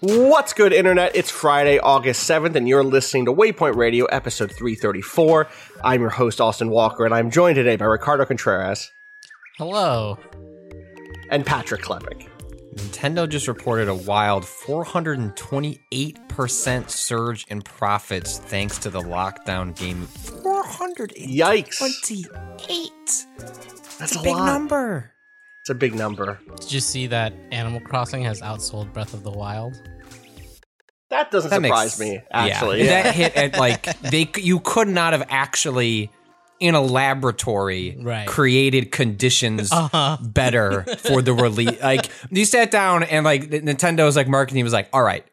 What's 0.00 0.52
good, 0.52 0.72
Internet? 0.72 1.12
It's 1.14 1.30
Friday, 1.30 1.78
August 1.78 2.28
7th, 2.28 2.56
and 2.56 2.68
you're 2.68 2.82
listening 2.82 3.26
to 3.26 3.32
Waypoint 3.32 3.76
Radio, 3.76 4.06
episode 4.06 4.50
334. 4.50 5.46
I'm 5.84 6.00
your 6.00 6.10
host, 6.10 6.40
Austin 6.40 6.68
Walker, 6.68 7.04
and 7.04 7.14
I'm 7.14 7.30
joined 7.30 7.54
today 7.54 7.76
by 7.76 7.84
Ricardo 7.84 8.24
Contreras 8.24 8.90
Hello. 9.58 10.18
and 11.30 11.46
Patrick 11.46 11.82
Klepek. 11.82 12.26
Nintendo 12.74 13.28
just 13.28 13.46
reported 13.46 13.86
a 13.88 13.94
wild 13.94 14.42
428% 14.44 16.90
surge 16.90 17.46
in 17.48 17.62
profits 17.62 18.38
thanks 18.38 18.78
to 18.78 18.90
the 18.90 19.00
lockdown 19.00 19.78
game. 19.78 20.06
428. 20.06 21.28
Yikes. 21.28 21.78
That's 23.98 24.16
a 24.16 24.18
a 24.18 24.22
big 24.22 24.34
lot. 24.34 24.46
number. 24.46 25.12
It's 25.62 25.70
a 25.70 25.74
big 25.76 25.94
number. 25.94 26.40
Did 26.58 26.72
you 26.72 26.80
see 26.80 27.06
that 27.06 27.32
Animal 27.52 27.78
Crossing 27.80 28.22
has 28.24 28.40
outsold 28.42 28.92
Breath 28.92 29.14
of 29.14 29.22
the 29.22 29.30
Wild? 29.30 29.80
That 31.08 31.30
doesn't 31.30 31.50
That 31.50 31.62
surprise 31.62 31.98
makes- 32.00 32.12
me, 32.14 32.20
actually. 32.32 32.84
Yeah, 32.84 33.02
that 33.04 33.14
hit 33.14 33.36
at 33.36 33.56
like 33.58 33.84
they 34.00 34.28
you 34.38 34.58
could 34.58 34.88
not 34.88 35.12
have 35.12 35.24
actually 35.28 36.10
in 36.58 36.74
a 36.74 36.80
laboratory 36.80 37.96
Right. 38.00 38.26
created 38.26 38.90
conditions 38.90 39.70
Uh-huh. 39.72 40.16
better 40.20 40.82
for 40.98 41.22
the 41.22 41.32
release. 41.32 41.80
Like 41.80 42.08
you 42.30 42.44
sat 42.44 42.70
down 42.72 43.04
and 43.04 43.24
like 43.24 43.42
Nintendo's 43.50 44.16
like 44.16 44.26
marketing 44.26 44.64
was 44.64 44.72
like, 44.72 44.88
all 44.92 45.02
right, 45.02 45.24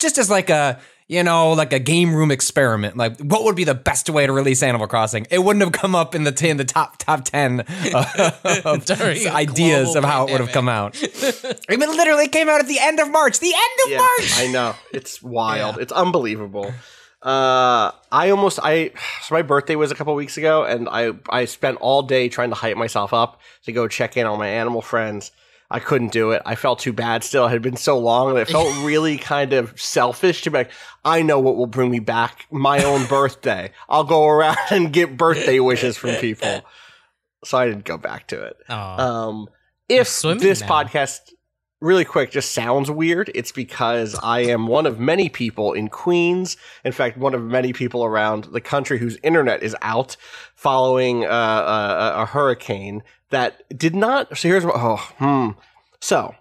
just 0.00 0.18
as 0.18 0.28
like 0.28 0.50
a 0.50 0.80
you 1.08 1.22
know 1.22 1.52
like 1.52 1.72
a 1.72 1.78
game 1.78 2.14
room 2.14 2.30
experiment. 2.30 2.96
Like 2.96 3.18
what 3.18 3.42
would 3.44 3.56
be 3.56 3.64
the 3.64 3.74
best 3.74 4.08
way 4.10 4.26
to 4.26 4.32
release 4.32 4.62
Animal 4.62 4.86
Crossing? 4.86 5.26
It 5.30 5.40
wouldn't 5.40 5.64
have 5.64 5.72
come 5.72 5.94
up 5.94 6.14
in 6.14 6.24
the 6.24 6.32
t- 6.32 6.48
in 6.50 6.56
the 6.58 6.64
top 6.64 6.98
top 6.98 7.24
ten 7.24 7.64
uh, 7.92 8.30
of 8.64 8.88
ideas 9.26 9.96
of 9.96 10.04
how 10.04 10.26
it 10.26 10.32
would 10.32 10.40
have 10.40 10.52
come 10.52 10.68
out. 10.68 10.96
I 11.02 11.76
mean, 11.76 11.82
it 11.82 11.88
literally 11.88 12.28
came 12.28 12.48
out 12.48 12.60
at 12.60 12.68
the 12.68 12.78
end 12.78 13.00
of 13.00 13.10
March. 13.10 13.40
The 13.40 13.52
end 13.54 13.78
of 13.86 13.90
Yeah, 13.90 13.98
March. 13.98 14.32
I 14.36 14.46
know. 14.52 14.74
It's 14.92 15.22
wild. 15.22 15.78
It's 15.78 15.92
unbelievable. 15.92 16.72
Uh, 17.20 17.90
I 18.12 18.30
almost 18.30 18.60
I 18.62 18.92
so 19.22 19.34
my 19.34 19.42
birthday 19.42 19.74
was 19.74 19.90
a 19.90 19.94
couple 19.96 20.14
weeks 20.14 20.36
ago, 20.36 20.62
and 20.64 20.88
I 20.88 21.12
I 21.28 21.46
spent 21.46 21.78
all 21.80 22.02
day 22.02 22.28
trying 22.28 22.50
to 22.50 22.54
hype 22.54 22.76
myself 22.76 23.12
up 23.12 23.40
to 23.64 23.72
go 23.72 23.88
check 23.88 24.16
in 24.16 24.24
on 24.26 24.38
my 24.38 24.46
animal 24.48 24.82
friends. 24.82 25.32
I 25.70 25.80
couldn't 25.80 26.12
do 26.12 26.30
it. 26.30 26.40
I 26.46 26.54
felt 26.54 26.78
too 26.78 26.94
bad. 26.94 27.22
Still, 27.22 27.44
it 27.46 27.50
had 27.50 27.60
been 27.62 27.76
so 27.76 27.98
long 27.98 28.30
and 28.30 28.38
it 28.38 28.48
felt 28.48 28.74
really 28.86 29.18
kind 29.18 29.52
of 29.52 29.78
selfish 29.80 30.42
to 30.42 30.50
be 30.50 30.58
like, 30.58 30.70
I 31.04 31.20
know 31.22 31.38
what 31.40 31.56
will 31.56 31.66
bring 31.66 31.90
me 31.90 31.98
back. 32.00 32.46
My 32.50 32.82
own 32.84 33.06
birthday. 33.08 33.70
I'll 33.88 34.04
go 34.04 34.26
around 34.26 34.56
and 34.70 34.92
get 34.92 35.16
birthday 35.16 35.60
wishes 35.60 35.96
from 35.96 36.14
people. 36.16 36.62
So 37.44 37.56
I 37.56 37.66
didn't 37.68 37.84
go 37.84 37.96
back 37.96 38.26
to 38.28 38.42
it. 38.46 38.56
Oh, 38.68 38.74
Um, 38.74 39.48
if 39.88 40.08
this 40.22 40.60
now. 40.60 40.66
podcast, 40.66 41.20
really 41.80 42.04
quick, 42.04 42.30
just 42.30 42.52
sounds 42.52 42.90
weird, 42.90 43.30
it's 43.34 43.52
because 43.52 44.14
I 44.22 44.40
am 44.40 44.66
one 44.66 44.86
of 44.86 44.98
many 44.98 45.28
people 45.28 45.72
in 45.72 45.88
Queens. 45.88 46.56
In 46.84 46.92
fact, 46.92 47.16
one 47.16 47.34
of 47.34 47.42
many 47.42 47.72
people 47.72 48.04
around 48.04 48.44
the 48.44 48.60
country 48.60 48.98
whose 48.98 49.16
internet 49.22 49.62
is 49.62 49.76
out 49.82 50.16
following 50.54 51.24
uh, 51.24 51.28
a, 51.28 52.22
a 52.22 52.26
hurricane 52.26 53.02
that 53.30 53.62
did 53.78 53.94
not. 53.94 54.36
So 54.36 54.48
here's 54.48 54.64
what. 54.64 54.74
Oh, 54.76 54.96
hmm. 55.18 55.50
So 56.00 56.34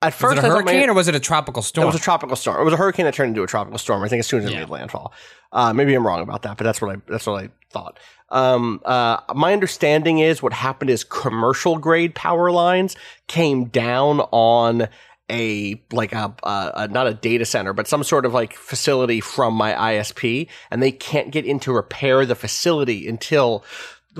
at 0.00 0.06
Was 0.06 0.14
first, 0.14 0.38
it 0.38 0.44
a 0.44 0.46
I 0.46 0.50
thought 0.50 0.64
my- 0.64 0.72
hurricane 0.72 0.90
or 0.90 0.94
was 0.94 1.08
it 1.08 1.14
a 1.14 1.20
tropical 1.20 1.62
storm? 1.62 1.84
it 1.84 1.86
was 1.92 1.96
a 1.96 2.04
tropical 2.04 2.36
storm. 2.36 2.60
It 2.60 2.64
was 2.64 2.74
a 2.74 2.76
hurricane 2.78 3.04
that 3.06 3.14
turned 3.14 3.30
into 3.30 3.42
a 3.42 3.46
tropical 3.46 3.78
storm. 3.78 4.02
I 4.02 4.08
think 4.08 4.20
as 4.20 4.26
soon 4.26 4.40
as 4.40 4.46
it 4.46 4.52
Yeah. 4.52 4.60
made 4.60 4.70
landfall. 4.70 5.12
Uh, 5.52 5.72
maybe 5.72 5.94
I'm 5.94 6.06
wrong 6.06 6.22
about 6.22 6.42
that, 6.42 6.56
but 6.56 6.64
that's 6.64 6.80
what 6.80 6.96
I 6.96 7.00
that's 7.08 7.26
what 7.26 7.44
I 7.44 7.48
thought. 7.70 7.98
Um, 8.32 8.80
uh, 8.84 9.18
my 9.34 9.52
understanding 9.52 10.18
is 10.18 10.42
what 10.42 10.52
happened 10.52 10.90
is 10.90 11.04
commercial 11.04 11.78
grade 11.78 12.14
power 12.14 12.50
lines 12.50 12.96
came 13.28 13.66
down 13.66 14.20
on 14.32 14.88
a 15.30 15.82
like 15.92 16.12
a, 16.12 16.34
a, 16.42 16.72
a 16.74 16.88
not 16.88 17.06
a 17.06 17.14
data 17.14 17.44
center, 17.44 17.72
but 17.72 17.86
some 17.86 18.02
sort 18.02 18.26
of 18.26 18.34
like 18.34 18.54
facility 18.54 19.20
from 19.20 19.54
my 19.54 19.72
ISP, 19.72 20.48
and 20.70 20.82
they 20.82 20.92
can't 20.92 21.30
get 21.30 21.44
in 21.44 21.60
to 21.60 21.72
repair 21.72 22.26
the 22.26 22.34
facility 22.34 23.06
until 23.06 23.64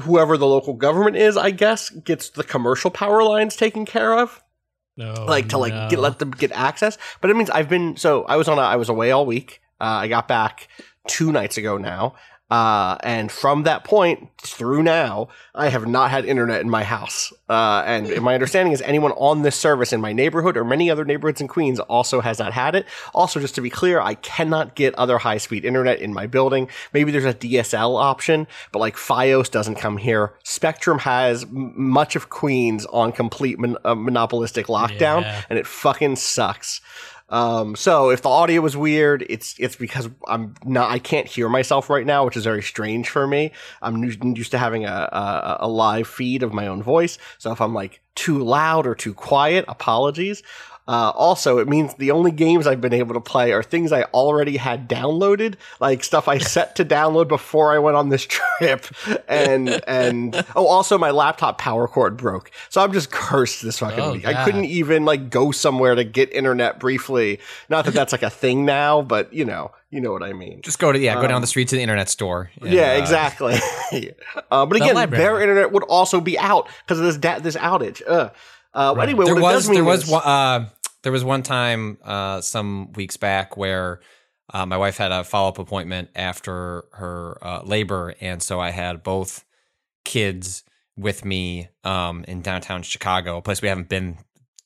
whoever 0.00 0.36
the 0.36 0.46
local 0.46 0.74
government 0.74 1.16
is, 1.16 1.36
I 1.36 1.50
guess, 1.50 1.90
gets 1.90 2.30
the 2.30 2.44
commercial 2.44 2.90
power 2.90 3.24
lines 3.24 3.56
taken 3.56 3.84
care 3.84 4.18
of 4.18 4.42
no, 4.96 5.12
like 5.26 5.48
to 5.50 5.58
like 5.58 5.72
no. 5.72 5.88
get 5.88 5.98
let 5.98 6.18
them 6.18 6.30
get 6.30 6.52
access. 6.52 6.98
But 7.20 7.30
it 7.30 7.36
means 7.36 7.50
I've 7.50 7.68
been 7.68 7.96
so 7.96 8.24
I 8.24 8.36
was 8.36 8.48
on 8.48 8.58
a, 8.58 8.62
I 8.62 8.76
was 8.76 8.88
away 8.88 9.10
all 9.10 9.26
week. 9.26 9.60
Uh, 9.80 10.04
I 10.04 10.08
got 10.08 10.28
back 10.28 10.68
two 11.08 11.32
nights 11.32 11.56
ago 11.56 11.78
now. 11.78 12.14
Uh, 12.52 12.98
and 13.02 13.32
from 13.32 13.62
that 13.62 13.82
point 13.82 14.28
through 14.42 14.82
now, 14.82 15.28
I 15.54 15.70
have 15.70 15.86
not 15.86 16.10
had 16.10 16.26
internet 16.26 16.60
in 16.60 16.68
my 16.68 16.84
house. 16.84 17.32
Uh, 17.48 17.82
and 17.86 18.20
my 18.20 18.34
understanding 18.34 18.74
is 18.74 18.82
anyone 18.82 19.12
on 19.12 19.40
this 19.40 19.56
service 19.56 19.90
in 19.90 20.02
my 20.02 20.12
neighborhood 20.12 20.58
or 20.58 20.64
many 20.64 20.90
other 20.90 21.06
neighborhoods 21.06 21.40
in 21.40 21.48
Queens 21.48 21.80
also 21.80 22.20
has 22.20 22.38
not 22.38 22.52
had 22.52 22.74
it. 22.74 22.84
Also, 23.14 23.40
just 23.40 23.54
to 23.54 23.62
be 23.62 23.70
clear, 23.70 24.00
I 24.02 24.16
cannot 24.16 24.74
get 24.74 24.94
other 24.96 25.16
high 25.16 25.38
speed 25.38 25.64
internet 25.64 26.00
in 26.00 26.12
my 26.12 26.26
building. 26.26 26.68
Maybe 26.92 27.10
there's 27.10 27.24
a 27.24 27.32
DSL 27.32 27.98
option, 27.98 28.46
but 28.70 28.80
like 28.80 28.96
Fios 28.96 29.50
doesn't 29.50 29.76
come 29.76 29.96
here. 29.96 30.34
Spectrum 30.44 30.98
has 30.98 31.44
m- 31.44 31.72
much 31.74 32.16
of 32.16 32.28
Queens 32.28 32.84
on 32.92 33.12
complete 33.12 33.58
mon- 33.58 33.78
uh, 33.82 33.94
monopolistic 33.94 34.66
lockdown, 34.66 35.22
Yeah. 35.22 35.42
and 35.48 35.58
it 35.58 35.66
fucking 35.66 36.16
sucks. 36.16 36.82
Um, 37.32 37.74
so 37.76 38.10
if 38.10 38.20
the 38.20 38.28
audio 38.28 38.60
was 38.60 38.76
weird, 38.76 39.24
it's 39.28 39.56
it's 39.58 39.74
because 39.74 40.08
I'm 40.28 40.54
not 40.64 40.90
I 40.90 40.98
can't 40.98 41.26
hear 41.26 41.48
myself 41.48 41.88
right 41.88 42.06
now, 42.06 42.26
which 42.26 42.36
is 42.36 42.44
very 42.44 42.62
strange 42.62 43.08
for 43.08 43.26
me. 43.26 43.52
I'm 43.80 44.04
used 44.04 44.50
to 44.50 44.58
having 44.58 44.84
a, 44.84 45.08
a 45.10 45.56
a 45.60 45.68
live 45.68 46.06
feed 46.06 46.42
of 46.42 46.52
my 46.52 46.66
own 46.66 46.82
voice, 46.82 47.18
so 47.38 47.50
if 47.50 47.60
I'm 47.62 47.72
like 47.72 48.02
too 48.14 48.38
loud 48.44 48.86
or 48.86 48.94
too 48.94 49.14
quiet, 49.14 49.64
apologies. 49.66 50.42
Uh, 50.88 51.10
also, 51.14 51.58
it 51.58 51.68
means 51.68 51.94
the 51.94 52.10
only 52.10 52.32
games 52.32 52.66
I've 52.66 52.80
been 52.80 52.92
able 52.92 53.14
to 53.14 53.20
play 53.20 53.52
are 53.52 53.62
things 53.62 53.92
I 53.92 54.02
already 54.04 54.56
had 54.56 54.88
downloaded, 54.88 55.54
like 55.78 56.02
stuff 56.02 56.26
I 56.26 56.38
set 56.38 56.74
to 56.76 56.84
download 56.84 57.28
before 57.28 57.72
I 57.72 57.78
went 57.78 57.96
on 57.96 58.08
this 58.08 58.26
trip. 58.28 58.86
And, 59.28 59.68
and, 59.86 60.44
oh, 60.56 60.66
also 60.66 60.98
my 60.98 61.10
laptop 61.12 61.58
power 61.58 61.86
cord 61.86 62.16
broke. 62.16 62.50
So 62.68 62.82
I'm 62.82 62.92
just 62.92 63.12
cursed 63.12 63.62
this 63.62 63.78
fucking 63.78 64.00
Oh, 64.00 64.12
week. 64.14 64.26
I 64.26 64.44
couldn't 64.44 64.64
even 64.64 65.04
like 65.04 65.30
go 65.30 65.52
somewhere 65.52 65.94
to 65.94 66.02
get 66.02 66.32
internet 66.32 66.80
briefly. 66.80 67.38
Not 67.68 67.84
that 67.84 67.94
that's 67.94 68.10
like 68.12 68.24
a 68.24 68.30
thing 68.30 68.64
now, 68.64 69.02
but 69.02 69.32
you 69.32 69.44
know, 69.44 69.70
you 69.90 70.00
know 70.00 70.10
what 70.12 70.24
I 70.24 70.32
mean. 70.32 70.62
Just 70.62 70.80
go 70.80 70.90
to 70.90 70.98
yeah, 70.98 71.14
go 71.14 71.28
down 71.28 71.42
the 71.42 71.46
street 71.46 71.68
to 71.68 71.76
the 71.76 71.82
internet 71.82 72.08
store. 72.08 72.50
and, 72.60 72.68
Um, 72.70 72.74
Yeah, 72.74 72.92
uh, 72.94 72.98
exactly. 72.98 73.54
uh, 74.50 74.66
but 74.66 74.76
again, 74.76 74.94
library. 74.96 75.22
their 75.22 75.40
internet 75.40 75.70
would 75.70 75.84
also 75.84 76.20
be 76.20 76.36
out 76.38 76.68
because 76.84 76.98
of 76.98 77.04
this 77.04 77.16
da- 77.18 77.38
this 77.38 77.56
outage. 77.56 78.02
Uh, 78.06 78.30
uh, 78.74 78.94
Right. 78.96 79.08
Anyway, 79.08 79.24
There 79.26 79.36
was 79.36 79.68
there 79.68 79.84
was 79.84 80.08
one- 80.08 80.22
uh, 80.24 80.68
there 81.02 81.12
was 81.12 81.24
one 81.24 81.42
time 81.42 81.98
uh, 82.04 82.40
some 82.40 82.92
weeks 82.92 83.16
back 83.16 83.56
where 83.56 84.00
uh, 84.52 84.66
my 84.66 84.76
wife 84.76 84.96
had 84.98 85.12
a 85.12 85.24
follow 85.24 85.48
up 85.48 85.58
appointment 85.58 86.10
after 86.14 86.84
her 86.92 87.38
uh, 87.42 87.62
labor, 87.64 88.14
and 88.20 88.42
so 88.42 88.60
I 88.60 88.70
had 88.70 89.02
both 89.02 89.44
kids 90.04 90.62
with 90.96 91.24
me 91.24 91.68
um, 91.84 92.24
in 92.28 92.42
downtown 92.42 92.82
Chicago, 92.82 93.38
a 93.38 93.42
place 93.42 93.62
we 93.62 93.68
haven't 93.68 93.88
been 93.88 94.18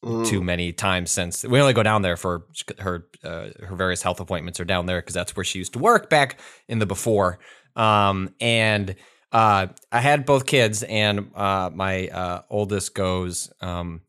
Mm. 0.04 0.26
too 0.26 0.42
many 0.42 0.72
times 0.74 1.10
since. 1.10 1.42
We 1.42 1.58
only 1.58 1.72
go 1.72 1.82
down 1.82 2.02
there 2.02 2.18
for 2.18 2.44
her 2.78 3.06
uh, 3.24 3.48
her 3.66 3.74
various 3.74 4.02
health 4.02 4.20
appointments 4.20 4.60
are 4.60 4.64
down 4.64 4.84
there 4.84 5.00
because 5.00 5.14
that's 5.14 5.34
where 5.34 5.42
she 5.42 5.58
used 5.58 5.72
to 5.72 5.78
work 5.78 6.10
back 6.10 6.38
in 6.68 6.78
the 6.78 6.86
before. 6.86 7.38
Um, 7.76 8.34
and 8.38 8.94
uh, 9.32 9.66
I 9.92 10.00
had 10.00 10.24
both 10.26 10.46
kids, 10.46 10.82
and 10.82 11.30
uh, 11.34 11.70
my 11.74 12.08
uh, 12.08 12.42
oldest 12.50 12.94
goes, 12.94 13.50
um, 13.60 14.02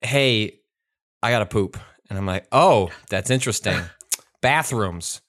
"Hey, 0.00 0.60
I 1.22 1.30
got 1.30 1.40
to 1.40 1.46
poop," 1.46 1.76
and 2.08 2.18
I'm 2.18 2.26
like, 2.26 2.46
"Oh, 2.52 2.90
that's 3.10 3.30
interesting." 3.30 3.80
Bathrooms. 4.42 5.20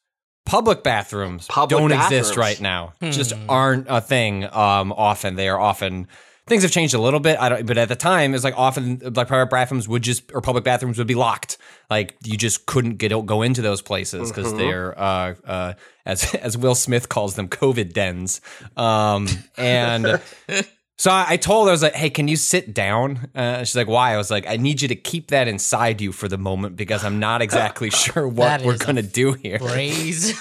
public 0.46 0.84
bathrooms 0.84 1.48
Public 1.48 1.80
don't 1.80 1.90
bathrooms. 1.90 2.20
exist 2.28 2.38
right 2.38 2.60
now. 2.62 2.94
Just 3.02 3.34
aren't 3.50 3.88
a 3.90 4.00
thing. 4.02 4.44
Um, 4.44 4.92
often 4.92 5.36
they 5.36 5.50
are 5.50 5.60
often 5.60 6.08
things 6.48 6.64
have 6.64 6.72
changed 6.72 6.94
a 6.94 7.00
little 7.00 7.20
bit. 7.20 7.40
I 7.40 7.50
don't, 7.50 7.66
but 7.66 7.78
at 7.78 7.90
the 7.90 7.96
time, 7.96 8.34
it's 8.34 8.44
like 8.44 8.58
often 8.58 9.00
like 9.16 9.28
private 9.28 9.50
bathrooms 9.50 9.88
would 9.88 10.04
just 10.04 10.32
or 10.34 10.42
public 10.42 10.64
bathrooms 10.64 10.98
would 10.98 11.08
be 11.08 11.16
locked. 11.16 11.58
Like 11.90 12.16
you 12.24 12.38
just 12.38 12.66
couldn't 12.66 12.98
get 12.98 13.10
go 13.26 13.42
into 13.42 13.62
those 13.62 13.82
places 13.82 14.32
because 14.32 14.54
they're 14.54 14.98
uh, 15.00 15.36
uh, 15.46 15.74
as 16.06 16.34
as 16.36 16.58
Will 16.58 16.76
Smith 16.76 17.10
calls 17.10 17.36
them, 17.36 17.48
COVID 17.48 17.94
dens. 17.94 18.42
Um, 18.78 19.28
and. 19.58 20.22
So 20.98 21.12
I 21.12 21.26
I 21.32 21.36
told 21.36 21.68
her, 21.68 21.72
I 21.72 21.74
was 21.74 21.84
like, 21.84 21.94
hey, 21.94 22.10
can 22.10 22.30
you 22.30 22.38
sit 22.38 22.74
down? 22.74 23.30
Uh, 23.36 23.66
she's 23.66 23.76
like, 23.76 23.90
why? 23.90 24.14
I 24.14 24.18
was 24.18 24.32
like, 24.32 24.48
I 24.48 24.56
need 24.56 24.82
you 24.82 24.88
to 24.88 24.96
keep 24.96 25.28
that 25.28 25.50
inside 25.50 26.00
you 26.00 26.14
for 26.14 26.30
the 26.30 26.38
moment 26.38 26.78
because 26.78 27.04
I'm 27.04 27.20
not 27.20 27.42
exactly 27.42 27.90
sure 27.92 28.26
what 28.26 28.62
we're 28.62 28.78
going 28.78 28.96
to 28.96 29.02
do 29.02 29.34
here. 29.34 29.60
Braze. 29.60 30.40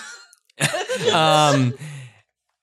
Um, 1.12 1.75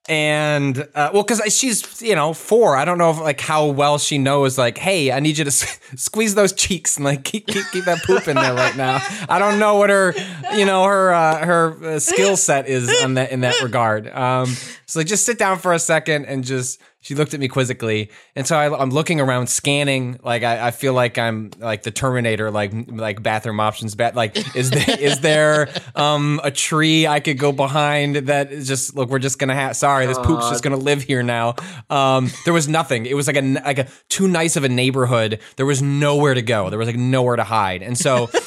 and 0.09 0.79
uh, 0.95 1.11
well, 1.13 1.23
because 1.23 1.41
she's 1.55 2.01
you 2.01 2.15
know 2.15 2.33
four, 2.33 2.75
I 2.75 2.85
don't 2.85 2.97
know 2.97 3.11
if, 3.11 3.19
like 3.19 3.39
how 3.39 3.67
well 3.67 3.97
she 3.97 4.17
knows. 4.17 4.57
Like, 4.57 4.77
hey, 4.77 5.11
I 5.11 5.19
need 5.19 5.37
you 5.37 5.43
to 5.43 5.49
s- 5.49 5.79
squeeze 5.95 6.35
those 6.35 6.53
cheeks 6.53 6.97
and 6.97 7.05
like 7.05 7.23
keep, 7.23 7.47
keep 7.47 7.65
keep 7.71 7.85
that 7.85 8.03
poop 8.03 8.27
in 8.27 8.35
there 8.35 8.53
right 8.53 8.75
now. 8.75 8.99
I 9.29 9.37
don't 9.39 9.59
know 9.59 9.75
what 9.75 9.89
her 9.89 10.13
you 10.55 10.65
know 10.65 10.83
her 10.85 11.13
uh, 11.13 11.45
her 11.45 11.77
uh, 11.85 11.99
skill 11.99 12.35
set 12.35 12.67
is 12.67 12.89
on 13.03 13.13
that 13.15 13.31
in 13.31 13.41
that 13.41 13.61
regard. 13.61 14.07
Um, 14.09 14.47
so 14.87 14.99
like, 14.99 15.07
just 15.07 15.25
sit 15.25 15.37
down 15.37 15.59
for 15.59 15.73
a 15.73 15.79
second 15.79 16.25
and 16.25 16.43
just. 16.43 16.81
She 17.03 17.15
looked 17.15 17.33
at 17.33 17.39
me 17.39 17.47
quizzically, 17.47 18.11
and 18.35 18.45
so 18.45 18.55
I, 18.55 18.79
I'm 18.79 18.91
looking 18.91 19.19
around, 19.19 19.47
scanning. 19.47 20.19
Like 20.23 20.43
I, 20.43 20.67
I 20.67 20.71
feel 20.71 20.93
like 20.93 21.17
I'm 21.17 21.49
like 21.57 21.81
the 21.81 21.89
Terminator, 21.89 22.51
like 22.51 22.71
like 22.87 23.23
bathroom 23.23 23.59
options. 23.59 23.95
Bat 23.95 24.15
like 24.15 24.55
is 24.55 24.69
there 24.69 24.85
is 24.99 25.19
there 25.19 25.69
um 25.95 26.39
a 26.43 26.51
tree 26.51 27.07
I 27.07 27.19
could 27.19 27.39
go 27.39 27.51
behind 27.51 28.15
that 28.27 28.51
is 28.51 28.67
just 28.67 28.95
look? 28.95 29.09
We're 29.09 29.17
just 29.17 29.39
gonna 29.39 29.55
have. 29.55 29.75
Sorry, 29.75 30.05
this 30.05 30.19
poop's 30.19 30.47
just 30.51 30.63
gonna 30.63 30.77
live 30.77 31.01
here 31.01 31.23
now. 31.23 31.55
Um, 31.89 32.29
there 32.45 32.53
was 32.53 32.67
nothing. 32.67 33.07
It 33.07 33.15
was 33.15 33.25
like 33.25 33.37
a 33.37 33.41
like 33.41 33.79
a 33.79 33.87
too 34.09 34.27
nice 34.27 34.55
of 34.55 34.63
a 34.63 34.69
neighborhood. 34.69 35.39
There 35.55 35.65
was 35.65 35.81
nowhere 35.81 36.35
to 36.35 36.43
go. 36.43 36.69
There 36.69 36.77
was 36.77 36.87
like 36.87 36.97
nowhere 36.97 37.35
to 37.35 37.43
hide, 37.43 37.81
and 37.81 37.97
so. 37.97 38.29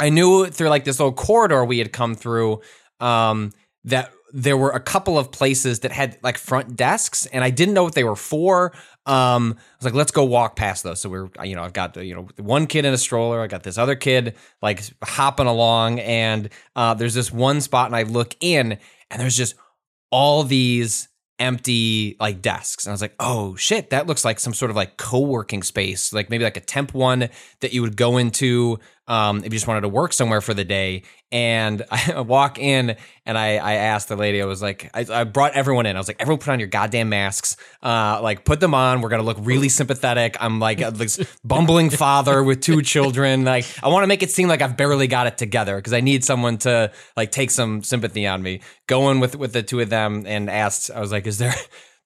I 0.00 0.10
knew 0.10 0.46
through 0.46 0.68
like 0.68 0.84
this 0.84 1.00
little 1.00 1.12
corridor 1.12 1.64
we 1.64 1.78
had 1.78 1.92
come 1.92 2.14
through 2.14 2.60
um, 3.00 3.52
that 3.84 4.12
there 4.32 4.56
were 4.56 4.70
a 4.70 4.80
couple 4.80 5.18
of 5.18 5.32
places 5.32 5.80
that 5.80 5.92
had 5.92 6.18
like 6.22 6.38
front 6.38 6.76
desks, 6.76 7.26
and 7.26 7.42
I 7.42 7.50
didn't 7.50 7.74
know 7.74 7.84
what 7.84 7.94
they 7.94 8.04
were 8.04 8.16
for. 8.16 8.72
Um, 9.06 9.56
I 9.56 9.76
was 9.78 9.84
like, 9.84 9.94
let's 9.94 10.10
go 10.10 10.24
walk 10.24 10.54
past 10.56 10.82
those. 10.82 11.00
So 11.00 11.08
we're, 11.08 11.30
you 11.42 11.56
know, 11.56 11.62
I've 11.62 11.72
got 11.72 11.96
you 11.96 12.14
know 12.14 12.28
one 12.38 12.66
kid 12.66 12.84
in 12.84 12.92
a 12.92 12.98
stroller. 12.98 13.40
I 13.40 13.46
got 13.46 13.62
this 13.62 13.78
other 13.78 13.96
kid 13.96 14.36
like 14.60 14.82
hopping 15.02 15.46
along, 15.46 16.00
and 16.00 16.50
uh, 16.76 16.94
there's 16.94 17.14
this 17.14 17.32
one 17.32 17.60
spot, 17.60 17.86
and 17.86 17.96
I 17.96 18.02
look 18.02 18.36
in, 18.40 18.78
and 19.10 19.20
there's 19.20 19.36
just 19.36 19.54
all 20.10 20.42
these 20.42 21.08
empty 21.38 22.16
like 22.18 22.42
desks 22.42 22.84
and 22.84 22.90
i 22.90 22.92
was 22.92 23.00
like 23.00 23.14
oh 23.20 23.54
shit 23.54 23.90
that 23.90 24.08
looks 24.08 24.24
like 24.24 24.40
some 24.40 24.52
sort 24.52 24.70
of 24.72 24.76
like 24.76 24.96
co-working 24.96 25.62
space 25.62 26.12
like 26.12 26.30
maybe 26.30 26.42
like 26.42 26.56
a 26.56 26.60
temp 26.60 26.92
one 26.92 27.28
that 27.60 27.72
you 27.72 27.80
would 27.80 27.96
go 27.96 28.16
into 28.16 28.76
um, 29.08 29.38
if 29.38 29.44
you 29.44 29.50
just 29.50 29.66
wanted 29.66 29.80
to 29.80 29.88
work 29.88 30.12
somewhere 30.12 30.40
for 30.40 30.54
the 30.54 30.64
day. 30.64 31.02
And 31.32 31.84
i 31.90 32.20
walk 32.20 32.58
in 32.58 32.96
and 33.26 33.36
i 33.36 33.56
i 33.56 33.74
asked 33.74 34.08
the 34.08 34.16
lady 34.16 34.40
i 34.40 34.46
was 34.46 34.62
like 34.62 34.90
i, 34.94 35.04
I 35.10 35.24
brought 35.24 35.52
everyone 35.52 35.84
in. 35.84 35.96
I 35.96 35.98
was 35.98 36.08
like 36.08 36.20
everyone 36.20 36.38
put 36.38 36.52
on 36.52 36.58
your 36.58 36.68
goddamn 36.68 37.08
masks. 37.08 37.56
Uh 37.82 38.20
like 38.22 38.44
put 38.44 38.60
them 38.60 38.74
on. 38.74 39.00
We're 39.00 39.10
gonna 39.10 39.24
look 39.24 39.38
really 39.40 39.68
sympathetic. 39.68 40.36
I'm 40.40 40.60
like 40.60 40.80
a- 40.80 40.90
this 40.90 41.18
bumbling 41.44 41.90
father 41.90 42.42
with 42.42 42.60
two 42.60 42.80
children. 42.82 43.44
Like 43.44 43.66
i 43.82 43.88
want 43.88 44.04
to 44.04 44.06
make 44.06 44.22
it 44.22 44.30
seem 44.30 44.48
like 44.48 44.62
i've 44.62 44.76
barely 44.76 45.06
got 45.06 45.26
it 45.26 45.36
together 45.36 45.76
because 45.76 45.92
i 45.92 46.00
need 46.00 46.24
someone 46.24 46.58
to 46.58 46.92
like 47.16 47.30
take 47.30 47.50
some 47.50 47.82
sympathy 47.82 48.26
on 48.26 48.42
me. 48.42 48.60
Going 48.86 49.20
with 49.20 49.36
with 49.36 49.52
the 49.52 49.62
two 49.62 49.80
of 49.80 49.90
them 49.90 50.24
and 50.26 50.48
asked 50.48 50.90
i 50.90 51.00
was 51.00 51.12
like 51.12 51.26
is 51.26 51.36
there 51.38 51.54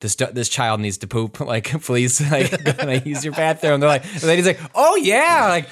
this 0.02 0.16
this 0.16 0.48
child 0.48 0.80
needs 0.80 0.98
to 0.98 1.06
poop. 1.06 1.38
Like, 1.52 1.68
please, 1.82 2.20
like, 2.30 2.50
can 2.50 2.88
I 2.88 3.02
use 3.04 3.24
your 3.24 3.34
bathroom? 3.34 3.80
They're 3.80 3.88
like, 3.88 4.04
the 4.04 4.26
lady's 4.26 4.46
like, 4.46 4.60
oh 4.74 4.96
yeah, 4.96 5.46
like 5.48 5.68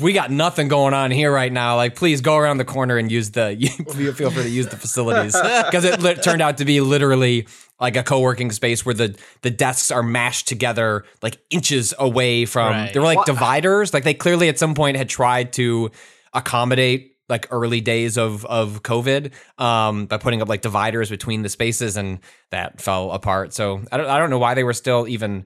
we 0.00 0.12
got 0.12 0.30
nothing 0.30 0.68
going 0.68 0.94
on 0.94 1.10
here 1.10 1.32
right 1.32 1.52
now. 1.52 1.76
Like, 1.76 1.94
please 1.94 2.20
go 2.20 2.36
around 2.36 2.56
the 2.56 2.64
corner 2.64 2.96
and 2.96 3.12
use 3.12 3.30
the 3.32 3.54
feel 4.16 4.30
free 4.30 4.42
to 4.42 4.48
use 4.48 4.68
the 4.68 4.76
facilities 4.76 5.36
because 5.64 5.84
it 5.84 6.00
lit 6.00 6.22
turned 6.22 6.40
out 6.40 6.58
to 6.58 6.64
be 6.64 6.80
literally 6.80 7.46
like 7.80 7.96
a 7.96 8.02
co-working 8.02 8.50
space 8.50 8.86
where 8.86 8.94
the 8.94 9.16
the 9.42 9.50
desks 9.50 9.90
are 9.90 10.02
mashed 10.02 10.48
together 10.48 11.04
like 11.22 11.38
inches 11.50 11.92
away 11.98 12.46
from. 12.46 12.72
Right. 12.72 12.92
There 12.92 13.02
were 13.02 13.08
like 13.08 13.26
dividers. 13.26 13.92
Like 13.92 14.04
they 14.04 14.14
clearly 14.14 14.48
at 14.48 14.58
some 14.58 14.74
point 14.74 14.96
had 14.96 15.08
tried 15.08 15.52
to 15.54 15.90
accommodate 16.32 17.16
like 17.28 17.46
early 17.50 17.80
days 17.80 18.16
of 18.16 18.46
of 18.46 18.82
COVID 18.82 19.32
um, 19.60 20.06
by 20.06 20.16
putting 20.16 20.40
up 20.40 20.48
like 20.48 20.62
dividers 20.62 21.10
between 21.10 21.42
the 21.42 21.48
spaces, 21.48 21.96
and 21.96 22.20
that 22.50 22.80
fell 22.80 23.10
apart. 23.12 23.52
So 23.52 23.82
I 23.92 23.98
don't 23.98 24.06
I 24.06 24.18
don't 24.18 24.30
know 24.30 24.38
why 24.38 24.54
they 24.54 24.64
were 24.64 24.72
still 24.72 25.06
even 25.08 25.44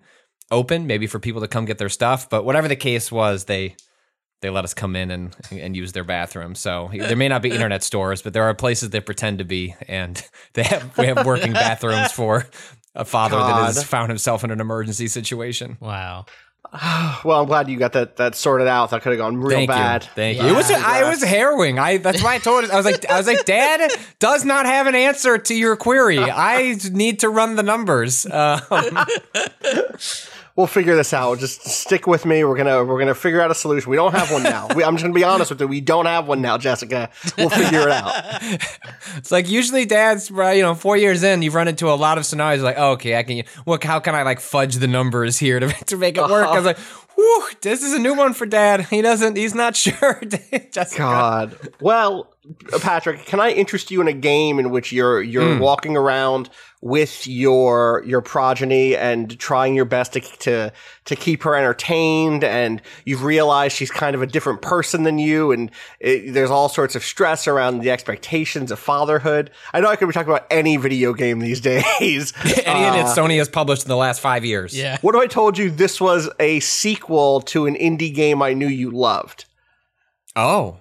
open. 0.51 0.87
Maybe 0.87 1.09
for 1.09 1.19
people 1.19 1.41
to 1.41 1.49
come 1.49 1.65
get 1.65 1.79
their 1.79 1.89
stuff, 1.89 2.31
but 2.31 2.45
whatever 2.45 2.69
the 2.69 2.77
case 2.77 3.11
was, 3.11 3.47
they 3.47 3.75
they 4.41 4.51
let 4.51 4.65
us 4.65 4.75
come 4.75 4.95
in 4.97 5.11
and 5.11 5.35
and 5.51 5.77
use 5.77 5.93
their 5.93 6.05
bathroom. 6.05 6.55
So 6.55 6.91
there 6.93 7.17
may 7.17 7.29
not 7.29 7.43
be 7.43 7.51
internet 7.51 7.83
stores, 7.83 8.23
but 8.23 8.33
there 8.33 8.45
are 8.45 8.55
places 8.55 8.91
that 8.91 9.07
pretend 9.07 9.39
to 9.39 9.45
be, 9.45 9.75
and 9.89 10.23
they 10.55 10.63
have 10.65 10.97
we 10.99 11.07
have 11.07 11.27
working 11.27 11.53
bathrooms 11.53 12.13
for 12.13 12.47
a 12.95 13.05
father 13.05 13.37
that 13.37 13.65
has 13.67 13.83
found 13.85 14.11
himself 14.11 14.45
in 14.45 14.51
an 14.51 14.61
emergency 14.61 15.09
situation. 15.09 15.77
wow. 15.81 16.25
Well, 17.25 17.41
I'm 17.41 17.47
glad 17.47 17.69
you 17.71 17.79
got 17.79 17.95
that 17.95 18.17
that 18.17 18.35
sorted 18.35 18.69
out. 18.69 18.91
That 18.91 19.01
could 19.03 19.11
have 19.13 19.19
gone 19.19 19.39
real 19.39 19.51
Thank 19.57 19.71
bad. 19.71 20.05
you. 20.05 20.11
Thank 20.15 20.37
Yeah. 20.37 20.45
you. 20.45 20.53
It 20.53 20.57
was 20.57 20.71
I 20.71 21.09
was 21.09 21.23
harrowing. 21.23 21.79
I 21.79 21.97
that's 21.97 22.23
why 22.23 22.35
I 22.35 22.39
told 22.39 22.65
it. 22.65 22.71
I 22.71 22.77
was 22.77 22.85
like 22.85 23.09
I 23.09 23.17
was 23.17 23.27
like 23.27 23.45
Dad 23.47 23.91
does 24.19 24.45
not 24.45 24.67
have 24.67 24.87
an 24.87 24.95
answer 24.95 25.39
to 25.39 25.55
your 25.55 25.77
query. 25.77 26.19
I 26.19 26.77
need 26.93 27.21
to 27.21 27.31
run 27.31 27.57
the 27.57 27.63
numbers. 27.63 28.27
Um, 28.27 28.61
We'll 30.59 30.67
figure 30.67 30.97
this 30.97 31.13
out. 31.13 31.39
Just 31.39 31.63
stick 31.69 32.09
with 32.09 32.27
me. 32.27 32.43
We're 32.43 32.57
gonna 32.57 32.85
we're 32.85 32.99
gonna 32.99 33.15
figure 33.15 33.41
out 33.41 33.49
a 33.49 33.55
solution. 33.55 33.91
We 33.91 33.97
don't 33.97 34.13
have 34.13 34.33
one 34.33 34.43
now. 34.43 34.67
We, 34.75 34.83
I'm 34.83 34.95
just 34.95 35.05
gonna 35.05 35.15
be 35.15 35.23
honest 35.23 35.53
with 35.53 35.61
you. 35.61 35.69
We 35.69 35.81
don't 35.81 36.07
have 36.07 36.27
one 36.27 36.43
now, 36.43 36.59
Jessica. 36.59 37.11
We'll 37.39 37.49
figure 37.49 37.83
it 37.83 37.91
out. 37.91 38.13
it's 39.17 39.31
like 39.31 39.49
usually 39.49 39.85
dads, 39.85 40.31
you 40.31 40.37
know, 40.37 40.75
four 40.75 40.97
years 40.97 41.23
in, 41.23 41.43
you've 41.43 41.55
run 41.55 41.69
into 41.69 41.89
a 41.89 41.95
lot 41.95 42.19
of 42.19 42.27
scenarios. 42.27 42.61
Like, 42.61 42.75
oh, 42.77 42.91
okay, 42.95 43.17
I 43.17 43.23
can. 43.23 43.45
Look, 43.67 43.85
how 43.85 44.01
can 44.01 44.17
I 44.17 44.25
like 44.25 44.41
fudge 44.41 44.75
the 44.75 44.89
numbers 44.89 45.39
here 45.39 45.61
to 45.61 45.69
to 45.69 45.97
make 45.97 46.17
it 46.17 46.23
work? 46.23 46.47
Uh-huh. 46.47 46.55
I 46.55 46.57
was 46.57 46.65
like, 46.65 46.79
whew, 47.15 47.49
this 47.61 47.85
is 47.85 47.93
a 47.93 47.99
new 48.01 48.15
one 48.15 48.33
for 48.33 48.45
Dad. 48.45 48.87
He 48.87 49.01
doesn't. 49.01 49.37
He's 49.37 49.55
not 49.55 49.77
sure. 49.85 50.21
Jessica. 50.73 50.99
God. 50.99 51.59
Well, 51.81 52.35
Patrick, 52.81 53.27
can 53.27 53.41
I 53.41 53.51
interest 53.51 53.91
you 53.91 54.01
in 54.01 54.09
a 54.09 54.13
game 54.13 54.59
in 54.59 54.71
which 54.71 54.93
you're 54.93 55.21
you're 55.23 55.57
hmm. 55.57 55.61
walking 55.61 55.97
around 55.97 56.49
with 56.81 57.27
your 57.27 58.05
your 58.07 58.21
progeny 58.21 58.97
and 58.97 59.39
trying 59.39 59.75
your 59.75 59.85
best 59.85 60.13
to 60.13 60.21
to 60.21 60.73
to 61.05 61.17
keep 61.17 61.43
her 61.43 61.57
entertained 61.57 62.45
and 62.45 62.81
you've 63.05 63.25
realized 63.25 63.77
she's 63.77 63.91
kind 63.91 64.15
of 64.15 64.23
a 64.23 64.27
different 64.27 64.63
person 64.63 65.03
than 65.03 65.19
you 65.19 65.51
and 65.51 65.71
it, 65.99 66.33
there's 66.33 66.51
all 66.51 66.69
sorts 66.69 66.95
of 66.95 67.03
stress 67.03 67.49
around 67.49 67.81
the 67.81 67.91
expectations 67.91 68.71
of 68.71 68.79
fatherhood. 68.79 69.51
I 69.73 69.81
know 69.81 69.89
I 69.89 69.97
could 69.97 70.07
be 70.07 70.13
talking 70.13 70.33
about 70.33 70.47
any 70.51 70.77
video 70.77 71.13
game 71.13 71.41
these 71.41 71.61
days. 71.69 72.33
Any 72.69 72.81
that 72.81 73.07
uh, 73.07 73.17
Sony 73.17 73.39
has 73.39 73.49
published 73.49 73.83
in 73.83 73.89
the 73.89 73.97
last 73.97 74.21
five 74.21 74.45
years. 74.45 74.77
Yeah. 74.77 74.99
what 75.01 75.15
if 75.15 75.21
I 75.21 75.27
told 75.27 75.59
you 75.59 75.71
this 75.71 76.01
was 76.01 76.29
a 76.39 76.61
sequel 76.61 77.41
to 77.43 77.67
an 77.67 77.75
indie 77.75 78.15
game 78.15 78.43
I 78.43 78.53
knew 78.53 78.69
you 78.69 78.91
loved? 78.91 79.47
Oh. 80.37 80.79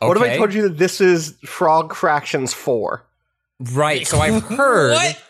Okay. 0.00 0.08
What 0.08 0.16
if 0.16 0.22
I 0.22 0.36
told 0.36 0.54
you 0.54 0.62
that 0.62 0.78
this 0.78 1.00
is 1.00 1.36
Frog 1.44 1.94
Fractions 1.94 2.52
4? 2.52 3.04
Right. 3.72 4.06
So 4.06 4.18
I've 4.18 4.42
heard 4.58 4.92
What? 4.94 5.22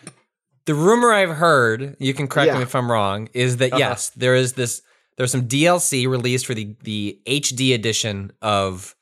the 0.65 0.75
rumor 0.75 1.13
I've 1.13 1.31
heard, 1.37 1.97
you 1.99 2.15
can 2.15 2.29
correct 2.29 2.49
Yeah. 2.49 2.57
me 2.59 2.63
if 2.63 2.75
I'm 2.75 2.91
wrong, 2.91 3.29
is 3.35 3.59
that 3.59 3.79
yes, 3.79 4.11
there 4.11 4.35
is 4.35 4.55
this 4.55 4.83
there's 5.19 5.31
some 5.33 5.47
DLC 5.49 6.07
released 6.09 6.47
for 6.47 6.55
the 6.55 6.75
the 6.83 7.21
HD 7.27 7.75
edition 7.75 8.33
of 8.41 8.95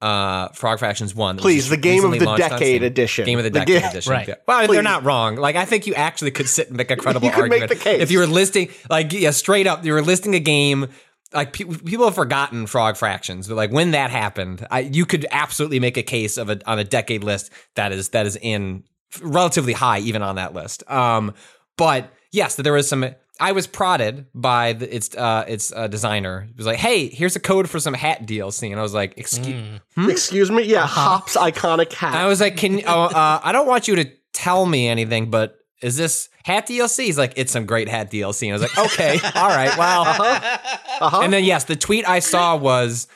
uh 0.00 0.48
Frog 0.50 0.78
Fractions 0.78 1.14
1. 1.14 1.38
Please, 1.38 1.68
the 1.68 1.76
game 1.76 2.04
of 2.04 2.12
the 2.12 2.36
decade 2.36 2.82
edition. 2.84 3.24
Game 3.26 3.38
of 3.38 3.44
the 3.44 3.50
The 3.50 3.58
decade 3.60 3.82
ga- 3.82 3.88
edition. 3.90 4.12
Right. 4.12 4.28
Yeah. 4.28 4.34
Well, 4.46 4.64
Please. 4.66 4.74
they're 4.76 4.82
not 4.82 5.04
wrong. 5.04 5.34
Like 5.36 5.56
I 5.56 5.64
think 5.64 5.86
you 5.88 5.94
actually 5.94 6.30
could 6.30 6.48
sit 6.48 6.68
and 6.68 6.76
make 6.76 6.90
a 6.92 6.96
credible 7.02 7.26
You 7.26 7.32
could 7.34 7.50
make 7.50 7.62
argument. 7.62 7.70
the 7.84 7.90
case. 7.90 8.00
If 8.00 8.10
you 8.12 8.20
were 8.20 8.26
listing 8.28 8.70
like 8.88 9.12
yeah, 9.12 9.32
straight 9.32 9.66
up, 9.66 9.84
you 9.84 9.92
were 9.92 10.02
listing 10.02 10.34
a 10.34 10.40
game 10.40 10.88
like 11.32 11.52
pe- 11.52 11.64
people 11.64 12.06
have 12.06 12.14
forgotten 12.14 12.66
Frog 12.66 12.96
Fractions, 12.96 13.48
but 13.48 13.56
like 13.56 13.70
when 13.70 13.90
that 13.92 14.10
happened, 14.10 14.66
I, 14.70 14.80
you 14.80 15.04
could 15.06 15.26
absolutely 15.30 15.80
make 15.80 15.96
a 15.96 16.02
case 16.02 16.36
of 16.36 16.48
a 16.50 16.60
on 16.68 16.78
a 16.78 16.84
decade 16.84 17.24
list 17.24 17.52
that 17.74 17.92
is 17.92 18.10
that 18.10 18.26
is 18.26 18.36
in 18.36 18.84
relatively 19.22 19.72
high 19.72 19.98
even 20.00 20.22
on 20.22 20.36
that 20.36 20.54
list. 20.54 20.88
Um, 20.90 21.34
but 21.76 22.12
yes, 22.32 22.56
there 22.56 22.72
was 22.72 22.88
some. 22.88 23.04
I 23.40 23.52
was 23.52 23.68
prodded 23.68 24.26
by 24.34 24.72
the, 24.72 24.92
its 24.94 25.14
uh, 25.14 25.44
its 25.46 25.72
uh, 25.72 25.86
designer. 25.86 26.48
It 26.50 26.56
was 26.56 26.66
like, 26.66 26.78
"Hey, 26.78 27.08
here's 27.08 27.36
a 27.36 27.40
code 27.40 27.70
for 27.70 27.78
some 27.78 27.94
hat 27.94 28.26
DLC," 28.26 28.70
and 28.70 28.80
I 28.80 28.82
was 28.82 28.94
like, 28.94 29.16
"Excuse." 29.16 29.80
Excuse 29.96 30.50
me? 30.50 30.64
Yeah, 30.64 30.86
Hop's 30.86 31.36
iconic 31.36 31.92
hat. 31.92 32.14
I 32.14 32.26
was 32.26 32.40
like, 32.40 32.56
"Can 32.56 32.82
uh, 32.84 33.04
uh, 33.04 33.40
I 33.42 33.52
don't 33.52 33.68
want 33.68 33.86
you 33.86 33.96
to 33.96 34.10
tell 34.32 34.66
me 34.66 34.88
anything, 34.88 35.30
but." 35.30 35.54
Is 35.80 35.96
this 35.96 36.28
hat 36.44 36.66
DLC? 36.66 37.04
He's 37.04 37.18
like, 37.18 37.34
it's 37.36 37.52
some 37.52 37.66
great 37.66 37.88
hat 37.88 38.10
DLC. 38.10 38.42
And 38.42 38.50
I 38.50 38.52
was 38.54 38.62
like, 38.62 38.78
okay, 38.92 39.18
all 39.34 39.48
right, 39.48 39.76
well. 39.78 40.02
uh-huh. 41.00 41.20
And 41.22 41.32
then 41.32 41.44
yes, 41.44 41.64
the 41.64 41.76
tweet 41.76 42.08
I 42.08 42.18
saw 42.18 42.56
was 42.56 43.06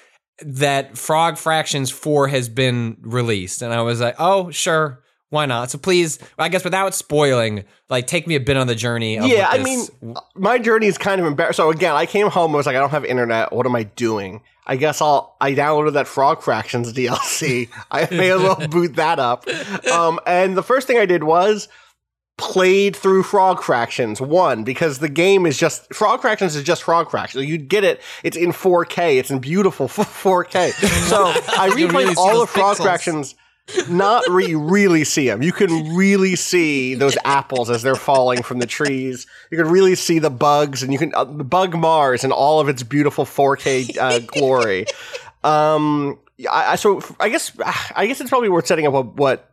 that 0.41 0.97
Frog 0.97 1.39
Fractions 1.39 1.91
4 1.91 2.29
has 2.29 2.49
been 2.49 2.97
released. 3.01 3.63
And 3.63 3.73
I 3.73 3.83
was 3.83 4.01
like, 4.01 4.17
oh, 4.19 4.51
sure. 4.51 5.03
Why 5.31 5.47
not? 5.47 5.71
So 5.71 5.79
please, 5.79 6.19
I 6.39 6.51
guess 6.51 6.63
without 6.63 6.95
spoiling, 6.95 7.65
like 7.89 8.07
take 8.07 8.27
me 8.27 8.35
a 8.35 8.41
bit 8.41 8.59
on 8.59 8.67
the 8.67 8.75
journey. 8.75 9.17
Of 9.17 9.25
yeah, 9.25 9.49
I 9.49 9.63
mean, 9.63 9.87
my 10.35 10.59
journey 10.59 10.89
is 10.89 10.99
kind 10.99 11.23
of 11.23 11.27
embarrassing. 11.27 11.63
So 11.63 11.71
again, 11.71 11.95
I 11.97 12.05
came 12.05 12.29
home. 12.29 12.53
I 12.55 12.59
was 12.59 12.67
like, 12.67 12.77
I 12.77 12.81
don't 12.81 12.91
have 12.91 13.07
internet. 13.07 13.51
What 13.51 13.65
am 13.65 13.75
I 13.75 13.85
doing? 13.85 14.43
I 14.67 14.77
guess 14.77 15.01
I'll. 15.01 15.35
I 15.41 15.55
downloaded 15.55 15.95
that 15.95 16.07
Frog 16.07 16.43
Fractions 16.43 16.93
DLC. 16.93 17.71
I 17.91 18.09
may 18.15 18.31
as 18.31 18.43
well 18.43 18.57
boot 18.71 18.97
that 18.97 19.19
up. 19.19 19.47
Um, 19.91 20.21
and 20.27 20.55
the 20.55 20.63
first 20.63 20.87
thing 20.87 20.99
I 20.99 21.07
did 21.07 21.25
was 21.25 21.67
played 22.43 22.97
through 22.97 23.23
Frog 23.23 23.63
Fractions 23.63 24.21
one 24.21 24.65
because 24.65 24.99
the 24.99 25.09
game 25.09 25.47
is 25.47 25.57
just 25.57 25.95
Frog 25.95 26.21
Fractions 26.21 26.57
is 26.57 26.65
just 26.65 26.83
Frog 26.83 27.09
Fractions. 27.09 27.45
You 27.47 27.57
get 27.57 27.85
it. 27.85 28.01
It's 28.25 28.37
in 28.37 28.51
4K. 28.51 29.19
It's 29.19 29.31
in 29.31 29.39
beautiful 29.39 29.87
4K. 29.89 30.73
So 31.13 31.27
I 31.27 31.69
replayed 31.71 31.93
really 31.93 32.15
all 32.17 32.43
of 32.43 32.51
Frog 32.51 32.77
pixels. 32.77 32.83
Fractions. 32.83 33.35
Not 33.89 34.25
re- 34.29 34.57
really 34.57 35.05
see 35.05 35.29
them. 35.29 35.41
You 35.41 35.53
can 35.53 35.95
really 35.95 36.35
see 36.35 36.97
those 36.97 37.17
apples 37.25 37.71
as 37.71 37.83
they're 37.83 37.95
falling 37.95 38.43
from 38.43 38.59
the 38.59 38.67
trees. 38.67 39.29
You 39.53 39.59
can 39.59 39.69
really 39.69 39.95
see 39.95 40.19
the 40.19 40.31
bugs, 40.31 40.83
and 40.83 40.93
you 40.93 40.99
can 40.99 41.15
uh, 41.15 41.25
the 41.25 41.45
bug 41.45 41.75
Mars 41.77 42.25
in 42.25 42.33
all 42.33 42.59
of 42.59 42.69
its 42.69 42.83
beautiful 42.83 43.25
4K 43.25 43.97
uh, 43.99 44.19
glory. 44.19 44.87
Um, 45.45 46.21
I, 46.49 46.73
I 46.73 46.77
so 46.77 47.03
I 47.19 47.29
guess 47.29 47.51
I 47.97 48.07
guess 48.07 48.21
it's 48.21 48.31
probably 48.31 48.49
worth 48.49 48.69
setting 48.69 48.87
up 48.87 48.93
what, 48.93 49.17
what 49.17 49.52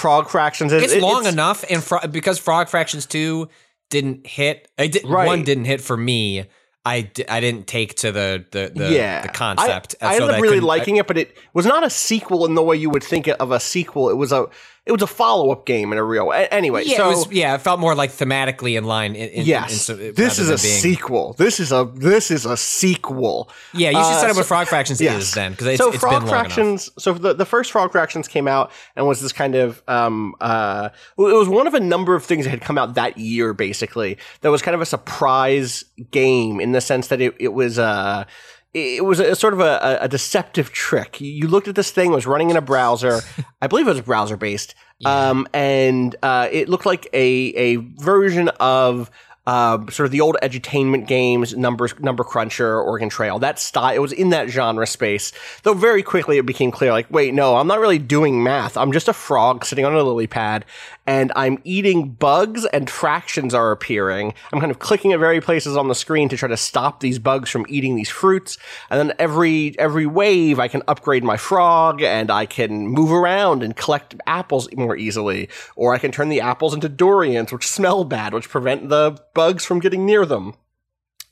Frog 0.00 0.28
Fractions 0.30 0.72
is. 0.72 0.82
it's 0.82 0.92
It- 0.94 1.02
long 1.02 1.26
enough, 1.26 1.64
and 1.70 1.82
fro- 1.84 2.06
because 2.10 2.38
Frog 2.38 2.68
Fractions 2.68 3.06
2 3.06 3.48
didn't 3.90 4.26
hit, 4.26 4.68
I 4.78 4.86
did, 4.86 5.04
Right. 5.06 5.26
one 5.26 5.42
didn't 5.44 5.66
hit 5.66 5.80
for 5.80 5.96
me. 5.96 6.44
I, 6.86 7.10
I 7.28 7.40
didn't 7.40 7.66
take 7.66 7.94
to 7.96 8.10
the 8.10 8.42
the, 8.52 8.72
the, 8.74 8.90
yeah, 8.92 9.20
the 9.20 9.28
concept. 9.28 9.96
I, 10.00 10.06
I 10.14 10.18
so 10.18 10.22
ended 10.24 10.36
up 10.36 10.40
really 10.42 10.54
couldn't- 10.56 10.64
I- 10.70 10.76
liking 10.78 10.96
it, 10.96 11.06
but 11.06 11.18
it 11.18 11.36
was 11.52 11.66
not 11.66 11.84
a 11.84 11.90
sequel 11.90 12.46
in 12.46 12.54
the 12.54 12.62
way 12.62 12.76
you 12.76 12.88
would 12.88 13.04
think 13.04 13.28
of 13.28 13.50
a 13.50 13.60
sequel. 13.60 14.08
It 14.08 14.16
was 14.16 14.32
a 14.32 14.46
it 14.86 14.92
was 14.92 15.02
a 15.02 15.06
follow 15.06 15.50
up 15.52 15.66
game 15.66 15.92
in 15.92 15.98
a 15.98 16.02
real. 16.02 16.30
a- 16.32 16.52
Anyway, 16.52 16.84
yeah, 16.84 16.96
so 16.96 17.06
it 17.06 17.14
was, 17.14 17.32
yeah, 17.32 17.54
it 17.54 17.60
felt 17.60 17.78
more 17.80 17.94
like 17.94 18.10
thematically 18.10 18.76
in 18.76 18.84
line. 18.84 19.14
In, 19.14 19.28
in, 19.30 19.46
yes, 19.46 19.72
in, 19.72 19.78
so- 19.78 20.12
this 20.12 20.38
is 20.38 20.48
a 20.48 20.56
being- 20.60 20.80
sequel. 20.80 21.34
This 21.38 21.60
is 21.60 21.70
a 21.70 21.90
this 21.94 22.30
is 22.30 22.46
a 22.46 22.56
sequel. 22.56 23.50
Yeah, 23.74 23.90
you 23.90 23.96
should 23.96 24.02
Uh, 24.04 24.20
set 24.20 24.30
up 24.30 24.34
so- 24.34 24.40
what 24.40 24.46
Frog 24.46 24.66
Fractions 24.68 25.00
Yes. 25.00 25.22
is 25.22 25.34
then, 25.34 25.52
because 25.52 25.66
it's, 25.68 25.78
so 25.78 25.90
it's 25.90 25.98
Frog 25.98 26.12
been 26.12 26.22
long. 26.22 26.28
Fractions. 26.30 26.90
So 26.98 27.12
the 27.12 27.34
the 27.34 27.44
first 27.46 27.70
Frog 27.72 27.92
Fractions 27.92 28.26
came 28.26 28.48
out 28.48 28.72
and 28.96 29.06
was 29.06 29.20
this 29.20 29.32
kind 29.32 29.54
of 29.54 29.82
um 29.86 30.34
uh 30.40 30.88
it 31.18 31.20
was 31.22 31.48
one 31.48 31.66
of 31.66 31.74
a 31.74 31.80
number 31.80 32.14
of 32.14 32.24
things 32.24 32.44
that 32.46 32.50
had 32.50 32.62
come 32.62 32.78
out 32.78 32.94
that 32.94 33.18
year 33.18 33.52
basically 33.52 34.16
that 34.40 34.50
was 34.50 34.62
kind 34.62 34.74
of 34.74 34.80
a 34.80 34.86
surprise 34.86 35.84
game 36.10 36.60
in 36.60 36.72
the 36.72 36.80
sense 36.80 37.08
that 37.08 37.20
it 37.20 37.34
it 37.38 37.52
was 37.52 37.78
uh 37.78 38.24
it 38.72 39.04
was 39.04 39.18
a 39.18 39.34
sort 39.34 39.52
of 39.52 39.60
a, 39.60 39.98
a 40.00 40.08
deceptive 40.08 40.70
trick. 40.72 41.20
You 41.20 41.48
looked 41.48 41.68
at 41.68 41.74
this 41.74 41.90
thing, 41.90 42.12
it 42.12 42.14
was 42.14 42.26
running 42.26 42.50
in 42.50 42.56
a 42.56 42.62
browser. 42.62 43.20
I 43.62 43.66
believe 43.66 43.86
it 43.86 43.90
was 43.90 44.00
browser 44.00 44.36
based. 44.36 44.74
Um, 45.04 45.48
and 45.54 46.14
uh, 46.22 46.48
it 46.52 46.68
looked 46.68 46.84
like 46.84 47.08
a 47.12 47.54
a 47.54 47.76
version 47.76 48.48
of 48.60 49.10
uh, 49.46 49.78
sort 49.90 50.06
of 50.06 50.10
the 50.10 50.20
old 50.20 50.36
edutainment 50.42 51.06
games, 51.06 51.56
numbers, 51.56 51.98
number 51.98 52.22
cruncher, 52.22 52.80
Oregon 52.80 53.08
Trail. 53.08 53.38
That 53.38 53.58
style, 53.58 53.94
it 53.94 53.98
was 53.98 54.12
in 54.12 54.30
that 54.30 54.48
genre 54.48 54.86
space. 54.86 55.32
Though 55.62 55.74
very 55.74 56.02
quickly 56.02 56.38
it 56.38 56.46
became 56.46 56.70
clear, 56.70 56.92
like, 56.92 57.10
wait, 57.10 57.32
no, 57.32 57.56
I'm 57.56 57.66
not 57.66 57.80
really 57.80 57.98
doing 57.98 58.42
math. 58.42 58.76
I'm 58.76 58.92
just 58.92 59.08
a 59.08 59.12
frog 59.12 59.64
sitting 59.64 59.84
on 59.84 59.94
a 59.94 60.02
lily 60.02 60.26
pad, 60.26 60.66
and 61.06 61.32
I'm 61.34 61.58
eating 61.64 62.10
bugs, 62.10 62.66
and 62.66 62.88
fractions 62.88 63.54
are 63.54 63.72
appearing. 63.72 64.34
I'm 64.52 64.60
kind 64.60 64.70
of 64.70 64.78
clicking 64.78 65.12
at 65.12 65.18
various 65.18 65.44
places 65.44 65.76
on 65.76 65.88
the 65.88 65.94
screen 65.94 66.28
to 66.28 66.36
try 66.36 66.48
to 66.48 66.56
stop 66.56 67.00
these 67.00 67.18
bugs 67.18 67.50
from 67.50 67.66
eating 67.68 67.96
these 67.96 68.10
fruits. 68.10 68.58
And 68.90 69.00
then 69.00 69.16
every 69.18 69.76
every 69.78 70.06
wave, 70.06 70.60
I 70.60 70.68
can 70.68 70.82
upgrade 70.86 71.24
my 71.24 71.38
frog, 71.38 72.02
and 72.02 72.30
I 72.30 72.46
can 72.46 72.86
move 72.86 73.10
around 73.10 73.62
and 73.62 73.74
collect 73.74 74.14
apples 74.26 74.68
more 74.76 74.96
easily, 74.96 75.48
or 75.76 75.94
I 75.94 75.98
can 75.98 76.12
turn 76.12 76.28
the 76.28 76.42
apples 76.42 76.74
into 76.74 76.88
durians, 76.88 77.52
which 77.52 77.66
smell 77.66 78.04
bad, 78.04 78.34
which 78.34 78.48
prevent 78.48 78.88
the 78.90 79.18
bugs 79.34 79.64
from 79.64 79.80
getting 79.80 80.06
near 80.06 80.26
them. 80.26 80.54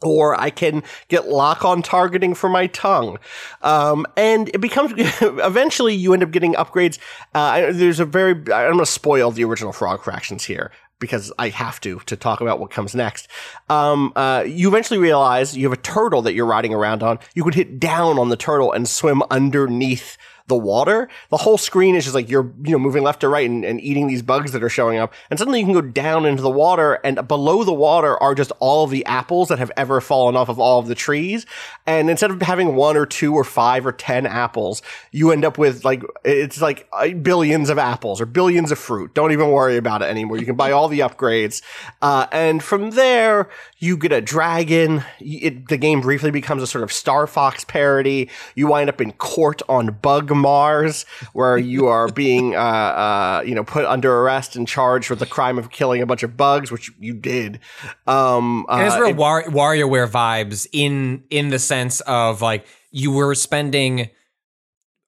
Or 0.01 0.41
I 0.41 0.51
can 0.51 0.85
get 1.09 1.27
lock 1.27 1.65
on 1.65 1.83
targeting 1.83 2.35
for 2.35 2.49
my 2.49 2.69
tongue. 2.69 3.19
Um, 3.63 4.07
and 4.17 4.49
it 4.51 4.61
becomes, 4.61 4.93
eventually 5.21 5.95
you 5.95 6.15
end 6.15 6.23
up 6.23 6.31
getting 6.31 6.55
upgrades. 6.55 6.99
Uh, 7.35 7.73
there's 7.73 7.99
a 7.99 8.05
very, 8.05 8.33
I'm 8.33 8.45
going 8.45 8.79
to 8.79 8.87
spoil 8.87 9.33
the 9.33 9.43
original 9.43 9.73
Frog 9.73 10.05
Fractions 10.05 10.45
here 10.45 10.71
because 11.01 11.33
I 11.39 11.49
have 11.49 11.81
to, 11.81 11.99
to 12.01 12.17
talk 12.17 12.41
about 12.41 12.59
what 12.59 12.71
comes 12.71 12.95
next. 12.95 13.29
Um, 13.69 14.13
uh, 14.17 14.45
you 14.47 14.69
eventually 14.69 14.99
realize 14.99 15.57
you 15.57 15.69
have 15.69 15.79
a 15.79 15.83
turtle 15.83 16.23
that 16.23 16.35
you're 16.35 16.47
riding 16.47 16.75
around 16.75 17.03
on. 17.03 17.19
You 17.35 17.45
could 17.45 17.55
hit 17.55 17.81
down 17.81 18.19
on 18.19 18.29
the 18.29 18.37
turtle 18.37 18.73
and 18.73 18.89
swim 18.89 19.23
underneath 19.31 20.17
the 20.49 20.57
water. 20.57 21.09
The 21.31 21.37
whole 21.37 21.59
screen 21.59 21.95
is 21.95 22.05
just 22.05 22.15
like 22.15 22.29
you're, 22.29 22.51
you 22.63 22.73
know, 22.73 22.79
moving 22.79 23.03
left 23.03 23.21
to 23.21 23.29
right 23.29 23.49
and, 23.49 23.65
and 23.65 23.81
eating 23.81 24.07
these 24.07 24.23
bugs 24.23 24.53
that 24.53 24.63
are 24.63 24.69
showing 24.69 24.99
up. 24.99 25.13
And 25.31 25.39
suddenly 25.39 25.61
you 25.61 25.67
can 25.67 25.75
go 25.75 25.83
down 25.83 26.27
into 26.27 26.43
the 26.43 26.51
water 26.51 26.95
and 27.05 27.27
below 27.29 27.65
the 27.65 27.73
water 27.73 28.21
are 28.23 28.35
just 28.35 28.51
all 28.59 28.85
of 28.85 28.91
the 28.91 29.05
apples 29.07 29.49
that 29.49 29.59
have 29.59 29.71
ever 29.77 30.01
fallen 30.01 30.37
off 30.37 30.49
of 30.49 30.59
all 30.59 30.79
of 30.79 30.89
the 30.89 30.95
trees. 30.95 31.47
And 31.87 32.11
instead 32.11 32.31
of 32.31 32.41
having 32.43 32.75
one 32.75 32.97
or 32.97 33.07
two 33.07 33.35
or 33.35 33.45
five 33.45 33.87
or 33.87 33.93
10 33.93 34.27
apples, 34.27 34.83
you 35.13 35.31
end 35.31 35.45
up 35.45 35.59
with 35.59 35.85
like, 35.85 36.03
it's 36.25 36.61
like 36.61 36.89
uh, 36.93 37.11
billions 37.11 37.69
of 37.69 37.79
apples 37.79 38.21
or 38.21 38.27
billions 38.27 38.73
of 38.73 38.79
fruit. 38.79 39.15
Don't 39.15 39.33
even 39.33 39.51
worry 39.51 39.77
about 39.77 40.03
it 40.03 40.07
anymore. 40.07 40.39
You 40.39 40.47
can 40.47 40.57
buy 40.57 40.73
all 40.73 40.89
the 40.89 41.01
upgrades. 41.01 41.63
Uh, 42.01 42.27
and 42.33 42.63
from 42.63 42.91
there, 42.93 43.51
you 43.79 43.97
get 43.97 44.13
a 44.13 44.23
dragon. 44.23 45.05
It, 45.21 45.69
the 45.69 45.77
game 45.77 46.01
briefly 46.01 46.31
becomes 46.31 46.63
a 46.63 46.67
sort 46.67 46.85
of 46.85 46.93
Star 46.93 47.27
Fox 47.27 47.65
parody. 47.65 48.31
You 48.55 48.67
wind 48.67 48.89
up 48.89 49.01
in 49.01 49.13
court 49.13 49.61
on 49.69 49.99
Bug 50.01 50.31
Mars, 50.39 51.05
where 51.33 51.59
you 51.59 51.87
are 51.87 52.09
being, 52.09 52.55
uh, 52.55 52.59
uh, 52.59 53.43
you 53.47 53.55
know, 53.55 53.65
put 53.65 53.85
under 53.85 54.13
arrest 54.21 54.57
and 54.57 54.67
charged 54.67 55.11
with 55.11 55.19
the 55.19 55.27
crime 55.27 55.59
of 55.59 55.71
killing 55.71 56.01
a 56.03 56.07
bunch 56.07 56.23
of 56.23 56.37
bugs, 56.37 56.71
which 56.71 56.91
you 56.99 57.15
did. 57.15 57.61
Um, 58.07 58.67
And 58.69 58.87
it's 58.87 58.95
uh, 58.97 59.01
real 59.01 59.11
it- 59.11 59.17
War- 59.17 59.45
WarioWare 59.45 60.09
vibes 60.09 60.67
in 60.73 61.25
in 61.31 61.49
the 61.51 61.59
sense 61.59 62.01
of 62.03 62.41
like 62.43 62.67
you 62.91 63.13
were 63.13 63.35
spending 63.35 64.11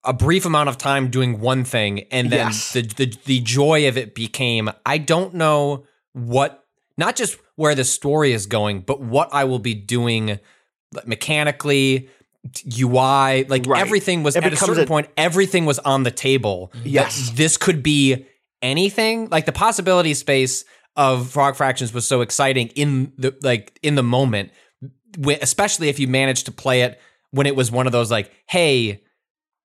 a 0.04 0.12
brief 0.12 0.46
amount 0.46 0.68
of 0.68 0.78
time 0.78 1.08
doing 1.10 1.40
one 1.40 1.62
thing, 1.64 2.00
and 2.10 2.30
then 2.30 2.46
Yes. 2.48 2.72
the, 2.72 2.82
the 2.82 3.14
the 3.26 3.40
joy 3.40 3.86
of 3.88 3.96
it 3.98 4.14
became 4.14 4.70
I 4.86 4.98
don't 4.98 5.34
know 5.34 5.84
what 6.12 6.64
not 6.96 7.16
just 7.16 7.38
where 7.56 7.74
the 7.74 7.84
story 7.84 8.32
is 8.32 8.46
going, 8.46 8.80
but 8.80 9.00
what 9.00 9.28
I 9.32 9.44
will 9.44 9.58
be 9.58 9.74
doing 9.74 10.38
mechanically. 11.04 12.08
UI, 12.80 13.44
like 13.48 13.66
Right. 13.66 13.80
everything 13.80 14.22
was 14.22 14.36
It 14.36 14.44
at 14.44 14.52
a 14.52 14.56
certain 14.56 14.84
a- 14.84 14.86
point, 14.86 15.08
everything 15.16 15.66
was 15.66 15.78
on 15.80 16.02
the 16.04 16.10
table. 16.10 16.72
Yes. 16.84 17.30
this 17.34 17.56
could 17.56 17.82
be 17.82 18.26
anything. 18.62 19.28
Like 19.30 19.46
the 19.46 19.52
possibility 19.52 20.14
space 20.14 20.64
of 20.96 21.28
Frog 21.30 21.56
Fractions 21.56 21.92
was 21.92 22.06
so 22.08 22.20
exciting 22.20 22.68
in 22.68 23.12
the 23.18 23.34
like 23.42 23.78
in 23.82 23.94
the 23.94 24.02
moment, 24.02 24.50
especially 25.40 25.88
if 25.88 25.98
you 25.98 26.08
managed 26.08 26.46
to 26.46 26.52
play 26.52 26.82
it 26.82 27.00
when 27.30 27.46
it 27.46 27.54
was 27.56 27.70
one 27.70 27.86
of 27.86 27.92
those 27.92 28.10
like, 28.10 28.30
hey, 28.48 29.02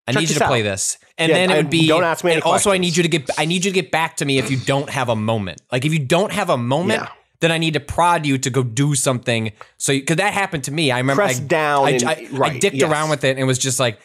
I 0.08 0.12
Check 0.12 0.22
need 0.22 0.30
you 0.30 0.36
to 0.36 0.48
play 0.48 0.62
this, 0.62 1.00
and 1.18 1.30
Yeah, 1.30 1.36
then 1.36 1.50
it 1.52 1.58
would 1.58 1.70
be. 1.72 1.88
don't 1.88 2.04
ask 2.04 2.24
me 2.24 2.34
And 2.34 2.44
also, 2.44 2.72
I 2.72 2.78
need 2.78 2.96
you 2.96 3.02
to 3.04 3.10
get. 3.10 3.28
I 3.40 3.46
need 3.46 3.66
you 3.66 3.72
to 3.72 3.76
get 3.82 3.90
back 3.92 4.18
to 4.18 4.26
me 4.26 4.38
if 4.38 4.52
you 4.52 4.58
don't 4.58 4.90
have 4.90 5.10
a 5.10 5.16
moment. 5.16 5.62
Like 5.72 5.84
if 5.84 5.92
you 5.94 6.00
don't 6.00 6.32
have 6.32 6.50
a 6.52 6.58
moment. 6.58 7.02
Yeah. 7.02 7.10
Then 7.42 7.52
I 7.52 7.58
need 7.58 7.74
to 7.74 7.80
prod 7.80 8.26
you 8.26 8.38
to 8.38 8.50
go 8.50 8.64
do 8.64 8.96
something. 8.96 9.52
So, 9.78 9.94
because 9.94 10.18
that 10.18 10.34
happened 10.34 10.64
to 10.66 10.72
me, 10.72 10.92
I 10.92 11.00
remember 11.00 11.24
Press 11.24 11.40
I, 11.40 11.44
down 11.44 11.86
I, 11.86 11.90
and- 11.92 12.04
I, 12.04 12.12
I 12.12 12.28
right, 12.32 12.62
dicked 12.62 12.78
yes. 12.78 12.90
around 12.90 13.10
with 13.10 13.24
it 13.24 13.32
and 13.32 13.40
it 13.40 13.46
was 13.46 13.60
just 13.60 13.80
like, 13.80 14.00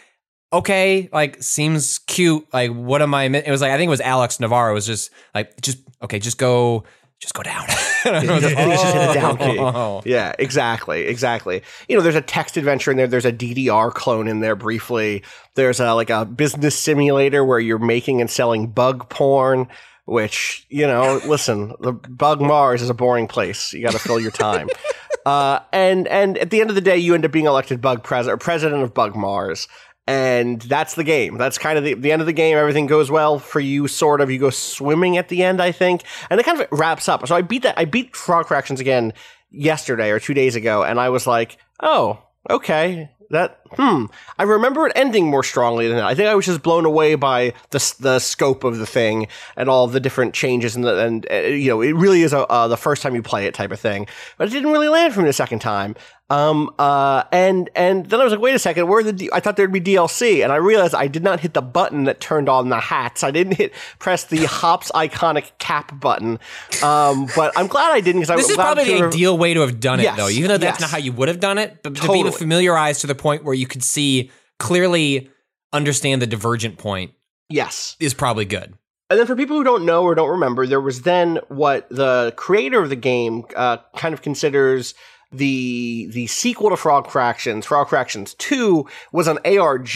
okay, 0.52 1.08
like 1.12 1.42
seems 1.42 1.98
cute. 1.98 2.46
Like, 2.52 2.72
what 2.72 3.02
am 3.02 3.14
I? 3.14 3.24
It 3.24 3.50
was 3.50 3.60
like 3.60 3.70
I 3.70 3.76
think 3.76 3.88
it 3.88 3.90
was 3.90 4.00
Alex 4.00 4.40
Navarro. 4.40 4.72
It 4.72 4.74
was 4.74 4.86
just 4.86 5.10
like, 5.34 5.60
just 5.60 5.78
okay, 6.02 6.18
just 6.18 6.38
go, 6.38 6.84
just 7.20 7.34
go 7.34 7.42
down. 7.42 7.66
And 8.02 8.30
I 8.30 8.34
was 8.34 8.44
like, 8.44 8.56
Just 8.56 8.94
hit 8.94 9.12
down 9.12 9.36
oh. 9.40 10.00
Yeah, 10.06 10.32
exactly, 10.38 11.02
exactly. 11.02 11.62
You 11.86 11.96
know, 11.96 12.02
there's 12.02 12.14
a 12.14 12.22
text 12.22 12.56
adventure 12.56 12.90
in 12.90 12.96
there. 12.96 13.06
There's 13.06 13.26
a 13.26 13.32
DDR 13.32 13.92
clone 13.92 14.26
in 14.26 14.40
there 14.40 14.56
briefly. 14.56 15.22
There's 15.54 15.80
a 15.80 15.92
like 15.92 16.08
a 16.08 16.24
business 16.24 16.78
simulator 16.78 17.44
where 17.44 17.60
you're 17.60 17.78
making 17.78 18.22
and 18.22 18.30
selling 18.30 18.68
bug 18.68 19.10
porn. 19.10 19.68
Which 20.10 20.66
you 20.68 20.88
know, 20.88 21.20
listen, 21.24 21.72
the 21.78 21.92
bug 21.92 22.40
Mars 22.40 22.82
is 22.82 22.90
a 22.90 22.94
boring 22.94 23.28
place. 23.28 23.72
You 23.72 23.82
got 23.82 23.92
to 23.92 24.00
fill 24.00 24.18
your 24.18 24.32
time. 24.32 24.68
uh, 25.24 25.60
and 25.72 26.08
and 26.08 26.36
at 26.36 26.50
the 26.50 26.60
end 26.60 26.68
of 26.68 26.74
the 26.74 26.82
day, 26.82 26.96
you 26.96 27.14
end 27.14 27.24
up 27.24 27.30
being 27.30 27.46
elected 27.46 27.80
bug 27.80 28.02
president 28.02 28.42
president 28.42 28.82
of 28.82 28.92
Bug 28.92 29.14
Mars. 29.14 29.68
And 30.08 30.60
that's 30.62 30.96
the 30.96 31.04
game. 31.04 31.38
That's 31.38 31.58
kind 31.58 31.78
of 31.78 31.84
the, 31.84 31.94
the 31.94 32.10
end 32.10 32.20
of 32.20 32.26
the 32.26 32.32
game. 32.32 32.56
Everything 32.56 32.88
goes 32.88 33.08
well 33.08 33.38
for 33.38 33.60
you, 33.60 33.86
sort 33.86 34.20
of. 34.20 34.32
You 34.32 34.40
go 34.40 34.50
swimming 34.50 35.16
at 35.16 35.28
the 35.28 35.44
end, 35.44 35.62
I 35.62 35.70
think, 35.70 36.02
and 36.28 36.40
it 36.40 36.42
kind 36.42 36.60
of 36.60 36.66
wraps 36.72 37.08
up. 37.08 37.24
So 37.28 37.36
I 37.36 37.42
beat 37.42 37.62
that. 37.62 37.78
I 37.78 37.84
beat 37.84 38.16
Frog 38.16 38.48
Fractions 38.48 38.80
again 38.80 39.12
yesterday 39.52 40.10
or 40.10 40.18
two 40.18 40.34
days 40.34 40.56
ago, 40.56 40.82
and 40.82 40.98
I 40.98 41.10
was 41.10 41.28
like, 41.28 41.58
oh, 41.80 42.20
okay, 42.48 43.10
that 43.30 43.60
hmm. 43.72 44.06
I 44.38 44.42
remember 44.42 44.86
it 44.86 44.92
ending 44.94 45.28
more 45.28 45.44
strongly 45.44 45.86
than 45.88 45.96
that. 45.96 46.06
I 46.06 46.14
think 46.14 46.28
I 46.28 46.34
was 46.34 46.46
just 46.46 46.62
blown 46.62 46.84
away 46.84 47.14
by 47.14 47.52
the 47.70 47.94
the 48.00 48.18
scope 48.18 48.64
of 48.64 48.78
the 48.78 48.86
thing 48.86 49.28
and 49.56 49.68
all 49.68 49.86
the 49.86 50.00
different 50.00 50.34
changes 50.34 50.76
and 50.76 50.84
the, 50.84 50.98
and 50.98 51.26
uh, 51.30 51.36
you 51.36 51.68
know 51.68 51.80
it 51.80 51.92
really 51.92 52.22
is 52.22 52.32
a 52.32 52.46
uh, 52.48 52.68
the 52.68 52.76
first 52.76 53.02
time 53.02 53.14
you 53.14 53.22
play 53.22 53.46
it 53.46 53.54
type 53.54 53.70
of 53.70 53.80
thing. 53.80 54.06
But 54.36 54.48
it 54.48 54.50
didn't 54.50 54.72
really 54.72 54.88
land 54.88 55.14
for 55.14 55.20
me 55.20 55.26
the 55.26 55.32
second 55.32 55.60
time. 55.60 55.94
Um, 56.30 56.72
uh, 56.78 57.24
and 57.32 57.68
and 57.74 58.06
then 58.06 58.20
I 58.20 58.24
was 58.24 58.32
like, 58.32 58.40
wait 58.40 58.54
a 58.54 58.58
second, 58.60 58.86
where 58.86 59.02
the 59.02 59.12
D- 59.12 59.30
I 59.32 59.40
thought 59.40 59.56
there'd 59.56 59.72
be 59.72 59.80
DLC, 59.80 60.42
and 60.44 60.52
I 60.52 60.56
realized 60.56 60.94
I 60.94 61.08
did 61.08 61.24
not 61.24 61.40
hit 61.40 61.54
the 61.54 61.60
button 61.60 62.04
that 62.04 62.20
turned 62.20 62.48
on 62.48 62.68
the 62.68 62.78
hats. 62.78 63.24
I 63.24 63.32
didn't 63.32 63.54
hit 63.54 63.72
press 63.98 64.24
the 64.24 64.44
Hops 64.46 64.92
iconic 64.92 65.50
cap 65.58 65.98
button. 65.98 66.38
Um, 66.84 67.26
but 67.34 67.52
I'm 67.56 67.66
glad 67.66 67.90
I 67.92 68.00
didn't 68.00 68.20
because 68.20 68.30
I 68.30 68.36
This 68.36 68.48
is 68.50 68.56
probably 68.56 68.84
to 68.84 68.90
the 68.98 69.06
ideal 69.08 69.36
way 69.36 69.54
to 69.54 69.60
have 69.62 69.80
done 69.80 69.98
it, 69.98 70.04
Yes, 70.04 70.16
though. 70.16 70.28
Even 70.28 70.48
though 70.48 70.58
that's 70.58 70.76
yes. 70.76 70.80
not 70.80 70.90
how 70.90 70.98
you 70.98 71.10
would 71.12 71.26
have 71.28 71.40
done 71.40 71.58
it, 71.58 71.82
but 71.82 71.96
to 71.96 72.00
Totally. 72.00 72.22
be 72.22 72.30
familiarized 72.30 73.00
to 73.00 73.06
the 73.08 73.14
point 73.16 73.42
where 73.44 73.54
you 73.54 73.66
could 73.66 73.82
see 73.82 74.30
clearly 74.60 75.28
understand 75.72 76.22
the 76.22 76.26
divergent 76.28 76.78
point 76.78 77.12
Yes. 77.48 77.96
is 77.98 78.14
probably 78.14 78.44
good. 78.44 78.74
And 79.08 79.18
then 79.18 79.26
for 79.26 79.34
people 79.34 79.56
who 79.56 79.64
don't 79.64 79.84
know 79.84 80.04
or 80.04 80.14
don't 80.14 80.28
remember, 80.30 80.68
there 80.68 80.80
was 80.80 81.02
then 81.02 81.40
what 81.48 81.88
the 81.90 82.32
creator 82.36 82.80
of 82.80 82.88
the 82.90 82.94
game 82.96 83.44
uh, 83.56 83.78
kind 83.96 84.14
of 84.14 84.22
considers 84.22 84.94
the 85.32 86.08
the 86.12 86.26
sequel 86.26 86.70
to 86.70 86.76
Frog 86.76 87.10
Fractions. 87.10 87.66
Frog 87.66 87.88
Fractions 87.88 88.34
2 88.34 88.86
was 89.12 89.28
an 89.28 89.38
ARG 89.44 89.88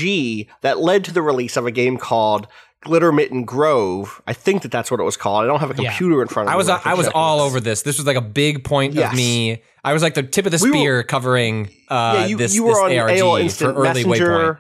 that 0.61 0.79
led 0.79 1.05
to 1.05 1.13
the 1.13 1.23
release 1.23 1.57
of 1.57 1.67
a 1.67 1.71
game 1.71 1.97
called 1.97 2.47
Glittermitten 2.85 3.45
Grove. 3.47 4.21
I 4.27 4.33
think 4.33 4.63
that 4.63 4.71
that's 4.71 4.91
what 4.91 5.01
it 5.01 5.05
was 5.05 5.17
called. 5.17 5.45
I 5.45 5.47
don't 5.47 5.61
have 5.61 5.77
a 5.77 5.83
Yeah. 5.83 5.89
computer 5.91 6.21
in 6.23 6.29
front 6.29 6.49
of 6.49 6.51
me. 6.51 6.55
I 6.55 6.57
was 6.57 6.69
where 6.69 6.81
I 6.85 6.95
was 6.95 7.09
all 7.09 7.39
this. 7.39 7.47
over 7.47 7.61
this. 7.61 7.83
This 7.83 7.97
was 7.99 8.07
like 8.07 8.17
a 8.17 8.21
big 8.21 8.63
point 8.65 8.95
Yes. 8.95 9.11
of 9.13 9.17
me. 9.17 9.63
I 9.83 9.93
was 9.93 10.03
like 10.03 10.15
the 10.15 10.23
tip 10.23 10.47
of 10.47 10.53
the 10.53 10.59
We 10.63 10.71
were- 10.71 10.77
spear 10.77 11.03
covering 11.03 11.69
uh, 11.91 12.15
yeah, 12.19 12.27
you, 12.27 12.37
this, 12.37 12.55
you 12.55 12.63
were 12.65 12.71
this 12.75 12.79
on 12.79 12.99
ARG 12.99 13.11
AOL 13.11 13.37
for 13.37 13.41
Instant 13.41 13.77
early 13.77 14.05
Messenger. 14.05 14.55
waypoint. 14.55 14.59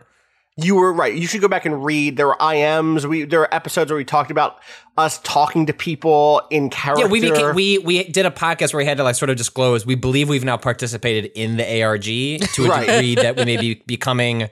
You 0.56 0.76
were 0.76 0.92
right. 0.92 1.12
You 1.12 1.26
should 1.26 1.40
go 1.40 1.48
back 1.48 1.64
and 1.66 1.84
read. 1.84 2.16
There 2.16 2.28
were 2.28 2.36
IMs. 2.38 3.04
We 3.04 3.24
there 3.24 3.40
were 3.40 3.52
episodes 3.52 3.90
where 3.90 3.96
we 3.98 4.04
talked 4.04 4.30
about 4.30 4.58
us 4.96 5.18
talking 5.24 5.66
to 5.66 5.72
people 5.72 6.42
in 6.50 6.70
character. 6.70 7.06
Yeah, 7.06 7.10
we 7.10 7.20
became, 7.20 7.54
we 7.56 7.78
we 7.78 8.04
did 8.04 8.24
a 8.24 8.30
podcast 8.30 8.72
where 8.72 8.78
we 8.78 8.84
had 8.84 8.98
to 8.98 9.02
like 9.04 9.16
sort 9.16 9.30
of 9.30 9.36
disclose. 9.36 9.84
We 9.84 9.96
believe 9.96 10.28
we've 10.28 10.44
now 10.44 10.56
participated 10.56 11.32
in 11.34 11.56
the 11.56 11.82
ARG 11.82 12.04
to 12.04 12.64
a 12.66 12.68
Right. 12.68 12.86
degree 12.86 13.14
that 13.16 13.36
we 13.36 13.44
may 13.44 13.56
be 13.56 13.82
becoming 13.86 14.48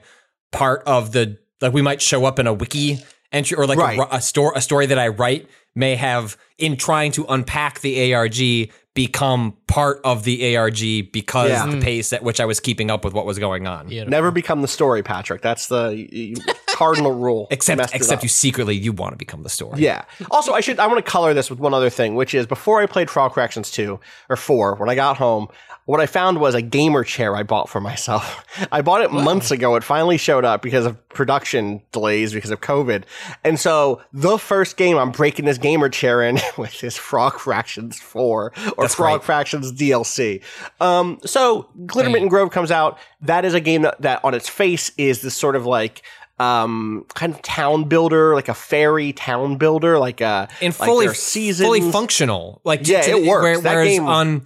part 0.51 0.83
of 0.85 1.13
the 1.13 1.37
like 1.61 1.71
we 1.71 1.81
might 1.81 2.01
show 2.01 2.25
up 2.25 2.37
in 2.37 2.47
a 2.47 2.53
wiki 2.53 2.99
entry 3.31 3.55
or 3.57 3.65
like 3.65 3.77
Right. 3.79 3.97
a, 3.97 4.15
a 4.17 4.21
store 4.21 4.51
a 4.57 4.61
story 4.61 4.87
that 4.87 4.99
I 4.99 5.07
write 5.07 5.47
may 5.73 5.95
have 5.95 6.35
in 6.57 6.75
trying 6.75 7.13
to 7.13 7.25
unpack 7.29 7.79
the 7.79 8.13
ARG 8.13 8.69
become 8.93 9.55
part 9.67 9.99
of 10.03 10.23
the 10.23 10.55
ARG 10.55 11.11
because 11.11 11.49
Yeah. 11.49 11.65
the 11.65 11.81
pace 11.81 12.13
at 12.13 12.21
which 12.23 12.39
I 12.39 12.45
was 12.45 12.59
keeping 12.59 12.91
up 12.91 13.03
with 13.03 13.13
what 13.13 13.25
was 13.25 13.39
going 13.39 13.65
on. 13.65 13.87
Beautiful. 13.87 14.11
Never 14.11 14.29
become 14.31 14.61
the 14.61 14.67
story, 14.67 15.01
Patrick. 15.01 15.41
That's 15.41 15.67
the 15.67 16.07
y- 16.11 16.33
y- 16.37 16.53
cardinal 16.75 17.11
rule. 17.13 17.47
Except 17.49 17.93
except 17.95 18.21
you 18.21 18.29
secretly 18.29 18.75
you 18.75 18.91
want 18.93 19.13
to 19.13 19.17
become 19.17 19.41
the 19.43 19.49
story. 19.49 19.79
Yeah. 19.81 20.05
Also, 20.29 20.53
I 20.53 20.59
should 20.61 20.79
I 20.79 20.85
want 20.87 21.03
to 21.03 21.11
color 21.11 21.33
this 21.33 21.49
with 21.49 21.59
one 21.59 21.73
other 21.73 21.89
thing, 21.89 22.13
which 22.15 22.33
is 22.35 22.45
before 22.45 22.81
I 22.81 22.85
played 22.85 23.09
Frog 23.09 23.33
Fractions 23.33 23.71
two 23.71 23.99
or 24.29 24.35
four, 24.35 24.75
when 24.75 24.89
I 24.89 24.95
got 24.95 25.17
home, 25.17 25.47
what 25.85 25.99
I 25.99 26.05
found 26.05 26.39
was 26.39 26.55
a 26.55 26.61
gamer 26.61 27.03
chair 27.03 27.35
I 27.35 27.43
bought 27.43 27.67
for 27.69 27.81
myself. 27.81 28.45
I 28.71 28.81
bought 28.81 29.01
it 29.01 29.11
months 29.11 29.51
ago. 29.51 29.75
It 29.75 29.83
finally 29.83 30.17
showed 30.17 30.45
up 30.45 30.61
because 30.61 30.85
of 30.85 31.09
production 31.09 31.81
delays 31.91 32.33
because 32.33 32.51
of 32.51 32.61
COVID. 32.61 33.03
And 33.43 33.59
so 33.59 34.01
the 34.13 34.37
first 34.37 34.77
game 34.77 34.97
I'm 34.97 35.11
breaking 35.11 35.45
this 35.45 35.57
gamer 35.57 35.89
chair 35.89 36.21
in 36.21 36.39
with 36.57 36.83
is 36.83 36.95
Frog 36.97 37.37
Fractions 37.39 37.99
four 37.99 38.53
or 38.77 38.83
That's 38.85 38.95
Frog 38.95 39.19
great. 39.19 39.25
Fractions 39.25 39.71
DLC. 39.73 40.41
Um, 40.79 41.19
so 41.25 41.69
Glittermitten 41.85 42.29
Grove 42.29 42.51
comes 42.51 42.71
out. 42.71 42.97
That 43.21 43.43
is 43.45 43.53
a 43.53 43.59
game 43.61 43.81
that, 43.83 44.01
that 44.01 44.23
on 44.23 44.33
its 44.33 44.47
face 44.49 44.91
is 44.97 45.21
this 45.21 45.35
sort 45.35 45.55
of 45.55 45.65
like 45.65 46.01
um 46.39 47.05
kind 47.13 47.31
of 47.31 47.39
town 47.43 47.83
builder 47.83 48.33
like 48.33 48.49
a 48.49 48.55
fairy 48.55 49.13
town 49.13 49.55
builder 49.55 49.99
like 49.99 50.19
a 50.19 50.49
and 50.61 50.73
fully 50.75 51.05
are 51.05 51.13
fully 51.13 51.91
functional. 51.91 52.59
Like 52.63 52.87
Yeah, 52.87 53.05
it 53.05 53.27
works. 53.27 53.43
Where, 53.43 53.59
That 53.61 53.75
whereas 53.75 53.87
game- 53.89 54.07
on 54.07 54.43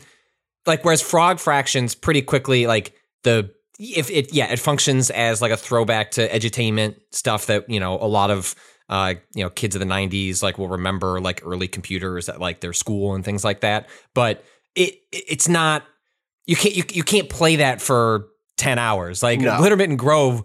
like 0.67 0.83
whereas 0.85 1.01
Frog 1.01 1.39
Fractions 1.39 1.95
pretty 1.95 2.21
quickly 2.21 2.67
like 2.67 2.93
the 3.23 3.49
if 3.79 4.09
it 4.09 4.33
yeah 4.33 4.51
it 4.51 4.59
functions 4.59 5.09
as 5.09 5.41
like 5.41 5.51
a 5.51 5.57
throwback 5.57 6.11
to 6.11 6.27
edutainment 6.29 6.95
stuff 7.11 7.45
that 7.47 7.69
you 7.69 7.79
know 7.79 7.95
a 7.99 8.07
lot 8.07 8.29
of 8.31 8.53
uh 8.89 9.13
you 9.35 9.43
know 9.43 9.49
kids 9.49 9.75
of 9.75 9.79
the 9.79 9.85
90s 9.85 10.41
like 10.43 10.57
will 10.57 10.69
remember 10.69 11.19
like 11.19 11.41
early 11.45 11.67
computers 11.67 12.29
at 12.29 12.39
like 12.39 12.59
their 12.61 12.73
school 12.73 13.15
and 13.15 13.23
things 13.25 13.43
like 13.43 13.61
that 13.61 13.87
but 14.13 14.43
it 14.75 14.95
it- 15.11 15.23
it's 15.27 15.47
not 15.49 15.83
you 16.45 16.55
can't 16.55 16.75
you, 16.75 16.83
you 16.91 17.03
can't 17.03 17.29
play 17.29 17.57
that 17.57 17.81
for 17.81 18.27
10 18.57 18.79
hours 18.79 19.21
like 19.21 19.39
No. 19.39 19.59
Mitten 19.75 19.97
Grove 19.97 20.43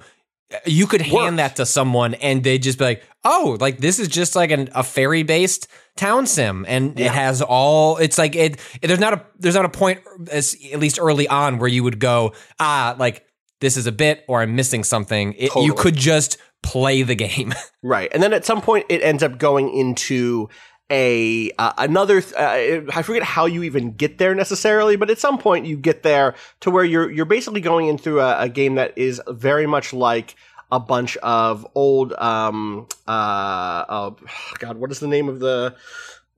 you 0.66 0.87
could 0.87 1.00
hand 1.00 1.14
Works. 1.14 1.37
that 1.38 1.56
to 1.56 1.64
someone 1.66 2.12
and 2.14 2.44
they'd 2.44 2.62
just 2.62 2.78
be 2.78 2.85
like, 2.85 3.02
oh, 3.24 3.56
like 3.58 3.78
this 3.78 3.98
is 3.98 4.06
just 4.06 4.37
like 4.37 4.50
an, 4.50 4.68
a 4.74 4.82
fairy 4.82 5.22
based 5.22 5.66
town 5.96 6.26
sim. 6.26 6.64
And 6.68 6.98
it 6.98 7.11
has 7.11 7.42
all, 7.42 7.96
it's 7.98 8.18
like, 8.18 8.35
it, 8.37 8.59
it- 8.81 8.88
there's 8.88 9.00
not 9.00 9.12
a, 9.14 9.24
there's 9.38 9.55
not 9.55 9.64
a 9.64 9.68
point, 9.68 10.00
as, 10.31 10.57
at 10.72 10.78
least 10.81 10.98
early 11.00 11.28
on, 11.28 11.59
where 11.59 11.68
you 11.68 11.83
would 11.85 11.98
go, 11.98 12.33
ah, 12.59 12.96
like 12.98 13.24
this 13.61 13.76
is 13.76 13.87
a 13.87 13.92
bit 13.92 14.24
or 14.28 14.42
I'm 14.42 14.57
missing 14.57 14.85
something. 14.85 15.35
It, 15.38 15.55
You 15.55 15.74
could 15.74 15.96
just 15.96 16.37
play 16.62 17.02
the 17.02 17.14
game. 17.16 17.52
right 17.83 18.09
and 18.14 18.22
then 18.22 18.33
at 18.33 18.44
some 18.44 18.61
point 18.62 18.87
it 18.88 19.02
ends 19.02 19.22
up 19.22 19.37
going 19.38 19.68
into 19.76 20.48
a 20.90 21.50
uh, 21.59 21.72
another 21.78 22.20
th- 22.20 22.35
uh, 22.35 22.92
I 22.94 23.02
forget 23.02 23.22
how 23.22 23.46
you 23.46 23.62
even 23.62 23.92
get 23.92 24.18
there 24.18 24.35
necessarily 24.35 24.96
but 24.96 25.11
at 25.11 25.18
some 25.18 25.38
point 25.38 25.66
you 25.66 25.76
get 25.76 26.02
there 26.02 26.35
to 26.61 26.70
where 26.70 26.85
you're 26.85 27.11
you're 27.11 27.24
basically 27.24 27.61
going 27.61 27.88
in 27.88 27.98
through 27.98 28.20
a, 28.20 28.42
a 28.42 28.48
game 28.48 28.74
that 28.76 28.96
is 28.96 29.20
very 29.28 29.66
much 29.66 29.92
like 29.92 30.37
a 30.72 30.80
bunch 30.80 31.16
of 31.18 31.64
old 31.76 32.12
um 32.14 32.88
uh 33.06 33.85
oh, 33.88 34.16
god 34.58 34.78
what 34.78 34.90
is 34.90 34.98
the 34.98 35.06
name 35.06 35.28
of 35.28 35.38
the 35.38 35.76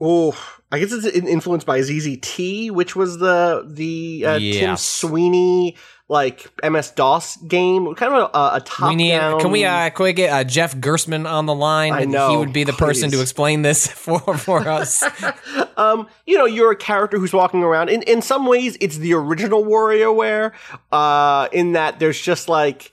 Oh, 0.00 0.36
I 0.72 0.80
guess 0.80 0.92
it's 0.92 1.06
influenced 1.06 1.66
by 1.66 1.78
ZZT, 1.78 2.72
which 2.72 2.96
was 2.96 3.18
the 3.18 3.64
the 3.66 4.26
uh, 4.26 4.38
Tim 4.40 4.76
Sweeney 4.76 5.76
like 6.08 6.50
MS 6.62 6.90
DOS 6.90 7.36
game, 7.36 7.94
kind 7.94 8.12
of 8.12 8.30
a, 8.34 8.56
a 8.56 8.60
top 8.60 8.90
we 8.90 8.96
need, 8.96 9.10
down. 9.12 9.40
can 9.40 9.50
we, 9.50 9.64
uh, 9.64 9.88
can 9.88 10.04
we 10.04 10.12
get 10.12 10.30
uh, 10.30 10.44
Jeff 10.44 10.76
Gerstmann 10.76 11.26
on 11.30 11.46
the 11.46 11.54
line? 11.54 11.94
I 11.94 12.02
And 12.02 12.12
know, 12.12 12.30
He 12.30 12.36
would 12.36 12.52
be 12.52 12.64
the 12.64 12.74
person 12.74 13.10
to 13.12 13.22
explain 13.22 13.62
this 13.62 13.86
for, 13.90 14.20
for 14.36 14.68
us. 14.68 15.02
um, 15.76 16.06
you 16.26 16.36
know, 16.36 16.44
you're 16.44 16.72
a 16.72 16.76
character 16.76 17.18
who's 17.18 17.32
walking 17.32 17.62
around. 17.62 17.88
In 17.88 18.02
in 18.02 18.20
some 18.20 18.46
ways, 18.46 18.76
it's 18.80 18.98
the 18.98 19.14
original 19.14 19.64
WarioWare. 19.64 20.52
Uh, 20.92 21.48
in 21.52 21.72
that 21.72 22.00
there's 22.00 22.20
just 22.20 22.48
like 22.48 22.92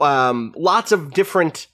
um, 0.00 0.54
lots 0.56 0.92
of 0.92 1.12
different 1.12 1.66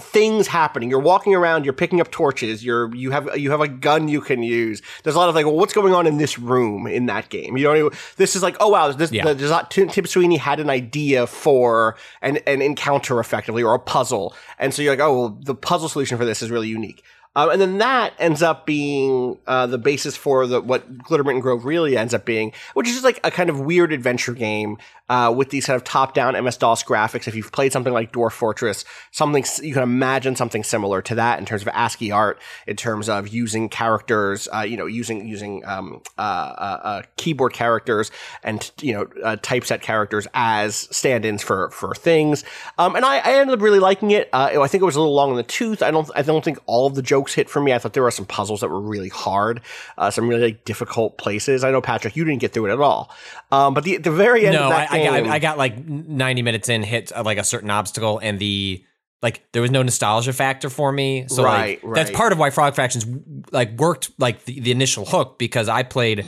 things 0.00 0.46
happening. 0.46 0.88
You're 0.90 1.00
walking 1.00 1.34
around. 1.34 1.64
You're 1.64 1.74
picking 1.74 2.00
up 2.00 2.10
torches. 2.10 2.64
You're 2.64 2.94
you 2.94 3.10
have 3.10 3.36
you 3.36 3.50
have 3.50 3.60
a 3.60 3.68
gun 3.68 4.08
you 4.08 4.20
can 4.20 4.42
use. 4.42 4.80
There's 5.02 5.16
a 5.16 5.18
lot 5.18 5.28
of 5.28 5.34
like, 5.34 5.44
well, 5.44 5.56
what's 5.56 5.74
going 5.74 5.92
on 5.92 6.06
in 6.06 6.16
this 6.16 6.38
room 6.38 6.86
in 6.86 7.06
that 7.06 7.28
game? 7.28 7.56
You 7.56 7.64
know, 7.64 7.90
this 8.16 8.36
is 8.36 8.42
like, 8.42 8.56
oh 8.60 8.68
wow, 8.68 8.90
this 8.92 9.12
Yeah. 9.12 9.24
the, 9.24 9.34
there's 9.34 9.50
not, 9.50 9.70
Tim, 9.70 9.88
Tim 9.88 10.06
Sweeney 10.06 10.36
had 10.36 10.60
an 10.60 10.70
idea 10.70 11.26
for 11.26 11.96
an 12.22 12.38
an 12.46 12.62
encounter 12.62 13.20
effectively 13.20 13.62
or 13.62 13.74
a 13.74 13.78
puzzle, 13.78 14.34
and 14.58 14.72
so 14.72 14.82
you're 14.82 14.92
like, 14.92 15.00
oh, 15.00 15.18
well, 15.18 15.38
the 15.42 15.54
puzzle 15.54 15.88
solution 15.88 16.16
for 16.16 16.24
this 16.24 16.42
is 16.42 16.50
really 16.50 16.68
unique. 16.68 17.02
Um, 17.36 17.50
and 17.50 17.60
then 17.60 17.78
that 17.78 18.14
ends 18.20 18.42
up 18.42 18.64
being 18.64 19.38
uh, 19.48 19.66
the 19.66 19.76
basis 19.76 20.16
for 20.16 20.46
the 20.46 20.60
what 20.60 20.98
Glittermitten 20.98 21.42
Grove 21.42 21.64
really 21.64 21.96
ends 21.96 22.14
up 22.14 22.24
being, 22.24 22.52
which 22.74 22.86
is 22.86 22.92
just 22.92 23.04
like 23.04 23.18
a 23.24 23.30
kind 23.32 23.50
of 23.50 23.58
weird 23.58 23.92
adventure 23.92 24.34
game 24.34 24.78
uh, 25.08 25.32
with 25.36 25.50
these 25.50 25.66
kind 25.66 25.76
of 25.76 25.84
top-down 25.84 26.42
MS 26.42 26.56
DOS 26.56 26.82
graphics. 26.82 27.28
If 27.28 27.34
you've 27.34 27.52
played 27.52 27.72
something 27.72 27.92
like 27.92 28.12
Dwarf 28.12 28.32
Fortress, 28.32 28.84
something 29.12 29.44
you 29.62 29.74
can 29.74 29.82
imagine 29.82 30.36
something 30.36 30.64
similar 30.64 31.02
to 31.02 31.14
that 31.16 31.38
in 31.38 31.44
terms 31.44 31.62
of 31.62 31.68
ASCII 31.68 32.10
art, 32.10 32.40
in 32.66 32.76
terms 32.76 33.08
of 33.08 33.28
using 33.28 33.68
characters, 33.68 34.48
uh, 34.54 34.60
you 34.60 34.76
know, 34.76 34.86
using 34.86 35.26
using 35.26 35.64
um, 35.66 36.02
uh, 36.18 36.20
uh, 36.20 36.80
uh, 36.82 37.02
keyboard 37.16 37.52
characters 37.52 38.10
and 38.42 38.70
you 38.80 38.94
know 38.94 39.06
uh, 39.22 39.36
typeset 39.42 39.82
characters 39.82 40.26
as 40.34 40.88
stand-ins 40.90 41.42
for 41.42 41.70
for 41.70 41.94
things. 41.94 42.44
Um, 42.78 42.96
and 42.96 43.04
I, 43.04 43.18
I 43.18 43.34
ended 43.34 43.58
up 43.58 43.62
really 43.62 43.80
liking 43.80 44.10
it. 44.10 44.28
Uh, 44.32 44.60
I 44.62 44.68
think 44.68 44.82
it 44.82 44.86
was 44.86 44.96
a 44.96 45.00
little 45.00 45.14
long 45.14 45.30
in 45.30 45.36
the 45.36 45.42
tooth. 45.42 45.82
I 45.82 45.90
don't 45.90 46.10
I 46.14 46.22
don't 46.22 46.44
think 46.44 46.58
all 46.66 46.86
of 46.86 46.94
the 46.94 47.02
jokes 47.02 47.34
hit 47.34 47.50
for 47.50 47.60
me. 47.60 47.72
I 47.72 47.78
thought 47.78 47.92
there 47.92 48.02
were 48.02 48.10
some 48.10 48.26
puzzles 48.26 48.60
that 48.60 48.68
were 48.68 48.80
really 48.80 49.10
hard, 49.10 49.60
uh, 49.98 50.10
some 50.10 50.28
really 50.28 50.42
like, 50.42 50.64
difficult 50.64 51.18
places. 51.18 51.62
I 51.62 51.70
know 51.70 51.80
Patrick, 51.80 52.16
you 52.16 52.24
didn't 52.24 52.40
get 52.40 52.52
through 52.52 52.66
it 52.66 52.72
at 52.72 52.80
all. 52.80 53.10
Um, 53.52 53.74
but 53.74 53.84
the 53.84 53.98
the 53.98 54.10
very 54.10 54.46
end 54.46 54.54
no, 54.54 54.64
of 54.64 54.70
that 54.70 54.92
I, 54.92 54.93
game, 54.98 55.24
got, 55.24 55.32
I 55.32 55.38
got 55.38 55.58
like 55.58 55.86
90 55.86 56.42
minutes 56.42 56.68
in, 56.68 56.82
hit 56.82 57.12
uh, 57.14 57.22
like 57.22 57.38
a 57.38 57.44
certain 57.44 57.70
obstacle, 57.70 58.18
and 58.18 58.38
the 58.38 58.84
like 59.22 59.42
there 59.52 59.62
was 59.62 59.70
no 59.70 59.82
nostalgia 59.82 60.32
factor 60.32 60.68
for 60.68 60.92
me. 60.92 61.26
So 61.28 61.42
Right, 61.44 61.82
like 61.82 61.94
that's 61.94 62.10
part 62.10 62.32
of 62.32 62.38
why 62.38 62.50
Frog 62.50 62.74
Fractions 62.74 63.06
like 63.52 63.78
worked 63.78 64.10
like 64.18 64.44
the, 64.44 64.60
the 64.60 64.70
initial 64.70 65.04
hook 65.06 65.38
because 65.38 65.68
I 65.68 65.82
played 65.82 66.26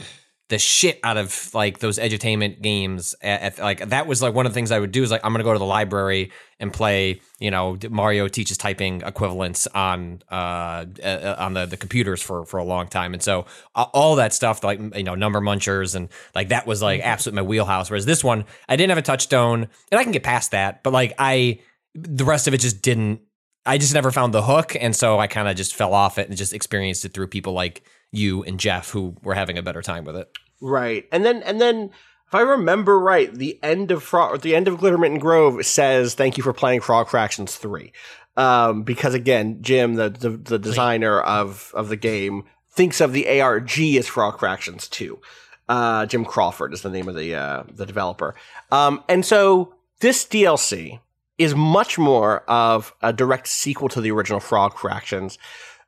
the 0.49 0.59
shit 0.59 1.01
out 1.03 1.17
of 1.17 1.53
like 1.55 1.81
those 1.81 1.99
edutainment 1.99 2.63
games 2.63 3.15
at, 3.21 3.41
at- 3.43 3.59
like 3.59 3.89
that 3.89 4.07
was 4.07 4.23
like 4.23 4.33
one 4.33 4.47
of 4.47 4.53
the 4.53 4.55
things 4.55 4.71
I 4.71 4.79
would 4.79 4.93
do 4.93 5.03
is 5.03 5.11
like 5.11 5.21
I'm 5.25 5.33
gonna 5.33 5.45
go 5.45 5.53
to 5.53 5.59
the 5.59 5.65
library 5.65 6.31
and 6.61 6.73
play 6.73 7.21
you 7.41 7.51
know 7.51 7.77
Mario 7.91 8.29
teaches 8.29 8.57
typing 8.57 9.03
equivalents 9.03 9.67
on 9.67 10.23
uh, 10.31 10.87
uh 11.03 11.37
on 11.39 11.55
the 11.55 11.67
the 11.67 11.77
computers 11.77 12.23
for 12.23 12.45
for 12.45 12.59
a 12.59 12.65
long 12.65 12.87
time. 12.87 13.13
And 13.13 13.23
so 13.23 13.47
uh, 13.75 13.87
all 13.93 14.17
that 14.17 14.33
stuff 14.33 14.63
like 14.63 14.79
you 14.95 15.03
know 15.03 15.15
number 15.17 15.41
munchers 15.41 15.95
and 15.97 16.09
like 16.35 16.49
that 16.49 16.67
was 16.67 16.81
like 16.81 17.01
absolutely 17.03 17.43
my 17.43 17.49
wheelhouse. 17.49 17.91
Whereas 17.91 18.07
this 18.07 18.23
one 18.23 18.45
I 18.69 18.77
didn't 18.77 18.91
have 18.91 18.99
a 18.99 19.03
touchstone 19.03 19.69
and 19.91 19.99
I 19.99 20.03
can 20.05 20.13
get 20.13 20.23
past 20.23 20.53
that 20.53 20.83
but 20.83 20.93
like 20.93 21.15
I 21.19 21.61
the 21.95 22.25
rest 22.25 22.47
of 22.47 22.55
it 22.55 22.59
just 22.59 22.83
didn't 22.83 23.21
I 23.67 23.79
just 23.79 23.93
never 23.95 24.11
found 24.11 24.33
the 24.33 24.43
hook 24.43 24.77
and 24.79 24.95
so 24.95 25.19
I 25.19 25.27
kind 25.27 25.49
of 25.49 25.57
just 25.57 25.75
fell 25.75 25.93
off 25.93 26.19
it 26.19 26.29
and 26.29 26.37
just 26.37 26.53
experienced 26.53 27.05
it 27.05 27.13
through 27.13 27.27
people 27.27 27.53
like 27.53 27.83
you 28.13 28.45
and 28.45 28.59
Jeff 28.59 28.91
who 28.91 29.17
were 29.23 29.35
having 29.35 29.59
a 29.59 29.63
better 29.63 29.83
time 29.83 30.05
with 30.05 30.17
it. 30.17 30.31
Right. 30.61 31.07
And 31.13 31.25
then 31.25 31.43
and 31.43 31.61
then 31.61 31.91
if 32.27 32.35
I 32.35 32.41
remember 32.41 32.99
right, 32.99 33.33
the 33.33 33.59
end 33.63 33.91
of 33.91 34.03
Frog, 34.03 34.41
the 34.41 34.57
end 34.57 34.67
of 34.67 34.79
Glittermitten 34.79 35.21
Grove 35.21 35.65
says 35.65 36.15
thank 36.15 36.37
you 36.37 36.43
for 36.43 36.53
playing 36.53 36.81
Frog 36.81 37.09
Fractions 37.09 37.55
three, 37.57 37.93
um, 38.37 38.83
because 38.83 39.15
again, 39.15 39.59
Jim, 39.63 39.95
the 39.95 40.11
the, 40.11 40.31
the 40.31 40.59
designer 40.59 41.21
of 41.21 41.71
of 41.75 41.89
the 41.89 41.97
game, 41.97 42.45
thinks 42.71 43.01
of 43.01 43.13
the 43.13 43.41
ARG 43.41 43.79
as 43.79 44.09
Frog 44.09 44.41
Fractions 44.41 44.89
two. 44.89 45.21
Uh, 45.69 46.07
Jim 46.07 46.25
Crawford 46.25 46.73
is 46.73 46.83
the 46.83 46.91
name 46.91 47.09
of 47.09 47.15
the 47.15 47.35
uh, 47.35 47.63
the 47.71 47.87
developer, 47.87 48.35
um, 48.73 49.05
and 49.09 49.25
so 49.25 49.75
this 50.01 50.25
DLC 50.25 50.99
is 51.39 51.55
much 51.55 51.99
more 51.99 52.41
of 52.49 52.95
a 53.03 53.13
direct 53.13 53.49
sequel 53.49 53.89
to 53.91 54.01
the 54.01 54.11
original 54.11 54.41
Frog 54.41 54.79
Fractions. 54.79 55.39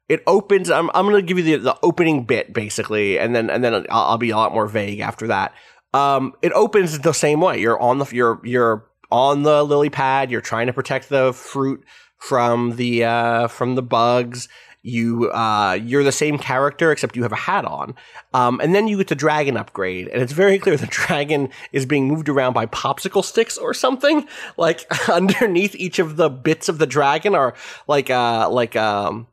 It 0.09 0.23
opens. 0.27 0.71
I'm, 0.71 0.91
I'm 0.95 1.07
going 1.07 1.17
to 1.17 1.23
give 1.23 1.39
you 1.39 1.59
the, 1.59 1.65
the 1.65 1.79
opening 1.83 2.25
bit 2.25 2.53
basically, 2.53 3.19
and 3.19 3.35
then 3.35 3.51
and 3.51 3.63
then 3.63 3.75
I'll, 3.75 3.85
I'll 3.91 4.19
be 4.19 4.31
a 4.31 4.37
lot 4.37 4.55
more 4.55 4.67
vague 4.67 5.01
after 5.01 5.27
that. 5.29 5.55
Um, 5.95 6.35
it 6.43 6.53
opens 6.53 6.99
the 6.99 7.13
same 7.13 7.41
way. 7.41 7.61
You're 7.61 7.81
on 7.81 7.99
the 7.99 8.07
you're 8.13 8.41
you're 8.45 8.87
on 9.11 9.43
the 9.43 9.63
lily 9.63 9.91
pad. 9.91 10.31
You're 10.31 10.41
trying 10.41 10.67
to 10.67 10.73
protect 10.73 11.09
the 11.09 11.33
fruit 11.33 11.85
from 12.19 12.77
the 12.77 13.05
uh, 13.05 13.49
from 13.49 13.75
the 13.75 13.83
bugs. 13.83 14.49
You 14.83 15.31
uh, 15.33 15.79
you're 15.83 16.05
the 16.05 16.13
same 16.13 16.39
character 16.39 16.93
except 16.93 17.17
you 17.17 17.23
have 17.25 17.33
a 17.33 17.37
hat 17.37 17.65
on, 17.65 17.95
um, 18.33 18.61
and 18.61 18.75
then 18.75 18.87
you 18.87 18.97
get 18.97 19.09
the 19.09 19.15
dragon 19.15 19.57
upgrade, 19.57 20.09
and 20.09 20.23
it's 20.23 20.33
very 20.33 20.59
clear 20.61 20.77
the 20.77 20.87
dragon 20.87 21.51
is 21.73 21.85
being 21.85 22.07
moved 22.07 22.29
around 22.29 22.53
by 22.53 22.67
popsicle 22.67 23.25
sticks 23.25 23.59
or 23.59 23.75
something. 23.75 24.27
Like 24.57 24.87
underneath 25.09 25.75
each 25.75 25.99
of 25.99 26.17
the 26.17 26.31
bits 26.31 26.69
of 26.69 26.79
the 26.79 26.87
dragon 26.87 27.35
are 27.35 27.55
like 27.89 28.09
uh 28.09 28.49
like 28.51 28.77
um 28.77 29.27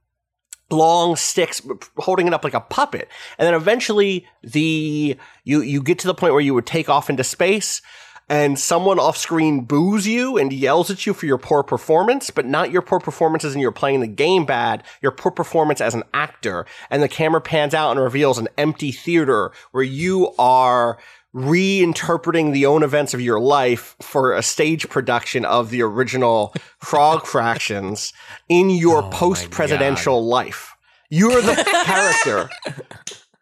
long 0.72 1.16
sticks 1.16 1.62
holding 1.98 2.26
it 2.28 2.34
up 2.34 2.44
like 2.44 2.56
a 2.56 2.60
puppet 2.60 3.08
and 3.38 3.46
then 3.46 3.54
eventually 3.54 4.26
the 4.42 5.16
you 5.44 5.62
you 5.62 5.82
get 5.82 6.00
to 6.00 6.08
the 6.08 6.14
point 6.16 6.34
where 6.34 6.42
you 6.42 6.56
would 6.56 6.66
take 6.66 6.90
off 6.90 7.08
into 7.08 7.24
space 7.24 7.84
and 8.30 8.58
someone 8.60 9.00
off 9.00 9.18
screen 9.18 9.62
boos 9.62 10.08
you 10.08 10.38
and 10.38 10.52
yells 10.52 10.90
at 10.90 11.06
you 11.06 11.14
for 11.14 11.26
your 11.26 11.38
poor 11.38 11.64
performance, 11.64 12.30
but 12.30 12.46
not 12.46 12.72
your 12.72 12.82
poor 12.82 13.00
performance 13.00 13.44
as 13.46 13.54
in 13.54 13.62
you're 13.62 13.72
playing 13.72 14.02
the 14.02 14.08
game 14.08 14.46
bad, 14.46 14.84
your 15.02 15.12
poor 15.12 15.32
performance 15.32 15.82
as 15.82 15.94
an 15.94 16.04
actor. 16.14 16.66
And 16.90 17.04
the 17.04 17.08
camera 17.08 17.42
pans 17.42 17.74
out 17.74 17.92
and 17.92 18.00
reveals 18.00 18.38
an 18.38 18.48
empty 18.58 18.92
theater 18.92 19.52
where 19.72 19.84
you 19.84 20.34
are 20.40 20.98
reinterpreting 21.36 22.54
the 22.54 22.66
own 22.66 22.82
events 22.82 23.14
of 23.14 23.20
your 23.20 23.40
life 23.40 23.96
for 24.02 24.34
a 24.34 24.42
stage 24.42 24.88
production 24.88 25.44
of 25.44 25.70
the 25.70 25.82
original 25.82 26.54
Frog 26.80 27.26
Fractions 27.26 28.14
in 28.48 28.70
your 28.70 29.04
Oh 29.04 29.10
post 29.10 29.52
presidential 29.52 30.26
life. 30.26 30.74
You're 31.10 31.42
the 31.42 31.56
character. 31.86 32.50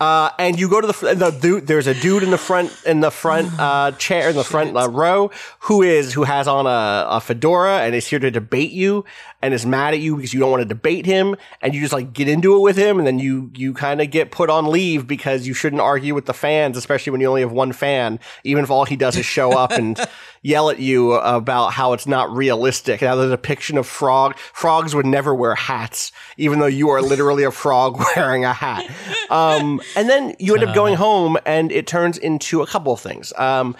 Uh, 0.03 0.29
and 0.37 0.59
you 0.59 0.67
go 0.67 0.81
to 0.81 0.87
the, 0.87 1.15
the 1.15 1.31
dude. 1.31 1.65
There's 1.65 1.87
a 1.87 1.93
dude 1.93 2.23
in 2.23 2.31
the 2.31 2.37
front 2.37 2.75
in 2.85 2.99
the 2.99 3.09
front 3.09 3.47
uh, 3.57 3.91
chair 3.91 4.29
in 4.29 4.35
the 4.35 4.43
front 4.43 4.75
uh, 4.75 4.89
row 4.89 5.31
who 5.59 5.81
is 5.81 6.13
who 6.13 6.23
has 6.23 6.45
on 6.45 6.65
a, 6.67 7.07
a 7.09 7.21
fedora 7.21 7.79
and 7.83 7.95
is 7.95 8.05
here 8.07 8.19
to 8.19 8.29
debate 8.29 8.71
you 8.71 9.05
and 9.43 9.53
is 9.53 9.65
mad 9.65 9.93
at 9.93 9.99
you 9.99 10.15
because 10.15 10.33
you 10.33 10.39
don't 10.39 10.49
want 10.49 10.61
to 10.61 10.65
debate 10.65 11.05
him 11.05 11.35
and 11.61 11.75
you 11.75 11.81
just 11.81 11.91
like 11.91 12.13
get 12.13 12.29
into 12.29 12.55
it 12.55 12.59
with 12.59 12.77
him 12.77 12.97
and 12.97 13.05
then 13.05 13.19
you 13.19 13.51
you 13.53 13.73
kind 13.73 14.01
of 14.01 14.09
get 14.09 14.31
put 14.31 14.49
on 14.49 14.67
leave 14.67 15.05
because 15.05 15.45
you 15.45 15.53
shouldn't 15.53 15.81
argue 15.81 16.15
with 16.15 16.25
the 16.25 16.33
fans, 16.33 16.77
especially 16.77 17.11
when 17.11 17.19
you 17.19 17.27
only 17.27 17.41
have 17.41 17.51
one 17.51 17.73
fan, 17.73 18.21
even 18.45 18.63
if 18.63 18.71
all 18.71 18.85
he 18.85 18.95
does 18.95 19.17
is 19.17 19.25
show 19.25 19.51
up 19.51 19.71
and 19.71 19.99
yell 20.43 20.69
at 20.69 20.79
you 20.79 21.13
about 21.13 21.73
how 21.73 21.91
it's 21.91 22.07
not 22.07 22.33
realistic. 22.33 23.01
Now 23.01 23.15
the 23.15 23.29
depiction 23.29 23.77
of 23.77 23.85
frog 23.85 24.37
frogs 24.37 24.95
would 24.95 25.05
never 25.05 25.35
wear 25.35 25.55
hats, 25.55 26.13
even 26.37 26.59
though 26.59 26.65
you 26.65 26.89
are 26.89 27.01
literally 27.01 27.43
a 27.43 27.51
frog 27.51 28.01
wearing 28.15 28.45
a 28.45 28.53
hat. 28.53 28.89
Um, 29.29 29.81
and 29.97 30.09
then 30.09 30.35
you 30.39 30.55
end 30.55 30.63
up 30.63 30.73
going 30.73 30.95
home, 30.95 31.37
and 31.45 31.69
it 31.69 31.85
turns 31.85 32.17
into 32.17 32.61
a 32.61 32.67
couple 32.67 32.93
of 32.93 33.01
things. 33.01 33.33
Um, 33.35 33.75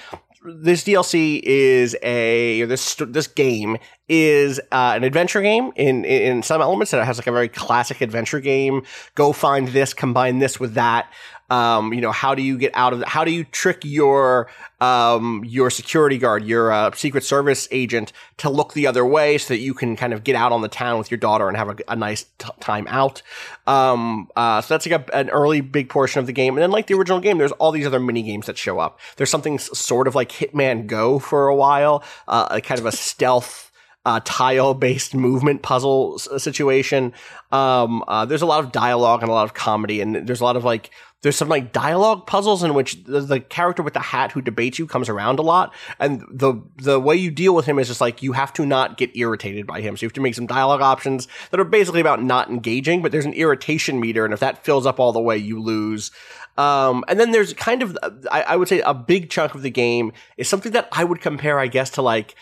this 0.46 0.84
DLC 0.84 1.40
is 1.44 1.96
a 2.04 2.64
this 2.64 2.96
this 2.96 3.28
game 3.28 3.78
is 4.10 4.60
uh, 4.72 4.94
an 4.96 5.04
adventure 5.04 5.42
game 5.42 5.72
in 5.76 6.06
in 6.06 6.44
some 6.44 6.62
elements 6.62 6.92
that 6.92 7.02
it 7.02 7.06
has 7.06 7.18
like 7.18 7.28
a 7.28 7.32
very 7.32 7.50
classic 7.50 8.02
adventure 8.02 8.40
game. 8.40 8.84
Go 9.16 9.32
find 9.32 9.70
this, 9.70 9.94
combine 9.94 10.40
this 10.40 10.60
with 10.60 10.74
that. 10.74 11.12
Um, 11.54 11.94
you 11.94 12.02
know, 12.02 12.12
how 12.12 12.34
do 12.34 12.42
you 12.42 12.58
get 12.58 12.72
out 12.74 12.94
of? 12.94 13.04
How 13.04 13.24
do 13.24 13.30
you 13.30 13.44
trick 13.44 13.86
your 13.86 14.50
um, 14.82 15.44
your 15.46 15.70
security 15.70 16.18
guard, 16.18 16.44
your 16.44 16.72
uh, 16.72 16.92
Secret 16.96 17.24
Service 17.24 17.68
agent, 17.70 18.12
to 18.38 18.50
look 18.50 18.74
the 18.74 18.88
other 18.88 19.06
way 19.06 19.38
so 19.38 19.54
that 19.54 19.60
you 19.60 19.76
can 19.76 19.96
kind 19.96 20.14
of 20.14 20.24
get 20.24 20.36
out 20.36 20.52
on 20.52 20.62
the 20.62 20.68
town 20.68 20.98
with 20.98 21.12
your 21.12 21.20
daughter 21.20 21.48
and 21.48 21.56
have 21.56 21.70
a, 21.70 21.76
a 21.90 21.96
nice 21.96 22.26
t- 22.40 22.50
time 22.60 22.88
out. 22.88 23.22
Um, 23.68 24.32
uh, 24.36 24.62
so 24.62 24.74
that's 24.74 24.88
like 24.88 25.08
a, 25.08 25.16
an 25.16 25.30
early 25.30 25.62
big 25.62 25.90
portion 25.90 26.20
of 26.20 26.26
the 26.26 26.34
game, 26.34 26.56
and 26.56 26.64
then 26.64 26.72
like 26.72 26.88
the 26.88 26.96
original 26.96 27.20
game, 27.20 27.38
there's 27.38 27.52
all 27.54 27.72
these 27.72 27.86
other 27.86 28.00
mini 28.00 28.24
games 28.24 28.48
that 28.48 28.58
show 28.58 28.80
up. 28.80 29.00
There's 29.18 29.30
something 29.30 29.60
sort 29.60 30.08
of 30.08 30.16
like 30.16 30.32
Hitman 30.32 30.88
Go 30.88 31.20
for 31.20 31.50
a 31.50 31.56
while, 31.56 32.04
uh, 32.28 32.48
a 32.50 32.62
kind 32.62 32.80
of 32.80 32.88
a 32.88 32.92
stealth 32.92 33.72
uh, 34.06 34.22
tile 34.26 34.74
based 34.74 35.14
movement 35.14 35.62
puzzle 35.62 36.16
s- 36.16 36.42
situation. 36.42 37.14
Um, 37.52 38.04
uh, 38.08 38.26
there's 38.26 38.42
a 38.42 38.48
lot 38.48 38.64
of 38.64 38.72
dialogue 38.72 39.22
and 39.22 39.30
a 39.30 39.34
lot 39.34 39.44
of 39.44 39.54
comedy, 39.54 40.02
and 40.02 40.28
there's 40.28 40.42
a 40.42 40.44
lot 40.44 40.56
of 40.56 40.64
like 40.64 40.90
there's 41.24 41.36
some 41.36 41.50
like 41.50 41.74
dialogue 41.74 42.28
puzzles 42.28 42.64
in 42.64 42.74
which 42.74 43.04
the, 43.06 43.22
the 43.22 43.40
character 43.40 43.82
with 43.82 43.94
the 43.94 44.00
hat 44.00 44.32
who 44.32 44.42
debates 44.42 44.78
you 44.78 44.86
comes 44.86 45.10
around 45.10 45.40
a 45.40 45.42
lot, 45.42 45.74
and 46.00 46.24
the 46.30 46.62
the 46.78 47.00
way 47.00 47.16
you 47.16 47.32
deal 47.32 47.56
with 47.56 47.66
him 47.66 47.80
is 47.80 47.88
just 47.88 48.02
like 48.02 48.22
you 48.22 48.34
have 48.34 48.54
to 48.54 48.66
not 48.66 48.98
get 48.98 49.16
irritated 49.18 49.66
by 49.66 49.82
him. 49.82 49.98
So 49.98 50.04
you 50.04 50.08
have 50.08 50.14
to 50.14 50.22
make 50.22 50.36
some 50.36 50.46
dialogue 50.46 50.82
options 50.82 51.28
that 51.50 51.60
are 51.60 51.66
basically 51.66 52.02
about 52.02 52.22
not 52.22 52.50
engaging, 52.50 53.02
but 53.02 53.12
there's 53.12 53.26
an 53.26 53.34
irritation 53.34 54.00
meter, 54.00 54.26
and 54.26 54.34
if 54.34 54.40
that 54.42 54.64
fills 54.64 54.86
up 54.86 55.00
all 55.00 55.12
the 55.12 55.22
way, 55.22 55.38
you 55.38 55.60
lose. 55.60 56.12
Um, 56.58 57.04
and 57.08 57.20
then 57.20 57.32
there's 57.32 57.54
kind 57.54 57.82
of, 57.82 57.98
I, 58.32 58.44
I 58.44 58.56
would 58.56 58.68
say, 58.68 58.82
a 58.82 58.94
big 58.94 59.32
chunk 59.32 59.56
of 59.56 59.64
the 59.64 59.72
game 59.72 60.14
is 60.38 60.48
something 60.48 60.74
that 60.74 60.88
I 60.92 61.04
would 61.04 61.20
compare, 61.20 61.58
I 61.58 61.66
guess, 61.66 61.90
to 61.92 62.04
like 62.04 62.36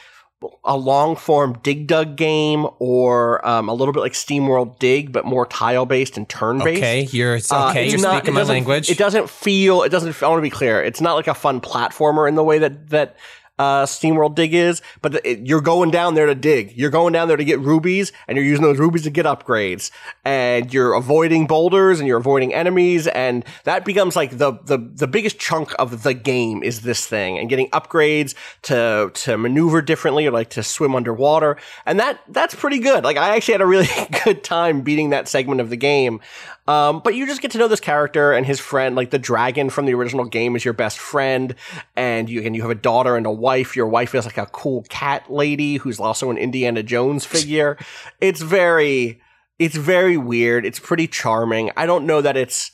a 0.64 0.76
long 0.76 1.16
form 1.16 1.58
dig 1.64 1.88
dug 1.88 2.16
game 2.16 2.66
or 2.80 3.46
um, 3.48 3.70
a 3.70 3.74
little 3.74 3.94
bit 3.94 4.00
like 4.00 4.14
SteamWorld 4.14 4.80
Dig, 4.80 5.12
but 5.12 5.24
more 5.26 5.46
tile 5.46 5.86
based 5.86 6.18
and 6.18 6.28
turn 6.28 6.60
based. 6.60 6.78
Okay, 6.80 7.02
you're 7.12 7.36
it's 7.36 7.52
Uh, 7.52 7.70
okay. 7.70 7.90
you're 7.90 8.00
not- 8.00 8.18
speaking 8.20 8.34
my 8.34 8.44
language. 8.44 8.90
It 8.90 8.98
doesn't 8.98 9.30
feel. 9.30 9.84
It 9.84 9.90
doesn't. 9.90 10.22
I 10.24 10.28
want 10.28 10.40
to 10.40 10.42
be 10.44 10.50
clear. 10.50 10.82
It's 10.82 11.02
not 11.02 11.14
like 11.14 11.28
a 11.28 11.34
fun 11.36 11.62
platformer 11.62 12.28
in 12.28 12.36
the 12.36 12.44
way 12.44 12.58
that 12.60 12.90
that 12.90 13.16
uh, 13.62 13.86
SteamWorld 13.86 14.34
Dig 14.34 14.56
is. 14.56 14.82
But 15.02 15.24
it, 15.24 15.46
you're 15.46 15.62
going 15.62 15.92
down 15.92 16.16
there 16.16 16.26
to 16.26 16.34
dig. 16.34 16.76
You're 16.76 16.90
going 16.90 17.14
down 17.14 17.28
there 17.28 17.38
to 17.38 17.46
get 17.46 17.60
rubies, 17.60 18.12
and 18.28 18.36
you're 18.36 18.46
using 18.46 18.64
those 18.64 18.80
rubies 18.80 19.04
to 19.04 19.12
get 19.12 19.28
upgrades. 19.28 19.92
And 20.26 20.74
you're 20.74 20.94
avoiding 20.94 21.46
boulders, 21.46 22.00
and 22.00 22.08
you're 22.08 22.18
avoiding 22.18 22.54
enemies, 22.54 23.06
and 23.08 23.46
that 23.66 23.86
becomes 23.86 24.16
like 24.16 24.38
the 24.38 24.54
the 24.66 24.78
the 24.78 25.08
biggest 25.08 25.38
chunk 25.38 25.74
of 25.78 26.02
the 26.02 26.16
game 26.16 26.64
is 26.64 26.82
this 26.82 27.06
thing, 27.06 27.38
and 27.38 27.50
getting 27.50 27.70
upgrades 27.70 28.34
to 28.64 29.12
to 29.14 29.38
maneuver 29.38 29.82
differently, 29.82 30.26
or 30.26 30.32
like 30.32 30.50
to 30.52 30.64
swim 30.64 30.96
underwater, 30.96 31.58
and 31.86 32.00
that 32.00 32.20
that's 32.30 32.56
pretty 32.56 32.80
good. 32.80 33.04
Like 33.04 33.18
I 33.18 33.36
actually 33.36 33.54
had 33.54 33.62
a 33.62 33.68
really 33.68 33.90
good 34.26 34.44
time 34.44 34.82
beating 34.82 35.12
that 35.12 35.28
segment 35.28 35.62
of 35.62 35.70
the 35.70 35.78
game. 35.78 36.20
Um, 36.68 37.02
but 37.04 37.16
you 37.16 37.26
just 37.26 37.42
get 37.42 37.52
to 37.52 37.58
know 37.58 37.68
this 37.68 37.80
character 37.80 38.32
and 38.32 38.46
his 38.46 38.60
friend, 38.60 38.96
like 38.96 39.10
the 39.10 39.20
dragon 39.20 39.70
from 39.70 39.86
the 39.86 39.94
original 39.94 40.26
game 40.26 40.56
is 40.56 40.64
your 40.64 40.74
best 40.74 41.00
friend. 41.00 41.56
And 41.96 42.30
you, 42.30 42.42
and 42.42 42.56
you 42.56 42.62
have 42.62 42.72
a 42.72 42.76
daughter 42.76 43.16
and 43.18 43.26
a 43.26 43.32
wife. 43.32 43.76
Your 43.76 43.88
wife 43.88 44.14
is 44.16 44.26
like 44.26 44.38
a 44.38 44.46
cool 44.48 44.84
cat 44.90 45.32
lady 45.32 45.78
who's 45.78 46.00
also 46.00 46.30
an 46.30 46.38
Indiana 46.38 46.84
Jones 46.84 47.26
figure. 47.26 47.78
it's 48.22 48.42
very, 48.42 49.22
it's 49.60 49.76
very 49.76 50.18
weird. 50.18 50.66
It's 50.66 50.80
pretty 50.80 51.08
charming. 51.08 51.72
I 51.76 51.86
don't 51.86 52.06
know 52.06 52.22
that 52.22 52.38
it's, 52.38 52.72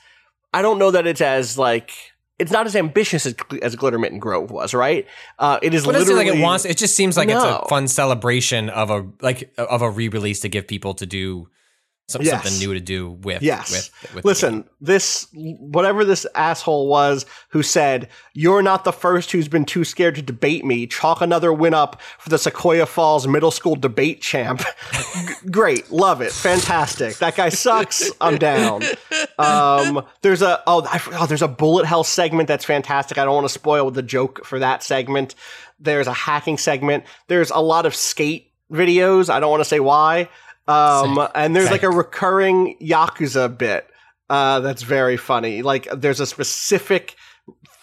I 0.53 0.61
don't 0.61 0.79
know 0.79 0.91
that 0.91 1.07
it's 1.07 1.21
as 1.21 1.57
like, 1.57 1.91
it's 2.39 2.51
not 2.51 2.67
as 2.67 2.75
ambitious 2.75 3.25
as, 3.25 3.35
as 3.63 3.75
Glittermitten 3.75 4.19
Grove 4.19 4.51
was, 4.51 4.73
right? 4.73 5.07
Uh, 5.39 5.57
it 5.63 5.73
is 5.73 5.85
it 5.85 5.87
literally 5.87 6.25
like 6.25 6.37
it 6.37 6.41
wants? 6.41 6.65
It 6.65 6.77
just 6.77 6.95
seems 6.95 7.17
like 7.17 7.29
No. 7.29 7.37
it's 7.37 7.65
a 7.65 7.67
fun 7.67 7.87
celebration 7.87 8.69
of 8.69 8.91
a 8.91 9.07
like 9.21 9.51
of 9.57 9.81
a 9.81 9.89
re-release 9.89 10.41
to 10.41 10.49
give 10.49 10.67
people 10.67 10.93
to 10.95 11.07
do 11.07 11.49
some, 12.09 12.21
Yes. 12.21 12.43
something 12.43 12.59
new 12.59 12.73
to 12.73 12.79
do 12.79 13.09
with. 13.11 13.41
Yes. 13.41 13.91
With, 14.01 14.15
with 14.15 14.25
Listen, 14.25 14.63
this 14.79 15.27
whatever 15.33 16.05
this 16.05 16.25
asshole 16.35 16.87
was 16.87 17.25
who 17.49 17.61
said 17.61 18.07
you're 18.33 18.61
not 18.61 18.85
the 18.85 18.93
first 18.93 19.31
who's 19.31 19.49
been 19.49 19.65
too 19.65 19.83
scared 19.83 20.15
to 20.15 20.21
debate 20.21 20.63
me. 20.63 20.87
Chalk 20.87 21.19
another 21.19 21.51
win 21.51 21.73
up 21.73 22.01
for 22.17 22.29
the 22.29 22.37
Sequoia 22.37 22.85
Falls 22.85 23.27
Middle 23.27 23.51
School 23.51 23.75
debate 23.75 24.21
champ. 24.21 24.63
G- 24.93 25.49
Great, 25.51 25.91
love 25.91 26.21
it, 26.21 26.31
fantastic. 26.31 27.17
That 27.17 27.35
guy 27.35 27.49
sucks. 27.49 28.09
I'm 28.21 28.37
down. 28.37 28.83
Um, 29.37 30.05
there's 30.21 30.41
a 30.41 30.63
oh, 30.65 30.87
I, 30.89 31.01
oh 31.19 31.25
there's 31.25 31.41
a 31.41 31.47
bullet 31.49 31.85
hell 31.85 32.05
segment 32.05 32.47
that's 32.47 32.63
fantastic. 32.65 33.17
I 33.17 33.25
don't 33.25 33.35
want 33.35 33.45
to 33.45 33.53
spoil 33.53 33.91
the 33.91 34.01
joke 34.01 34.45
for 34.45 34.59
that 34.59 34.81
segment. 34.81 35.35
There's 35.77 36.07
a 36.07 36.13
hacking 36.13 36.57
segment. 36.57 37.03
There's 37.27 37.51
a 37.51 37.59
lot 37.59 37.85
of 37.85 37.93
skate 37.93 38.51
videos. 38.71 39.29
I 39.29 39.39
don't 39.41 39.51
want 39.51 39.61
to 39.61 39.65
say 39.69 39.79
why. 39.81 40.29
Um, 40.67 41.15
Sick. 41.15 41.31
and 41.35 41.55
there's 41.55 41.71
like 41.71 41.83
a 41.83 41.89
recurring 41.89 42.77
Yakuza 42.81 43.55
bit 43.57 43.87
uh, 44.29 44.59
that's 44.59 44.81
very 44.83 45.17
funny. 45.17 45.61
Like 45.61 45.87
there's 45.95 46.19
a 46.19 46.25
specific 46.25 47.15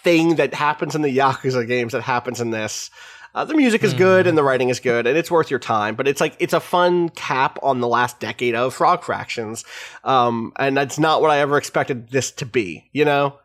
thing 0.03 0.35
that 0.35 0.53
happens 0.53 0.93
in 0.95 1.01
the 1.01 1.17
Yakuza 1.17 1.67
games 1.67 1.93
that 1.93 2.01
happens 2.03 2.39
in 2.41 2.51
this. 2.51 2.91
Uh, 3.33 3.43
the 3.43 3.53
music 3.55 3.83
is 3.83 3.93
good 3.93 4.27
and 4.27 4.37
the 4.37 4.43
writing 4.43 4.69
is 4.69 4.79
good 4.79 5.05
and 5.07 5.17
it's 5.17 5.29
worth 5.29 5.49
your 5.49 5.59
time, 5.59 5.95
but 5.95 6.07
it's 6.07 6.21
like 6.21 6.37
it's 6.39 6.53
a 6.53 6.59
fun 6.61 7.09
cap 7.09 7.59
on 7.61 7.81
the 7.81 7.87
last 7.87 8.19
decade 8.21 8.55
of 8.55 8.73
Frog 8.73 9.03
Fractions, 9.03 9.65
um, 10.05 10.53
and 10.57 10.77
that's 10.77 10.97
not 10.97 11.21
what 11.21 11.31
I 11.31 11.39
ever 11.39 11.57
expected 11.57 12.09
this 12.11 12.31
to 12.33 12.45
be. 12.45 12.89
You 12.93 13.03
know, 13.03 13.37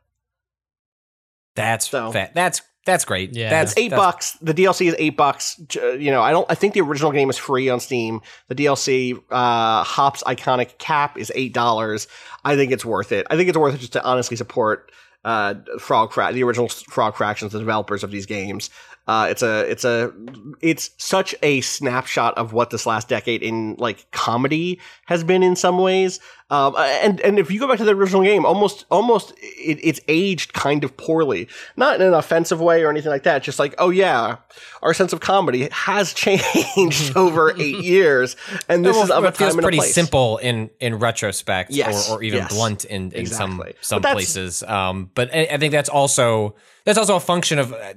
That's 1.56 1.88
So- 1.88 2.12
fa- 2.12 2.30
that's 2.34 2.62
that's 2.86 3.04
great. 3.04 3.34
Yeah. 3.34 3.50
that's 3.50 3.76
eight 3.76 3.90
that's- 3.90 4.06
bucks. 4.06 4.32
The 4.40 4.54
DLC 4.54 4.88
is 4.88 4.96
eight 4.98 5.16
bucks. 5.16 5.60
You 5.74 6.10
know, 6.10 6.22
I 6.22 6.30
don't. 6.30 6.46
I 6.50 6.54
think 6.54 6.74
the 6.74 6.80
original 6.80 7.12
game 7.12 7.28
is 7.30 7.36
free 7.36 7.68
on 7.68 7.78
Steam. 7.80 8.20
The 8.48 8.54
DLC, 8.54 9.20
uh, 9.30 9.84
Hop's 9.84 10.22
iconic 10.24 10.78
cap 10.78 11.18
is 11.18 11.30
eight 11.34 11.52
dollars. 11.52 12.08
I 12.44 12.56
think 12.56 12.72
it's 12.72 12.84
worth 12.84 13.12
it. 13.12 13.26
I 13.30 13.36
think 13.36 13.48
it's 13.48 13.58
worth 13.58 13.74
it 13.74 13.78
just 13.78 13.92
to 13.92 14.04
honestly 14.04 14.36
support 14.36 14.90
uh, 15.24 15.54
Frog 15.78 16.12
Fra- 16.12 16.32
the 16.32 16.42
original 16.42 16.68
Frog 16.68 17.14
Fractions, 17.16 17.52
the 17.52 17.58
developers 17.58 18.02
of 18.02 18.10
these 18.10 18.26
games. 18.26 18.70
Uh, 19.10 19.26
it's 19.26 19.42
a, 19.42 19.68
it's 19.68 19.84
a, 19.84 20.12
it's 20.60 20.90
such 20.98 21.34
a 21.42 21.60
snapshot 21.62 22.38
of 22.38 22.52
what 22.52 22.70
this 22.70 22.86
last 22.86 23.08
decade 23.08 23.42
in 23.42 23.74
like 23.78 24.08
comedy 24.12 24.78
has 25.06 25.24
been 25.24 25.42
in 25.42 25.56
some 25.56 25.78
ways. 25.78 26.20
Um, 26.48 26.74
and 26.78 27.20
and 27.20 27.38
if 27.38 27.50
you 27.50 27.58
go 27.58 27.66
back 27.68 27.78
to 27.78 27.84
the 27.84 27.94
original 27.94 28.22
game, 28.22 28.44
almost 28.44 28.84
almost 28.90 29.32
it, 29.40 29.78
it's 29.82 30.00
aged 30.08 30.52
kind 30.52 30.82
of 30.84 30.96
poorly, 30.96 31.48
not 31.76 32.00
in 32.00 32.06
an 32.06 32.14
offensive 32.14 32.60
way 32.60 32.82
or 32.84 32.90
anything 32.90 33.10
like 33.10 33.22
that. 33.24 33.42
Just 33.42 33.58
like, 33.58 33.74
oh 33.78 33.90
yeah, 33.90 34.36
our 34.82 34.94
sense 34.94 35.12
of 35.12 35.18
comedy 35.20 35.68
has 35.72 36.12
changed 36.24 37.16
over 37.16 37.52
eight 37.58 37.84
years, 37.84 38.36
and 38.68 38.84
this 38.84 38.94
Well, 38.94 39.04
is 39.04 39.10
of 39.10 39.24
a 39.24 39.28
it 39.28 39.36
feels 39.36 39.50
time 39.54 39.58
and 39.58 39.64
a 39.64 39.68
pretty 39.68 39.80
simple 39.92 40.38
in 40.38 40.70
in 40.80 40.96
retrospect, 40.98 41.70
Yes, 41.70 42.10
or, 42.10 42.18
or 42.18 42.22
even 42.22 42.38
yes. 42.40 42.52
blunt 42.52 42.84
in, 42.84 43.10
in 43.12 43.26
some 43.26 43.52
Exactly. 43.52 43.74
some 43.80 44.02
But 44.02 44.12
places. 44.12 44.62
Um, 44.64 45.10
but 45.14 45.32
I, 45.34 45.48
I 45.52 45.56
think 45.58 45.70
that's 45.72 45.88
also 45.88 46.56
that's 46.84 46.98
also 46.98 47.14
a 47.16 47.20
function 47.20 47.58
of 47.60 47.72
uh, 47.72 47.94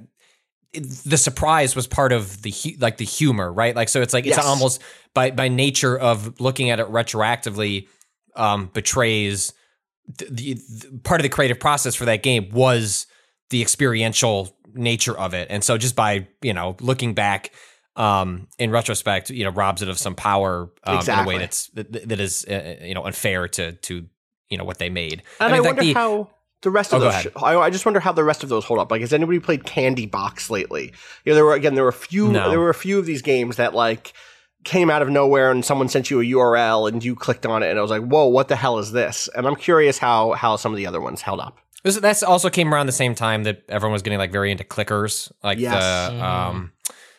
the 0.74 1.16
surprise 1.16 1.76
was 1.76 1.86
part 1.86 2.12
of 2.12 2.42
the 2.42 2.50
hu- 2.50 2.76
like 2.78 2.96
the 2.96 3.04
humor, 3.04 3.52
right? 3.52 3.74
Like 3.74 3.88
so, 3.88 4.02
it's 4.02 4.14
like 4.14 4.26
it's 4.26 4.38
almost 4.38 4.82
by 5.14 5.30
by 5.30 5.48
nature 5.48 5.98
of 5.98 6.40
looking 6.40 6.70
at 6.70 6.80
it 6.80 6.86
retroactively 6.88 7.88
um, 8.36 8.70
betrays 8.72 9.52
the, 10.18 10.26
the, 10.30 10.54
the 10.54 10.98
part 11.02 11.20
of 11.20 11.22
the 11.22 11.28
creative 11.28 11.58
process 11.58 11.94
for 11.94 12.04
that 12.04 12.22
game 12.22 12.50
was 12.50 13.06
the 13.50 13.62
experiential 13.62 14.56
nature 14.74 15.16
of 15.16 15.34
it, 15.34 15.48
and 15.50 15.62
so 15.62 15.78
just 15.78 15.96
by 15.96 16.26
you 16.42 16.52
know 16.52 16.76
looking 16.80 17.14
back 17.14 17.52
um, 17.96 18.48
in 18.58 18.70
retrospect, 18.70 19.30
you 19.30 19.44
know, 19.44 19.50
robs 19.50 19.82
it 19.82 19.88
of 19.88 19.98
some 19.98 20.14
power 20.14 20.70
um, 20.84 21.00
in 21.00 21.18
a 21.18 21.26
way 21.26 21.38
that's 21.38 21.68
that, 21.68 22.08
that 22.08 22.20
is 22.20 22.44
uh, 22.44 22.76
you 22.82 22.94
know 22.94 23.04
unfair 23.04 23.48
to 23.48 23.72
to 23.72 24.06
you 24.48 24.58
know 24.58 24.64
what 24.64 24.78
they 24.78 24.90
made. 24.90 25.22
And 25.40 25.52
I, 25.52 25.56
mean, 25.56 25.62
like 25.62 25.76
wonder 25.76 25.94
how 25.94 26.30
the 26.64 26.70
rest 26.70 26.92
of 26.92 27.00
Oh, 27.00 27.04
those. 27.04 27.14
sh- 27.22 27.26
I, 27.36 27.56
I 27.56 27.70
just 27.70 27.86
wonder 27.86 28.00
how 28.00 28.10
the 28.12 28.24
rest 28.24 28.42
of 28.42 28.48
those 28.48 28.64
hold 28.64 28.80
up. 28.80 28.90
Like, 28.90 29.00
has 29.02 29.12
anybody 29.12 29.38
played 29.38 29.64
Candy 29.64 30.06
Box 30.06 30.50
lately? 30.50 30.92
You 31.24 31.30
know, 31.30 31.34
there 31.36 31.44
were 31.44 31.54
again, 31.54 31.74
there 31.76 31.84
were 31.84 31.90
a 31.90 31.92
few. 31.92 32.32
No. 32.32 32.50
There 32.50 32.58
were 32.60 32.70
a 32.70 32.74
few 32.74 32.98
of 32.98 33.06
these 33.06 33.22
games 33.22 33.56
that 33.56 33.72
like 33.74 34.12
came 34.64 34.90
out 34.90 35.02
of 35.02 35.08
nowhere, 35.10 35.50
and 35.50 35.64
someone 35.64 35.88
sent 35.88 36.10
you 36.10 36.20
a 36.20 36.24
URL, 36.24 36.88
and 36.88 37.04
you 37.04 37.14
clicked 37.14 37.46
on 37.46 37.62
it, 37.62 37.68
and 37.70 37.78
it 37.78 37.82
was 37.82 37.90
like, 37.90 38.02
"Whoa, 38.02 38.26
what 38.26 38.48
the 38.48 38.56
hell 38.56 38.78
is 38.78 38.92
this?" 38.92 39.28
And 39.36 39.46
I'm 39.46 39.56
curious 39.56 39.98
how 39.98 40.32
how 40.32 40.56
some 40.56 40.72
of 40.72 40.76
the 40.76 40.86
other 40.86 41.00
ones 41.00 41.20
held 41.22 41.38
up. 41.40 41.58
This 41.84 41.96
that's 41.98 42.22
also 42.22 42.48
came 42.50 42.72
around 42.72 42.86
the 42.86 42.92
same 42.92 43.14
time 43.14 43.44
that 43.44 43.62
everyone 43.68 43.92
was 43.92 44.02
getting 44.02 44.18
like 44.18 44.32
very 44.32 44.50
into 44.50 44.64
clickers. 44.64 45.30
Like 45.42 45.58
Yes. 45.58 46.10
the 46.10 46.24
um 46.24 46.72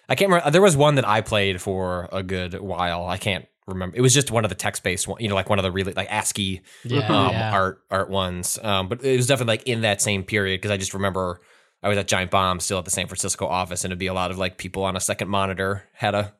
I 0.09 0.15
can't 0.15 0.29
remember 0.31 0.49
there 0.51 0.61
was 0.61 0.75
one 0.75 0.95
that 0.95 1.07
I 1.07 1.21
played 1.21 1.61
for 1.61 2.09
a 2.11 2.23
good 2.23 2.59
while. 2.59 3.05
I 3.05 3.17
can't 3.17 3.45
remember. 3.67 3.97
It 3.97 4.01
was 4.01 4.13
just 4.13 4.31
one 4.31 4.45
of 4.45 4.49
the 4.49 4.55
text 4.55 4.83
based 4.83 5.07
one, 5.07 5.21
you 5.21 5.27
know, 5.27 5.35
like 5.35 5.49
one 5.49 5.59
of 5.59 5.63
the 5.63 5.71
really 5.71 5.93
like 5.93 6.07
ASCII 6.11 6.61
Yeah, 6.83 6.99
um 7.07 7.31
yeah. 7.31 7.51
art 7.53 7.79
art 7.89 8.09
ones. 8.09 8.59
Um 8.61 8.87
but 8.89 9.03
it 9.03 9.15
was 9.17 9.27
definitely 9.27 9.53
like 9.53 9.63
in 9.67 9.81
that 9.81 10.01
same 10.01 10.23
period 10.23 10.59
because 10.61 10.71
I 10.71 10.77
just 10.77 10.93
remember 10.93 11.41
I 11.83 11.89
was 11.89 11.97
at 11.97 12.07
Giant 12.07 12.31
Bomb 12.31 12.59
still 12.59 12.79
at 12.79 12.85
the 12.85 12.91
San 12.91 13.07
Francisco 13.07 13.45
office 13.47 13.83
and 13.83 13.91
it'd 13.91 13.99
be 13.99 14.07
a 14.07 14.13
lot 14.13 14.31
of 14.31 14.37
like 14.37 14.57
people 14.57 14.83
on 14.83 14.95
a 14.95 14.99
second 14.99 15.29
monitor 15.29 15.83
had 15.93 16.13
a 16.15 16.33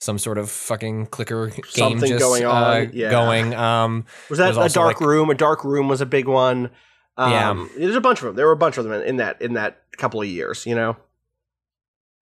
some 0.00 0.18
sort 0.18 0.36
of 0.38 0.50
fucking 0.50 1.06
clicker 1.06 1.46
game 1.48 1.62
Something 1.68 2.08
just 2.08 2.20
going 2.20 2.44
on, 2.44 2.62
uh, 2.64 2.86
yeah. 2.92 3.10
going. 3.10 3.54
Um 3.54 4.04
Was 4.28 4.38
that 4.38 4.54
There's 4.54 4.72
a 4.72 4.74
dark 4.74 5.00
like- 5.00 5.08
room? 5.08 5.30
A 5.30 5.34
dark 5.34 5.64
room 5.64 5.88
was 5.88 6.00
a 6.00 6.06
big 6.06 6.26
one. 6.26 6.70
Um, 7.16 7.30
Yeah. 7.30 7.66
there's 7.78 7.94
a 7.94 8.00
bunch 8.00 8.18
of 8.20 8.24
them. 8.24 8.34
There 8.36 8.46
were 8.46 8.52
a 8.52 8.56
bunch 8.56 8.78
of 8.78 8.84
them 8.84 8.92
in, 8.94 9.02
in 9.02 9.16
that 9.18 9.40
in 9.40 9.52
that 9.52 9.82
couple 9.98 10.20
of 10.20 10.26
years. 10.26 10.66
You 10.66 10.74
know. 10.74 10.96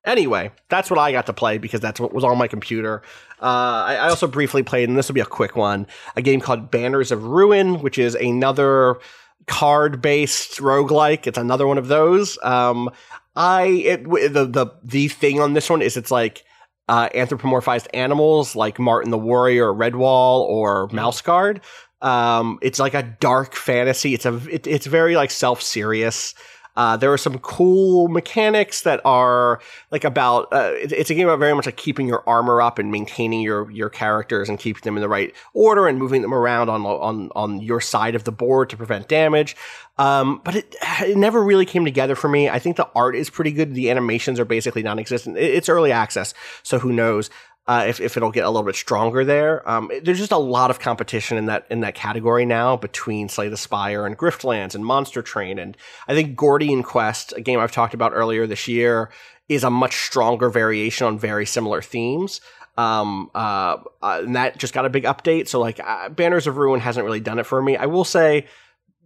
Anyway, 0.05 0.51
that's 0.71 0.91
what 0.91 0.99
I 0.99 1.13
got 1.13 1.27
to 1.27 1.33
play 1.33 1.59
because 1.59 1.81
that's 1.81 2.01
what 2.01 2.15
was 2.15 2.25
on 2.25 2.39
my 2.39 2.49
computer. 2.49 3.03
Uh, 3.41 3.85
I, 3.87 3.95
I 3.97 4.09
also 4.09 4.27
briefly 4.27 4.63
played, 4.63 4.89
and 4.89 4.97
this 4.97 5.09
will 5.09 5.15
be 5.15 5.21
a 5.21 5.27
quick 5.27 5.57
one, 5.57 5.87
a 6.17 6.23
game 6.23 6.41
called 6.41 6.71
Banners 6.71 7.13
of 7.13 7.25
Ruin, 7.25 7.81
which 7.81 7.99
is 7.99 8.15
another 8.15 8.99
card-based 9.47 10.59
roguelike. 10.59 11.27
It's 11.27 11.39
another 11.39 11.67
one 11.67 11.77
of 11.77 11.89
those. 11.89 12.39
Um, 12.43 12.91
I 13.37 13.65
it, 13.65 14.05
the 14.05 14.47
the 14.47 14.67
the 14.83 15.09
thing 15.09 15.41
on 15.41 15.53
this 15.53 15.69
one 15.71 15.83
is 15.83 15.97
it's 15.97 16.11
like 16.11 16.45
uh, 16.89 17.09
anthropomorphized 17.11 17.87
animals 17.95 18.57
like 18.57 18.79
Martin 18.79 19.11
the 19.11 19.19
Warrior, 19.19 19.73
or 19.73 19.75
Redwall, 19.75 20.41
or 20.41 20.89
Mouse 20.93 21.21
Guard. 21.21 21.61
Um, 22.03 22.59
it's 22.63 22.79
like 22.79 22.95
a 22.95 23.03
dark 23.03 23.55
fantasy. 23.55 24.15
It's 24.15 24.27
a 24.27 24.37
it, 24.51 24.67
it's 24.67 24.87
very 24.87 25.15
like 25.17 25.31
self 25.31 25.63
serious. 25.63 26.35
Uh, 26.77 26.97
there 26.97 27.13
are 27.13 27.19
some 27.19 27.39
cool 27.39 28.09
mechanics 28.09 28.83
that 28.83 29.01
are 29.05 29.61
like 29.91 30.05
about. 30.05 30.49
Uh, 30.53 30.73
it- 30.75 30.93
it's 30.93 31.11
a 31.11 31.15
game 31.15 31.29
about 31.29 31.39
very 31.39 31.55
much 31.55 31.67
like 31.67 31.77
keeping 31.77 32.07
your 32.07 32.23
armor 32.29 32.63
up 32.63 32.79
and 32.79 32.91
maintaining 32.91 33.41
your 33.41 33.71
your 33.71 33.89
characters 33.91 34.49
and 34.49 34.59
keeping 34.59 34.83
them 34.83 34.97
in 34.97 35.01
the 35.01 35.09
right 35.09 35.35
order 35.55 35.87
and 35.87 35.99
moving 35.99 36.23
them 36.23 36.33
around 36.35 36.69
on 36.69 36.87
on 36.87 37.31
on 37.35 37.61
your 37.61 37.81
side 37.81 38.15
of 38.15 38.25
the 38.25 38.33
board 38.33 38.71
to 38.71 38.77
prevent 38.77 39.09
damage. 39.09 39.57
Um, 39.99 40.41
but 40.45 40.55
it 40.57 40.75
it 41.01 41.17
never 41.17 41.43
really 41.43 41.67
came 41.67 41.85
together 41.85 42.15
for 42.15 42.29
me. 42.29 42.49
I 42.49 42.59
think 42.59 42.77
the 42.77 42.89
art 42.95 43.15
is 43.17 43.29
pretty 43.29 43.53
good. 43.53 43.75
The 43.75 43.91
animations 43.91 44.41
are 44.41 44.45
basically 44.45 44.83
non-existent. 44.83 45.37
It- 45.37 45.55
It's 45.55 45.69
early 45.69 45.93
access, 45.93 46.33
so 46.63 46.79
who 46.79 46.93
knows 46.93 47.29
uh, 47.71 47.85
if 47.87 48.01
if 48.01 48.17
it'll 48.17 48.33
get 48.33 48.45
a 48.45 48.51
little 48.51 48.67
bit 48.67 48.75
stronger 48.75 49.25
there. 49.25 49.69
Um, 49.71 49.93
there's 50.03 50.19
just 50.19 50.33
a 50.33 50.37
lot 50.37 50.71
of 50.71 50.81
competition 50.81 51.39
in 51.39 51.47
that 51.47 51.67
in 51.71 51.81
that 51.83 51.95
category 51.95 52.45
now 52.45 52.77
between 52.77 53.29
Slay 53.29 53.49
the 53.49 53.57
Spire 53.57 54.07
and 54.07 54.19
Griftlands 54.19 54.75
and 54.75 54.85
Monster 54.85 55.23
Train, 55.23 55.57
and 55.57 55.77
I 56.09 56.15
think 56.15 56.35
Gordian 56.35 56.83
Quest, 56.83 57.33
a 57.37 57.41
game 57.41 57.61
I've 57.61 57.71
talked 57.71 57.95
about 57.95 58.11
earlier 58.13 58.45
this 58.49 58.67
year, 58.67 59.13
is 59.49 59.63
a 59.63 59.71
much 59.71 59.95
stronger 59.99 60.51
variation 60.51 61.07
on 61.07 61.17
very 61.17 61.47
similar 61.47 61.81
themes. 61.81 62.41
Um, 62.77 63.31
uh, 63.37 63.77
uh, 64.03 64.23
and 64.25 64.35
that 64.35 64.59
just 64.59 64.75
got 64.75 64.85
a 64.85 64.91
big 64.91 65.05
update. 65.05 65.47
So 65.47 65.61
like, 65.61 65.79
uh, 65.79 66.09
Banners 66.09 66.49
of 66.49 66.57
Ruin 66.57 66.81
hasn't 66.81 67.05
really 67.05 67.21
done 67.21 67.39
it 67.39 67.47
for 67.47 67.63
me. 67.63 67.77
I 67.77 67.87
will 67.87 68.05
say 68.05 68.47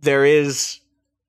there 0.00 0.24
is 0.24 0.81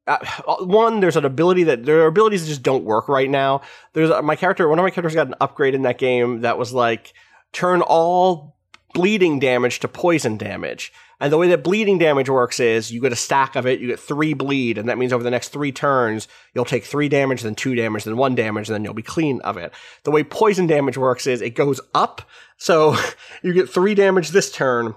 uh, 0.07 0.23
one 0.59 1.01
there's 1.01 1.17
an 1.17 1.25
ability 1.25 1.63
that 1.63 1.83
there 1.83 2.01
are 2.03 2.07
abilities 2.07 2.43
that 2.43 2.47
just 2.47 2.61
don't 2.61 2.83
work 2.83 3.09
right 3.09 3.29
now 3.29 3.61
there's 3.93 4.11
uh, 4.11 4.21
my 4.21 4.35
character 4.35 4.69
one 4.69 4.77
of 4.77 4.83
my 4.83 4.91
characters 4.91 5.15
got 5.15 5.25
an 5.25 5.33
upgrade 5.41 5.73
in 5.73 5.81
that 5.81 5.97
game 5.97 6.41
that 6.41 6.59
was 6.59 6.71
like 6.71 7.13
turn 7.55 7.81
all 7.81 8.55
bleeding 8.93 9.39
damage 9.39 9.79
to 9.79 9.87
poison 9.87 10.37
damage 10.37 10.93
and 11.19 11.31
the 11.31 11.37
way 11.37 11.49
that 11.49 11.63
bleeding 11.63 11.97
damage 11.97 12.29
works 12.29 12.59
is 12.59 12.91
you 12.91 13.01
get 13.01 13.11
a 13.11 13.15
stack 13.15 13.55
of 13.55 13.65
it 13.65 13.79
you 13.79 13.87
get 13.87 13.99
three 13.99 14.33
bleed 14.33 14.77
and 14.77 14.87
that 14.87 14.97
means 14.97 15.11
over 15.11 15.23
the 15.23 15.31
next 15.31 15.49
three 15.49 15.71
turns 15.71 16.27
you'll 16.53 16.63
take 16.63 16.85
three 16.85 17.09
damage 17.09 17.41
then 17.41 17.55
two 17.55 17.75
damage 17.75 18.05
then 18.05 18.15
one 18.15 18.35
damage 18.35 18.69
and 18.69 18.75
then 18.75 18.83
you'll 18.85 18.93
be 18.93 19.01
clean 19.01 19.41
of 19.41 19.57
it 19.57 19.73
the 20.03 20.11
way 20.11 20.23
poison 20.23 20.65
damage 20.65 20.97
works 20.97 21.27
is 21.27 21.41
it 21.41 21.55
goes 21.55 21.81
up 21.93 22.21
so 22.57 22.95
you 23.43 23.51
get 23.53 23.69
three 23.69 23.95
damage 23.95 24.29
this 24.29 24.49
turn 24.51 24.95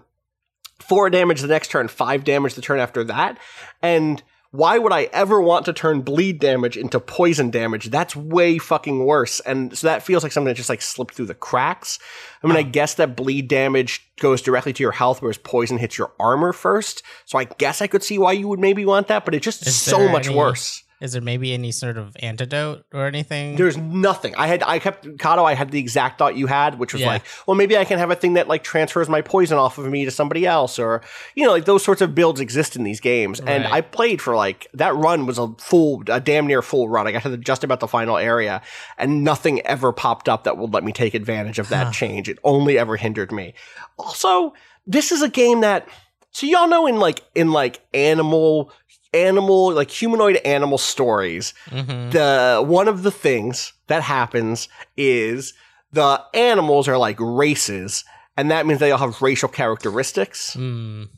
four 0.79 1.11
damage 1.11 1.41
the 1.41 1.49
next 1.49 1.71
turn, 1.71 1.89
five 1.89 2.25
damage 2.25 2.55
the 2.55 2.63
turn 2.63 2.81
after 2.81 3.05
that. 3.05 3.39
And 3.83 4.23
why 4.51 4.79
would 4.79 4.93
I 4.93 5.05
ever 5.13 5.43
want 5.43 5.67
to 5.67 5.75
turn 5.75 6.01
bleed 6.01 6.41
damage 6.41 6.77
into 6.77 6.99
poison 7.01 7.51
damage? 7.51 7.91
That's 7.91 8.17
way 8.17 8.57
fucking 8.57 9.05
worse. 9.05 9.41
And 9.41 9.77
so 9.77 9.87
that 9.87 10.03
feels 10.03 10.23
like 10.23 10.33
something 10.33 10.49
that 10.49 10.55
just 10.55 10.71
like 10.71 10.81
slipped 10.81 11.15
through 11.15 11.27
the 11.27 11.35
cracks. 11.35 11.99
I 12.43 12.47
mean, 12.47 12.57
I 12.57 12.61
oh. 12.61 12.71
guess 12.71 12.95
that 12.95 13.15
bleed 13.15 13.49
damage 13.49 14.09
goes 14.21 14.41
directly 14.41 14.73
to 14.73 14.83
your 14.83 14.93
health, 14.93 15.21
whereas 15.21 15.37
poison 15.37 15.77
hits 15.77 15.99
your 15.99 16.13
armor 16.19 16.55
first. 16.55 17.03
So 17.27 17.39
I 17.39 17.45
guess 17.45 17.83
I 17.83 17.89
could 17.89 18.03
see 18.03 18.19
why 18.19 18.33
you 18.33 18.49
would 18.49 18.61
maybe 18.61 18.87
want 18.87 19.09
that, 19.09 19.27
but 19.27 19.35
it's 19.35 19.45
just 19.45 19.67
Is 19.67 19.77
so 19.77 20.09
much 20.09 20.29
any- 20.29 20.37
worse. 20.37 20.83
Is 21.01 21.13
there 21.13 21.23
maybe 21.23 21.55
any 21.55 21.71
sort 21.71 21.97
of 21.97 22.17
antidote 22.21 22.85
or 22.93 23.07
anything? 23.07 23.55
There's 23.55 23.77
nothing. 23.77 24.35
I 24.35 24.49
had, 24.49 24.65
I 24.65 24.81
kept, 24.81 25.07
Cado, 25.19 25.45
I 25.45 25.55
had 25.55 25.71
the 25.71 25.79
exact 25.79 26.19
thought 26.19 26.37
you 26.37 26.49
had, 26.49 26.79
which 26.79 26.93
was 26.93 27.03
Yeah. 27.03 27.09
like, 27.09 27.23
well, 27.47 27.57
maybe 27.57 27.79
I 27.79 27.85
can 27.85 27.99
have 27.99 28.11
a 28.11 28.17
thing 28.17 28.35
that 28.35 28.49
like 28.49 28.65
transfers 28.65 29.09
my 29.09 29.21
poison 29.23 29.59
off 29.59 29.79
of 29.79 29.87
me 29.87 30.05
to 30.05 30.11
somebody 30.11 30.45
else, 30.45 30.79
or, 30.79 31.03
you 31.37 31.45
know, 31.45 31.53
like 31.53 31.67
those 31.67 31.85
sorts 31.85 32.01
of 32.01 32.15
builds 32.17 32.41
exist 32.41 32.75
in 32.75 32.83
these 32.83 32.99
games. 32.99 33.39
And 33.39 33.65
I 33.67 33.81
played 33.81 34.21
for 34.21 34.35
like, 34.35 34.67
that 34.75 34.95
run 34.97 35.25
was 35.27 35.39
a 35.39 35.49
full, 35.59 36.03
a 36.09 36.21
damn 36.21 36.47
near 36.49 36.63
full 36.63 36.89
run. 36.89 37.07
I 37.07 37.13
got 37.13 37.23
to 37.23 37.29
the, 37.29 37.37
just 37.37 37.63
about 37.63 37.79
the 37.81 37.89
final 37.89 38.17
area, 38.17 38.61
and 38.97 39.23
nothing 39.23 39.61
ever 39.63 39.93
popped 39.93 40.29
up 40.29 40.45
that 40.45 40.59
would 40.59 40.75
let 40.75 40.83
me 40.83 40.93
take 40.93 41.15
advantage 41.15 41.59
of 41.59 41.69
that 41.69 41.93
change. 41.93 42.29
It 42.29 42.39
only 42.43 42.77
ever 42.77 42.97
hindered 42.97 43.31
me. 43.31 43.55
Also, 43.99 44.53
this 44.87 45.13
is 45.13 45.23
a 45.23 45.29
game 45.29 45.61
that, 45.61 45.89
so 46.31 46.47
y'all 46.47 46.69
know 46.69 46.87
in 46.87 46.99
like, 46.99 47.23
in 47.35 47.53
like 47.53 47.81
animal, 47.95 48.73
animal, 49.15 49.73
like 49.73 49.91
humanoid 49.91 50.37
animal 50.45 50.79
stories, 50.79 51.55
Mhm. 51.71 52.13
the 52.13 52.63
one 52.65 52.89
of 52.89 53.03
the 53.03 53.11
things 53.11 53.73
that 53.87 54.03
happens 54.03 54.69
is 54.97 55.55
the 55.93 56.23
animals 56.35 56.89
are 56.89 56.99
like 56.99 57.17
races 57.19 58.05
and 58.37 58.51
that 58.51 58.67
means 58.67 58.79
they 58.79 58.93
all 58.93 58.99
have 58.99 59.21
racial 59.23 59.49
characteristics 59.49 60.55
Mm. 60.57 61.09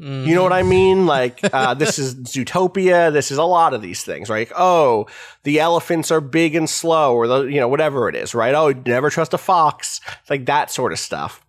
Mm. 0.00 0.26
you 0.26 0.34
know 0.34 0.42
what 0.44 0.52
i 0.52 0.62
mean 0.62 1.06
like 1.06 1.40
uh, 1.52 1.74
this 1.82 1.98
is 1.98 2.14
zootopia 2.14 3.12
this 3.12 3.30
is 3.30 3.36
a 3.38 3.42
lot 3.44 3.74
of 3.74 3.82
these 3.82 4.02
things 4.04 4.30
right 4.30 4.50
oh 4.56 5.06
the 5.42 5.58
elephants 5.60 6.10
are 6.12 6.20
big 6.22 6.54
and 6.54 6.70
slow 6.70 7.14
or 7.14 7.26
the 7.26 7.42
you 7.42 7.58
know 7.60 7.68
whatever 7.68 8.08
it 8.08 8.14
is 8.14 8.34
right 8.34 8.54
oh 8.54 8.72
never 8.86 9.10
trust 9.10 9.34
a 9.34 9.38
fox 9.38 10.00
It's 10.22 10.30
like 10.30 10.46
that 10.46 10.70
sort 10.70 10.92
of 10.92 10.98
stuff 10.98 11.44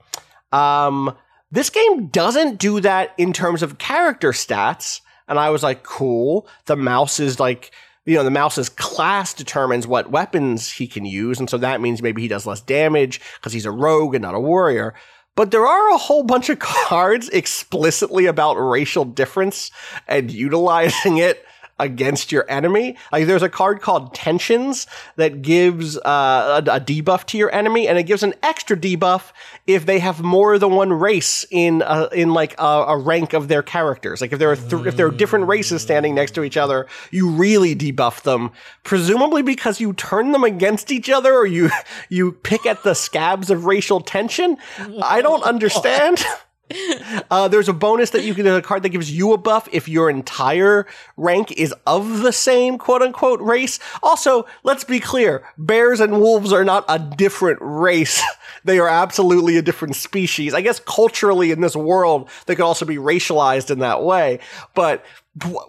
um 0.52 1.16
this 1.52 1.70
game 1.70 2.08
doesn't 2.08 2.58
do 2.58 2.80
that 2.82 3.14
in 3.18 3.32
terms 3.32 3.62
of 3.62 3.78
character 3.78 4.32
stats 4.32 5.02
and 5.28 5.40
i 5.40 5.50
was 5.50 5.64
like 5.64 5.84
cool 5.84 6.48
the 6.66 6.76
mouse 6.76 7.20
is 7.20 7.40
like 7.40 7.72
you 8.06 8.16
know, 8.16 8.24
the 8.24 8.32
mouse's 8.32 8.70
class 8.70 9.34
determines 9.34 9.86
what 9.86 10.12
weapons 10.12 10.72
he 10.72 10.88
can 10.88 11.06
use. 11.06 11.40
And 11.40 11.50
so 11.50 11.58
that 11.60 11.82
means 11.82 12.02
maybe 12.02 12.22
he 12.22 12.28
does 12.28 12.48
less 12.48 12.62
damage 12.62 13.22
because 13.36 13.54
he's 13.54 13.66
a 13.66 13.72
rogue 13.72 14.16
and 14.16 14.24
not 14.24 14.34
a 14.34 14.40
warrior. 14.40 14.96
But 15.36 15.52
there 15.52 15.66
are 15.66 15.94
a 15.94 15.98
whole 15.98 16.24
bunch 16.24 16.50
of 16.50 16.60
cards 16.60 17.30
explicitly 17.30 18.26
about 18.26 18.56
racial 18.56 19.06
difference 19.06 19.72
and 20.08 20.32
utilizing 20.32 21.18
it 21.18 21.46
against 21.82 22.32
your 22.32 22.46
enemy. 22.50 22.96
Like 23.12 23.28
there's 23.28 23.44
a 23.44 23.50
card 23.50 23.82
called 23.82 24.14
Tensions 24.14 24.88
that 25.16 25.42
gives 25.42 25.98
uh, 25.98 26.62
a, 26.66 26.72
a 26.72 26.80
debuff 26.80 27.26
to 27.28 27.38
your 27.38 27.54
enemy, 27.54 27.88
and 27.88 27.98
it 27.98 28.04
gives 28.04 28.24
an 28.24 28.34
extra 28.44 28.78
debuff 28.78 29.32
if 29.68 29.86
they 29.86 30.00
have 30.00 30.22
more 30.22 30.58
than 30.58 30.72
one 30.72 30.94
race 30.94 31.46
in 31.52 31.82
uh, 31.82 32.08
in 32.14 32.34
like 32.34 32.56
a, 32.60 32.64
a 32.64 32.98
rank 32.98 33.34
of 33.34 33.48
their 33.48 33.64
characters. 33.64 34.22
Like 34.22 34.32
if 34.32 34.40
there 34.40 34.52
are 34.52 34.56
th- 34.56 34.86
if 34.86 34.96
there 34.96 35.08
are 35.08 35.12
different 35.12 35.48
races 35.48 35.82
standing 35.82 36.16
next 36.16 36.32
to 36.36 36.44
each 36.44 36.58
other, 36.58 36.88
you 37.10 37.30
really 37.30 37.76
debuff 37.76 38.22
them. 38.22 38.52
Presumably 38.84 39.42
because 39.42 39.82
you 39.82 39.94
turn 39.94 40.32
them 40.32 40.44
against 40.44 40.92
each 40.92 41.10
other, 41.10 41.34
or 41.34 41.46
you 41.46 41.70
you 42.10 42.32
pick 42.32 42.66
at 42.66 42.84
the 42.84 42.94
scabs 42.94 43.50
of 43.50 43.66
racial 43.66 44.00
tension. 44.00 44.58
I 45.04 45.22
don't 45.22 45.44
understand. 45.52 46.24
Uh, 47.30 47.48
there's 47.48 47.70
a 47.70 47.74
bonus 47.74 48.10
that 48.12 48.24
you 48.24 48.34
can, 48.34 48.46
a 48.48 48.62
card 48.62 48.84
that 48.84 48.90
gives 48.90 49.12
you 49.12 49.32
a 49.34 49.38
buff 49.38 49.68
if 49.72 49.88
your 49.88 50.10
entire 50.10 50.86
rank 51.18 51.52
is 51.54 51.74
of 51.86 52.22
the 52.22 52.32
same 52.32 52.78
quote 52.78 53.02
unquote 53.02 53.40
race. 53.42 53.80
Also, 54.04 54.46
let's 54.64 54.84
be 54.84 55.00
clear, 55.00 55.44
bears 55.58 56.00
and 56.00 56.20
wolves 56.20 56.52
are 56.52 56.64
not 56.66 56.84
a 56.90 57.00
different 57.00 57.60
race. 57.62 58.22
they 58.66 58.80
are 58.80 58.88
absolutely 58.88 59.58
a 59.58 59.62
different 59.62 59.96
species. 59.96 60.54
I 60.54 60.62
guess 60.62 60.80
culturally 60.80 61.52
in 61.52 61.62
this 61.62 61.76
world, 61.76 62.30
they 62.46 62.56
could 62.56 62.66
also 62.66 62.86
be 62.86 62.98
racialized 62.98 63.72
in 63.72 63.80
that 63.80 64.04
way, 64.04 64.40
but 64.74 65.04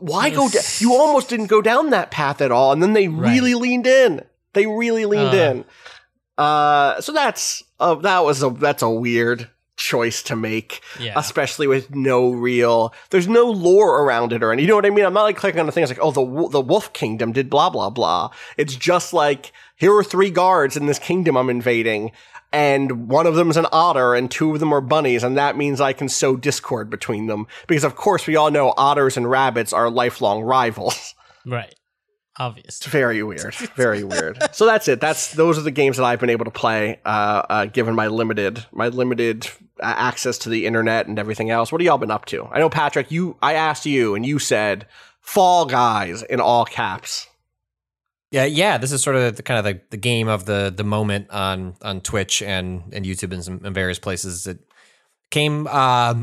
why 0.00 0.30
go 0.30 0.48
down? 0.48 0.62
You 0.78 0.94
almost 0.94 1.28
didn't 1.28 1.46
go 1.46 1.62
down 1.62 1.90
that 1.90 2.10
path 2.10 2.40
at 2.40 2.50
all, 2.50 2.72
and 2.72 2.82
then 2.82 2.92
they 2.92 3.08
really 3.08 3.54
leaned 3.54 3.86
in. 3.86 4.22
They 4.54 4.66
really 4.66 5.06
leaned 5.06 5.34
Uh. 5.34 5.36
in. 5.36 5.64
Uh, 6.38 7.00
so 7.00 7.12
that's, 7.12 7.62
uh, 7.78 7.94
that 7.96 8.24
was 8.24 8.42
a, 8.42 8.50
that's 8.50 8.82
a 8.82 8.90
weird 8.90 9.48
choice 9.82 10.22
to 10.22 10.36
make 10.36 10.80
Yeah. 11.00 11.14
especially 11.16 11.66
with 11.66 11.94
no 11.94 12.30
real 12.30 12.94
there's 13.10 13.26
no 13.28 13.44
lore 13.50 14.02
around 14.04 14.32
it 14.32 14.42
or 14.42 14.52
any 14.52 14.62
you 14.62 14.68
know 14.68 14.76
what 14.76 14.86
i 14.86 14.90
mean 14.90 15.04
i'm 15.04 15.12
not 15.14 15.24
like 15.24 15.36
clicking 15.36 15.58
on 15.60 15.66
the 15.66 15.72
things 15.72 15.88
like 15.88 15.98
oh 16.00 16.12
the 16.12 16.48
the 16.50 16.60
wolf 16.60 16.92
kingdom 16.92 17.32
did 17.32 17.50
blah 17.50 17.68
blah 17.68 17.90
blah 17.90 18.30
it's 18.56 18.76
just 18.76 19.12
like 19.12 19.52
here 19.76 19.92
are 19.96 20.04
three 20.04 20.30
guards 20.30 20.76
in 20.76 20.86
this 20.86 20.98
kingdom 21.00 21.36
i'm 21.36 21.50
invading 21.50 22.12
and 22.52 23.08
one 23.08 23.26
of 23.26 23.34
them 23.34 23.50
is 23.50 23.56
an 23.56 23.66
otter 23.72 24.14
and 24.14 24.30
two 24.30 24.52
of 24.54 24.60
them 24.60 24.72
are 24.72 24.80
bunnies 24.80 25.24
and 25.24 25.36
that 25.36 25.56
means 25.56 25.80
i 25.80 25.92
can 25.92 26.08
sow 26.08 26.36
discord 26.36 26.88
between 26.88 27.26
them 27.26 27.46
because 27.66 27.82
of 27.84 27.96
course 27.96 28.26
we 28.26 28.36
all 28.36 28.50
know 28.50 28.72
otters 28.76 29.16
and 29.16 29.28
rabbits 29.28 29.72
are 29.72 29.90
lifelong 29.90 30.42
rivals 30.42 31.14
Right. 31.44 31.74
Obvious. 32.38 32.78
It's 32.78 32.86
very 32.86 33.22
weird. 33.22 33.54
Very 33.76 34.04
weird. 34.04 34.38
So 34.52 34.64
that's 34.66 34.88
it. 34.88 35.00
That's 35.00 35.32
those 35.32 35.58
are 35.58 35.62
the 35.62 35.70
games 35.70 35.98
that 35.98 36.04
I've 36.04 36.20
been 36.20 36.30
able 36.30 36.46
to 36.46 36.50
play, 36.50 37.00
uh, 37.04 37.42
uh, 37.48 37.64
given 37.66 37.94
my 37.94 38.06
limited 38.06 38.64
my 38.72 38.88
limited 38.88 39.46
uh, 39.80 39.94
access 39.96 40.38
to 40.38 40.48
the 40.48 40.66
internet 40.66 41.06
and 41.06 41.18
everything 41.18 41.50
else. 41.50 41.70
What 41.70 41.80
have 41.80 41.86
y'all 41.86 41.98
been 41.98 42.10
up 42.10 42.24
to? 42.26 42.46
I 42.46 42.58
know 42.58 42.70
Patrick. 42.70 43.10
You, 43.10 43.36
I 43.42 43.54
asked 43.54 43.84
you, 43.84 44.14
and 44.14 44.24
you 44.24 44.38
said 44.38 44.86
Fall 45.20 45.66
Guys 45.66 46.22
in 46.22 46.40
all 46.40 46.64
caps. 46.64 47.28
Yeah, 48.30 48.46
yeah. 48.46 48.78
This 48.78 48.92
is 48.92 49.02
sort 49.02 49.16
of 49.16 49.36
the 49.36 49.42
kind 49.42 49.58
of 49.58 49.64
the, 49.64 49.80
the 49.90 49.98
game 49.98 50.26
of 50.26 50.46
the 50.46 50.72
the 50.74 50.84
moment 50.84 51.30
on 51.30 51.76
on 51.82 52.00
Twitch 52.00 52.40
and 52.40 52.82
and 52.94 53.04
YouTube 53.04 53.32
and 53.32 53.44
some 53.44 53.60
and 53.62 53.74
various 53.74 53.98
places. 53.98 54.46
It 54.46 54.58
came 55.32 55.66
uh, 55.66 56.14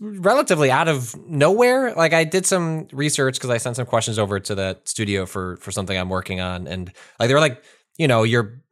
relatively 0.00 0.70
out 0.70 0.86
of 0.86 1.16
nowhere. 1.26 1.92
Like 1.94 2.12
I 2.12 2.22
did 2.22 2.46
some 2.46 2.86
research 2.92 3.34
because 3.34 3.50
I 3.50 3.56
sent 3.56 3.74
some 3.76 3.86
questions 3.86 4.18
over 4.18 4.38
to 4.38 4.54
the 4.54 4.78
studio 4.84 5.26
for 5.26 5.56
for 5.56 5.72
something 5.72 5.96
I'm 5.98 6.08
working 6.08 6.40
on, 6.40 6.68
and 6.68 6.92
like 7.18 7.28
they 7.28 7.34
were 7.34 7.40
like, 7.40 7.64
you 7.98 8.06
know, 8.06 8.22
you're 8.22 8.62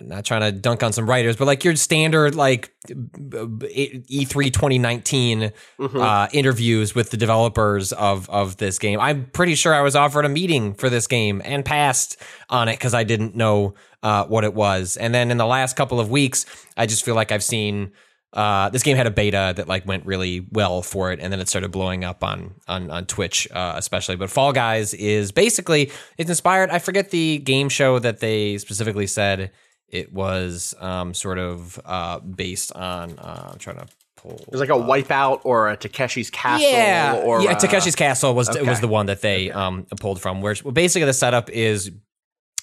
I'm 0.00 0.08
not 0.08 0.24
trying 0.24 0.40
to 0.40 0.52
dunk 0.52 0.82
on 0.82 0.92
some 0.92 1.08
writers, 1.08 1.36
but 1.36 1.44
like 1.46 1.62
your 1.62 1.76
standard 1.76 2.34
like 2.34 2.72
E 2.88 4.24
E3 4.24 4.52
2019 4.52 5.52
uh, 5.78 6.28
interviews 6.32 6.94
with 6.94 7.10
the 7.10 7.16
developers 7.16 7.92
of 7.92 8.28
of 8.30 8.56
this 8.56 8.78
game. 8.78 8.98
I'm 8.98 9.26
pretty 9.26 9.54
sure 9.54 9.74
I 9.74 9.82
was 9.82 9.94
offered 9.94 10.24
a 10.24 10.28
meeting 10.28 10.74
for 10.74 10.88
this 10.88 11.06
game 11.06 11.42
and 11.44 11.64
passed 11.64 12.16
on 12.48 12.68
it 12.68 12.74
because 12.74 12.94
I 12.94 13.04
didn't 13.04 13.36
know 13.36 13.74
uh, 14.02 14.24
what 14.24 14.44
it 14.44 14.54
was. 14.54 14.96
And 14.96 15.14
then 15.14 15.30
in 15.30 15.36
the 15.36 15.46
last 15.46 15.76
couple 15.76 16.00
of 16.00 16.10
weeks, 16.10 16.46
I 16.76 16.86
just 16.86 17.04
feel 17.04 17.14
like 17.14 17.32
I've 17.32 17.44
seen. 17.44 17.92
Uh, 18.32 18.68
this 18.70 18.84
game 18.84 18.96
had 18.96 19.08
a 19.08 19.10
beta 19.10 19.52
that 19.56 19.66
like 19.66 19.84
went 19.86 20.06
really 20.06 20.46
well 20.52 20.82
for 20.82 21.10
it, 21.10 21.18
and 21.20 21.32
then 21.32 21.40
it 21.40 21.48
started 21.48 21.72
blowing 21.72 22.04
up 22.04 22.22
on 22.22 22.54
on 22.68 22.90
on 22.90 23.06
Twitch, 23.06 23.48
uh, 23.50 23.74
especially. 23.76 24.16
But 24.16 24.30
Fall 24.30 24.52
Guys 24.52 24.94
is 24.94 25.32
basically 25.32 25.90
it's 26.16 26.30
inspired. 26.30 26.70
I 26.70 26.78
forget 26.78 27.10
the 27.10 27.38
game 27.38 27.68
show 27.68 27.98
that 27.98 28.20
they 28.20 28.58
specifically 28.58 29.08
said 29.08 29.50
it 29.88 30.12
was 30.12 30.74
um, 30.78 31.12
sort 31.12 31.38
of 31.38 31.80
uh, 31.84 32.20
based 32.20 32.72
on. 32.72 33.18
Uh, 33.18 33.50
I'm 33.52 33.58
trying 33.58 33.78
to 33.78 33.88
pull. 34.16 34.36
It 34.36 34.52
was 34.52 34.60
like 34.60 34.70
a 34.70 34.74
Wipeout 34.74 35.40
or 35.42 35.68
a 35.68 35.76
Takeshi's 35.76 36.30
Castle. 36.30 36.70
Yeah, 36.70 37.22
or 37.24 37.42
yeah. 37.42 37.52
uh, 37.52 37.58
Takeshi's 37.58 37.96
Castle 37.96 38.34
was 38.34 38.48
okay. 38.48 38.62
was 38.62 38.80
the 38.80 38.88
one 38.88 39.06
that 39.06 39.22
they 39.22 39.50
um, 39.50 39.86
pulled 39.98 40.20
from. 40.20 40.40
Where 40.40 40.54
basically 40.54 41.06
the 41.06 41.12
setup 41.12 41.50
is 41.50 41.90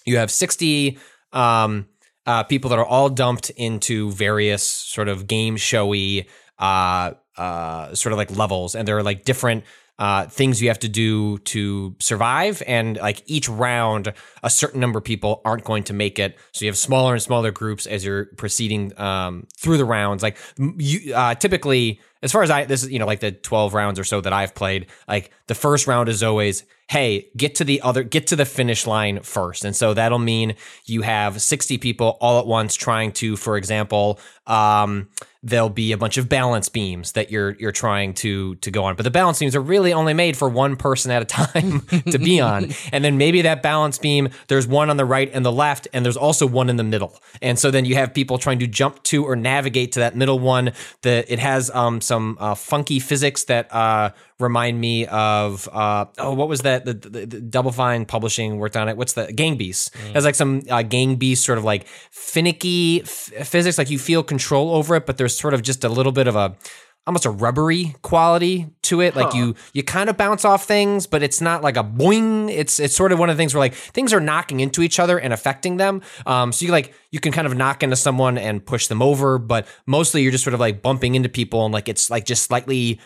you 0.05 0.17
have 0.17 0.31
60 0.31 0.97
um, 1.33 1.87
uh, 2.27 2.43
people 2.43 2.69
that 2.69 2.77
are 2.77 2.85
all 2.85 3.09
dumped 3.09 3.49
into 3.51 4.11
various 4.11 4.61
sort 4.61 5.07
of 5.07 5.25
game 5.25 5.57
showy 5.57 6.27
uh, 6.59 7.13
uh, 7.37 7.95
sort 7.95 8.11
of 8.13 8.17
like 8.17 8.35
levels, 8.35 8.75
and 8.75 8.87
there 8.87 8.97
are 8.97 9.03
like 9.03 9.23
different. 9.23 9.63
Uh, 9.99 10.27
things 10.27 10.61
you 10.61 10.67
have 10.67 10.77
to 10.77 10.87
do 10.87 11.39
to 11.39 11.95
survive, 11.99 12.61
and 12.67 12.97
like 12.97 13.23
each 13.25 13.49
round, 13.49 14.13
a 14.43 14.49
certain 14.49 14.79
number 14.79 14.99
of 14.99 15.03
people 15.03 15.41
aren't 15.43 15.63
going 15.63 15.83
to 15.83 15.93
make 15.93 16.19
it. 16.19 16.37
So 16.51 16.65
you 16.65 16.69
have 16.69 16.77
smaller 16.77 17.13
and 17.13 17.21
smaller 17.21 17.49
groups 17.51 17.87
as 17.87 18.05
you're 18.05 18.25
proceeding 18.37 18.93
um, 18.99 19.47
through 19.57 19.77
the 19.77 19.85
rounds. 19.85 20.21
Like 20.21 20.37
you, 20.57 21.15
uh, 21.15 21.33
typically, 21.33 21.99
as 22.21 22.31
far 22.31 22.43
as 22.43 22.51
I, 22.51 22.65
this 22.65 22.83
is 22.83 22.91
you 22.91 22.99
know 22.99 23.07
like 23.07 23.21
the 23.21 23.31
twelve 23.31 23.73
rounds 23.73 23.97
or 23.97 24.03
so 24.03 24.21
that 24.21 24.33
I've 24.33 24.53
played. 24.53 24.85
Like 25.07 25.31
the 25.47 25.55
first 25.55 25.87
round 25.87 26.09
is 26.09 26.21
always, 26.21 26.63
hey, 26.89 27.29
get 27.35 27.55
to 27.55 27.63
the 27.63 27.81
other, 27.81 28.03
get 28.03 28.27
to 28.27 28.35
the 28.35 28.45
finish 28.45 28.85
line 28.85 29.21
first, 29.21 29.65
and 29.65 29.75
so 29.75 29.95
that'll 29.95 30.19
mean 30.19 30.55
you 30.85 31.01
have 31.01 31.41
sixty 31.41 31.79
people 31.79 32.19
all 32.21 32.39
at 32.39 32.45
once 32.45 32.75
trying 32.75 33.13
to, 33.13 33.35
for 33.35 33.57
example, 33.57 34.19
um, 34.45 35.09
there'll 35.47 35.69
be 35.69 35.93
a 35.93 35.97
bunch 35.97 36.17
of 36.17 36.27
balance 36.27 36.67
beams 36.69 37.13
that 37.13 37.31
you're 37.31 37.51
you're 37.51 37.71
trying 37.71 38.13
to 38.13 38.55
to 38.55 38.69
go 38.69 38.83
on, 38.83 38.95
but 38.95 39.03
the 39.03 39.11
balance 39.11 39.39
beams 39.39 39.55
are 39.55 39.61
really 39.61 39.93
only 39.93 40.13
made 40.13 40.35
for 40.35 40.49
one 40.49 40.75
person 40.75 41.09
at 41.11 41.21
a 41.21 41.25
time 41.25 41.81
to 42.11 42.19
be 42.19 42.39
on, 42.39 42.71
and 42.91 43.03
then 43.03 43.17
maybe 43.17 43.41
that 43.41 43.63
balance 43.63 43.97
beam, 43.97 44.29
there's 44.47 44.67
one 44.67 44.89
on 44.89 44.97
the 44.97 45.05
right 45.05 45.31
and 45.33 45.45
the 45.45 45.51
left, 45.51 45.87
and 45.93 46.03
there's 46.03 46.17
also 46.17 46.45
one 46.45 46.69
in 46.69 46.75
the 46.75 46.83
middle, 46.83 47.19
and 47.41 47.57
so 47.57 47.71
then 47.71 47.85
you 47.85 47.95
have 47.95 48.13
people 48.13 48.37
trying 48.37 48.59
to 48.59 48.67
jump 48.67 49.01
to 49.03 49.25
or 49.25 49.35
navigate 49.35 49.93
to 49.93 49.99
that 49.99 50.15
middle 50.15 50.39
one. 50.39 50.73
That 51.03 51.31
it 51.31 51.39
has 51.39 51.69
um 51.71 52.01
some 52.01 52.37
uh, 52.39 52.55
funky 52.55 52.99
physics 52.99 53.45
that 53.45 53.73
uh 53.73 54.11
remind 54.39 54.79
me 54.79 55.05
of 55.07 55.67
uh 55.71 56.05
oh 56.19 56.33
what 56.33 56.47
was 56.47 56.61
that 56.61 56.85
the, 56.85 56.93
the, 56.93 57.25
the 57.25 57.41
Double 57.41 57.71
Fine 57.71 58.05
Publishing 58.05 58.57
worked 58.57 58.77
on 58.77 58.87
it. 58.87 58.97
What's 58.97 59.13
the 59.13 59.31
Gang 59.33 59.57
Beast? 59.57 59.95
It 60.09 60.13
has 60.13 60.25
like 60.25 60.35
some 60.35 60.61
uh, 60.69 60.83
Gang 60.83 61.15
Beast 61.15 61.43
sort 61.43 61.57
of 61.57 61.63
like 61.63 61.87
finicky 62.11 63.01
f- 63.01 63.47
physics, 63.47 63.77
like 63.77 63.89
you 63.89 63.99
feel 63.99 64.23
control 64.23 64.75
over 64.75 64.95
it, 64.95 65.05
but 65.05 65.17
there's 65.17 65.37
sort 65.37 65.53
of 65.53 65.61
just 65.61 65.83
a 65.83 65.89
little 65.89 66.11
bit 66.11 66.27
of 66.27 66.35
a 66.35 66.55
almost 67.07 67.25
a 67.25 67.29
rubbery 67.29 67.95
quality 68.01 68.67
to 68.83 68.99
it. 68.99 69.15
Like 69.15 69.33
you 69.33 69.55
you 69.73 69.81
kind 69.81 70.09
of 70.09 70.17
bounce 70.17 70.43
off 70.43 70.65
things, 70.65 71.07
but 71.07 71.23
it's 71.23 71.39
not 71.39 71.63
like 71.63 71.77
a 71.77 71.83
boing. 71.83 72.49
It's 72.51 72.79
it's 72.79 72.95
sort 72.95 73.11
of 73.13 73.17
one 73.17 73.29
of 73.29 73.37
the 73.37 73.41
things 73.41 73.55
where 73.55 73.59
like 73.59 73.73
things 73.73 74.13
are 74.13 74.19
knocking 74.19 74.59
into 74.59 74.81
each 74.81 74.99
other 74.99 75.17
and 75.17 75.33
affecting 75.33 75.77
them. 75.77 76.01
Um, 76.25 76.51
so 76.51 76.65
you 76.65 76.71
like 76.71 76.93
you 77.09 77.19
can 77.21 77.31
kind 77.31 77.47
of 77.47 77.55
knock 77.55 77.81
into 77.81 77.95
someone 77.95 78.37
and 78.37 78.63
push 78.63 78.87
them 78.87 79.01
over, 79.01 79.39
but 79.39 79.65
mostly 79.85 80.21
you're 80.21 80.33
just 80.33 80.43
sort 80.43 80.53
of 80.53 80.59
like 80.59 80.81
bumping 80.81 81.15
into 81.15 81.29
people 81.29 81.63
and 81.63 81.73
like 81.73 81.87
it's 81.87 82.09
like 82.09 82.25
just 82.25 82.43
slightly 82.43 82.99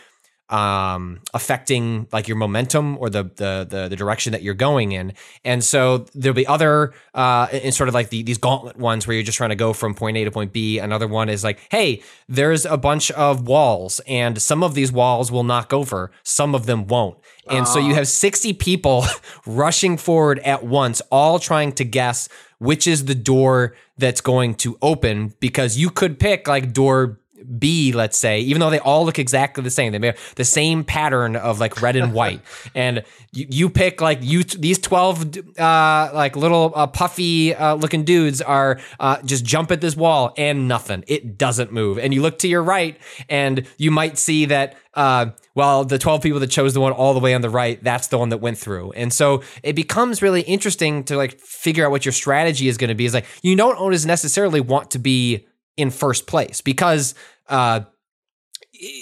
um 0.52 1.20
affecting 1.32 2.06
like 2.12 2.28
your 2.28 2.36
momentum 2.36 2.98
or 2.98 3.08
the, 3.08 3.24
the 3.36 3.66
the 3.68 3.88
the 3.88 3.96
direction 3.96 4.32
that 4.32 4.42
you're 4.42 4.54
going 4.54 4.92
in. 4.92 5.14
And 5.44 5.64
so 5.64 6.06
there'll 6.14 6.34
be 6.34 6.46
other 6.46 6.92
uh 7.14 7.48
in 7.50 7.72
sort 7.72 7.88
of 7.88 7.94
like 7.94 8.10
the, 8.10 8.22
these 8.22 8.38
gauntlet 8.38 8.76
ones 8.76 9.06
where 9.06 9.14
you're 9.14 9.24
just 9.24 9.38
trying 9.38 9.50
to 9.50 9.56
go 9.56 9.72
from 9.72 9.94
point 9.94 10.18
a 10.18 10.24
to 10.24 10.30
point 10.30 10.52
b. 10.52 10.78
Another 10.78 11.08
one 11.08 11.30
is 11.30 11.42
like 11.42 11.58
hey 11.70 12.02
there's 12.28 12.66
a 12.66 12.76
bunch 12.76 13.10
of 13.12 13.48
walls 13.48 14.00
and 14.06 14.40
some 14.40 14.62
of 14.62 14.74
these 14.74 14.92
walls 14.92 15.32
will 15.32 15.44
knock 15.44 15.72
over. 15.72 16.12
Some 16.22 16.54
of 16.54 16.66
them 16.66 16.86
won't. 16.86 17.18
And 17.50 17.66
so 17.66 17.80
you 17.80 17.94
have 17.94 18.06
60 18.06 18.52
people 18.52 19.04
rushing 19.46 19.96
forward 19.96 20.38
at 20.40 20.62
once 20.64 21.00
all 21.10 21.38
trying 21.38 21.72
to 21.72 21.84
guess 21.84 22.28
which 22.58 22.86
is 22.86 23.06
the 23.06 23.14
door 23.14 23.74
that's 23.98 24.20
going 24.20 24.54
to 24.54 24.78
open 24.80 25.34
because 25.40 25.76
you 25.76 25.90
could 25.90 26.20
pick 26.20 26.46
like 26.46 26.72
door 26.72 27.18
B, 27.58 27.92
let's 27.92 28.18
say, 28.18 28.40
even 28.40 28.60
though 28.60 28.70
they 28.70 28.78
all 28.78 29.04
look 29.04 29.18
exactly 29.18 29.62
the 29.62 29.70
same, 29.70 29.92
they 29.92 30.06
have 30.06 30.34
the 30.36 30.44
same 30.44 30.84
pattern 30.84 31.36
of 31.36 31.60
like 31.60 31.80
red 31.82 31.96
and 31.96 32.12
white, 32.12 32.40
and 32.74 33.02
you, 33.32 33.46
you 33.48 33.70
pick 33.70 34.00
like 34.00 34.18
you 34.22 34.42
these 34.42 34.78
twelve 34.78 35.36
uh, 35.58 36.10
like 36.14 36.36
little 36.36 36.72
uh, 36.74 36.86
puffy 36.86 37.54
uh, 37.54 37.74
looking 37.74 38.04
dudes 38.04 38.40
are 38.40 38.80
uh, 39.00 39.20
just 39.22 39.44
jump 39.44 39.70
at 39.70 39.80
this 39.80 39.96
wall 39.96 40.32
and 40.36 40.68
nothing, 40.68 41.04
it 41.06 41.38
doesn't 41.38 41.72
move, 41.72 41.98
and 41.98 42.14
you 42.14 42.22
look 42.22 42.38
to 42.40 42.48
your 42.48 42.62
right 42.62 42.98
and 43.28 43.66
you 43.78 43.90
might 43.90 44.18
see 44.18 44.46
that 44.46 44.76
uh, 44.94 45.26
well, 45.54 45.84
the 45.84 45.98
12 45.98 46.22
people 46.22 46.40
that 46.40 46.50
chose 46.50 46.74
the 46.74 46.80
one 46.80 46.92
all 46.92 47.14
the 47.14 47.20
way 47.20 47.34
on 47.34 47.40
the 47.40 47.50
right, 47.50 47.82
that's 47.82 48.08
the 48.08 48.18
one 48.18 48.28
that 48.30 48.38
went 48.38 48.58
through. 48.58 48.92
And 48.92 49.12
so 49.12 49.42
it 49.62 49.74
becomes 49.74 50.22
really 50.22 50.42
interesting 50.42 51.04
to 51.04 51.16
like 51.16 51.40
figure 51.40 51.84
out 51.84 51.90
what 51.90 52.04
your 52.04 52.12
strategy 52.12 52.68
is 52.68 52.76
going 52.76 52.88
to 52.88 52.94
be. 52.94 53.04
Is 53.04 53.14
like, 53.14 53.26
you 53.42 53.56
don't 53.56 53.76
always 53.76 54.04
necessarily 54.06 54.60
want 54.60 54.90
to 54.92 54.98
be 54.98 55.46
in 55.76 55.90
first 55.90 56.26
place 56.26 56.60
because, 56.60 57.14
uh, 57.48 57.80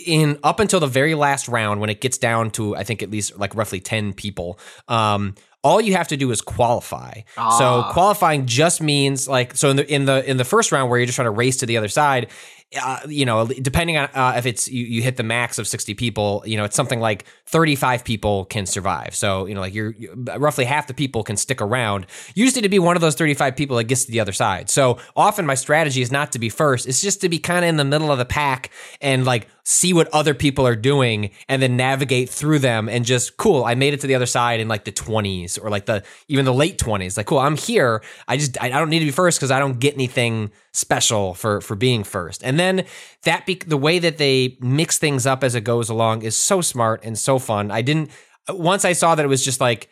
in 0.06 0.38
up 0.42 0.60
until 0.60 0.80
the 0.80 0.86
very 0.86 1.14
last 1.14 1.48
round 1.48 1.80
when 1.80 1.90
it 1.90 2.00
gets 2.00 2.18
down 2.18 2.50
to 2.52 2.76
I 2.76 2.84
think 2.84 3.02
at 3.02 3.10
least 3.10 3.38
like 3.38 3.54
roughly 3.54 3.80
10 3.80 4.12
people 4.12 4.58
um 4.88 5.34
all 5.62 5.80
you 5.80 5.94
have 5.94 6.08
to 6.08 6.16
do 6.16 6.30
is 6.30 6.40
qualify. 6.40 7.20
So 7.58 7.84
qualifying 7.92 8.46
just 8.46 8.80
means 8.80 9.28
like 9.28 9.56
so 9.56 9.70
in 9.70 9.76
the 9.76 9.94
in 9.94 10.04
the 10.06 10.28
in 10.28 10.36
the 10.36 10.44
first 10.44 10.72
round 10.72 10.88
where 10.90 10.98
you're 10.98 11.06
just 11.06 11.16
trying 11.16 11.26
to 11.26 11.32
race 11.32 11.58
to 11.58 11.66
the 11.66 11.76
other 11.76 11.88
side, 11.88 12.30
uh, 12.80 13.00
you 13.08 13.24
know, 13.24 13.46
depending 13.46 13.96
on 13.96 14.08
uh, 14.14 14.34
if 14.36 14.46
it's 14.46 14.68
you, 14.68 14.84
you 14.84 15.02
hit 15.02 15.16
the 15.16 15.24
max 15.24 15.58
of 15.58 15.66
60 15.66 15.94
people, 15.94 16.42
you 16.46 16.56
know, 16.56 16.64
it's 16.64 16.76
something 16.76 17.00
like 17.00 17.24
35 17.46 18.04
people 18.04 18.44
can 18.44 18.64
survive. 18.64 19.12
So, 19.14 19.46
you 19.46 19.54
know, 19.54 19.60
like 19.60 19.74
you're, 19.74 19.90
you 19.90 20.12
roughly 20.36 20.64
half 20.64 20.86
the 20.86 20.94
people 20.94 21.24
can 21.24 21.36
stick 21.36 21.60
around. 21.60 22.06
Need 22.36 22.54
to 22.54 22.68
be 22.68 22.78
one 22.78 22.96
of 22.96 23.00
those 23.00 23.16
35 23.16 23.56
people 23.56 23.76
that 23.76 23.84
gets 23.84 24.04
to 24.04 24.12
the 24.12 24.20
other 24.20 24.32
side. 24.32 24.70
So 24.70 24.98
often 25.16 25.46
my 25.46 25.54
strategy 25.54 26.00
is 26.00 26.12
not 26.12 26.32
to 26.32 26.38
be 26.38 26.48
first. 26.48 26.86
It's 26.86 27.00
just 27.00 27.20
to 27.22 27.28
be 27.28 27.38
kind 27.38 27.64
of 27.64 27.68
in 27.68 27.76
the 27.76 27.84
middle 27.84 28.12
of 28.12 28.18
the 28.18 28.24
pack 28.24 28.70
and 29.00 29.24
like 29.24 29.48
see 29.64 29.92
what 29.92 30.08
other 30.08 30.34
people 30.34 30.66
are 30.66 30.76
doing 30.76 31.30
and 31.48 31.62
then 31.62 31.76
navigate 31.76 32.28
through 32.28 32.58
them 32.58 32.88
and 32.88 33.04
just 33.04 33.36
cool 33.36 33.64
i 33.64 33.74
made 33.74 33.94
it 33.94 34.00
to 34.00 34.06
the 34.06 34.14
other 34.14 34.26
side 34.26 34.60
in 34.60 34.68
like 34.68 34.84
the 34.84 34.92
20s 34.92 35.62
or 35.62 35.70
like 35.70 35.86
the 35.86 36.02
even 36.28 36.44
the 36.44 36.54
late 36.54 36.78
20s 36.78 37.16
like 37.16 37.26
cool 37.26 37.38
i'm 37.38 37.56
here. 37.56 38.02
I 38.28 38.36
just 38.36 38.60
i, 38.62 38.68
don't 38.68 38.90
need 38.90 39.00
to 39.00 39.04
be 39.04 39.10
first 39.10 39.38
because 39.38 39.50
i 39.50 39.58
don't 39.58 39.78
get 39.78 39.94
anything 39.94 40.50
special 40.72 41.34
for 41.34 41.60
for 41.60 41.74
being 41.74 42.04
first. 42.04 42.42
And 42.42 42.58
then 42.58 42.84
that 43.24 43.46
be 43.46 43.54
the 43.54 43.76
way 43.76 43.98
that 43.98 44.18
they 44.18 44.56
mix 44.60 44.98
things 44.98 45.26
up 45.26 45.44
as 45.44 45.54
it 45.54 45.62
goes 45.62 45.88
along 45.88 46.22
is 46.22 46.36
so 46.36 46.60
smart 46.60 47.04
and 47.04 47.18
so 47.18 47.38
fun. 47.38 47.70
I 47.70 47.82
didn't 47.82 48.10
once 48.48 48.84
i 48.84 48.92
saw 48.92 49.14
that 49.14 49.24
it 49.24 49.28
was 49.28 49.44
just 49.44 49.60
like 49.60 49.88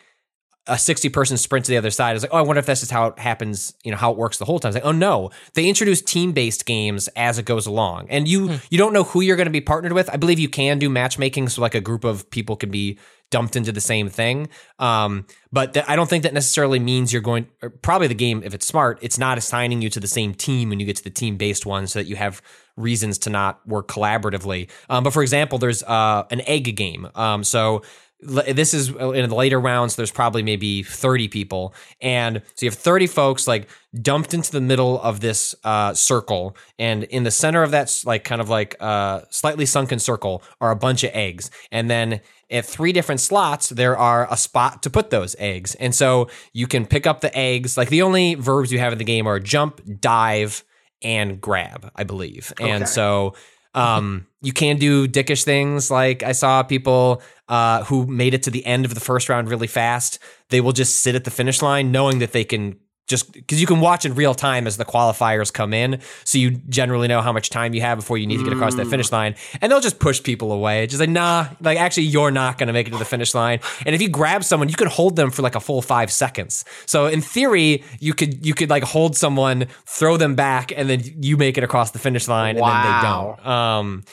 a 0.68 0.78
60 0.78 1.08
person 1.08 1.36
sprint 1.36 1.66
to 1.66 1.70
the 1.70 1.76
other 1.78 1.90
side. 1.90 2.10
I 2.10 2.12
was 2.12 2.22
like, 2.22 2.32
oh, 2.32 2.38
I 2.38 2.42
wonder 2.42 2.60
if 2.60 2.66
that's 2.66 2.80
just 2.80 2.92
how 2.92 3.06
it 3.06 3.18
happens, 3.18 3.74
you 3.82 3.90
know, 3.90 3.96
how 3.96 4.12
it 4.12 4.16
works 4.16 4.38
the 4.38 4.44
whole 4.44 4.58
time. 4.58 4.70
It's 4.70 4.76
like, 4.76 4.84
oh 4.84 4.92
no, 4.92 5.30
they 5.54 5.68
introduce 5.68 6.02
team 6.02 6.32
based 6.32 6.66
games 6.66 7.08
as 7.16 7.38
it 7.38 7.44
goes 7.44 7.66
along. 7.66 8.06
And 8.10 8.28
you 8.28 8.60
you 8.70 8.78
don't 8.78 8.92
know 8.92 9.04
who 9.04 9.20
you're 9.20 9.36
going 9.36 9.46
to 9.46 9.52
be 9.52 9.60
partnered 9.60 9.92
with. 9.92 10.08
I 10.10 10.16
believe 10.16 10.38
you 10.38 10.48
can 10.48 10.78
do 10.78 10.88
matchmaking. 10.88 11.48
So 11.48 11.62
like 11.62 11.74
a 11.74 11.80
group 11.80 12.04
of 12.04 12.30
people 12.30 12.56
can 12.56 12.70
be 12.70 12.98
dumped 13.30 13.56
into 13.56 13.72
the 13.72 13.80
same 13.80 14.08
thing. 14.08 14.48
Um, 14.78 15.26
but 15.52 15.74
th- 15.74 15.84
I 15.88 15.96
don't 15.96 16.08
think 16.08 16.22
that 16.22 16.32
necessarily 16.32 16.78
means 16.78 17.12
you're 17.12 17.22
going, 17.22 17.46
or 17.62 17.70
probably 17.70 18.06
the 18.06 18.14
game, 18.14 18.42
if 18.44 18.54
it's 18.54 18.66
smart, 18.66 18.98
it's 19.02 19.18
not 19.18 19.36
assigning 19.36 19.82
you 19.82 19.90
to 19.90 20.00
the 20.00 20.08
same 20.08 20.34
team 20.34 20.70
when 20.70 20.80
you 20.80 20.86
get 20.86 20.96
to 20.96 21.04
the 21.04 21.10
team 21.10 21.36
based 21.36 21.66
one 21.66 21.86
so 21.86 21.98
that 21.98 22.06
you 22.06 22.16
have 22.16 22.40
reasons 22.76 23.18
to 23.18 23.30
not 23.30 23.66
work 23.66 23.88
collaboratively. 23.88 24.70
Um, 24.88 25.04
but 25.04 25.12
for 25.12 25.22
example, 25.22 25.58
there's 25.58 25.82
uh, 25.82 26.24
an 26.30 26.40
egg 26.42 26.74
game. 26.76 27.08
Um, 27.14 27.44
so 27.44 27.82
this 28.20 28.74
is 28.74 28.88
in 28.88 29.28
the 29.28 29.34
later 29.34 29.60
rounds 29.60 29.94
there's 29.94 30.10
probably 30.10 30.42
maybe 30.42 30.82
30 30.82 31.28
people. 31.28 31.74
And 32.00 32.42
so 32.54 32.66
you 32.66 32.70
have 32.70 32.78
30 32.78 33.06
folks 33.06 33.46
like 33.46 33.68
dumped 34.00 34.34
into 34.34 34.50
the 34.50 34.60
middle 34.60 35.00
of 35.00 35.20
this 35.20 35.54
uh, 35.62 35.94
circle. 35.94 36.56
And 36.78 37.04
in 37.04 37.22
the 37.22 37.30
center 37.30 37.62
of 37.62 37.70
that 37.70 37.96
like 38.04 38.24
kind 38.24 38.40
of 38.40 38.48
like 38.48 38.76
uh, 38.80 39.22
slightly 39.30 39.66
sunken 39.66 40.00
circle 40.00 40.42
are 40.60 40.70
a 40.70 40.76
bunch 40.76 41.04
of 41.04 41.10
eggs. 41.14 41.50
And 41.70 41.88
then 41.88 42.20
at 42.50 42.64
three 42.64 42.92
different 42.92 43.20
slots 43.20 43.68
there 43.68 43.96
are 43.96 44.26
a 44.30 44.36
spot 44.36 44.82
to 44.82 44.90
put 44.90 45.10
those 45.10 45.36
eggs. 45.38 45.76
And 45.76 45.94
so 45.94 46.28
you 46.52 46.66
can 46.66 46.86
pick 46.86 47.06
up 47.06 47.20
the 47.20 47.36
eggs. 47.36 47.76
Like 47.76 47.88
the 47.88 48.02
only 48.02 48.34
verbs 48.34 48.72
you 48.72 48.80
have 48.80 48.92
in 48.92 48.98
the 48.98 49.04
game 49.04 49.26
are 49.26 49.38
jump 49.38 49.80
dive 50.00 50.64
and 51.02 51.40
grab 51.40 51.92
i 51.94 52.02
believe. 52.02 52.52
And 52.58 52.88
so 52.88 53.34
um, 53.74 54.26
you 54.42 54.52
can 54.52 54.78
do 54.78 55.06
dickish 55.06 55.44
things. 55.44 55.90
Like 55.90 56.22
I 56.22 56.32
saw 56.32 56.62
people 56.62 57.22
uh, 57.48 57.84
who 57.84 58.06
made 58.06 58.34
it 58.34 58.42
to 58.44 58.50
the 58.50 58.64
end 58.66 58.84
of 58.84 58.94
the 58.94 59.00
first 59.00 59.28
round 59.28 59.48
really 59.48 59.66
fast. 59.66 60.18
They 60.50 60.60
will 60.60 60.72
just 60.72 61.02
sit 61.02 61.14
at 61.14 61.24
the 61.24 61.30
finish 61.30 61.62
line 61.62 61.90
knowing 61.92 62.18
that 62.20 62.32
they 62.32 62.44
can 62.44 62.78
just 63.06 63.32
because 63.32 63.58
you 63.58 63.66
can 63.66 63.80
watch 63.80 64.04
in 64.04 64.14
real 64.14 64.34
time 64.34 64.66
as 64.66 64.76
the 64.76 64.84
qualifiers 64.84 65.50
come 65.50 65.72
in. 65.72 65.98
So 66.24 66.36
you 66.36 66.50
generally 66.68 67.08
know 67.08 67.22
how 67.22 67.32
much 67.32 67.48
time 67.48 67.72
you 67.72 67.80
have 67.80 67.96
before 67.96 68.18
you 68.18 68.26
need 68.26 68.36
to 68.36 68.44
get 68.44 68.52
across 68.52 68.74
that 68.74 68.86
finish 68.86 69.10
line. 69.10 69.34
And 69.62 69.72
they'll 69.72 69.80
just 69.80 69.98
push 69.98 70.22
people 70.22 70.52
away. 70.52 70.86
Just 70.86 71.00
like, 71.00 71.08
nah, 71.08 71.46
like 71.62 71.78
actually, 71.78 72.02
you're 72.02 72.30
not 72.30 72.58
going 72.58 72.66
to 72.66 72.74
make 72.74 72.86
it 72.86 72.90
to 72.90 72.98
the 72.98 73.06
finish 73.06 73.34
line. 73.34 73.60
And 73.86 73.94
if 73.94 74.02
you 74.02 74.10
grab 74.10 74.44
someone, 74.44 74.68
you 74.68 74.74
could 74.74 74.88
hold 74.88 75.16
them 75.16 75.30
for 75.30 75.40
like 75.40 75.54
a 75.54 75.60
full 75.60 75.80
five 75.80 76.12
seconds. 76.12 76.66
So 76.84 77.06
in 77.06 77.22
theory, 77.22 77.82
you 77.98 78.12
could, 78.12 78.44
you 78.44 78.52
could 78.52 78.68
like 78.68 78.82
hold 78.84 79.16
someone, 79.16 79.68
throw 79.86 80.18
them 80.18 80.34
back, 80.34 80.70
and 80.76 80.90
then 80.90 81.00
you 81.22 81.38
make 81.38 81.56
it 81.56 81.64
across 81.64 81.92
the 81.92 81.98
finish 81.98 82.28
line 82.28 82.58
and 82.58 82.66
then 82.66 82.82
they 82.82 82.88
Wow. 82.90 83.38
don't. 83.38 83.46
Um, 83.46 84.04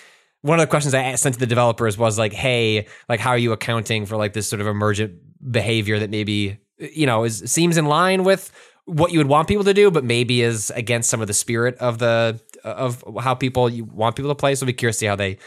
one 0.46 0.60
of 0.60 0.64
the 0.64 0.70
questions 0.70 0.94
I 0.94 1.16
sent 1.16 1.34
to 1.34 1.40
the 1.40 1.48
developers 1.48 1.98
was 1.98 2.20
like, 2.20 2.32
"Hey, 2.32 2.86
like, 3.10 3.20
how 3.20 3.32
are 3.32 3.38
you 3.38 3.52
accounting 3.52 4.06
for 4.06 4.16
like 4.16 4.34
this 4.34 4.48
sort 4.48 4.62
of 4.62 4.68
emergent 4.68 5.14
behavior 5.52 5.98
that 5.98 6.12
maybe 6.12 6.60
you 6.78 7.08
know 7.08 7.24
is 7.24 7.40
seems 7.48 7.78
in 7.78 7.88
line 7.88 8.24
with 8.24 8.52
what 8.86 9.12
you 9.12 9.18
would 9.18 9.28
want 9.28 9.48
people 9.48 9.64
to 9.64 9.74
do, 9.74 9.90
but 9.90 10.04
maybe 10.04 10.44
is 10.44 10.70
against 10.76 11.10
some 11.10 11.20
of 11.20 11.26
the 11.26 11.34
spirit 11.34 11.76
of 11.80 11.98
the 11.98 12.40
of 12.64 13.04
how 13.22 13.34
people 13.34 13.68
you 13.72 13.86
want 13.86 14.16
people 14.16 14.30
to 14.30 14.36
play?" 14.36 14.54
So 14.54 14.66
I'll 14.66 14.68
be 14.68 14.74
curious 14.74 14.98
to 14.98 15.00
see 15.00 15.06
how 15.08 15.16
they 15.16 15.40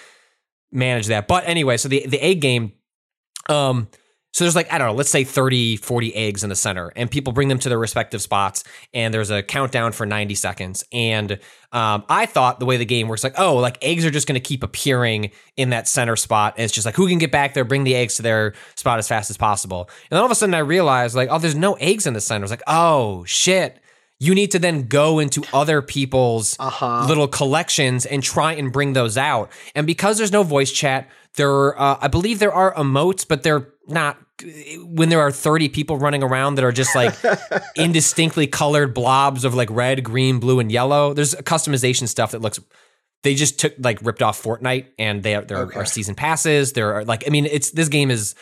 manage 0.72 1.06
that. 1.06 1.28
But 1.28 1.46
anyway, 1.46 1.76
so 1.76 1.88
the 1.88 2.04
the 2.04 2.20
egg 2.20 2.40
game, 2.40 2.72
um, 3.48 3.86
so 4.32 4.44
there's 4.44 4.54
like, 4.54 4.70
I 4.72 4.78
don't 4.78 4.88
know, 4.88 4.94
let's 4.94 5.10
say 5.10 5.24
30, 5.24 5.78
40 5.78 6.14
eggs 6.14 6.42
in 6.44 6.50
the 6.50 6.56
center, 6.56 6.92
and 6.94 7.10
people 7.10 7.32
bring 7.32 7.48
them 7.48 7.58
to 7.60 7.68
their 7.68 7.78
respective 7.78 8.20
spots, 8.20 8.62
and 8.92 9.12
there's 9.12 9.30
a 9.30 9.42
countdown 9.42 9.92
for 9.92 10.04
90 10.04 10.34
seconds. 10.34 10.84
And 10.92 11.40
um, 11.72 12.04
I 12.08 12.26
thought 12.26 12.60
the 12.60 12.66
way 12.66 12.76
the 12.76 12.84
game 12.84 13.08
works, 13.08 13.24
like, 13.24 13.38
oh, 13.38 13.56
like 13.56 13.78
eggs 13.82 14.04
are 14.04 14.10
just 14.10 14.28
going 14.28 14.40
to 14.40 14.46
keep 14.46 14.62
appearing 14.62 15.30
in 15.56 15.70
that 15.70 15.88
center 15.88 16.14
spot. 16.14 16.54
And 16.56 16.64
it's 16.64 16.74
just 16.74 16.84
like, 16.84 16.94
who 16.94 17.08
can 17.08 17.18
get 17.18 17.32
back 17.32 17.54
there, 17.54 17.64
bring 17.64 17.84
the 17.84 17.94
eggs 17.94 18.16
to 18.16 18.22
their 18.22 18.54
spot 18.76 18.98
as 18.98 19.08
fast 19.08 19.30
as 19.30 19.36
possible. 19.36 19.88
And 20.10 20.16
then 20.16 20.20
all 20.20 20.26
of 20.26 20.30
a 20.30 20.34
sudden 20.34 20.54
I 20.54 20.58
realized, 20.58 21.16
like, 21.16 21.30
oh, 21.30 21.38
there's 21.38 21.56
no 21.56 21.74
eggs 21.74 22.06
in 22.06 22.12
the 22.12 22.20
center. 22.20 22.42
I 22.42 22.44
was 22.44 22.50
like, 22.50 22.62
oh, 22.66 23.24
shit. 23.24 23.80
You 24.20 24.34
need 24.34 24.50
to 24.50 24.58
then 24.58 24.88
go 24.88 25.20
into 25.20 25.44
other 25.52 25.80
people's 25.80 26.58
little 27.08 27.28
collections 27.28 28.04
and 28.04 28.20
try 28.20 28.52
and 28.52 28.72
bring 28.72 28.92
those 28.92 29.16
out. 29.16 29.50
And 29.76 29.86
because 29.86 30.18
there's 30.18 30.32
no 30.32 30.42
voice 30.42 30.72
chat, 30.72 31.08
there, 31.34 31.80
uh, 31.80 31.98
I 32.00 32.08
believe 32.08 32.40
there 32.40 32.52
are 32.52 32.74
emotes, 32.74 33.26
but 33.26 33.44
they're 33.44 33.68
not. 33.88 34.18
When 34.84 35.08
there 35.08 35.20
are 35.20 35.32
30 35.32 35.68
people 35.70 35.96
running 35.98 36.22
around 36.22 36.54
that 36.56 36.64
are 36.64 36.70
just 36.72 36.94
like 36.94 37.14
indistinctly 37.76 38.46
colored 38.46 38.94
blobs 38.94 39.44
of 39.44 39.54
like 39.54 39.68
red, 39.70 40.04
green, 40.04 40.38
blue, 40.38 40.60
and 40.60 40.70
yellow, 40.70 41.12
there's 41.14 41.34
customization 41.34 42.06
stuff 42.08 42.30
that 42.32 42.40
looks. 42.40 42.60
They 43.24 43.34
just 43.34 43.58
took 43.58 43.74
like 43.78 44.00
ripped 44.02 44.22
off 44.22 44.40
Fortnite, 44.40 44.86
and 44.98 45.22
they 45.22 45.32
there 45.40 45.58
Okay. 45.58 45.80
are 45.80 45.84
season 45.84 46.14
passes. 46.14 46.72
There 46.74 46.94
are 46.94 47.04
like, 47.04 47.24
I 47.26 47.30
mean, 47.30 47.46
it's 47.46 47.72
this 47.72 47.88
game 47.88 48.10
is 48.12 48.34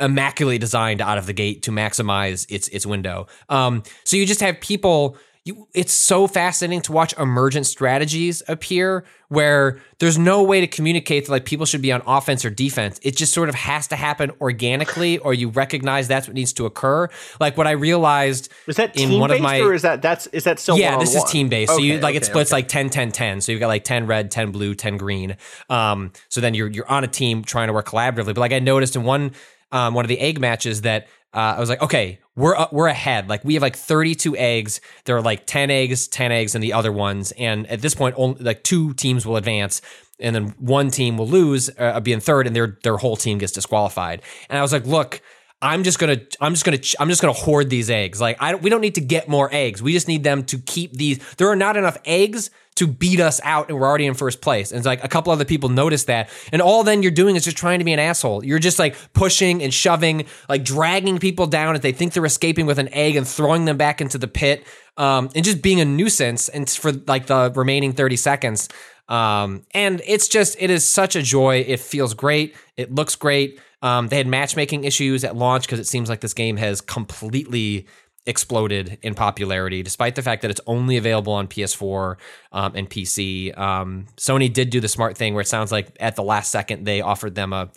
immaculately 0.00 0.58
designed 0.58 1.00
out 1.00 1.16
of 1.16 1.26
the 1.26 1.32
gate 1.32 1.62
to 1.62 1.70
maximize 1.70 2.44
its 2.50 2.66
its 2.68 2.84
window. 2.84 3.28
Um, 3.48 3.82
so 4.04 4.16
you 4.16 4.26
just 4.26 4.40
have 4.40 4.60
people. 4.60 5.16
You, 5.42 5.68
it's 5.72 5.94
so 5.94 6.26
fascinating 6.26 6.82
to 6.82 6.92
watch 6.92 7.16
emergent 7.16 7.64
strategies 7.66 8.42
appear 8.46 9.06
where 9.28 9.80
there's 9.98 10.18
no 10.18 10.42
way 10.42 10.60
to 10.60 10.66
communicate 10.66 11.24
that 11.24 11.32
like 11.32 11.46
people 11.46 11.64
should 11.64 11.80
be 11.80 11.90
on 11.92 12.02
offense 12.06 12.44
or 12.44 12.50
defense. 12.50 13.00
It 13.02 13.16
just 13.16 13.32
sort 13.32 13.48
of 13.48 13.54
has 13.54 13.86
to 13.86 13.96
happen 13.96 14.32
organically, 14.42 15.16
or 15.16 15.32
you 15.32 15.48
recognize 15.48 16.08
that's 16.08 16.26
what 16.28 16.34
needs 16.34 16.52
to 16.54 16.66
occur. 16.66 17.08
Like 17.40 17.56
what 17.56 17.66
I 17.66 17.70
realized 17.70 18.50
Is 18.66 18.76
that 18.76 18.94
in 18.98 19.18
one 19.18 19.30
of 19.30 19.40
my 19.40 19.60
or 19.60 19.72
is 19.72 19.80
that 19.80 20.02
that's 20.02 20.26
is 20.26 20.44
that 20.44 20.58
still 20.58 20.76
yeah, 20.76 20.98
this 20.98 21.14
is 21.14 21.24
team 21.24 21.48
based. 21.48 21.72
so 21.72 21.78
you 21.78 21.94
Okay, 21.94 22.02
like 22.02 22.16
it 22.16 22.26
splits 22.26 22.50
okay. 22.50 22.58
like 22.58 22.68
10 22.68 22.90
10 22.90 23.10
10. 23.10 23.40
So 23.40 23.52
you've 23.52 23.60
got 23.60 23.68
like 23.68 23.84
10 23.84 24.06
red, 24.06 24.30
10 24.30 24.52
blue, 24.52 24.74
10 24.74 24.98
green. 24.98 25.38
Um 25.70 26.12
so 26.28 26.42
then 26.42 26.52
you're 26.52 26.68
you're 26.68 26.90
on 26.90 27.02
a 27.02 27.08
team 27.08 27.44
trying 27.44 27.68
to 27.68 27.72
work 27.72 27.86
collaboratively. 27.88 28.26
But 28.26 28.38
like 28.38 28.52
I 28.52 28.58
noticed 28.58 28.94
in 28.94 29.04
one 29.04 29.32
um 29.72 29.94
one 29.94 30.04
of 30.04 30.10
the 30.10 30.18
egg 30.18 30.38
matches 30.38 30.82
that 30.82 31.08
uh, 31.32 31.54
I 31.56 31.60
was 31.60 31.68
like, 31.68 31.80
okay, 31.82 32.18
we're 32.34 32.56
uh, 32.56 32.66
we're 32.72 32.88
ahead. 32.88 33.28
Like 33.28 33.44
we 33.44 33.54
have 33.54 33.62
like 33.62 33.76
32 33.76 34.36
eggs. 34.36 34.80
There 35.04 35.16
are 35.16 35.22
like 35.22 35.46
10 35.46 35.70
eggs, 35.70 36.08
10 36.08 36.32
eggs, 36.32 36.54
and 36.54 36.64
the 36.64 36.72
other 36.72 36.90
ones. 36.90 37.32
And 37.32 37.66
at 37.68 37.82
this 37.82 37.94
point, 37.94 38.14
only 38.18 38.42
like 38.42 38.64
two 38.64 38.94
teams 38.94 39.24
will 39.24 39.36
advance, 39.36 39.80
and 40.18 40.34
then 40.34 40.54
one 40.58 40.90
team 40.90 41.16
will 41.16 41.28
lose, 41.28 41.70
uh, 41.78 42.00
be 42.00 42.12
in 42.12 42.20
third, 42.20 42.46
and 42.46 42.56
their 42.56 42.78
their 42.82 42.96
whole 42.96 43.16
team 43.16 43.38
gets 43.38 43.52
disqualified. 43.52 44.22
And 44.48 44.58
I 44.58 44.62
was 44.62 44.72
like, 44.72 44.86
look, 44.86 45.22
I'm 45.62 45.84
just 45.84 45.98
gonna, 45.98 46.20
I'm 46.40 46.54
just 46.54 46.64
gonna, 46.64 46.80
I'm 46.98 47.08
just 47.08 47.20
gonna 47.20 47.32
hoard 47.32 47.70
these 47.70 47.90
eggs. 47.90 48.20
Like, 48.20 48.36
I 48.40 48.52
don't, 48.52 48.62
we 48.62 48.70
don't 48.70 48.80
need 48.80 48.96
to 48.96 49.00
get 49.00 49.28
more 49.28 49.48
eggs. 49.52 49.82
We 49.82 49.92
just 49.92 50.08
need 50.08 50.24
them 50.24 50.44
to 50.44 50.58
keep 50.58 50.94
these. 50.94 51.18
There 51.36 51.48
are 51.48 51.56
not 51.56 51.76
enough 51.76 51.98
eggs 52.04 52.50
to 52.80 52.86
beat 52.86 53.20
us 53.20 53.40
out, 53.44 53.68
and 53.68 53.78
we're 53.78 53.86
already 53.86 54.06
in 54.06 54.14
first 54.14 54.40
place. 54.40 54.72
And 54.72 54.78
it's 54.78 54.86
like 54.86 55.04
a 55.04 55.08
couple 55.08 55.32
other 55.32 55.44
people 55.44 55.68
notice 55.68 56.04
that, 56.04 56.30
and 56.50 56.60
all 56.60 56.82
then 56.82 57.02
you're 57.02 57.12
doing 57.12 57.36
is 57.36 57.44
just 57.44 57.56
trying 57.56 57.78
to 57.78 57.84
be 57.84 57.92
an 57.92 57.98
asshole. 57.98 58.44
You're 58.44 58.58
just 58.58 58.78
like 58.78 58.96
pushing 59.12 59.62
and 59.62 59.72
shoving, 59.72 60.24
like 60.48 60.64
dragging 60.64 61.18
people 61.18 61.46
down 61.46 61.76
if 61.76 61.82
they 61.82 61.92
think 61.92 62.14
they're 62.14 62.24
escaping 62.24 62.64
with 62.64 62.78
an 62.78 62.88
egg 62.92 63.16
and 63.16 63.28
throwing 63.28 63.66
them 63.66 63.76
back 63.76 64.00
into 64.00 64.16
the 64.16 64.26
pit, 64.26 64.66
um, 64.96 65.28
and 65.34 65.44
just 65.44 65.62
being 65.62 65.80
a 65.80 65.84
nuisance. 65.84 66.48
And 66.48 66.68
for 66.68 66.92
like 66.92 67.26
the 67.26 67.52
remaining 67.54 67.92
thirty 67.92 68.16
seconds. 68.16 68.68
Um, 69.08 69.64
and 69.74 70.00
it's 70.06 70.28
just 70.28 70.56
it 70.58 70.70
is 70.70 70.88
such 70.88 71.16
a 71.16 71.22
joy. 71.22 71.64
It 71.66 71.80
feels 71.80 72.14
great. 72.14 72.56
It 72.76 72.94
looks 72.94 73.16
great. 73.16 73.60
Um, 73.82 74.08
they 74.08 74.16
had 74.16 74.26
matchmaking 74.26 74.84
issues 74.84 75.24
at 75.24 75.36
launch 75.36 75.66
because 75.66 75.80
it 75.80 75.86
seems 75.86 76.08
like 76.08 76.20
this 76.20 76.34
game 76.34 76.56
has 76.56 76.80
completely 76.80 77.86
exploded 78.26 78.98
in 79.02 79.14
popularity, 79.14 79.82
despite 79.82 80.14
the 80.14 80.22
fact 80.22 80.42
that 80.42 80.50
it's 80.50 80.60
only 80.66 80.96
available 80.96 81.32
on 81.32 81.48
PS4 81.48 82.16
um, 82.52 82.72
and 82.74 82.88
PC. 82.88 83.56
Um, 83.58 84.06
Sony 84.16 84.52
did 84.52 84.70
do 84.70 84.80
the 84.80 84.88
smart 84.88 85.16
thing 85.16 85.34
where 85.34 85.40
it 85.42 85.48
sounds 85.48 85.72
like 85.72 85.96
at 86.00 86.16
the 86.16 86.22
last 86.22 86.50
second 86.50 86.84
they 86.84 87.00
offered 87.00 87.34
them 87.34 87.52
a 87.52 87.70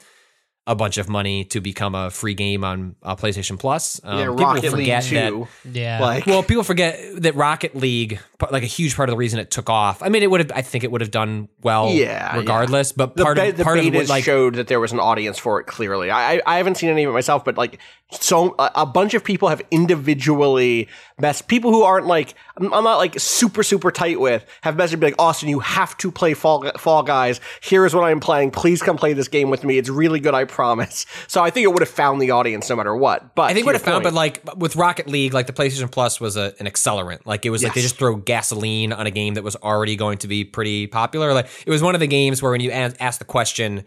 a 0.65 0.75
bunch 0.75 0.97
of 0.97 1.09
money 1.09 1.43
to 1.43 1.59
become 1.59 1.93
a 1.93 2.09
free 2.09 2.33
game 2.35 2.63
on 2.63 2.95
uh, 3.03 3.17
PlayStation 3.17 3.59
Plus. 3.59 3.99
Um, 4.01 4.17
yeah, 4.17 4.23
people 4.27 4.45
Rocket 4.45 4.61
League 4.63 4.71
forget 4.71 5.03
that- 5.03 5.29
two. 5.29 5.47
Yeah. 5.69 5.99
Like, 5.99 6.25
well, 6.25 6.41
people 6.41 6.63
forget 6.63 6.97
that 7.21 7.35
Rocket 7.35 7.75
League, 7.75 8.17
like 8.49 8.63
a 8.63 8.67
huge 8.67 8.95
part 8.95 9.09
of 9.09 9.11
the 9.11 9.17
reason 9.17 9.41
it 9.41 9.51
took 9.51 9.69
off. 9.69 10.01
I 10.01 10.07
mean, 10.07 10.23
it 10.23 10.31
would 10.31 10.39
have. 10.39 10.53
I 10.55 10.61
think 10.61 10.85
it 10.85 10.91
would 10.91 11.01
have 11.01 11.11
done 11.11 11.49
well, 11.61 11.89
Yeah, 11.89 12.37
regardless. 12.37 12.93
But 12.93 13.17
part 13.17 13.35
be- 13.35 13.49
of 13.49 13.57
the 13.57 13.63
part 13.65 13.77
of 13.77 13.83
betas 13.83 13.93
what, 13.93 14.07
like 14.07 14.23
showed 14.23 14.55
that 14.55 14.67
there 14.67 14.79
was 14.79 14.93
an 14.93 15.01
audience 15.01 15.37
for 15.37 15.59
it. 15.59 15.65
Clearly, 15.65 16.09
I, 16.09 16.35
I 16.35 16.41
I 16.45 16.57
haven't 16.59 16.75
seen 16.75 16.89
any 16.89 17.03
of 17.03 17.09
it 17.09 17.13
myself, 17.13 17.43
but 17.43 17.57
like 17.57 17.79
so 18.21 18.55
a, 18.59 18.85
bunch 18.85 19.13
of 19.13 19.23
people 19.23 19.49
have 19.49 19.61
individually 19.71 20.87
messed. 21.19 21.47
People 21.47 21.71
who 21.71 21.83
aren't 21.83 22.05
like 22.05 22.35
I'm, 22.57 22.69
not 22.69 22.97
like 22.97 23.19
super 23.19 23.63
super 23.63 23.91
tight 23.91 24.19
with 24.19 24.45
have 24.61 24.75
messaged 24.75 24.99
me 24.99 25.07
like 25.07 25.15
Austin, 25.19 25.49
you 25.49 25.59
have 25.59 25.97
to 25.97 26.11
play 26.11 26.33
Fall 26.33 26.69
Fall 26.77 27.03
Guys. 27.03 27.39
Here 27.61 27.85
is 27.85 27.95
what 27.95 28.03
I'm 28.03 28.19
playing. 28.19 28.51
Please 28.51 28.81
come 28.81 28.97
play 28.97 29.13
this 29.13 29.27
game 29.27 29.49
with 29.49 29.63
me. 29.63 29.77
It's 29.77 29.89
really 29.89 30.19
good. 30.19 30.33
I 30.33 30.45
promise. 30.45 31.05
So 31.27 31.41
I 31.41 31.49
think 31.49 31.63
it 31.63 31.67
would 31.67 31.81
have 31.81 31.89
found 31.89 32.21
the 32.21 32.31
audience 32.31 32.69
no 32.69 32.75
matter 32.75 32.95
what. 32.95 33.33
But 33.33 33.43
I 33.43 33.53
think 33.53 33.65
would 33.65 33.75
have 33.75 33.81
found, 33.81 34.03
but 34.03 34.13
like 34.13 34.41
with 34.55 34.75
Rocket 34.75 35.07
League, 35.07 35.33
like 35.33 35.47
the 35.47 35.53
PlayStation 35.53 35.89
Plus 35.89 36.19
was 36.19 36.37
a, 36.37 36.53
an 36.59 36.67
accelerant. 36.67 37.25
Like 37.25 37.45
it 37.45 37.49
was 37.49 37.63
like 37.63 37.73
they 37.73 37.81
just 37.81 37.97
throw 37.97 38.15
gasoline 38.15 38.93
on 38.93 39.07
a 39.07 39.11
game 39.11 39.33
that 39.35 39.43
was 39.43 39.55
already 39.55 39.95
going 39.95 40.19
to 40.19 40.27
be 40.27 40.43
pretty 40.43 40.85
popular. 40.85 41.33
Like 41.33 41.47
it 41.65 41.71
was 41.71 41.81
one 41.81 41.95
of 41.95 42.01
the 42.01 42.07
games 42.07 42.41
where 42.41 42.51
when 42.51 42.61
you 42.61 42.71
ask, 42.71 42.95
ask 42.99 43.19
the 43.19 43.25
question, 43.25 43.83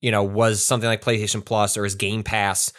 you 0.00 0.10
know, 0.10 0.22
was 0.22 0.64
something 0.64 0.88
like 0.88 1.02
PlayStation 1.02 1.44
Plus 1.44 1.76
or 1.76 1.84
is 1.84 1.94
Game 1.94 2.22
Pass, 2.22 2.72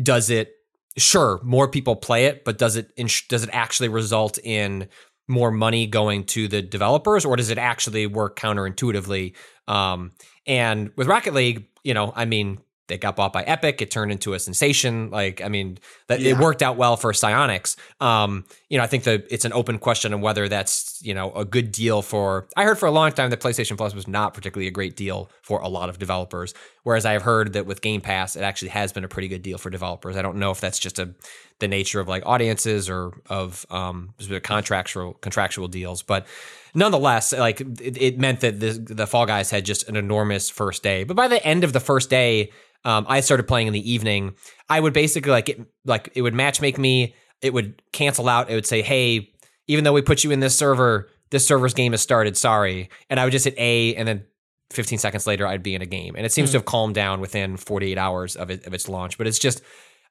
does 0.00 0.30
it? 0.30 0.52
Sure, 0.98 1.40
more 1.42 1.68
people 1.68 1.96
play 1.96 2.26
it, 2.26 2.44
but 2.44 2.58
does 2.58 2.76
it 2.76 2.90
does 3.28 3.42
it 3.42 3.50
actually 3.52 3.88
result 3.88 4.38
in 4.42 4.88
more 5.28 5.50
money 5.50 5.86
going 5.86 6.24
to 6.24 6.48
the 6.48 6.62
developers, 6.62 7.24
or 7.24 7.36
does 7.36 7.50
it 7.50 7.58
actually 7.58 8.06
work 8.06 8.38
counterintuitively? 8.38 9.34
Um, 9.68 10.12
and 10.46 10.90
with 10.96 11.06
Rocket 11.08 11.34
League, 11.34 11.68
you 11.84 11.94
know, 11.94 12.12
I 12.14 12.24
mean, 12.24 12.58
they 12.88 12.98
got 12.98 13.16
bought 13.16 13.32
by 13.32 13.42
Epic. 13.42 13.82
It 13.82 13.90
turned 13.90 14.12
into 14.12 14.34
a 14.34 14.38
sensation. 14.38 15.10
Like, 15.10 15.42
I 15.42 15.48
mean, 15.48 15.78
that 16.06 16.20
it 16.20 16.38
worked 16.38 16.62
out 16.62 16.76
well 16.76 16.96
for 16.96 17.12
Psyonix. 17.12 17.76
Um, 18.00 18.44
you 18.68 18.78
know, 18.78 18.84
I 18.84 18.86
think 18.86 19.04
that 19.04 19.26
it's 19.30 19.44
an 19.44 19.52
open 19.52 19.78
question 19.78 20.14
on 20.14 20.20
whether 20.20 20.48
that's 20.48 21.00
you 21.02 21.14
know 21.14 21.32
a 21.32 21.44
good 21.44 21.72
deal 21.72 22.02
for. 22.02 22.48
I 22.56 22.64
heard 22.64 22.78
for 22.78 22.86
a 22.86 22.90
long 22.90 23.12
time 23.12 23.30
that 23.30 23.40
PlayStation 23.40 23.76
Plus 23.76 23.94
was 23.94 24.06
not 24.06 24.34
particularly 24.34 24.68
a 24.68 24.72
great 24.72 24.96
deal 24.96 25.30
for 25.42 25.60
a 25.60 25.68
lot 25.68 25.88
of 25.88 25.98
developers, 25.98 26.54
whereas 26.84 27.04
I've 27.04 27.22
heard 27.22 27.54
that 27.54 27.66
with 27.66 27.80
Game 27.80 28.00
Pass, 28.00 28.36
it 28.36 28.42
actually 28.42 28.68
has 28.68 28.92
been 28.92 29.04
a 29.04 29.08
pretty 29.08 29.28
good 29.28 29.42
deal 29.42 29.58
for 29.58 29.70
developers. 29.70 30.16
I 30.16 30.22
don't 30.22 30.36
know 30.36 30.50
if 30.50 30.60
that's 30.60 30.78
just 30.78 30.98
a 30.98 31.14
the 31.58 31.68
nature 31.68 32.00
of 32.00 32.08
like 32.08 32.24
audiences 32.26 32.90
or 32.90 33.12
of 33.28 33.64
um, 33.70 34.14
contractual 34.42 35.14
contractual 35.14 35.68
deals, 35.68 36.02
but 36.02 36.26
nonetheless, 36.74 37.32
like 37.32 37.60
it, 37.60 38.00
it 38.00 38.18
meant 38.18 38.40
that 38.40 38.60
the 38.60 38.72
the 38.72 39.06
Fall 39.06 39.26
Guys 39.26 39.50
had 39.50 39.64
just 39.64 39.88
an 39.88 39.96
enormous 39.96 40.50
first 40.50 40.82
day. 40.82 41.04
But 41.04 41.16
by 41.16 41.28
the 41.28 41.44
end 41.44 41.64
of 41.64 41.72
the 41.72 41.80
first 41.80 42.10
day, 42.10 42.50
um, 42.84 43.06
I 43.08 43.20
started 43.20 43.48
playing 43.48 43.66
in 43.66 43.72
the 43.72 43.90
evening. 43.90 44.34
I 44.68 44.80
would 44.80 44.92
basically 44.92 45.32
like 45.32 45.48
it, 45.48 45.60
like 45.84 46.10
it 46.14 46.22
would 46.22 46.34
match 46.34 46.60
make 46.60 46.78
me. 46.78 47.14
It 47.42 47.52
would 47.52 47.82
cancel 47.92 48.28
out. 48.28 48.50
It 48.50 48.54
would 48.54 48.66
say, 48.66 48.82
"Hey, 48.82 49.30
even 49.66 49.84
though 49.84 49.92
we 49.92 50.02
put 50.02 50.24
you 50.24 50.30
in 50.30 50.40
this 50.40 50.56
server, 50.56 51.08
this 51.30 51.46
server's 51.46 51.74
game 51.74 51.92
has 51.92 52.00
started. 52.00 52.36
Sorry." 52.36 52.88
And 53.10 53.20
I 53.20 53.24
would 53.24 53.32
just 53.32 53.44
hit 53.44 53.54
A, 53.58 53.94
and 53.96 54.06
then 54.06 54.24
15 54.70 54.98
seconds 54.98 55.26
later, 55.26 55.46
I'd 55.46 55.62
be 55.62 55.74
in 55.74 55.82
a 55.82 55.86
game. 55.86 56.14
And 56.16 56.26
it 56.26 56.32
seems 56.32 56.50
to 56.52 56.58
have 56.58 56.64
calmed 56.64 56.94
down 56.94 57.20
within 57.20 57.56
48 57.56 57.98
hours 57.98 58.36
of 58.36 58.50
it 58.50 58.66
of 58.66 58.74
its 58.74 58.88
launch. 58.88 59.18
But 59.18 59.26
it's 59.26 59.38
just, 59.38 59.62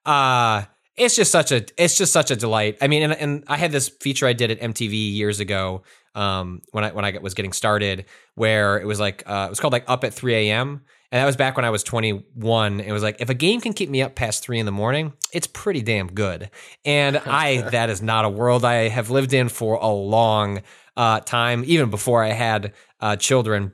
uh 0.06 0.64
it's 0.98 1.16
just 1.16 1.32
such 1.32 1.52
a 1.52 1.66
it's 1.78 1.98
just 1.98 2.14
such 2.14 2.32
a 2.32 2.36
delight. 2.36 2.78
I 2.82 2.88
mean, 2.88 3.04
and, 3.04 3.14
and 3.14 3.44
I 3.48 3.58
had 3.58 3.72
this 3.72 3.90
feature 3.90 4.28
I 4.28 4.34
did 4.34 4.52
at 4.52 4.60
MTV 4.62 5.14
years 5.14 5.40
ago 5.40 5.84
um, 6.14 6.62
when 6.72 6.84
I 6.84 6.92
when 6.92 7.06
I 7.06 7.18
was 7.22 7.34
getting 7.34 7.54
started, 7.54 8.06
where 8.36 8.80
it 8.80 8.86
was 8.86 9.00
like 9.00 9.24
uh, 9.26 9.46
it 9.48 9.50
was 9.50 9.60
called 9.60 9.74
like 9.74 9.86
Up 9.88 10.04
at 10.04 10.14
3 10.14 10.34
a.m. 10.36 10.82
And 11.16 11.22
that 11.22 11.28
was 11.28 11.38
back 11.38 11.56
when 11.56 11.64
I 11.64 11.70
was 11.70 11.82
21. 11.82 12.82
It 12.82 12.92
was 12.92 13.02
like 13.02 13.22
if 13.22 13.30
a 13.30 13.34
game 13.34 13.62
can 13.62 13.72
keep 13.72 13.90
me 13.90 14.02
up 14.02 14.16
past 14.16 14.44
three 14.44 14.60
in 14.60 14.66
the 14.66 14.72
morning, 14.74 15.14
it's 15.32 15.48
pretty 15.48 15.82
damn 15.82 16.08
good. 16.08 16.50
And 16.84 17.16
I 17.26 17.62
that 17.72 17.90
is 17.90 18.02
not 18.02 18.26
a 18.26 18.30
world 18.30 18.66
I 18.66 18.90
have 18.90 19.10
lived 19.10 19.34
in 19.34 19.48
for 19.48 19.76
a 19.76 19.88
long 19.88 20.62
uh, 20.98 21.22
time, 21.22 21.64
even 21.68 21.90
before 21.90 22.22
I 22.22 22.34
had 22.34 22.74
uh, 23.00 23.16
children. 23.16 23.72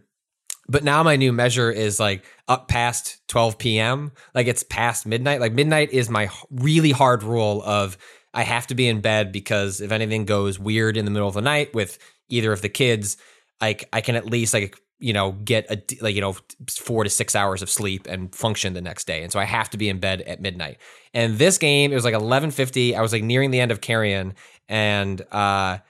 But 0.70 0.84
now 0.84 1.02
my 1.02 1.16
new 1.16 1.34
measure 1.34 1.72
is 1.72 2.00
like 2.00 2.26
up 2.48 2.68
past 2.68 3.28
12 3.30 3.58
p.m. 3.58 4.12
Like 4.36 4.46
it's 4.46 4.62
past 4.62 5.08
midnight. 5.08 5.42
Like 5.42 5.54
midnight 5.54 5.92
is 5.94 6.12
my 6.12 6.30
really 6.52 6.92
hard 6.92 7.24
rule 7.24 7.64
of 7.64 7.98
I 8.36 8.44
have 8.44 8.68
to 8.68 8.76
be 8.76 8.88
in 8.88 9.02
bed 9.02 9.32
because 9.32 9.82
if 9.82 9.92
anything 9.92 10.26
goes 10.26 10.60
weird 10.60 10.96
in 10.96 11.06
the 11.06 11.12
middle 11.12 11.28
of 11.28 11.34
the 11.34 11.42
night 11.42 11.74
with 11.74 11.98
either 12.30 12.54
of 12.54 12.62
the 12.62 12.70
kids, 12.70 13.18
like 13.60 13.90
I 13.92 14.02
can 14.02 14.16
at 14.16 14.28
least 14.28 14.54
like 14.54 14.78
you 15.02 15.14
know 15.14 15.34
get 15.34 15.70
a 15.70 15.82
like 16.02 16.16
you 16.16 16.22
know 16.22 16.36
four 16.70 17.04
to 17.04 17.10
six 17.10 17.36
hours 17.36 17.62
of 17.62 17.70
sleep 17.70 18.08
and 18.08 18.34
function 18.34 18.74
the 18.74 18.82
next 18.82 19.08
day. 19.08 19.24
And 19.24 19.32
so 19.32 19.40
I 19.40 19.44
have 19.44 19.70
to 19.72 19.78
be 19.78 19.90
in 19.90 20.00
bed 20.00 20.22
at 20.22 20.42
midnight. 20.42 20.78
And 21.14 21.38
this 21.38 21.58
game 21.58 21.92
it 21.92 21.96
was 21.96 22.06
like 22.06 22.14
11:50. 22.14 22.96
I 22.96 23.02
was 23.02 23.12
like 23.12 23.24
nearing 23.24 23.52
the 23.52 23.60
end 23.60 23.72
of 23.72 23.82
Carrion, 23.82 24.36
and 24.70 25.20
uh, 25.22 25.26
I 25.34 25.82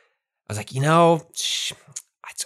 was 0.47 0.57
like, 0.57 0.73
you 0.73 0.81
know. 0.81 1.21
Sh- 1.33 1.73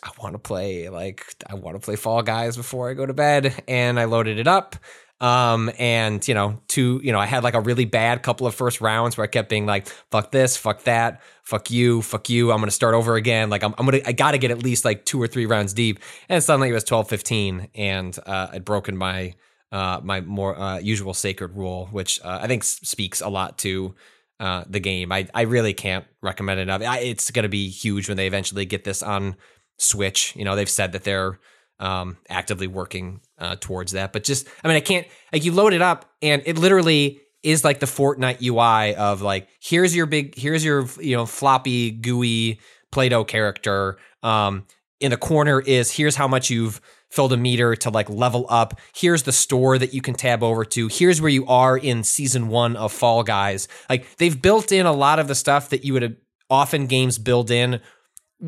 I, 0.03 0.09
want 0.21 0.33
to 0.33 0.39
play 0.39 0.89
like 0.89 1.25
I 1.47 1.53
want 1.53 1.75
to 1.75 1.79
play 1.79 1.95
Fall 1.95 2.21
Guys 2.21 2.57
before 2.57 2.89
I 2.89 2.93
go 2.93 3.05
to 3.05 3.13
bed, 3.13 3.63
and 3.67 3.99
I 3.99 4.05
loaded 4.05 4.39
it 4.39 4.47
up. 4.47 4.75
Um, 5.21 5.71
and 5.79 6.25
you 6.27 6.33
know, 6.33 6.61
two, 6.67 6.99
you 7.03 7.11
know, 7.11 7.19
I 7.19 7.25
had 7.25 7.43
like 7.43 7.53
a 7.53 7.61
really 7.61 7.85
bad 7.85 8.21
couple 8.21 8.47
of 8.47 8.55
first 8.55 8.81
rounds 8.81 9.17
where 9.17 9.23
I 9.23 9.27
kept 9.27 9.49
being 9.49 9.65
like, 9.65 9.87
"Fuck 10.11 10.31
this, 10.31 10.57
fuck 10.57 10.83
that, 10.83 11.21
fuck 11.43 11.71
you, 11.71 12.01
fuck 12.01 12.29
you." 12.29 12.51
I'm 12.51 12.59
gonna 12.59 12.71
start 12.71 12.95
over 12.95 13.15
again. 13.15 13.49
Like 13.49 13.63
I'm, 13.63 13.73
I'm 13.77 13.85
gonna, 13.85 14.01
I 14.05 14.11
gotta 14.11 14.37
get 14.37 14.51
at 14.51 14.61
least 14.61 14.83
like 14.83 15.05
two 15.05 15.21
or 15.21 15.27
three 15.27 15.45
rounds 15.45 15.73
deep. 15.73 15.99
And 16.27 16.43
suddenly 16.43 16.69
it 16.69 16.73
was 16.73 16.83
12, 16.83 17.07
15, 17.07 17.69
and 17.75 18.17
uh, 18.25 18.47
I'd 18.51 18.65
broken 18.65 18.97
my 18.97 19.35
uh, 19.71 19.99
my 20.03 20.21
more 20.21 20.57
uh, 20.57 20.79
usual 20.79 21.13
sacred 21.13 21.55
rule, 21.55 21.87
which 21.91 22.21
uh, 22.23 22.39
I 22.41 22.47
think 22.47 22.63
speaks 22.63 23.21
a 23.21 23.29
lot 23.29 23.57
to 23.59 23.95
uh, 24.39 24.63
the 24.69 24.79
game. 24.79 25.11
I, 25.11 25.27
I 25.33 25.41
really 25.41 25.73
can't 25.73 26.05
recommend 26.21 26.59
it 26.59 26.63
enough. 26.63 26.81
I, 26.81 26.99
it's 26.99 27.31
going 27.31 27.43
to 27.43 27.49
be 27.49 27.69
huge 27.69 28.07
when 28.07 28.17
they 28.17 28.27
eventually 28.27 28.65
get 28.65 28.83
this 28.83 29.01
on 29.03 29.35
Switch. 29.77 30.35
You 30.35 30.45
know, 30.45 30.55
they've 30.55 30.69
said 30.69 30.91
that 30.93 31.03
they're 31.03 31.39
um, 31.79 32.17
actively 32.29 32.67
working 32.67 33.21
uh, 33.37 33.55
towards 33.59 33.93
that. 33.93 34.13
But 34.13 34.23
just, 34.23 34.47
I 34.63 34.67
mean, 34.67 34.77
I 34.77 34.81
can't, 34.81 35.07
like, 35.33 35.43
you 35.43 35.51
load 35.51 35.73
it 35.73 35.81
up 35.81 36.09
and 36.21 36.41
it 36.45 36.57
literally 36.57 37.21
is 37.43 37.63
like 37.63 37.79
the 37.79 37.85
Fortnite 37.85 38.41
UI 38.41 38.95
of 38.95 39.21
like, 39.21 39.47
here's 39.59 39.95
your 39.95 40.05
big, 40.05 40.35
here's 40.35 40.63
your, 40.63 40.87
you 40.99 41.15
know, 41.15 41.25
floppy, 41.25 41.91
gooey 41.91 42.59
Play 42.91 43.09
Doh 43.09 43.25
character. 43.25 43.97
Um, 44.23 44.65
in 44.99 45.11
the 45.11 45.17
corner 45.17 45.59
is 45.59 45.91
here's 45.91 46.15
how 46.15 46.27
much 46.27 46.49
you've 46.49 46.79
filled 47.09 47.33
a 47.33 47.37
meter 47.37 47.75
to 47.75 47.89
like 47.89 48.09
level 48.09 48.45
up. 48.49 48.79
Here's 48.95 49.23
the 49.23 49.31
store 49.31 49.77
that 49.77 49.93
you 49.93 50.01
can 50.01 50.15
tab 50.15 50.43
over 50.43 50.65
to. 50.65 50.87
Here's 50.87 51.21
where 51.21 51.29
you 51.29 51.45
are 51.47 51.77
in 51.77 52.03
season 52.03 52.47
one 52.47 52.75
of 52.75 52.91
Fall 52.91 53.23
Guys. 53.23 53.67
Like 53.89 54.17
they've 54.17 54.41
built 54.41 54.71
in 54.71 54.85
a 54.85 54.91
lot 54.91 55.19
of 55.19 55.27
the 55.27 55.35
stuff 55.35 55.69
that 55.69 55.83
you 55.83 55.93
would 55.93 56.17
often 56.49 56.87
games 56.87 57.17
build 57.17 57.51
in 57.51 57.81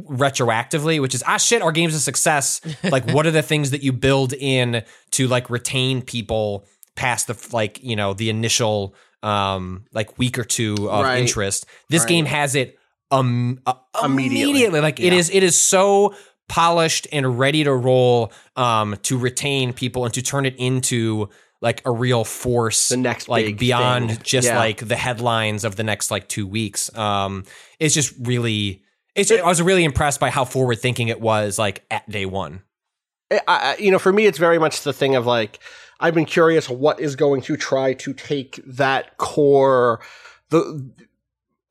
retroactively, 0.04 1.02
which 1.02 1.16
is 1.16 1.24
ah 1.28 1.38
shit, 1.38 1.62
our 1.62 1.72
game's 1.72 1.94
a 1.96 2.00
success. 2.00 2.62
like, 2.84 3.06
what 3.12 3.26
are 3.26 3.32
the 3.32 3.42
things 3.42 3.72
that 3.72 3.84
you 3.84 3.92
build 3.94 4.34
in 4.34 4.84
to 5.12 5.28
like 5.28 5.50
retain 5.50 6.02
people 6.02 6.66
past 6.96 7.28
the 7.28 7.50
like 7.54 7.82
you 7.84 7.96
know 7.96 8.14
the 8.14 8.30
initial 8.30 8.96
um 9.24 9.86
like 9.94 10.18
week 10.18 10.38
or 10.38 10.44
two 10.44 10.76
of 10.90 11.04
Right. 11.04 11.20
interest? 11.20 11.66
This 11.90 12.02
Right. 12.04 12.10
game 12.10 12.26
has 12.26 12.56
it 12.56 12.78
um 13.12 13.60
uh, 13.66 13.74
Immediately. 14.04 14.42
immediately. 14.52 14.82
Like 14.82 15.00
it 15.00 15.14
Yeah. 15.14 15.20
is 15.20 15.30
it 15.30 15.44
is 15.44 15.58
so 15.60 16.14
polished 16.50 17.08
and 17.12 17.38
ready 17.38 17.64
to 17.64 17.74
roll 17.74 18.32
um 18.56 18.96
to 19.04 19.18
retain 19.18 19.74
people 19.74 20.06
and 20.06 20.14
to 20.14 20.22
turn 20.22 20.46
it 20.46 20.56
into 20.58 21.30
like 21.60 21.82
a 21.86 21.92
real 21.92 22.24
force 22.24 22.90
The 22.90 22.98
next 22.98 23.28
like 23.28 23.58
beyond 23.58 24.10
thing. 24.12 24.20
just 24.24 24.48
Yeah. 24.48 24.58
like 24.58 24.88
the 24.88 24.96
headlines 24.96 25.64
of 25.66 25.76
the 25.76 25.84
next 25.84 26.12
like 26.12 26.28
two 26.30 26.46
weeks 26.48 26.96
um 26.96 27.44
it's 27.80 27.94
just 27.96 28.14
really 28.22 28.84
it's 29.18 29.32
i 29.32 29.42
was 29.42 29.62
really 29.62 29.84
impressed 29.84 30.20
by 30.20 30.30
how 30.30 30.46
forward 30.46 30.80
thinking 30.80 31.10
it 31.10 31.20
was 31.20 31.60
like 31.60 31.86
at 31.92 32.10
day 32.10 32.26
one 32.26 32.62
I, 33.32 33.42
I, 33.48 33.76
you 33.78 33.92
know, 33.92 34.00
for 34.00 34.14
me, 34.14 34.26
it's 34.26 34.38
very 34.38 34.60
much 34.60 34.84
the 34.84 34.94
thing 34.94 35.16
of 35.16 35.26
like, 35.26 35.60
I've 36.00 36.14
been 36.14 36.26
curious 36.26 36.70
what 36.70 37.00
is 37.00 37.16
going 37.16 37.42
to 37.42 37.58
try 37.58 37.94
to 37.96 38.14
take 38.14 38.62
that 38.66 39.18
core, 39.18 40.00
the 40.50 40.90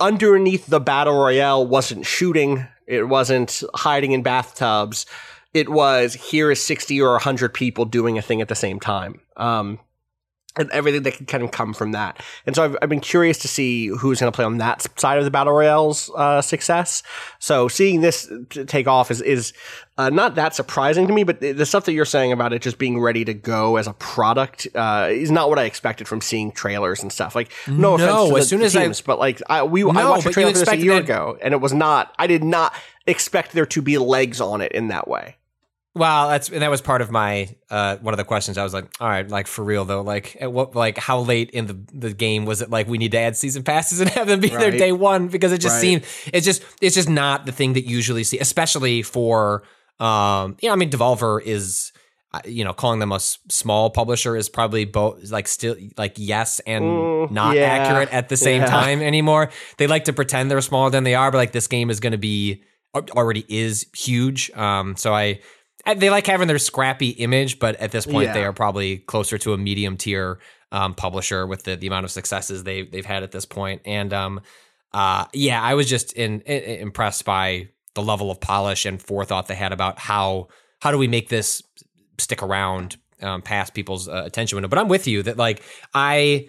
underneath 0.01 0.67
the 0.67 0.81
battle 0.81 1.15
royale 1.15 1.67
wasn't 1.67 2.05
shooting, 2.05 2.67
it 2.87 3.05
wasn't 3.09 3.63
hiding 3.75 4.13
in 4.13 4.23
bathtubs, 4.23 5.07
it 5.55 5.69
was 5.69 6.15
here 6.15 6.51
is 6.51 6.61
sixty 6.61 7.01
or 7.01 7.19
hundred 7.19 7.55
people 7.55 7.85
doing 7.85 8.19
a 8.19 8.23
thing 8.23 8.43
at 8.43 8.49
the 8.49 8.55
same 8.55 8.81
time. 8.81 9.21
Um, 9.37 9.79
and 10.59 10.71
everything 10.71 11.03
that 11.03 11.15
can 11.15 11.27
kind 11.27 11.43
of 11.45 11.51
come 11.51 11.75
from 11.75 11.93
that. 11.93 12.23
And 12.47 12.57
so 12.57 12.65
I've, 12.65 12.77
I've 12.83 12.89
been 12.89 13.01
curious 13.01 13.39
to 13.39 13.49
see 13.49 13.89
who's 13.89 14.21
going 14.21 14.31
to 14.33 14.35
play 14.35 14.45
on 14.45 14.59
that 14.59 14.87
side 14.99 15.19
of 15.19 15.25
the 15.25 15.31
battle 15.31 15.53
royale's 15.53 16.11
uh, 16.17 16.41
success. 16.43 17.03
So 17.39 17.69
seeing 17.69 18.01
this 18.01 18.31
take 18.67 18.87
off 18.87 19.11
is 19.11 19.21
is 19.21 19.53
uh, 19.99 20.11
not 20.11 20.35
that 20.35 20.55
surprising 20.55 21.07
to 21.07 21.13
me, 21.15 21.25
but 21.25 21.41
the 21.41 21.65
stuff 21.65 21.87
that 21.87 21.93
you're 21.93 22.05
saying 22.05 22.31
about 22.31 22.53
it 22.53 22.61
just 22.61 22.77
being 22.79 23.01
ready 23.01 23.25
to 23.25 23.33
go 23.33 23.77
as 23.77 23.87
a 23.87 23.95
product 23.95 24.67
uh, 24.75 25.09
is 25.11 25.31
not 25.31 25.49
what 25.49 25.59
I 25.59 25.65
expected 25.65 26.07
from 26.07 26.21
seeing 26.21 26.53
trailers 26.53 27.03
and 27.03 27.11
stuff. 27.13 27.35
Like 27.35 27.51
no, 27.67 27.97
No, 27.97 28.27
offense 28.27 28.29
to 28.31 28.37
as 28.37 28.45
the 28.45 28.49
soon 28.49 28.63
as 28.63 28.77
I- 29.01 29.03
but 29.07 29.19
like 29.19 29.41
I, 29.49 29.63
we 29.63 29.83
I 29.83 29.87
watched 30.09 30.27
a 30.27 30.31
trailer 30.31 30.53
for 30.53 30.59
this 30.59 30.69
a 30.69 30.77
year 30.77 30.95
that- 30.95 31.05
ago, 31.05 31.39
and 31.43 31.55
it 31.55 31.61
was 31.61 31.73
not. 31.73 32.15
I 32.19 32.27
did 32.27 32.45
not 32.45 32.75
expect 33.07 33.53
there 33.53 33.67
to 33.67 33.81
be 33.83 33.97
legs 33.99 34.41
on 34.41 34.61
it 34.61 34.73
in 34.73 34.89
that 34.89 35.09
way. 35.09 35.37
Well, 35.97 36.29
that's 36.29 36.51
and 36.51 36.61
that 36.61 36.71
was 36.71 36.83
part 36.83 37.01
of 37.01 37.11
my 37.11 37.49
uh, 37.71 37.97
one 37.97 38.13
of 38.13 38.19
the 38.19 38.25
questions. 38.25 38.59
I 38.59 38.63
was 38.63 38.75
like, 38.75 38.85
all 39.01 39.09
right, 39.09 39.27
like 39.27 39.47
for 39.47 39.65
real 39.65 39.85
though, 39.87 40.03
like 40.03 40.37
at 40.41 40.53
what, 40.53 40.77
like 40.77 40.99
how 40.99 41.21
late 41.21 41.51
in 41.51 41.67
the, 41.67 41.79
the 41.95 42.13
game 42.13 42.45
was 42.45 42.61
it? 42.61 42.69
Like 42.69 42.87
we 42.87 42.99
need 42.99 43.13
to 43.13 43.19
add 43.19 43.37
season 43.37 43.63
passes 43.63 44.01
and 44.01 44.11
have 44.11 44.27
them 44.29 44.41
be 44.41 44.49
there 44.49 44.71
day 44.71 44.93
one 44.93 45.29
because 45.29 45.53
it 45.53 45.59
just 45.59 45.77
Right. 45.77 45.81
seemed 45.81 46.05
it's 46.35 46.45
just 46.45 46.63
it's 46.83 46.95
just 46.95 47.09
not 47.09 47.47
the 47.47 47.53
thing 47.53 47.73
that 47.73 47.87
you 47.87 47.97
usually 47.97 48.25
see, 48.25 48.39
especially 48.39 49.01
for 49.03 49.63
um, 49.99 50.57
you 50.61 50.69
know, 50.69 50.75
I 50.75 50.77
mean, 50.77 50.91
Devolver 50.91 51.41
is. 51.43 51.93
uh, 52.35 52.41
You 52.45 52.65
know, 52.65 52.75
calling 52.75 52.99
them 53.01 53.13
a 53.13 53.17
s- 53.17 53.39
small 53.49 53.89
publisher 53.89 54.37
is 54.37 54.51
probably 54.51 54.85
both 54.85 55.31
like 55.31 55.49
still 55.49 55.77
like 55.97 56.15
yes 56.19 56.61
and 56.67 57.31
not 57.31 57.57
yeah. 57.57 57.63
accurate 57.63 58.13
at 58.13 58.29
the 58.29 58.37
same 58.37 58.61
Yeah. 58.61 58.67
time 58.67 59.01
anymore. 59.01 59.49
They 59.79 59.87
like 59.87 60.05
to 60.05 60.13
pretend 60.13 60.51
they're 60.51 60.61
smaller 60.61 60.91
than 60.91 61.05
they 61.05 61.15
are, 61.15 61.31
but 61.31 61.39
like 61.39 61.53
this 61.53 61.69
game 61.69 61.89
is 61.89 62.01
going 62.01 62.13
to 62.13 62.19
be 62.19 62.63
already 62.95 63.45
is 63.49 63.87
huge. 63.97 64.51
Um, 64.53 64.97
so 64.97 65.15
I 65.15 65.41
they 65.95 66.11
like 66.11 66.27
having 66.27 66.49
their 66.49 66.59
scrappy 66.59 67.11
image, 67.11 67.59
but 67.59 67.77
at 67.77 67.93
this 67.93 68.07
point 68.07 68.33
they 68.33 68.45
are 68.45 68.53
probably 68.53 68.99
closer 68.99 69.39
to 69.39 69.53
a 69.53 69.59
medium 69.59 69.97
tier 69.97 70.39
um, 70.73 70.95
publisher 70.95 71.47
with 71.47 71.65
the 71.65 71.77
the 71.77 71.87
amount 71.87 72.05
of 72.05 72.11
successes 72.11 72.65
they 72.65 72.83
they've 72.83 73.07
had 73.07 73.23
at 73.23 73.33
this 73.33 73.45
point. 73.45 73.83
And 73.85 74.13
um, 74.13 74.41
uh, 74.93 75.27
yeah, 75.33 75.63
I 75.63 75.75
was 75.75 75.89
just 75.89 76.13
in, 76.15 76.41
in, 76.43 76.81
impressed 76.81 77.25
by 77.25 77.69
the 77.95 78.03
level 78.03 78.31
of 78.31 78.41
polish 78.41 78.85
and 78.85 79.01
forethought 79.01 79.47
they 79.47 79.55
had 79.55 79.73
about 79.73 79.99
how 79.99 80.49
how 80.81 80.91
do 80.91 80.99
we 80.99 81.09
make 81.09 81.29
this 81.29 81.63
stick 82.19 82.43
around 82.43 82.97
um, 83.23 83.43
past 83.43 83.75
people's 83.75 84.09
uh, 84.09 84.23
attention 84.25 84.57
window. 84.57 84.69
But 84.69 84.79
I'm 84.79 84.89
with 84.89 85.07
you 85.07 85.23
that 85.23 85.37
like 85.37 85.63
I, 85.95 86.49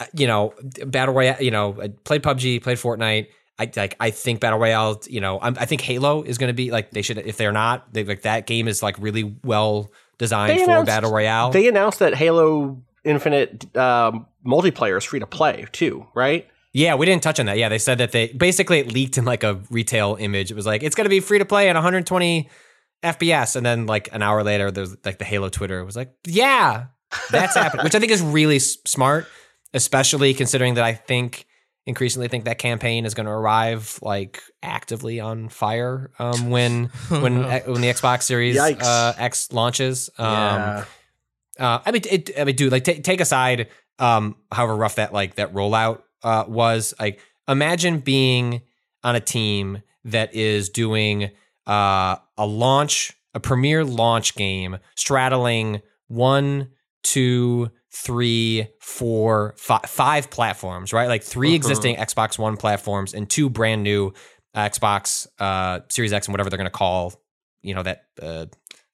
uh, 0.00 0.06
you 0.14 0.26
know, 0.26 0.54
battle 0.86 1.14
royale. 1.14 1.40
You 1.40 1.50
know, 1.50 1.80
I 1.80 1.88
played 1.88 2.22
PUBG, 2.22 2.62
played 2.62 2.78
Fortnite. 2.78 3.28
I 3.58 3.70
like. 3.76 3.96
I 3.98 4.10
think 4.10 4.40
battle 4.40 4.58
royale. 4.58 5.00
You 5.08 5.20
know, 5.20 5.40
I'm, 5.40 5.56
I 5.58 5.64
think 5.64 5.80
Halo 5.80 6.22
is 6.22 6.38
going 6.38 6.48
to 6.48 6.54
be 6.54 6.70
like 6.70 6.90
they 6.92 7.02
should. 7.02 7.18
If 7.18 7.36
they're 7.36 7.52
not, 7.52 7.92
they 7.92 8.04
like 8.04 8.22
that 8.22 8.46
game 8.46 8.68
is 8.68 8.82
like 8.82 8.96
really 8.98 9.36
well 9.44 9.90
designed 10.18 10.60
for 10.60 10.84
battle 10.84 11.10
royale. 11.12 11.50
They 11.50 11.68
announced 11.68 11.98
that 11.98 12.14
Halo 12.14 12.82
Infinite 13.04 13.76
um, 13.76 14.26
multiplayer 14.46 14.96
is 14.98 15.04
free 15.04 15.20
to 15.20 15.26
play 15.26 15.66
too, 15.72 16.06
right? 16.14 16.48
Yeah, 16.72 16.94
we 16.94 17.06
didn't 17.06 17.22
touch 17.22 17.40
on 17.40 17.46
that. 17.46 17.58
Yeah, 17.58 17.68
they 17.68 17.78
said 17.78 17.98
that 17.98 18.12
they 18.12 18.28
basically 18.28 18.78
it 18.78 18.92
leaked 18.92 19.18
in 19.18 19.24
like 19.24 19.42
a 19.42 19.60
retail 19.70 20.16
image. 20.20 20.50
It 20.50 20.54
was 20.54 20.66
like 20.66 20.82
it's 20.82 20.94
going 20.94 21.06
to 21.06 21.10
be 21.10 21.20
free 21.20 21.38
to 21.38 21.44
play 21.44 21.68
at 21.68 21.74
120 21.74 22.48
FPS, 23.02 23.56
and 23.56 23.64
then 23.64 23.86
like 23.86 24.08
an 24.12 24.22
hour 24.22 24.44
later, 24.44 24.70
there's 24.70 24.94
like 25.04 25.18
the 25.18 25.24
Halo 25.24 25.48
Twitter 25.48 25.84
was 25.84 25.96
like, 25.96 26.12
"Yeah, 26.26 26.86
that's 27.30 27.54
happening," 27.54 27.84
which 27.84 27.94
I 27.94 28.00
think 28.00 28.12
is 28.12 28.22
really 28.22 28.56
s- 28.56 28.76
smart, 28.86 29.26
especially 29.72 30.34
considering 30.34 30.74
that 30.74 30.84
I 30.84 30.94
think 30.94 31.46
increasingly 31.88 32.28
think 32.28 32.44
that 32.44 32.58
campaign 32.58 33.06
is 33.06 33.14
going 33.14 33.24
to 33.24 33.32
arrive 33.32 33.98
like 34.02 34.42
actively 34.62 35.20
on 35.20 35.48
fire 35.48 36.10
um, 36.18 36.50
when 36.50 36.84
when 37.08 37.42
when 37.42 37.80
the 37.80 37.88
Xbox 37.88 38.22
Series 38.22 38.58
uh, 38.58 39.14
X 39.16 39.52
launches. 39.52 40.10
Um, 40.18 40.26
yeah. 40.26 40.84
uh, 41.58 41.80
I 41.84 41.90
mean, 41.90 42.02
it, 42.08 42.30
I 42.38 42.44
mean, 42.44 42.54
dude, 42.54 42.70
like, 42.70 42.84
ta 42.84 42.92
take 43.02 43.22
aside, 43.22 43.68
um, 43.98 44.36
however 44.52 44.76
rough 44.76 44.96
that 44.96 45.14
like 45.14 45.36
that 45.36 45.54
rollout 45.54 46.02
uh, 46.22 46.44
was. 46.46 46.92
Like, 47.00 47.20
imagine 47.48 48.00
being 48.00 48.60
on 49.02 49.16
a 49.16 49.20
team 49.20 49.82
that 50.04 50.34
is 50.34 50.68
doing 50.68 51.30
uh, 51.66 52.16
a 52.36 52.46
launch, 52.46 53.14
a 53.32 53.40
premier 53.40 53.82
launch 53.82 54.34
game, 54.34 54.76
straddling 54.94 55.80
one, 56.08 56.68
two, 57.02 57.70
three, 57.92 58.68
four, 58.80 59.54
fi- 59.56 59.80
five 59.86 60.30
platforms, 60.30 60.92
right? 60.92 61.08
Like 61.08 61.22
3 61.22 61.52
Mhm. 61.52 61.54
existing 61.56 61.96
Xbox 61.96 62.38
One 62.38 62.56
platforms 62.56 63.14
and 63.14 63.28
two 63.28 63.48
brand 63.50 63.82
new 63.82 64.12
Xbox 64.56 65.26
uh, 65.38 65.80
Series 65.88 66.12
X 66.12 66.26
and 66.26 66.32
whatever 66.32 66.50
they're 66.50 66.58
going 66.58 66.64
to 66.66 66.70
call, 66.70 67.12
you 67.62 67.74
know, 67.74 67.82
that. 67.82 68.02
Uh, 68.20 68.46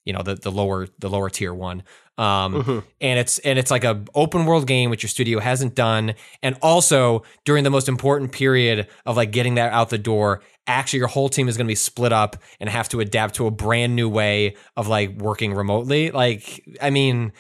you 0.07 0.13
know 0.13 0.21
the 0.23 0.35
the 0.35 0.51
lower 0.53 0.87
the 0.99 1.09
lower 1.09 1.31
tier 1.31 1.55
one 1.55 1.83
um 2.19 2.53
Mhm. 2.63 2.85
and 3.01 3.19
it's 3.19 3.39
and 3.39 3.59
it's 3.59 3.71
like 3.71 3.85
a 3.85 4.05
open 4.15 4.45
world 4.45 4.67
game 4.67 4.91
which 4.91 5.03
your 5.03 5.09
studio 5.09 5.41
hasn't 5.41 5.75
done 5.75 6.13
and 6.43 6.59
also 6.61 7.23
during 7.47 7.65
the 7.65 7.71
most 7.71 7.89
important 7.89 8.31
period 8.31 8.87
of 9.07 9.17
like 9.17 9.31
getting 9.31 9.55
that 9.55 9.73
out 9.73 9.89
the 9.89 9.97
door 9.97 10.43
actually 10.67 10.99
your 10.99 11.09
whole 11.09 11.31
team 11.31 11.49
is 11.49 11.57
going 11.57 11.67
to 11.67 11.71
be 11.71 11.75
split 11.75 12.13
up 12.13 12.37
and 12.61 12.69
have 12.69 12.87
to 12.91 13.01
adapt 13.01 13.37
to 13.37 13.47
a 13.47 13.51
brand 13.51 13.97
new 13.97 14.07
way 14.07 14.57
of 14.77 14.89
like 14.89 15.17
working 15.23 15.55
remotely 15.55 16.11
like 16.11 16.63
i 16.83 16.91
mean 16.91 17.33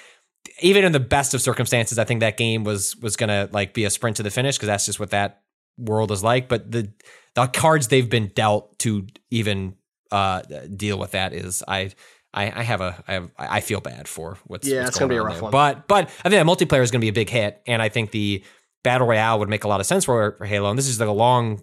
even 0.61 0.85
in 0.85 0.93
the 0.93 1.01
best 1.01 1.35
of 1.35 1.41
circumstances 1.41 1.99
i 1.99 2.05
think 2.05 2.21
that 2.21 2.37
game 2.37 2.65
was 2.65 2.97
was 2.97 3.17
going 3.17 3.29
to 3.29 3.49
like 3.53 3.75
be 3.75 3.85
a 3.85 3.91
sprint 3.91 4.17
to 4.17 4.23
the 4.23 4.31
finish 4.31 4.57
because 4.57 4.67
that's 4.67 4.87
just 4.87 5.01
what 5.01 5.11
that 5.11 5.43
world 5.79 6.11
is 6.11 6.23
like 6.23 6.49
but 6.49 6.71
the 6.71 6.91
the 7.35 7.47
cards 7.49 7.89
they've 7.89 8.11
been 8.11 8.29
dealt 8.35 8.79
to 8.79 9.07
even 9.31 9.75
uh 10.13 10.41
deal 10.77 10.99
with 10.99 11.13
that 11.13 11.33
is 11.33 11.63
i 11.67 11.91
I, 12.37 12.47
I 12.61 12.63
have 12.65 12.81
a 12.81 13.03
I 13.07 13.13
have 13.13 13.31
I 13.39 13.61
feel 13.61 13.81
bad 13.81 14.09
for 14.09 14.39
what's 14.49 14.67
Yeah, 14.67 14.79
what's 14.81 14.89
it's 14.91 14.99
gonna 14.99 15.09
be 15.09 15.17
a 15.17 15.23
rough 15.23 15.35
there. 15.35 15.43
one. 15.45 15.53
But 15.53 15.87
but 15.87 16.11
I 16.25 16.29
think 16.29 16.45
that 16.45 16.47
multiplayer 16.47 16.83
is 16.83 16.91
going 16.91 17.01
to 17.01 17.05
be 17.05 17.09
a 17.09 17.13
big 17.13 17.31
hit, 17.31 17.63
and 17.65 17.81
I 17.81 17.89
think 17.89 18.11
the 18.11 18.43
battle 18.83 19.07
royale 19.07 19.39
would 19.39 19.49
make 19.49 19.63
a 19.63 19.69
lot 19.69 19.79
of 19.79 19.87
sense 19.87 20.05
for, 20.05 20.33
for 20.37 20.45
Halo. 20.45 20.69
And 20.69 20.77
this 20.77 20.89
is 20.89 20.99
like 20.99 21.09
a 21.09 21.13
long, 21.13 21.63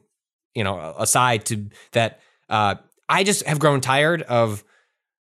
you 0.56 0.64
know, 0.64 0.96
aside 0.98 1.44
to 1.48 1.68
that. 1.92 2.22
Uh, 2.48 2.76
I 3.10 3.26
just 3.26 3.46
have 3.48 3.60
grown 3.60 3.82
tired 3.82 4.22
of. 4.22 4.64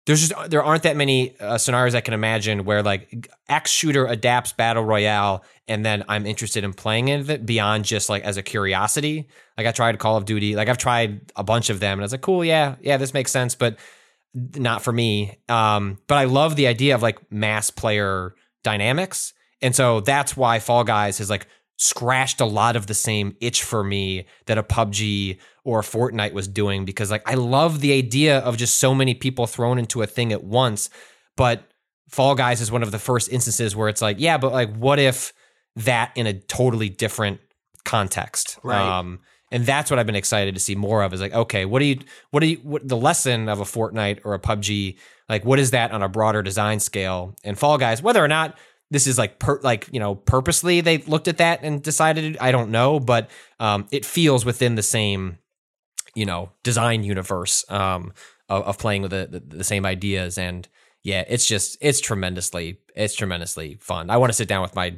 There's 0.08 0.30
just 0.30 0.50
there 0.50 0.64
aren't 0.64 0.84
that 0.84 0.96
many 0.96 1.38
uh, 1.40 1.58
scenarios 1.58 1.94
I 1.94 2.00
can 2.00 2.14
imagine 2.14 2.64
where 2.64 2.82
like 2.82 3.30
X 3.50 3.70
shooter 3.70 4.08
adapts 4.08 4.54
battle 4.54 4.84
royale, 4.84 5.44
and 5.68 5.86
then 5.86 6.06
I'm 6.08 6.26
interested 6.26 6.64
in 6.64 6.74
playing 6.74 7.10
it 7.10 7.46
beyond 7.46 7.84
just 7.84 8.10
like 8.10 8.24
as 8.24 8.38
a 8.38 8.42
curiosity. 8.42 9.28
Like 9.58 9.68
I 9.68 9.74
tried 9.74 10.00
Call 10.00 10.16
of 10.16 10.24
Duty, 10.24 10.56
like 10.56 10.70
I've 10.70 10.78
tried 10.78 11.30
a 11.36 11.44
bunch 11.44 11.70
of 11.70 11.82
them, 11.82 12.00
and 12.00 12.02
I 12.02 12.06
was 12.06 12.14
like, 12.14 12.22
cool, 12.22 12.44
yeah, 12.46 12.78
yeah, 12.80 12.96
this 12.96 13.14
makes 13.14 13.32
sense, 13.32 13.54
but 13.54 13.78
not 14.34 14.82
for 14.82 14.94
me. 14.94 15.40
Um, 15.50 15.98
but 16.08 16.18
I 16.18 16.24
love 16.24 16.56
the 16.56 16.68
idea 16.68 16.96
of 16.96 17.02
like 17.02 17.32
mass 17.32 17.70
player 17.70 18.34
dynamics. 18.64 19.34
And 19.62 19.76
so 19.76 20.00
that's 20.00 20.38
why 20.38 20.60
Fall 20.60 20.86
Guys 20.86 21.18
has 21.18 21.30
like 21.30 21.48
scratched 21.78 22.42
a 22.42 22.46
lot 22.46 22.76
of 22.76 22.88
the 22.88 22.94
same 22.94 23.36
itch 23.40 23.64
for 23.64 23.84
me 23.84 24.26
that 24.46 24.58
a 24.58 24.64
PUBG 24.64 25.38
or 25.68 25.82
Fortnite 25.82 26.32
was 26.32 26.48
doing 26.48 26.86
because 26.86 27.12
like 27.12 27.30
I 27.30 27.34
love 27.34 27.82
the 27.82 27.92
idea 27.92 28.40
of 28.40 28.56
just 28.56 28.78
so 28.78 28.96
many 28.96 29.14
people 29.14 29.48
thrown 29.48 29.78
into 29.78 30.02
a 30.02 30.08
thing 30.08 30.32
at 30.32 30.42
once. 30.42 30.90
But 31.36 31.70
Fall 32.08 32.36
Guys 32.36 32.62
is 32.62 32.72
one 32.72 32.84
of 32.84 32.92
the 32.92 33.00
first 33.00 33.30
instances 33.30 33.76
where 33.76 33.90
it's 33.90 34.02
like, 34.02 34.16
yeah, 34.18 34.38
but 34.38 34.54
like 34.54 34.74
what 34.78 34.98
if 34.98 35.34
that 35.76 36.14
in 36.16 36.26
a 36.26 36.34
totally 36.34 36.88
different 36.88 37.42
context? 37.84 38.58
Right. 38.64 38.80
Um, 38.80 39.20
and 39.52 39.66
that's 39.66 39.92
what 39.92 40.00
I've 40.00 40.06
been 40.06 40.16
excited 40.16 40.56
to 40.56 40.62
see 40.62 40.76
more 40.76 41.04
of. 41.04 41.14
Is 41.14 41.20
like, 41.20 41.34
okay, 41.34 41.66
what 41.66 41.80
do 41.80 41.86
you, 41.86 42.00
what 42.32 42.40
do 42.40 42.48
you, 42.48 42.58
what 42.64 42.88
the 42.88 42.96
lesson 42.96 43.50
of 43.50 43.60
a 43.60 43.66
Fortnite 43.66 44.22
or 44.24 44.34
a 44.34 44.40
PUBG? 44.40 44.98
Like, 45.28 45.44
what 45.44 45.60
is 45.60 45.72
that 45.72 45.92
on 45.92 46.02
a 46.02 46.08
broader 46.08 46.42
design 46.42 46.80
scale? 46.80 47.36
And 47.44 47.60
Fall 47.60 47.78
Guys, 47.78 48.02
whether 48.02 48.24
or 48.24 48.30
not 48.30 48.58
this 48.90 49.06
is 49.06 49.18
like, 49.18 49.38
per, 49.38 49.60
like 49.64 49.90
you 49.92 50.00
know, 50.00 50.16
purposely 50.16 50.80
they 50.80 51.00
looked 51.00 51.28
at 51.28 51.40
that 51.40 51.60
and 51.62 51.84
decided, 51.84 52.38
I 52.40 52.54
don't 52.54 52.72
know, 52.72 53.02
but 53.02 53.30
um, 53.60 53.86
it 53.92 54.06
feels 54.06 54.46
within 54.46 54.76
the 54.76 54.84
same, 54.84 55.40
you 56.18 56.26
know, 56.26 56.50
design 56.64 57.04
universe 57.04 57.64
um, 57.70 58.12
of, 58.50 58.64
of 58.64 58.78
playing 58.78 59.04
with 59.04 59.12
the, 59.12 59.28
the 59.30 59.58
the 59.58 59.64
same 59.64 59.86
ideas. 59.86 60.38
And 60.38 60.68
yeah, 61.04 61.24
it's 61.28 61.46
just, 61.46 61.78
it's 61.80 62.02
tremendously, 62.02 62.80
it's 62.96 63.16
tremendously 63.16 63.78
fun. 63.82 64.10
I 64.10 64.18
want 64.18 64.30
to 64.32 64.34
sit 64.34 64.48
down 64.48 64.62
with 64.64 64.76
my 64.76 64.98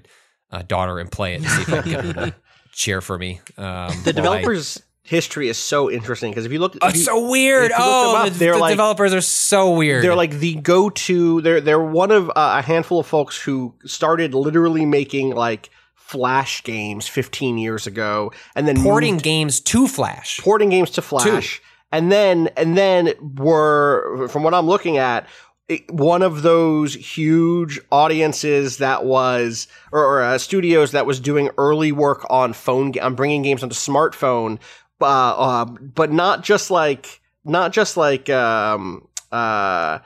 uh, 0.51 0.63
daughter 0.63 0.97
and 0.99 1.11
play 1.11 1.33
it 1.33 1.41
and 1.41 1.45
see 1.45 1.61
if 1.61 1.69
I 1.73 1.81
can 1.81 1.91
get 1.91 2.05
her 2.05 2.13
to 2.13 2.35
cheer 2.71 3.01
for 3.01 3.17
me. 3.19 3.41
Um, 3.57 3.89
The 4.05 4.13
while 4.15 4.31
I- 4.31 4.39
developers' 4.41 4.81
history 5.03 5.49
is 5.49 5.57
so 5.57 5.89
interesting 5.91 6.31
because 6.31 6.45
if 6.45 6.51
you 6.51 6.59
look, 6.59 6.75
Oh, 6.81 6.87
you- 6.87 6.91
it's 6.93 7.05
so 7.05 7.29
weird. 7.29 7.65
if 7.71 7.77
you 7.77 7.83
Oh, 7.83 8.15
up, 8.15 8.31
the, 8.33 8.39
they're 8.39 8.53
the 8.53 8.59
like- 8.59 8.71
developers 8.71 9.13
are 9.13 9.21
so 9.21 9.75
weird. 9.75 10.03
They're 10.03 10.15
like 10.15 10.31
the 10.39 10.55
go-to. 10.55 11.41
They're 11.41 11.61
they're 11.61 11.81
one 11.83 12.11
of 12.11 12.29
uh, 12.29 12.59
a 12.59 12.61
handful 12.61 12.99
of 12.99 13.07
folks 13.07 13.39
who 13.41 13.75
started 13.85 14.33
literally 14.33 14.85
making 14.85 15.31
like 15.35 15.69
Flash 16.09 16.63
games 16.63 17.07
15 17.07 17.57
years 17.59 17.85
ago, 17.85 18.31
and 18.55 18.67
then 18.67 18.81
porting 18.81 19.13
moved- 19.15 19.23
games 19.23 19.59
to 19.61 19.87
Flash. 19.87 20.39
porting 20.43 20.69
games 20.69 20.89
to 20.91 21.01
Flash, 21.03 21.61
and 21.91 22.11
then 22.11 22.49
and 22.57 22.75
then 22.75 23.13
were 23.37 24.27
from 24.29 24.41
what 24.43 24.53
I'm 24.53 24.65
looking 24.67 24.97
at. 24.97 25.27
it- 25.67 25.91
One 25.91 26.23
of 26.23 26.41
those 26.41 26.95
huge 26.95 27.79
audiences 27.91 28.77
that 28.77 29.05
was, 29.05 29.67
or, 29.91 30.03
or 30.03 30.21
uh, 30.23 30.37
studios 30.39 30.93
that 30.93 31.05
was 31.05 31.19
doing 31.19 31.51
early 31.59 31.91
work 31.91 32.25
on 32.31 32.53
phone, 32.53 32.91
on 32.99 33.13
bringing 33.13 33.43
games 33.43 33.61
onto 33.61 33.75
smartphone, 33.75 34.57
uh, 34.99 35.05
uh, 35.05 35.65
but 35.65 36.11
not 36.11 36.41
just 36.43 36.71
like, 36.71 37.21
not 37.45 37.71
just 37.71 37.97
like, 37.97 38.31
um, 38.31 39.07
uh, 39.31 39.99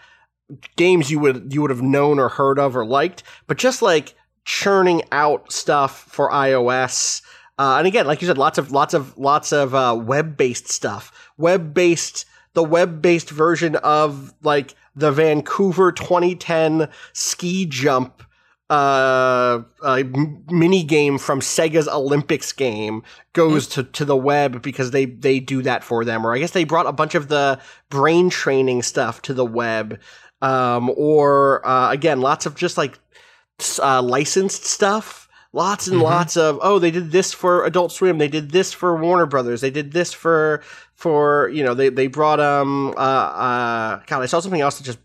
games 0.76 1.10
you 1.10 1.20
would 1.20 1.54
you 1.54 1.62
would 1.62 1.72
have 1.72 1.82
known 1.82 2.20
or 2.20 2.28
heard 2.28 2.60
of 2.60 2.76
or 2.76 2.86
liked, 2.86 3.24
but 3.48 3.58
just 3.58 3.82
like 3.82 4.16
churning 4.46 5.04
out 5.12 5.52
stuff 5.52 6.04
for 6.04 6.30
iOS. 6.30 7.22
Uh, 7.58 7.78
and 7.78 7.88
again, 7.88 8.08
like 8.08 8.22
you 8.22 8.28
said, 8.28 8.38
lots 8.38 8.58
of 8.58 8.72
lots 8.72 8.94
of 8.94 9.18
lots 9.18 9.52
of 9.52 9.76
uh, 9.76 9.96
web 10.00 10.36
based 10.38 10.70
stuff. 10.70 11.32
Web 11.38 11.74
based 11.74 12.26
the 12.54 12.64
web 12.64 13.02
based 13.02 13.30
version 13.30 13.76
of 13.78 14.34
like 14.42 14.76
the 14.96 15.12
Vancouver 15.12 15.92
2010 15.92 16.90
ski 17.14 17.66
jump 17.66 18.24
uh, 18.70 19.62
uh 19.84 20.04
mini 20.50 20.84
game 20.84 21.18
from 21.18 21.42
Sega's 21.42 21.88
Olympics 21.88 22.52
game 22.54 23.04
goes 23.34 23.68
to, 23.68 23.84
to 23.84 24.06
the 24.06 24.16
web 24.16 24.62
because 24.62 24.92
they 24.92 25.06
they 25.06 25.40
do 25.40 25.62
that 25.62 25.84
for 25.84 26.06
them 26.06 26.26
or 26.26 26.34
I 26.34 26.40
guess 26.40 26.52
they 26.52 26.64
brought 26.64 26.88
a 26.88 26.94
bunch 26.94 27.14
of 27.14 27.28
the 27.28 27.60
brain 27.90 28.30
training 28.30 28.82
stuff 28.82 29.22
to 29.24 29.34
the 29.34 29.46
web 29.46 30.00
um 30.42 30.92
or 30.96 31.66
uh, 31.68 31.92
again 31.92 32.22
lots 32.22 32.46
of 32.46 32.56
just 32.56 32.78
like 32.78 33.00
uh, 33.82 34.02
licensed 34.02 34.66
stuff 34.66 35.28
lots 35.54 35.88
and 35.88 36.00
lots 36.02 36.36
of 36.36 36.60
oh 36.62 36.80
they 36.80 36.92
did 36.92 37.12
this 37.12 37.32
for 37.32 37.66
Adult 37.66 37.92
Swim 37.92 38.18
they 38.18 38.28
did 38.28 38.52
this 38.52 38.74
for 38.74 38.98
Warner 38.98 39.26
Brothers 39.28 39.62
they 39.62 39.70
did 39.70 39.92
this 39.92 40.12
for 40.12 40.64
for 40.96 41.50
you 41.50 41.64
know 41.64 41.74
they 41.74 41.90
they 41.90 42.08
brought 42.08 42.40
um 42.40 42.90
uh 42.98 43.00
uh 43.00 44.00
God 44.08 44.22
I 44.24 44.26
saw 44.26 44.40
something 44.40 44.62
else 44.62 44.80
that 44.80 44.84
just 44.84 45.00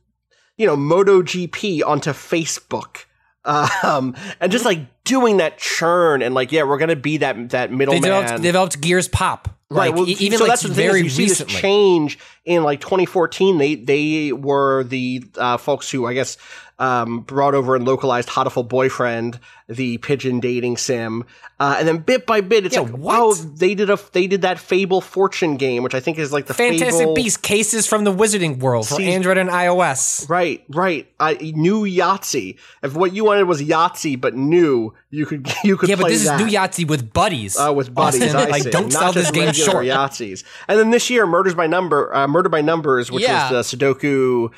you 0.57 0.67
know 0.67 0.77
MotoGP 0.77 1.85
onto 1.87 2.11
Facebook 2.13 3.05
um, 3.83 4.15
and 4.41 4.53
just 4.53 4.65
like 4.65 5.05
doing 5.05 5.39
that 5.39 5.59
churn 5.59 6.21
and 6.23 6.35
like, 6.35 6.53
yeah, 6.53 6.65
we're 6.65 6.77
gonna 6.77 6.97
be 6.97 7.19
that 7.19 7.51
that 7.51 7.71
They 7.71 7.77
middleman. 7.77 8.03
developed, 8.03 8.43
developed 8.43 8.81
Gears 8.81 9.09
Pop. 9.09 9.49
Right. 9.71 9.89
Like, 9.91 9.97
well, 9.97 10.09
even 10.09 10.39
so 10.39 10.45
like 10.45 10.53
that's 10.53 10.63
the 10.63 10.69
thing 10.69 10.77
very 10.77 11.03
you 11.03 11.09
see 11.09 11.25
this 11.25 11.41
recently. 11.41 11.61
change 11.61 12.19
in 12.45 12.63
like 12.63 12.81
2014. 12.81 13.59
They 13.59 13.75
they 13.75 14.33
were 14.33 14.85
the 14.85 15.25
uh, 15.37 15.57
folks 15.57 15.91
who 15.91 16.07
I 16.07 16.15
guess 16.15 16.37
um, 16.79 17.21
brought 17.21 17.55
over 17.55 17.75
and 17.75 17.85
localized 17.85 18.29
Hatoful 18.29 18.69
Boyfriend, 18.69 19.41
the 19.69 19.99
pigeon 19.99 20.41
dating 20.41 20.77
sim, 20.77 21.25
uh, 21.61 21.77
and 21.79 21.89
then 21.89 21.99
bit 21.99 22.25
by 22.25 22.41
bit, 22.41 22.65
it's 22.65 22.77
Yeah, 22.77 22.83
like 22.83 22.93
what? 22.93 23.19
wow, 23.19 23.35
they 23.57 23.75
did 23.75 23.91
a 23.91 23.99
they 24.13 24.27
did 24.29 24.43
that 24.43 24.59
Fable 24.61 25.01
Fortune 25.01 25.57
game, 25.57 25.83
which 25.83 25.95
I 25.95 26.01
think 26.01 26.19
is 26.19 26.33
like 26.33 26.47
the 26.47 26.55
Fantastic 26.55 27.01
Fable, 27.01 27.15
Beast 27.15 27.43
cases 27.43 27.87
from 27.87 28.05
the 28.05 28.13
Wizarding 28.13 28.59
World 28.61 28.87
for 28.89 28.95
See- 28.95 29.11
Android 29.13 29.39
and 29.39 29.51
iOS. 29.51 30.29
Right, 30.31 30.63
right. 30.69 31.09
I 31.19 31.35
new 31.57 31.83
Yahtzee. 31.85 32.57
If 32.83 32.95
what 32.95 33.13
you 33.13 33.25
wanted 33.25 33.45
was 33.45 33.61
Yahtzee 33.61 34.21
but 34.21 34.35
new, 34.37 34.95
you 35.11 35.27
could 35.27 35.49
you 35.65 35.77
could 35.77 35.89
Yeah, 35.89 35.97
but 35.97 36.09
this 36.09 36.25
that. 36.27 36.41
is 36.41 36.47
new 36.47 36.53
Yahtzee 36.57 36.87
with 36.89 37.13
buddies. 37.13 37.59
Uh, 37.59 37.73
with 37.75 37.93
buddies, 37.93 38.23
Austin, 38.23 38.37
I 38.37 38.45
like 38.47 38.63
see. 38.63 38.71
don't 38.71 38.93
Not 38.93 39.01
sell 39.01 39.13
this 39.13 39.31
game 39.33 39.53
short. 39.53 39.85
Yahtzees. 39.85 40.45
And 40.69 40.79
then 40.79 40.91
this 40.91 41.11
year, 41.11 41.27
Murders 41.27 41.55
by 41.57 41.67
Number, 41.67 42.15
uh, 42.15 42.29
Murder 42.29 42.49
by 42.49 42.61
Numbers, 42.61 43.11
which 43.11 43.25
Yeah. 43.25 43.53
is 43.53 43.71
the 43.71 43.77
Sudoku. 43.77 44.51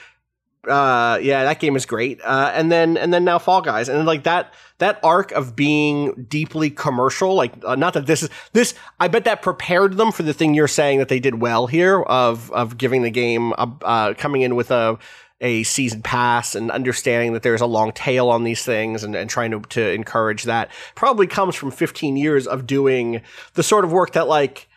Uh, 0.67 1.19
yeah, 1.23 1.45
that 1.45 1.59
game 1.59 1.75
is 1.75 1.87
great. 1.87 2.21
Uh, 2.23 2.53
and 2.55 2.71
then 2.71 2.97
and 2.97 3.15
then 3.15 3.25
now 3.25 3.39
Fall 3.39 3.63
Guys, 3.63 3.89
and 3.89 4.05
like 4.05 4.25
that 4.25 4.53
that 4.79 5.01
arc 5.03 5.33
of 5.33 5.57
being 5.57 6.27
deeply 6.29 6.69
commercial. 6.69 7.35
Like, 7.35 7.53
uh, 7.65 7.77
not 7.77 7.95
that 7.95 8.07
this 8.07 8.23
is 8.23 8.31
this. 8.53 8.75
I 8.99 9.09
bet 9.09 9.25
that 9.25 9.41
prepared 9.41 9.97
them 9.97 10.13
for 10.13 10.23
the 10.23 10.35
thing 10.35 10.55
you're 10.55 10.69
saying 10.69 10.99
that 10.99 11.09
they 11.09 11.21
did 11.21 11.41
well 11.41 11.67
here 11.67 12.03
of 12.03 12.51
of 12.53 12.77
giving 12.77 13.03
the 13.03 13.11
game 13.11 13.53
a, 13.53 13.71
uh, 13.83 14.15
coming 14.15 14.43
in 14.43 14.55
with 14.55 14.71
a 14.71 14.99
a 15.41 15.63
season 15.63 16.03
pass 16.03 16.55
and 16.55 16.71
understanding 16.71 17.33
that 17.33 17.43
there's 17.43 17.63
a 17.63 17.67
long 17.67 17.93
tail 17.93 18.29
on 18.29 18.45
these 18.45 18.63
things 18.63 19.03
and, 19.03 19.17
and 19.17 19.31
trying 19.31 19.51
to, 19.51 19.61
to 19.71 19.91
encourage 19.93 20.43
that 20.43 20.71
probably 20.95 21.27
comes 21.27 21.55
from 21.55 21.71
15 21.71 22.17
years 22.17 22.47
of 22.47 22.67
doing 22.67 23.23
the 23.55 23.63
sort 23.63 23.85
of 23.85 23.93
work 23.93 24.13
that 24.13 24.29
like 24.29 24.69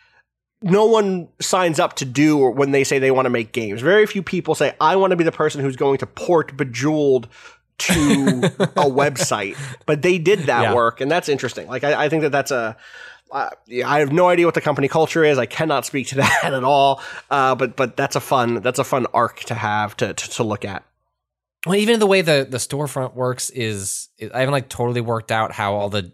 no 0.64 0.86
one 0.86 1.28
signs 1.40 1.78
up 1.78 1.94
to 1.96 2.04
do 2.04 2.38
or 2.38 2.50
when 2.50 2.70
they 2.72 2.82
say 2.84 2.98
they 2.98 3.10
want 3.10 3.26
to 3.26 3.30
make 3.30 3.52
games. 3.52 3.80
Very 3.82 4.06
few 4.06 4.22
people 4.22 4.54
say, 4.54 4.74
I 4.80 4.96
want 4.96 5.10
to 5.12 5.16
be 5.16 5.24
the 5.24 5.32
person 5.32 5.60
who's 5.60 5.76
going 5.76 5.98
to 5.98 6.06
port 6.06 6.56
Bejeweled 6.56 7.28
to 7.78 7.92
a 8.76 8.88
website. 8.90 9.56
But 9.86 10.02
they 10.02 10.18
did 10.18 10.40
that 10.40 10.62
Yeah. 10.62 10.74
work, 10.74 11.00
and 11.00 11.10
that's 11.10 11.28
interesting. 11.28 11.66
Like, 11.68 11.84
I, 11.84 12.04
I 12.06 12.08
think 12.08 12.22
that 12.22 12.32
that's 12.32 12.50
a. 12.50 12.76
Uh, 13.32 13.50
yeah, 13.66 13.88
I 13.90 13.98
have 13.98 14.12
no 14.12 14.28
idea 14.28 14.46
what 14.46 14.54
the 14.54 14.60
company 14.60 14.86
culture 14.86 15.24
is. 15.24 15.38
I 15.38 15.46
cannot 15.46 15.84
speak 15.84 16.06
to 16.08 16.14
that 16.22 16.44
at 16.44 16.64
all. 16.64 17.00
Uh, 17.30 17.54
but 17.56 17.74
but 17.76 17.96
that's 17.96 18.14
a 18.16 18.20
fun 18.20 18.62
that's 18.62 18.78
a 18.78 18.84
fun 18.84 19.06
arc 19.12 19.40
to 19.44 19.54
have 19.54 19.96
to 19.98 20.14
to, 20.14 20.30
to 20.30 20.44
look 20.44 20.64
at. 20.64 20.84
Well, 21.66 21.74
even 21.76 21.98
the 21.98 22.06
way 22.06 22.20
the 22.20 22.46
the 22.48 22.58
storefront 22.58 23.14
works 23.14 23.50
is, 23.50 24.08
is 24.18 24.30
I 24.32 24.40
haven't 24.40 24.52
like 24.52 24.68
totally 24.68 25.00
worked 25.00 25.32
out 25.32 25.50
how 25.52 25.74
all 25.74 25.88
the 25.88 26.12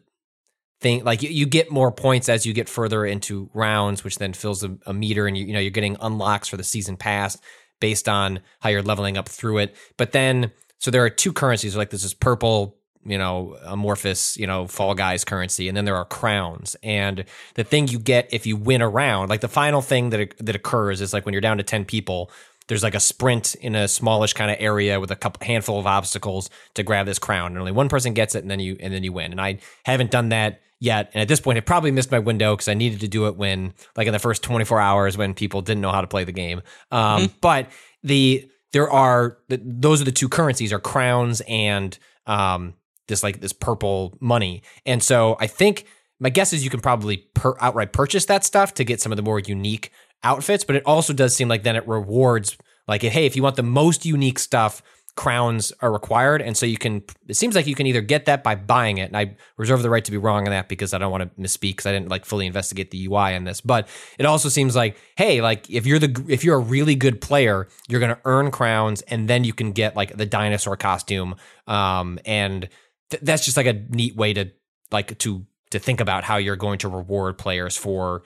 thing 0.81 1.05
like 1.05 1.23
you, 1.23 1.31
you 1.31 1.47
get 1.47 1.71
more 1.71 1.93
points 1.93 2.29
as 2.29 2.47
you 2.47 2.53
get 2.53 2.69
further 2.69 3.05
into 3.05 3.51
rounds, 3.55 4.05
which 4.05 4.17
then 4.17 4.33
fills 4.33 4.65
a, 4.65 4.77
a 4.87 4.93
meter, 4.93 5.27
and 5.27 5.37
you 5.37 5.47
you 5.47 5.53
know 5.53 5.61
you're 5.61 5.71
getting 5.71 5.97
unlocks 6.01 6.49
for 6.49 6.57
the 6.57 6.65
season 6.65 6.97
pass 6.97 7.39
based 7.81 8.09
on 8.09 8.41
how 8.61 8.69
you're 8.69 8.83
leveling 8.83 9.17
up 9.17 9.29
through 9.29 9.59
it. 9.59 9.75
But 9.97 10.13
then 10.13 10.53
so 10.79 10.91
there 10.91 11.05
are 11.05 11.11
two 11.11 11.33
currencies 11.33 11.77
like 11.77 11.91
this 11.91 12.05
is 12.05 12.15
purple. 12.15 12.77
You 13.03 13.17
know, 13.17 13.57
amorphous, 13.63 14.37
you 14.37 14.47
know, 14.47 14.67
Fall 14.67 14.95
Guys 14.95 15.25
currency, 15.25 15.69
and 15.69 15.77
then 15.77 15.87
there 15.87 15.97
are 15.97 16.05
crowns. 16.05 16.77
And 16.83 17.25
the 17.55 17.65
thing 17.65 17.89
you 17.89 17.99
get 17.99 18.29
if 18.31 18.47
you 18.47 18.59
win 18.59 18.83
a 18.83 18.89
round, 18.91 19.31
like 19.31 19.41
the 19.41 19.49
final 19.49 19.81
thing 19.81 20.11
that 20.11 20.35
that 20.39 20.55
occurs 20.55 21.01
is 21.01 21.15
like 21.15 21.25
when 21.25 21.33
you're 21.33 21.41
down 21.41 21.57
to 21.57 21.63
ten 21.63 21.87
people, 21.87 22.31
there's 22.71 22.83
like 22.85 22.95
a 22.95 23.01
sprint 23.01 23.57
in 23.57 23.75
a 23.75 23.89
smallish 23.89 24.33
kind 24.33 24.51
of 24.51 24.57
area 24.61 25.01
with 25.01 25.11
a 25.11 25.17
couple 25.17 25.45
handful 25.45 25.81
of 25.81 25.87
obstacles 25.89 26.49
to 26.75 26.85
grab 26.85 27.05
this 27.05 27.19
crown 27.19 27.49
and 27.49 27.59
only 27.59 27.73
one 27.73 27.89
person 27.89 28.15
gets 28.15 28.37
it 28.37 28.43
and 28.43 28.51
then 28.51 28.61
you 28.61 28.77
and 28.79 28.95
then 28.95 29.03
you 29.03 29.13
win 29.13 29.33
and 29.33 29.41
i 29.41 29.59
haven't 29.85 30.13
done 30.13 30.29
that 30.29 30.61
yet. 30.81 31.11
And 31.15 31.23
at 31.23 31.29
this 31.29 31.41
point 31.41 31.59
i 31.59 31.61
probably 31.61 31.91
missed 31.91 32.11
my 32.11 32.19
window 32.19 32.57
because 32.57 32.69
i 32.69 32.75
needed 32.75 33.01
to 33.01 33.09
do 33.09 33.27
it 33.27 33.37
when 33.37 33.75
like 33.97 34.07
in 34.07 34.13
the 34.13 34.19
first 34.19 34.43
24 34.43 34.81
hours 34.81 35.17
when 35.17 35.35
people 35.35 35.63
didn't 35.63 35.83
know 35.83 35.93
how 35.93 36.01
to 36.01 36.07
play 36.07 36.25
the 36.25 36.33
game. 36.33 36.63
Um, 36.91 37.33
but 37.41 37.69
the 38.03 38.51
there 38.73 38.91
are 38.91 39.39
those 39.49 40.01
are 40.01 40.05
the 40.05 40.13
two 40.13 40.29
currencies 40.29 40.73
are 40.73 40.81
crowns 40.81 41.43
and 41.49 41.97
um, 42.27 42.75
this 43.09 43.23
like 43.23 43.41
this 43.41 43.53
purple 43.53 44.17
money. 44.21 44.63
And 44.87 45.03
so 45.03 45.37
i 45.39 45.47
think 45.47 45.87
my 46.19 46.31
guess 46.31 46.53
is 46.53 46.63
you 46.65 46.71
can 46.71 46.81
probably 46.81 47.19
per- 47.35 47.57
outright 47.61 47.93
purchase 47.93 48.27
that 48.27 48.45
stuff 48.45 48.75
to 48.75 48.85
get 48.85 49.01
some 49.01 49.13
of 49.13 49.17
the 49.17 49.23
more 49.23 49.39
unique 49.39 49.91
outfits, 50.23 50.65
but 50.65 50.77
it 50.77 50.85
also 50.85 51.13
does 51.13 51.35
seem 51.35 51.49
like 51.49 51.63
then 51.63 51.77
it 51.77 51.87
rewards 51.89 52.57
like 52.87 53.03
hey, 53.03 53.27
if 53.27 53.37
you 53.37 53.43
want 53.43 53.57
the 53.57 53.63
most 53.63 54.05
unique 54.05 54.39
stuff, 54.39 54.83
crowns 55.17 55.73
are 55.81 55.93
required, 55.93 56.43
and 56.43 56.57
so 56.57 56.67
you 56.67 56.79
can. 56.79 57.03
It 57.29 57.37
seems 57.37 57.55
like 57.55 57.67
you 57.67 57.75
can 57.75 57.87
either 57.87 58.01
get 58.01 58.27
that 58.27 58.43
by 58.43 58.55
buying 58.55 58.99
it, 58.99 59.09
and 59.09 59.17
I 59.17 59.37
reserve 59.57 59.83
the 59.83 59.91
right 59.91 60.05
to 60.05 60.11
be 60.11 60.17
wrong 60.17 60.47
on 60.47 60.51
that 60.51 60.69
because 60.69 60.95
I 60.95 60.99
don't 60.99 61.11
want 61.11 61.23
to 61.23 61.41
misspeak 61.41 61.73
because 61.73 61.87
I 61.87 61.93
didn't 61.93 62.09
like 62.09 62.25
fully 62.25 62.47
investigate 62.47 62.91
the 62.91 63.07
UI 63.07 63.35
on 63.35 63.45
this. 63.45 63.61
But 63.61 63.89
it 64.19 64.27
also 64.27 64.49
seems 64.49 64.77
like 64.77 64.97
hey, 65.17 65.41
like 65.41 65.69
if 65.71 65.87
you're 65.87 65.99
the 65.99 66.25
if 66.29 66.45
you're 66.45 66.57
a 66.57 66.61
really 66.61 66.95
good 66.95 67.21
player, 67.21 67.69
you're 67.89 68.01
going 68.01 68.15
to 68.15 68.21
earn 68.25 68.51
crowns, 68.51 69.03
and 69.03 69.29
then 69.29 69.45
you 69.45 69.53
can 69.53 69.73
get 69.73 69.97
like 69.97 70.17
the 70.17 70.27
dinosaur 70.27 70.77
costume, 70.77 71.35
um, 71.67 72.19
and 72.25 72.69
th- 73.11 73.23
that's 73.23 73.45
just 73.45 73.57
like 73.57 73.67
a 73.67 73.75
neat 73.75 74.17
way 74.17 74.33
to 74.33 74.51
like 74.91 75.19
to 75.19 75.45
to 75.71 75.79
think 75.79 76.01
about 76.01 76.25
how 76.25 76.37
you're 76.37 76.57
going 76.57 76.79
to 76.79 76.89
reward 76.89 77.39
players 77.39 77.77
for 77.77 78.23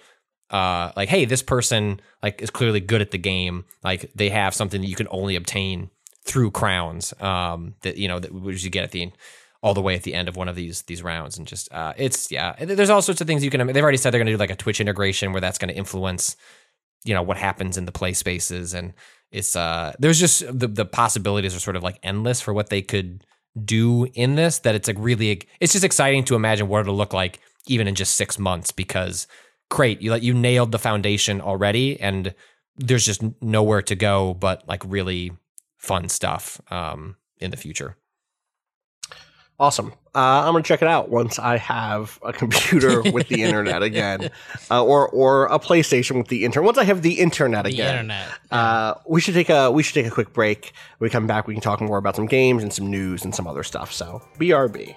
uh 0.50 0.92
like 0.96 1.08
hey 1.08 1.24
this 1.24 1.42
person 1.42 2.00
like 2.22 2.42
is 2.42 2.50
clearly 2.50 2.80
good 2.80 3.00
at 3.00 3.10
the 3.10 3.18
game 3.18 3.64
like 3.82 4.10
they 4.14 4.28
have 4.28 4.54
something 4.54 4.82
that 4.82 4.88
you 4.88 4.94
can 4.94 5.08
only 5.10 5.36
obtain 5.36 5.90
through 6.24 6.50
crowns 6.50 7.12
um 7.20 7.74
that 7.82 7.96
you 7.96 8.08
know 8.08 8.18
that 8.18 8.32
which 8.32 8.64
you 8.64 8.70
get 8.70 8.84
at 8.84 8.90
the 8.92 9.10
all 9.62 9.74
the 9.74 9.82
way 9.82 9.94
at 9.94 10.02
the 10.02 10.14
end 10.14 10.28
of 10.28 10.36
one 10.36 10.48
of 10.48 10.56
these 10.56 10.82
these 10.82 11.02
rounds 11.02 11.38
and 11.38 11.46
just 11.46 11.72
uh 11.72 11.92
it's 11.96 12.30
yeah 12.30 12.54
there's 12.64 12.90
all 12.90 13.02
sorts 13.02 13.20
of 13.20 13.26
things 13.26 13.42
you 13.42 13.50
can 13.50 13.66
they've 13.66 13.82
already 13.82 13.96
said 13.96 14.10
they're 14.10 14.18
going 14.18 14.26
to 14.26 14.32
do 14.32 14.38
like 14.38 14.50
a 14.50 14.56
twitch 14.56 14.80
integration 14.80 15.32
where 15.32 15.40
that's 15.40 15.58
going 15.58 15.68
to 15.68 15.76
influence 15.76 16.36
you 17.04 17.14
know 17.14 17.22
what 17.22 17.36
happens 17.36 17.76
in 17.76 17.84
the 17.84 17.92
play 17.92 18.12
spaces 18.12 18.74
and 18.74 18.92
it's 19.30 19.56
uh 19.56 19.92
there's 19.98 20.20
just 20.20 20.40
the 20.58 20.68
the 20.68 20.84
possibilities 20.84 21.54
are 21.54 21.60
sort 21.60 21.76
of 21.76 21.82
like 21.82 21.98
endless 22.02 22.40
for 22.40 22.52
what 22.52 22.68
they 22.68 22.82
could 22.82 23.24
do 23.64 24.06
in 24.14 24.34
this 24.34 24.58
that 24.60 24.74
it's 24.74 24.88
like 24.88 24.96
really 24.98 25.40
it's 25.60 25.72
just 25.72 25.84
exciting 25.84 26.24
to 26.24 26.34
imagine 26.34 26.68
what 26.68 26.80
it'll 26.80 26.96
look 26.96 27.12
like 27.12 27.40
even 27.66 27.86
in 27.88 27.94
just 27.94 28.14
six 28.14 28.38
months 28.38 28.70
because 28.70 29.26
great 29.70 30.02
you 30.02 30.10
like 30.10 30.22
you 30.22 30.34
nailed 30.34 30.72
the 30.72 30.78
foundation 30.78 31.40
already 31.40 31.98
and 32.00 32.34
there's 32.76 33.06
just 33.06 33.22
nowhere 33.40 33.80
to 33.80 33.94
go 33.94 34.34
but 34.34 34.66
like 34.68 34.82
really 34.86 35.32
fun 35.84 36.08
stuff 36.08 36.60
um 36.70 37.16
in 37.38 37.50
the 37.50 37.56
future 37.56 37.96
Awesome. 39.58 39.92
Uh, 40.16 40.42
I'm 40.44 40.52
gonna 40.52 40.64
check 40.64 40.82
it 40.82 40.88
out 40.88 41.10
once 41.10 41.38
I 41.38 41.58
have 41.58 42.18
a 42.24 42.32
computer 42.32 43.02
with 43.12 43.28
the 43.28 43.42
internet 43.42 43.84
again, 43.84 44.30
uh, 44.68 44.84
or 44.84 45.08
or 45.08 45.46
a 45.46 45.60
PlayStation 45.60 46.16
with 46.18 46.26
the 46.26 46.44
internet. 46.44 46.64
Once 46.64 46.78
I 46.78 46.82
have 46.84 47.02
the 47.02 47.20
internet 47.20 47.64
again, 47.64 48.08
The 48.08 48.14
internet. 48.14 48.28
Uh, 48.50 48.94
we 49.06 49.20
should 49.20 49.34
take 49.34 49.50
a 49.50 49.70
we 49.70 49.84
should 49.84 49.94
take 49.94 50.06
a 50.06 50.10
quick 50.10 50.32
break. 50.32 50.72
When 50.98 51.06
we 51.06 51.10
come 51.10 51.28
back, 51.28 51.46
we 51.46 51.54
can 51.54 51.60
talk 51.60 51.80
more 51.80 51.98
about 51.98 52.16
some 52.16 52.26
games 52.26 52.64
and 52.64 52.72
some 52.72 52.90
news 52.90 53.24
and 53.24 53.32
some 53.32 53.46
other 53.46 53.62
stuff. 53.62 53.92
So 53.92 54.22
BRB. 54.40 54.96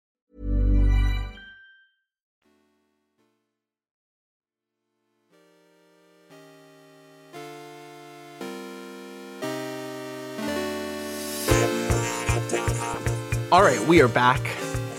All 13.51 13.61
right, 13.61 13.79
we 13.87 14.01
are 14.01 14.07
back. 14.07 14.39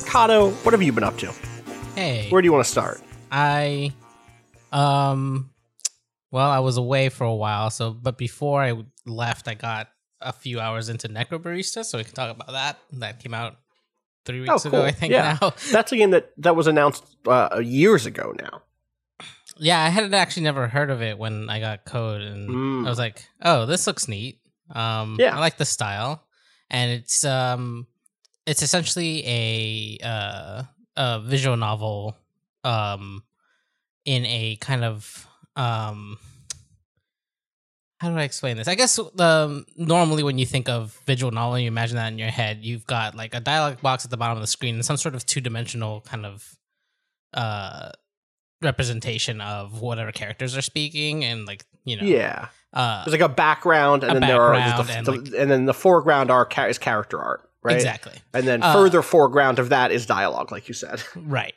Cado, 0.04 0.52
what 0.64 0.72
have 0.74 0.82
you 0.82 0.92
been 0.92 1.04
up 1.04 1.16
to? 1.18 1.32
Hey, 1.94 2.28
Where 2.30 2.42
do 2.42 2.46
you 2.46 2.52
want 2.52 2.64
to 2.64 2.70
start? 2.70 3.00
I, 3.30 3.92
um, 4.72 5.50
well, 6.30 6.50
I 6.50 6.58
was 6.58 6.76
away 6.76 7.08
for 7.08 7.24
a 7.24 7.34
while. 7.34 7.70
So, 7.70 7.92
but 7.92 8.18
before 8.18 8.62
I 8.62 8.74
left, 9.06 9.48
I 9.48 9.54
got 9.54 9.88
a 10.20 10.32
few 10.32 10.60
hours 10.60 10.88
into 10.90 11.08
Necrobarista, 11.08 11.84
so 11.84 11.96
we 11.98 12.04
can 12.04 12.14
talk 12.14 12.30
about 12.34 12.52
that. 12.52 12.78
That 12.92 13.20
came 13.20 13.32
out 13.32 13.56
three 14.26 14.40
weeks 14.42 14.64
ago, 14.66 14.84
I 14.84 14.90
think. 14.90 15.12
Oh, 15.12 15.16
yeah. 15.16 15.38
Now, 15.40 15.54
That's 15.72 15.92
a 15.92 15.96
game 15.96 16.10
that, 16.10 16.32
that 16.38 16.54
was 16.54 16.66
announced 16.66 17.04
uh, 17.26 17.60
years 17.62 18.04
ago 18.04 18.34
now. 18.38 18.62
yeah, 19.56 19.82
I 19.82 19.88
had 19.88 20.12
actually 20.12 20.42
never 20.44 20.68
heard 20.68 20.90
of 20.90 21.00
it 21.00 21.18
when 21.18 21.48
I 21.48 21.58
got 21.60 21.84
code, 21.86 22.20
and 22.20 22.50
Mm. 22.50 22.86
I 22.86 22.90
was 22.90 22.98
like, 22.98 23.24
"Oh, 23.42 23.64
this 23.66 23.86
looks 23.86 24.08
neat." 24.08 24.40
Um, 24.70 25.16
Yeah. 25.18 25.34
I 25.36 25.40
like 25.40 25.56
the 25.56 25.64
style, 25.64 26.22
and 26.70 26.90
it's 26.90 27.24
um, 27.24 27.86
it's 28.46 28.62
essentially 28.62 29.22
a 29.26 29.98
uh, 30.04 30.62
a 30.96 31.20
visual 31.20 31.56
novel, 31.56 32.16
um, 32.64 33.22
in 34.04 34.24
a 34.26 34.56
kind 34.60 34.84
of 34.84 35.26
um, 35.56 36.18
how 38.00 38.10
do 38.10 38.16
I 38.16 38.22
explain 38.22 38.56
this? 38.56 38.66
I 38.66 38.74
guess 38.74 38.98
um, 39.20 39.64
normally 39.76 40.22
when 40.24 40.36
you 40.38 40.46
think 40.46 40.68
of 40.68 41.00
visual 41.06 41.30
novel, 41.30 41.58
you 41.58 41.68
imagine 41.68 41.96
that 41.96 42.08
in 42.12 42.18
your 42.18 42.30
head. 42.30 42.58
You've 42.64 42.84
got 42.86 43.14
like 43.14 43.32
a 43.34 43.40
dialogue 43.40 43.80
box 43.80 44.04
at 44.04 44.10
the 44.10 44.16
bottom 44.16 44.36
of 44.36 44.42
the 44.42 44.48
screen 44.48 44.74
and 44.74 44.84
some 44.84 44.96
sort 44.96 45.14
of 45.14 45.24
two 45.24 45.40
dimensional 45.40 46.00
kind 46.02 46.26
of 46.26 46.56
uh 47.34 47.90
representation 48.60 49.40
of 49.40 49.80
whatever 49.80 50.12
characters 50.12 50.56
are 50.56 50.62
speaking 50.62 51.24
and 51.24 51.46
like 51.46 51.64
you 51.84 51.96
know 51.96 52.02
Yeah. 52.04 52.48
uh 52.72 53.04
There's 53.04 53.12
like 53.12 53.20
a 53.30 53.32
background, 53.32 54.02
and 54.04 54.16
A 54.16 54.20
then 54.20 54.28
there 54.28 54.42
are 54.42 54.52
background 54.54 54.88
the, 54.88 54.92
and, 54.98 55.06
the- 55.06 55.12
like- 55.32 55.40
and 55.40 55.50
then 55.50 55.64
the 55.66 55.74
foreground 55.74 56.30
are 56.30 56.46
is 56.68 56.78
character 56.78 57.20
art, 57.20 57.48
right? 57.62 57.76
exactly 57.76 58.18
And 58.34 58.46
then 58.46 58.62
Uh, 58.62 58.72
further 58.72 59.02
foreground 59.02 59.58
of 59.58 59.68
that 59.70 59.90
is 59.92 60.06
dialogue, 60.06 60.50
like 60.52 60.68
you 60.68 60.74
said. 60.74 61.02
right 61.16 61.54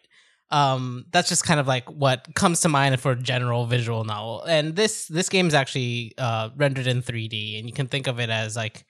um 0.51 1.05
that's 1.11 1.27
just 1.27 1.43
kind 1.43 1.59
of 1.59 1.65
like 1.67 1.89
what 1.89 2.27
comes 2.35 2.61
to 2.61 2.69
mind 2.69 2.99
for 2.99 3.13
a 3.13 3.15
general 3.15 3.65
visual 3.65 4.03
novel 4.03 4.43
and 4.43 4.75
this 4.75 5.07
this 5.07 5.27
game 5.27 5.47
is 5.47 5.55
actually 5.55 6.13
uh 6.19 6.49
rendered 6.55 6.85
in 6.85 7.01
3d 7.01 7.57
and 7.57 7.67
you 7.67 7.73
can 7.73 7.87
think 7.87 8.05
of 8.05 8.19
it 8.19 8.29
as 8.29 8.55
like 8.55 8.85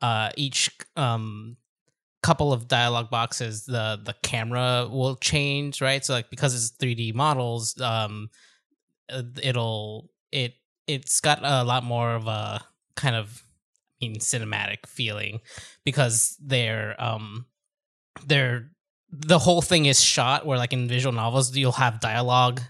uh 0.00 0.30
each 0.36 0.70
um 0.96 1.58
couple 2.22 2.54
of 2.54 2.68
dialogue 2.68 3.10
boxes 3.10 3.66
the 3.66 4.00
the 4.02 4.14
camera 4.22 4.88
will 4.90 5.14
change 5.16 5.82
right 5.82 6.06
so 6.06 6.14
like 6.14 6.30
because 6.30 6.54
it's 6.54 6.74
3d 6.78 7.14
models 7.14 7.78
um 7.82 8.30
uh, 9.12 9.22
it'll 9.42 10.08
it 10.32 10.54
it's 10.86 11.20
got 11.20 11.40
a 11.42 11.64
lot 11.64 11.84
more 11.84 12.14
of 12.14 12.26
a 12.26 12.64
kind 12.96 13.14
of 13.14 13.42
cinematic 14.12 14.86
feeling 14.86 15.40
because 15.84 16.36
they're 16.40 16.94
um 17.02 17.46
they're 18.26 18.70
the 19.10 19.38
whole 19.38 19.62
thing 19.62 19.86
is 19.86 20.00
shot 20.00 20.44
where 20.44 20.58
like 20.58 20.72
in 20.72 20.88
visual 20.88 21.12
novels 21.12 21.56
you'll 21.56 21.72
have 21.72 22.00
dialogue 22.00 22.60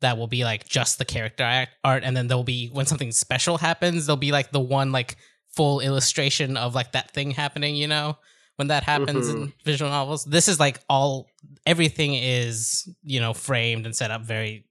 that 0.00 0.18
will 0.18 0.26
be 0.26 0.44
like 0.44 0.68
just 0.68 0.98
the 0.98 1.04
character 1.04 1.66
art 1.84 2.02
and 2.04 2.16
then 2.16 2.26
there'll 2.26 2.44
be 2.44 2.68
when 2.68 2.86
something 2.86 3.12
special 3.12 3.58
happens 3.58 4.06
there'll 4.06 4.16
be 4.16 4.32
like 4.32 4.50
the 4.50 4.60
one 4.60 4.92
like 4.92 5.16
full 5.48 5.80
illustration 5.80 6.56
of 6.56 6.74
like 6.74 6.92
that 6.92 7.12
thing 7.12 7.30
happening 7.30 7.76
you 7.76 7.86
know? 7.86 8.16
When 8.56 8.68
that 8.68 8.84
happens 8.84 9.28
in 9.28 9.52
visual 9.64 9.90
novels 9.90 10.24
this 10.24 10.46
is 10.46 10.60
like 10.60 10.80
all 10.88 11.28
everything 11.66 12.14
is 12.14 12.88
you 13.02 13.18
know 13.18 13.34
framed 13.34 13.84
and 13.84 13.96
set 13.96 14.12
up 14.12 14.22
very 14.22 14.66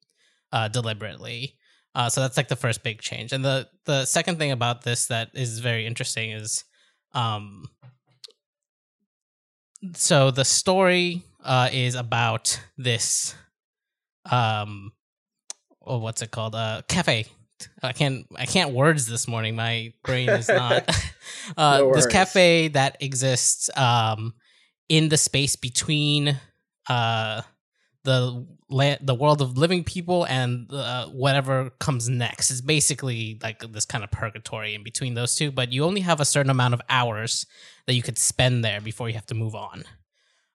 uh 0.53 0.69
deliberately 0.69 1.57
uh 1.95 2.09
so 2.09 2.21
that's 2.21 2.37
like 2.37 2.47
the 2.47 2.55
first 2.55 2.83
big 2.83 3.01
change. 3.01 3.31
And 3.33 3.43
the 3.43 3.67
the 3.85 4.05
second 4.05 4.37
thing 4.37 4.51
about 4.51 4.83
this 4.83 5.07
that 5.07 5.29
is 5.33 5.59
very 5.59 5.85
interesting 5.85 6.31
is 6.31 6.63
um 7.13 7.65
so 9.93 10.31
the 10.31 10.45
story 10.45 11.23
uh 11.43 11.69
is 11.71 11.95
about 11.95 12.59
this 12.77 13.35
um 14.29 14.91
oh 15.85 15.97
what's 15.99 16.21
it 16.21 16.31
called? 16.31 16.55
Uh 16.55 16.81
cafe. 16.87 17.25
I 17.81 17.93
can't 17.93 18.25
i 18.35 18.45
can't 18.45 18.73
words 18.73 19.07
this 19.07 19.27
morning. 19.27 19.55
My 19.55 19.93
brain 20.03 20.29
is 20.29 20.49
not 20.49 20.89
uh 21.57 21.77
No 21.79 21.93
this 21.93 22.07
cafe 22.07 22.69
that 22.69 22.97
exists 23.01 23.69
um 23.77 24.33
in 24.89 25.09
the 25.09 25.17
space 25.17 25.55
between 25.55 26.39
uh 26.89 27.41
the 28.03 28.45
la- 28.69 28.97
the 29.01 29.15
world 29.15 29.41
of 29.41 29.57
living 29.57 29.83
people 29.83 30.25
and 30.25 30.67
uh, 30.71 31.05
whatever 31.07 31.69
comes 31.79 32.09
next 32.09 32.51
is 32.51 32.61
basically 32.61 33.39
like 33.41 33.59
this 33.71 33.85
kind 33.85 34.03
of 34.03 34.11
purgatory 34.11 34.75
in 34.75 34.83
between 34.83 35.13
those 35.13 35.35
two 35.35 35.51
but 35.51 35.71
you 35.71 35.83
only 35.83 36.01
have 36.01 36.19
a 36.19 36.25
certain 36.25 36.49
amount 36.49 36.73
of 36.73 36.81
hours 36.89 37.45
that 37.87 37.93
you 37.93 38.01
could 38.01 38.17
spend 38.17 38.63
there 38.63 38.81
before 38.81 39.07
you 39.07 39.15
have 39.15 39.25
to 39.25 39.35
move 39.35 39.55
on 39.55 39.83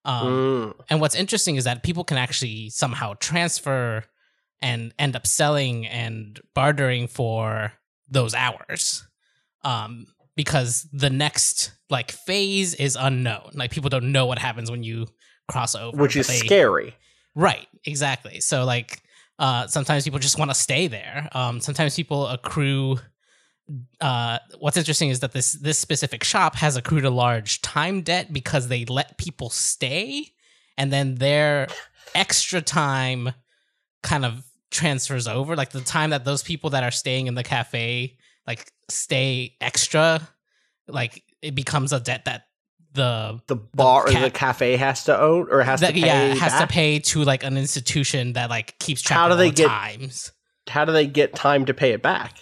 um, 0.04 0.26
Mm. 0.26 0.74
and 0.90 1.00
what's 1.00 1.14
interesting 1.14 1.56
is 1.56 1.64
that 1.64 1.82
people 1.82 2.04
can 2.04 2.18
actually 2.18 2.70
somehow 2.70 3.14
transfer 3.18 4.04
and 4.60 4.92
end 4.98 5.14
up 5.16 5.26
selling 5.26 5.86
and 5.86 6.40
bartering 6.54 7.06
for 7.08 7.72
those 8.08 8.34
hours. 8.34 9.06
Um, 9.64 10.06
because 10.34 10.86
the 10.92 11.10
next 11.10 11.72
like 11.90 12.10
phase 12.12 12.74
is 12.74 12.96
unknown. 12.98 13.50
Like 13.54 13.70
people 13.70 13.90
don't 13.90 14.12
know 14.12 14.26
what 14.26 14.38
happens 14.38 14.70
when 14.70 14.82
you 14.82 15.06
cross 15.48 15.74
over. 15.74 15.96
Which 15.96 16.16
is 16.16 16.26
they- 16.28 16.38
scary. 16.38 16.94
Right, 17.38 17.68
exactly. 17.84 18.40
So 18.40 18.64
like 18.64 19.00
uh 19.38 19.68
sometimes 19.68 20.02
people 20.02 20.18
just 20.18 20.40
want 20.40 20.50
to 20.50 20.56
stay 20.56 20.88
there. 20.88 21.28
Um 21.32 21.60
sometimes 21.60 21.94
people 21.94 22.26
accrue 22.26 22.98
uh 24.00 24.38
what's 24.58 24.76
interesting 24.76 25.10
is 25.10 25.20
that 25.20 25.32
this 25.32 25.52
this 25.52 25.78
specific 25.78 26.24
shop 26.24 26.56
has 26.56 26.76
accrued 26.76 27.04
a 27.04 27.10
large 27.10 27.62
time 27.62 28.02
debt 28.02 28.32
because 28.32 28.66
they 28.66 28.84
let 28.86 29.18
people 29.18 29.50
stay 29.50 30.26
and 30.76 30.92
then 30.92 31.14
their 31.14 31.68
extra 32.16 32.60
time 32.60 33.30
kind 34.02 34.24
of 34.24 34.44
transfers 34.72 35.28
over 35.28 35.54
like 35.54 35.70
the 35.70 35.80
time 35.82 36.10
that 36.10 36.24
those 36.24 36.42
people 36.42 36.70
that 36.70 36.82
are 36.82 36.90
staying 36.90 37.28
in 37.28 37.34
the 37.36 37.44
cafe 37.44 38.16
like 38.48 38.72
stay 38.90 39.54
extra 39.60 40.28
like 40.88 41.22
it 41.40 41.54
becomes 41.54 41.92
a 41.92 42.00
debt 42.00 42.24
that 42.24 42.47
the 42.98 43.40
The 43.46 43.56
bar 43.56 44.02
or 44.06 44.12
ca- 44.12 44.20
the 44.20 44.30
cafe 44.30 44.76
has 44.76 45.04
to 45.04 45.18
own 45.18 45.48
or 45.50 45.62
has 45.62 45.80
that, 45.80 45.88
to 45.94 46.00
pay. 46.00 46.06
yeah 46.06 46.34
has 46.34 46.52
back? 46.52 46.60
to 46.68 46.72
pay 46.72 46.98
to 46.98 47.24
like 47.24 47.42
an 47.44 47.56
institution 47.56 48.34
that 48.34 48.50
like 48.50 48.78
keeps 48.78 49.00
track 49.00 49.16
How 49.18 49.26
of 49.26 49.32
do 49.32 49.36
they 49.38 49.50
the 49.50 49.56
get- 49.56 49.68
times 49.68 50.32
How 50.68 50.84
do 50.84 50.92
they 50.92 51.06
get 51.06 51.34
time 51.34 51.64
to 51.66 51.74
pay 51.74 51.92
it 51.92 52.02
back? 52.02 52.36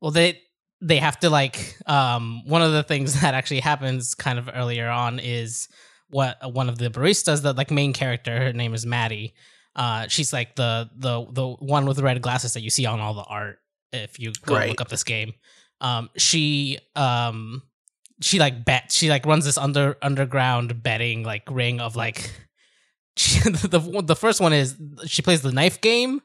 well 0.00 0.10
they 0.10 0.40
they 0.80 0.98
have 0.98 1.18
to 1.20 1.30
like 1.30 1.76
um 1.86 2.42
one 2.46 2.62
of 2.62 2.72
the 2.72 2.82
things 2.82 3.20
that 3.22 3.34
actually 3.34 3.60
happens 3.60 4.14
kind 4.14 4.38
of 4.38 4.48
earlier 4.54 4.88
on 4.88 5.18
is 5.20 5.68
what 6.10 6.36
one 6.54 6.68
of 6.68 6.78
the 6.78 6.88
baristas 6.90 7.42
the 7.42 7.52
like 7.52 7.70
main 7.70 7.92
character 7.92 8.36
her 8.38 8.52
name 8.52 8.74
is 8.74 8.86
Maddy 8.86 9.34
uh 9.76 10.06
she's 10.08 10.32
like 10.32 10.56
the 10.56 10.88
the 10.96 11.26
the 11.32 11.46
one 11.46 11.84
with 11.86 11.96
the 11.98 12.02
red 12.02 12.20
glasses 12.22 12.52
that 12.54 12.62
you 12.62 12.70
see 12.70 12.86
on 12.86 12.98
all 13.00 13.14
the 13.14 13.24
art 13.24 13.58
if 13.92 14.18
you 14.18 14.32
go 14.46 14.54
Right. 14.54 14.68
look 14.68 14.80
up 14.80 14.88
this 14.88 15.04
game 15.04 15.32
um 15.80 16.08
she 16.16 16.78
um 16.96 17.62
she 18.20 18.38
like 18.38 18.64
bet 18.64 18.90
she 18.90 19.08
like 19.10 19.24
runs 19.26 19.44
this 19.44 19.56
under 19.58 19.96
underground 20.02 20.82
betting 20.82 21.22
like 21.22 21.42
ring 21.50 21.80
of 21.80 21.94
like 21.96 22.30
she, 23.16 23.40
the 23.50 24.02
the 24.04 24.16
first 24.16 24.40
one 24.40 24.52
is 24.52 24.76
she 25.06 25.22
plays 25.22 25.42
the 25.42 25.52
knife 25.52 25.80
game 25.80 26.20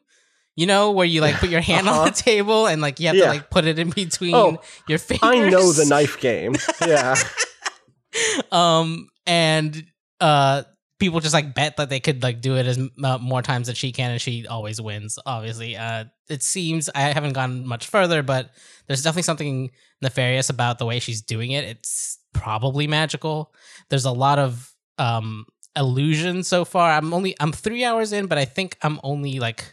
you 0.56 0.66
know 0.68 0.92
where 0.92 1.06
you 1.06 1.22
like 1.22 1.36
put 1.36 1.50
your 1.50 1.62
hand 1.62 1.88
on 1.90 1.96
Uh-huh. 1.96 2.06
the 2.06 2.12
table 2.16 2.68
and 2.68 2.82
like 2.82 3.00
you 3.00 3.08
have 3.08 3.16
Yeah. 3.16 3.24
to 3.26 3.30
like 3.30 3.50
put 3.50 3.66
it 3.66 3.80
in 3.80 3.90
between 3.90 4.36
Oh, 4.36 4.58
your 4.88 5.00
fingers 5.00 5.22
I 5.24 5.50
know 5.50 5.72
the 5.72 5.86
knife 5.86 6.20
game. 6.20 6.56
Yeah. 6.86 7.16
um 8.52 9.08
and 9.26 9.86
uh 10.22 10.64
people 11.04 11.20
just 11.20 11.34
like 11.34 11.54
bet 11.54 11.78
that 11.78 11.90
they 11.90 12.00
could 12.00 12.24
like 12.24 12.40
do 12.40 12.56
it 12.56 12.66
as 12.66 12.78
uh, 13.04 13.18
more 13.20 13.42
times 13.42 13.68
than 13.68 13.76
she 13.76 13.92
can 13.92 14.12
and 14.12 14.22
she 14.22 14.48
always 14.48 14.80
wins 14.80 15.20
obviously. 15.26 15.76
Uh 15.76 16.06
it 16.30 16.42
seems 16.42 16.90
i 16.96 17.02
haven't 17.18 17.34
gone 17.34 17.68
much 17.68 17.88
further 17.88 18.24
but 18.24 18.52
there's 18.88 19.04
definitely 19.04 19.24
something 19.32 19.72
nefarious 20.02 20.50
about 20.50 20.80
the 20.80 20.86
way 20.86 21.00
she's 21.00 21.22
doing 21.22 21.52
it. 21.52 21.64
It's 21.66 22.18
probably 22.34 22.88
magical. 22.88 23.54
There's 23.90 24.06
a 24.06 24.12
lot 24.26 24.40
of 24.40 24.74
um 24.98 25.46
illusion 25.76 26.44
so 26.44 26.64
far. 26.66 26.88
I'm 26.92 27.14
only 27.14 27.36
i'm 27.40 27.52
three 27.52 27.84
hours 27.84 28.14
in 28.14 28.28
but 28.28 28.38
i 28.38 28.46
think 28.46 28.78
i'm 28.82 29.00
only 29.04 29.40
like 29.40 29.66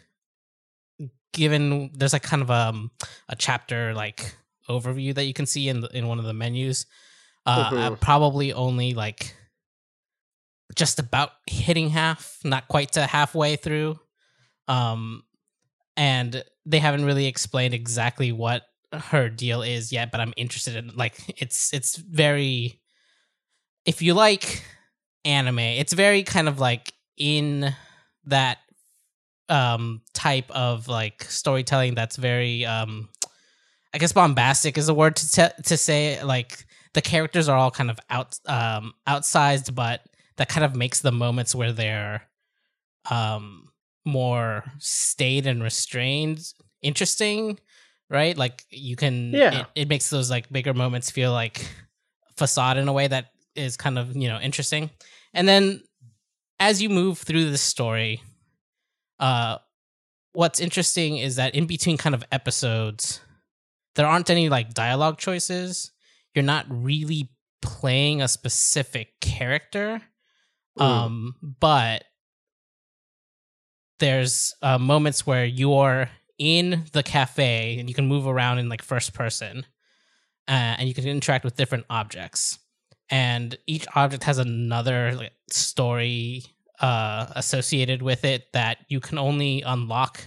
given 1.33 1.91
there's 1.95 2.13
like 2.13 2.23
kind 2.23 2.43
of 2.43 2.51
um 2.51 2.91
a 3.29 3.37
chapter 3.37 3.95
like 3.95 4.35
overview 4.69 5.15
that 5.15 5.25
you 5.25 5.33
can 5.33 5.47
see 5.47 5.69
in 5.69 5.81
the, 5.81 5.89
in 5.97 6.07
one 6.09 6.19
of 6.19 6.25
the 6.25 6.33
menus. 6.35 6.87
Uh 7.47 7.71
Mhm. 7.71 7.79
I'm 7.79 7.97
probably 7.97 8.53
only 8.53 8.95
like 8.95 9.35
just 10.75 10.99
about 10.99 11.31
hitting 11.47 11.91
half, 11.91 12.39
not 12.45 12.69
quite 12.69 12.93
to 12.93 13.07
halfway 13.07 13.57
through. 13.57 13.99
Um, 14.69 15.25
and 15.97 16.45
they 16.65 16.79
haven't 16.79 17.05
really 17.05 17.27
explained 17.27 17.75
exactly 17.75 18.33
what 18.33 18.63
her 18.93 19.29
deal 19.29 19.63
is 19.63 19.93
yet, 19.93 20.11
but 20.11 20.21
I'm 20.21 20.35
interested 20.37 20.77
in 20.77 20.97
like 20.97 21.17
it's 21.41 21.73
it's 21.73 21.97
very 21.97 22.81
if 23.85 24.03
you 24.03 24.15
like 24.15 24.65
anime, 25.25 25.59
it's 25.59 25.93
very 25.93 26.23
kind 26.23 26.49
of 26.49 26.59
like 26.61 26.93
in 27.17 27.75
that 28.27 28.59
um 29.49 30.01
type 30.15 30.51
of 30.51 30.87
like 30.87 31.25
storytelling 31.25 31.95
that's 31.95 32.17
very 32.17 32.65
um 32.65 33.09
I 33.93 33.99
guess 33.99 34.13
bombastic 34.13 34.79
is 34.79 34.89
a 34.89 34.95
word 34.95 35.17
to 35.17 35.31
te- 35.31 35.63
to 35.65 35.77
say 35.77 36.23
like 36.23 36.65
the 36.95 37.03
characters 37.03 37.49
are 37.49 37.57
all 37.57 37.71
kind 37.71 37.91
of 37.91 37.99
out 38.09 38.39
um 38.47 38.95
outsized 39.09 39.75
but 39.75 40.03
that 40.41 40.49
kind 40.49 40.65
of 40.65 40.75
makes 40.75 41.01
the 41.01 41.13
moments 41.13 41.55
where 41.55 41.73
they're 41.73 42.23
um 43.11 43.69
more 44.07 44.65
staid 44.79 45.47
and 45.47 45.63
restrained 45.63 46.41
interesting 46.83 47.59
right? 48.09 48.37
Like 48.37 48.65
you 48.71 48.97
can 48.97 49.33
Yeah. 49.33 49.61
it, 49.61 49.67
it 49.83 49.89
makes 49.89 50.11
those 50.11 50.31
like 50.31 50.51
bigger 50.51 50.75
moments 50.75 51.11
feel 51.13 51.31
like 51.33 51.65
facade 52.37 52.77
in 52.77 52.89
a 52.89 52.93
way 52.93 53.07
that 53.07 53.27
is 53.55 53.77
kind 53.77 53.99
of 53.99 54.17
you 54.17 54.29
know 54.29 54.41
interesting. 54.41 54.91
And 55.33 55.47
then 55.47 55.83
as 56.59 56.83
you 56.83 56.89
move 56.89 57.19
through 57.19 57.51
the 57.51 57.59
story 57.59 58.23
uh 59.21 59.59
what's 60.33 60.61
interesting 60.61 61.19
is 61.19 61.37
that 61.37 61.55
in 61.55 61.67
between 61.67 61.97
kind 61.99 62.15
of 62.15 62.25
episodes 62.33 63.21
there 63.95 64.07
aren't 64.07 64.31
any 64.31 64.49
like 64.49 64.73
dialogue 64.75 65.19
choices. 65.19 65.93
You're 66.35 66.45
not 66.45 66.67
really 66.69 67.31
playing 67.63 68.23
a 68.23 68.29
specific 68.29 69.21
character 69.21 70.01
Mm. 70.79 70.83
um 70.83 71.35
but 71.61 72.05
there's 73.99 74.55
uh, 74.63 74.79
moments 74.79 75.27
where 75.27 75.45
you're 75.45 76.09
in 76.39 76.85
the 76.93 77.03
cafe 77.03 77.77
and 77.79 77.89
you 77.89 77.95
can 77.95 78.07
move 78.07 78.27
around 78.27 78.59
in 78.59 78.69
like 78.69 78.83
first 78.83 79.13
person 79.13 79.67
uh, 80.49 80.75
and 80.79 80.89
you 80.89 80.95
can 80.95 81.07
interact 81.07 81.45
with 81.45 81.57
different 81.57 81.85
objects 81.91 82.59
and 83.11 83.59
each 83.67 83.87
object 83.95 84.25
has 84.25 84.39
another 84.39 85.13
like, 85.15 85.33
story 85.51 86.43
uh, 86.81 87.27
associated 87.37 88.01
with 88.01 88.25
it 88.25 88.47
that 88.53 88.79
you 88.89 89.01
can 89.01 89.19
only 89.19 89.63
unlock 89.63 90.27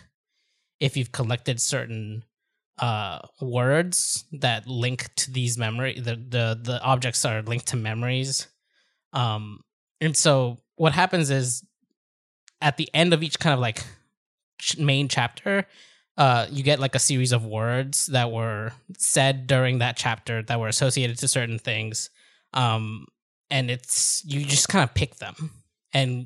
if 0.79 0.95
you've 0.95 1.11
collected 1.11 1.59
certain 1.59 2.23
uh, 2.79 3.19
words 3.41 4.25
that 4.31 4.67
link 4.67 5.09
to 5.15 5.31
these 5.31 5.57
memory 5.57 5.99
the, 5.99 6.15
the 6.15 6.59
the 6.61 6.81
objects 6.81 7.25
are 7.25 7.41
linked 7.43 7.67
to 7.67 7.75
memories 7.75 8.47
um 9.13 9.59
and 10.04 10.16
so 10.16 10.60
what 10.76 10.93
happens 10.93 11.30
is 11.30 11.64
at 12.62 12.78
the 12.78 12.89
end 12.93 13.14
of 13.14 13.24
each 13.24 13.39
kind 13.39 13.54
of 13.54 13.60
like 13.60 13.84
main 14.78 15.08
chapter 15.08 15.66
uh 16.18 16.45
you 16.49 16.64
get 16.64 16.80
like 16.80 16.95
a 16.95 16.99
series 16.99 17.32
of 17.32 17.45
words 17.45 18.06
that 18.08 18.32
were 18.32 18.72
said 18.97 19.47
during 19.47 19.80
that 19.80 19.97
chapter 19.97 20.43
that 20.43 20.60
were 20.60 20.68
associated 20.68 21.18
to 21.18 21.28
certain 21.28 21.60
things 21.60 22.10
um 22.54 23.06
and 23.54 23.70
it's 23.70 24.24
you 24.26 24.43
just 24.43 24.68
kind 24.68 24.84
of 24.84 24.95
pick 24.95 25.18
them. 25.18 25.51
And 25.93 26.26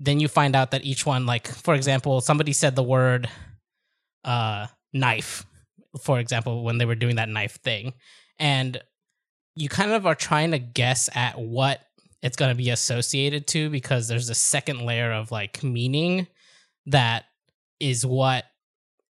then 0.00 0.20
you 0.20 0.26
find 0.26 0.56
out 0.56 0.70
that 0.70 0.82
each 0.82 1.04
one 1.04 1.26
like 1.26 1.46
for 1.46 1.74
example 1.74 2.22
somebody 2.22 2.54
said 2.54 2.74
the 2.74 2.82
word 2.82 3.28
uh 4.24 4.66
knife 4.94 5.44
for 6.00 6.18
example 6.18 6.64
when 6.64 6.78
they 6.78 6.86
were 6.86 6.94
doing 6.94 7.16
that 7.16 7.28
knife 7.28 7.60
thing. 7.60 7.92
And 8.38 8.82
you 9.54 9.68
kind 9.68 9.92
of 9.92 10.06
are 10.06 10.14
trying 10.14 10.52
to 10.52 10.58
guess 10.58 11.10
at 11.14 11.38
what 11.38 11.83
it's 12.24 12.36
going 12.36 12.50
to 12.50 12.56
be 12.56 12.70
associated 12.70 13.46
to 13.48 13.70
because 13.70 14.08
there's 14.08 14.30
a 14.30 14.34
second 14.34 14.80
layer 14.84 15.12
of 15.12 15.30
like 15.30 15.62
meaning 15.62 16.26
that 16.86 17.24
is 17.78 18.04
what 18.04 18.44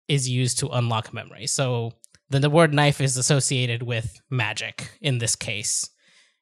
is 0.09 0.29
used 0.29 0.59
to 0.59 0.69
unlock 0.69 1.15
memory. 1.15 1.47
So 1.47 1.93
then 2.29 2.43
the 2.43 2.51
word 2.51 2.75
knife 2.75 3.01
is 3.01 3.17
associated 3.17 3.83
with 3.83 4.21
magic 4.31 4.91
in 5.01 5.19
this 5.19 5.37
case. 5.37 5.89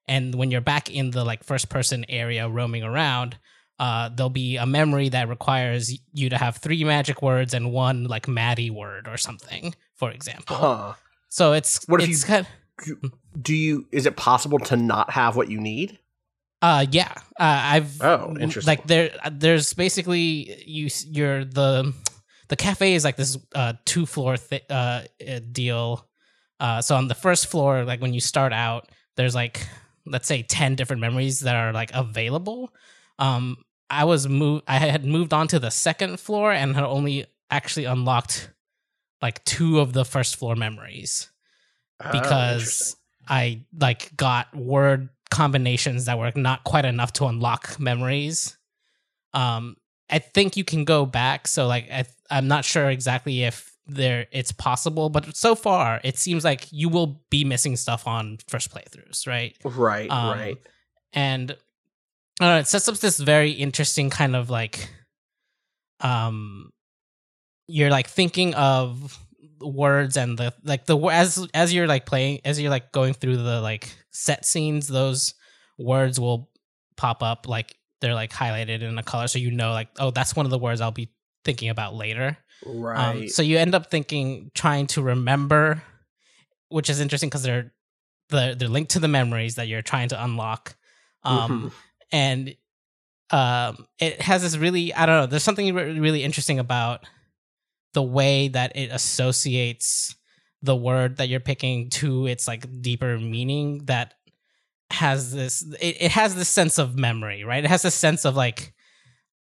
And 0.09 0.35
when 0.35 0.51
you're 0.51 0.61
back 0.61 0.91
in 0.91 1.11
the 1.11 1.25
like 1.25 1.45
first 1.45 1.69
person 1.69 2.05
area 2.09 2.49
roaming 2.49 2.83
around, 2.83 3.37
uh, 3.79 4.09
there'll 4.09 4.31
be 4.31 4.57
a 4.57 4.67
memory 4.67 5.09
that 5.11 5.29
requires 5.29 5.97
you 6.13 6.31
to 6.31 6.39
have 6.39 6.57
three 6.57 6.85
magic 6.85 7.23
words 7.23 7.53
and 7.55 7.71
one 7.73 8.05
like 8.05 8.27
Maddy 8.29 8.71
word 8.71 9.09
or 9.09 9.17
something, 9.17 9.75
for 9.95 10.11
example. 10.11 10.57
Huh. 10.57 10.93
So 11.29 11.53
it's 11.53 11.85
What 11.89 12.03
if 12.03 12.09
it's 12.09 12.23
you- 12.23 12.27
kind 12.29 12.47
Do 13.41 13.55
you? 13.55 13.87
Is 13.93 14.07
it 14.07 14.17
possible 14.17 14.59
to 14.61 14.77
not 14.77 15.11
have 15.11 15.37
what 15.37 15.49
you 15.51 15.61
need? 15.61 15.99
Uh, 16.63 16.87
yeah. 16.91 17.13
Uh, 17.39 17.61
I've 17.75 18.01
Oh, 18.01 18.37
interesting. 18.41 18.71
Like 18.71 18.87
there, 18.87 19.11
there's 19.31 19.73
basically 19.75 20.63
you. 20.65 20.89
You're 21.07 21.45
the 21.45 21.93
the 22.49 22.57
cafe 22.57 22.95
is 22.95 23.05
like 23.05 23.17
this 23.17 23.37
uh 23.55 23.75
two 23.85 24.07
floor 24.07 24.37
th- 24.37 24.65
uh 24.71 25.03
uh, 25.29 25.41
deal. 25.51 26.09
Uh, 26.61 26.81
so 26.81 26.95
on 26.95 27.09
the 27.09 27.15
first 27.17 27.49
floor, 27.49 27.85
like 27.85 28.01
when 28.01 28.15
you 28.15 28.21
start 28.21 28.53
out, 28.53 28.89
there's 29.17 29.35
like 29.35 29.67
let's 30.07 30.29
say 30.29 30.43
ten 30.43 30.77
different 30.77 31.01
memories 31.01 31.41
that 31.41 31.57
are 31.57 31.73
like 31.73 31.91
available. 31.93 32.73
Um, 33.19 33.57
I 33.91 34.05
was 34.05 34.29
moved. 34.29 34.65
I 34.69 34.79
had 34.79 35.05
moved 35.05 35.33
on 35.33 35.49
to 35.49 35.59
the 35.59 35.71
second 35.71 36.21
floor 36.21 36.53
and 36.53 36.75
had 36.77 36.85
only 36.85 37.27
actually 37.51 37.87
unlocked 37.87 38.51
like 39.21 39.45
two 39.45 39.81
of 39.81 39.93
the 39.93 40.05
first 40.05 40.37
floor 40.37 40.55
memories 40.57 41.29
Oh, 42.01 42.11
because 42.13 42.63
interesting. 42.63 42.99
I 43.29 43.65
like 43.79 44.17
got 44.17 44.55
word 44.57 45.11
combinations 45.33 46.05
that 46.05 46.19
were 46.19 46.31
not 46.37 46.63
quite 46.63 46.85
enough 46.85 47.13
to 47.15 47.25
unlock 47.25 47.81
memories. 47.81 48.57
Um, 49.33 49.77
I 50.11 50.19
think 50.19 50.59
you 50.59 50.63
can 50.63 50.85
go 50.85 51.07
back. 51.07 51.49
So 51.49 51.67
like, 51.67 51.91
I, 51.91 52.05
I'm 52.31 52.47
not 52.47 52.67
sure 52.67 52.91
exactly 52.91 53.43
if 53.43 53.73
there 53.87 54.27
it's 54.31 54.53
possible, 54.53 55.09
but 55.09 55.35
so 55.35 55.55
far 55.55 56.01
it 56.05 56.19
seems 56.19 56.45
like 56.45 56.71
you 56.71 56.91
will 56.91 57.23
be 57.31 57.45
missing 57.45 57.77
stuff 57.77 58.07
on 58.07 58.39
first 58.47 58.73
playthroughs, 58.73 59.27
right? 59.27 59.57
right, 59.65 60.11
um, 60.11 60.39
right. 60.39 60.59
and 61.15 61.51
I 62.39 62.45
don't 62.45 62.55
know, 62.55 62.59
it 62.59 62.69
sets 62.69 62.87
up 62.89 62.97
this 62.99 63.19
very 63.19 63.51
interesting 63.51 64.11
kind 64.11 64.37
of 64.37 64.51
like 64.51 64.89
um 66.01 66.71
you're 67.69 67.91
like 67.91 68.09
thinking 68.09 68.55
of 68.55 69.19
words 69.63 70.17
and 70.17 70.39
the 70.39 70.53
like 70.65 70.87
the 70.87 70.97
as 70.99 71.47
as 71.55 71.73
you're 71.73 71.87
like 71.87 72.07
playing 72.07 72.41
as 72.45 72.61
you're 72.61 72.71
like 72.71 72.93
going 72.93 73.15
through 73.15 73.37
the 73.37 73.61
like 73.61 73.95
set 74.11 74.45
scenes 74.45 74.89
those 74.89 75.35
words 75.79 76.19
will 76.21 76.51
pop 76.97 77.23
up 77.23 77.49
like 77.49 77.75
they're 78.01 78.15
like 78.15 78.33
highlighted 78.33 78.83
in 78.83 78.99
a 78.99 79.03
color 79.03 79.27
so 79.29 79.39
you 79.39 79.51
know 79.51 79.73
like 79.73 79.89
oh 79.99 80.11
that's 80.11 80.35
one 80.37 80.45
of 80.47 80.51
the 80.51 80.59
words 80.59 80.81
I'll 80.81 80.91
be 80.91 81.11
thinking 81.45 81.69
about 81.71 81.95
later 81.95 82.37
Right. 82.65 83.23
um, 83.23 83.29
so 83.29 83.43
you 83.43 83.59
end 83.59 83.75
up 83.75 83.91
thinking, 83.91 84.53
trying 84.55 84.87
to 84.89 85.03
remember, 85.03 85.83
which 86.69 86.89
is 86.89 87.01
interesting 87.01 87.29
because 87.29 87.43
they're 87.43 87.73
they're, 88.29 88.55
they're 88.55 88.69
linked 88.69 88.93
to 88.93 89.01
the 89.01 89.09
memories 89.09 89.57
that 89.57 89.67
you're 89.67 89.83
trying 89.83 90.11
to 90.11 90.25
unlock, 90.25 90.77
um, 91.25 91.51
Mhm. 91.51 91.73
and 92.13 92.57
um, 93.31 93.87
it 93.99 94.21
has 94.23 94.43
this 94.43 94.57
really 94.57 94.95
I 94.95 95.07
don't 95.07 95.17
know. 95.23 95.27
There's 95.27 95.43
something 95.43 95.75
re- 95.75 95.99
really 95.99 96.23
interesting 96.23 96.59
about 96.61 97.05
the 97.93 98.03
way 98.03 98.49
that 98.49 98.77
it 98.77 98.91
associates 98.91 100.15
the 100.63 100.77
word 100.77 101.17
that 101.17 101.29
you're 101.29 101.41
picking 101.41 101.91
to 101.91 102.27
its 102.27 102.47
like 102.47 102.83
deeper 102.83 103.19
meaning 103.19 103.85
that 103.87 104.15
has 104.91 105.33
this 105.33 105.63
it, 105.81 105.97
it 106.01 106.11
has 106.11 106.35
this 106.35 106.49
sense 106.49 106.79
of 106.79 106.97
memory 106.97 107.45
right 107.45 107.65
it 107.65 107.69
has 107.69 107.83
this 107.83 107.95
sense 107.95 108.25
of 108.25 108.37
like 108.37 108.73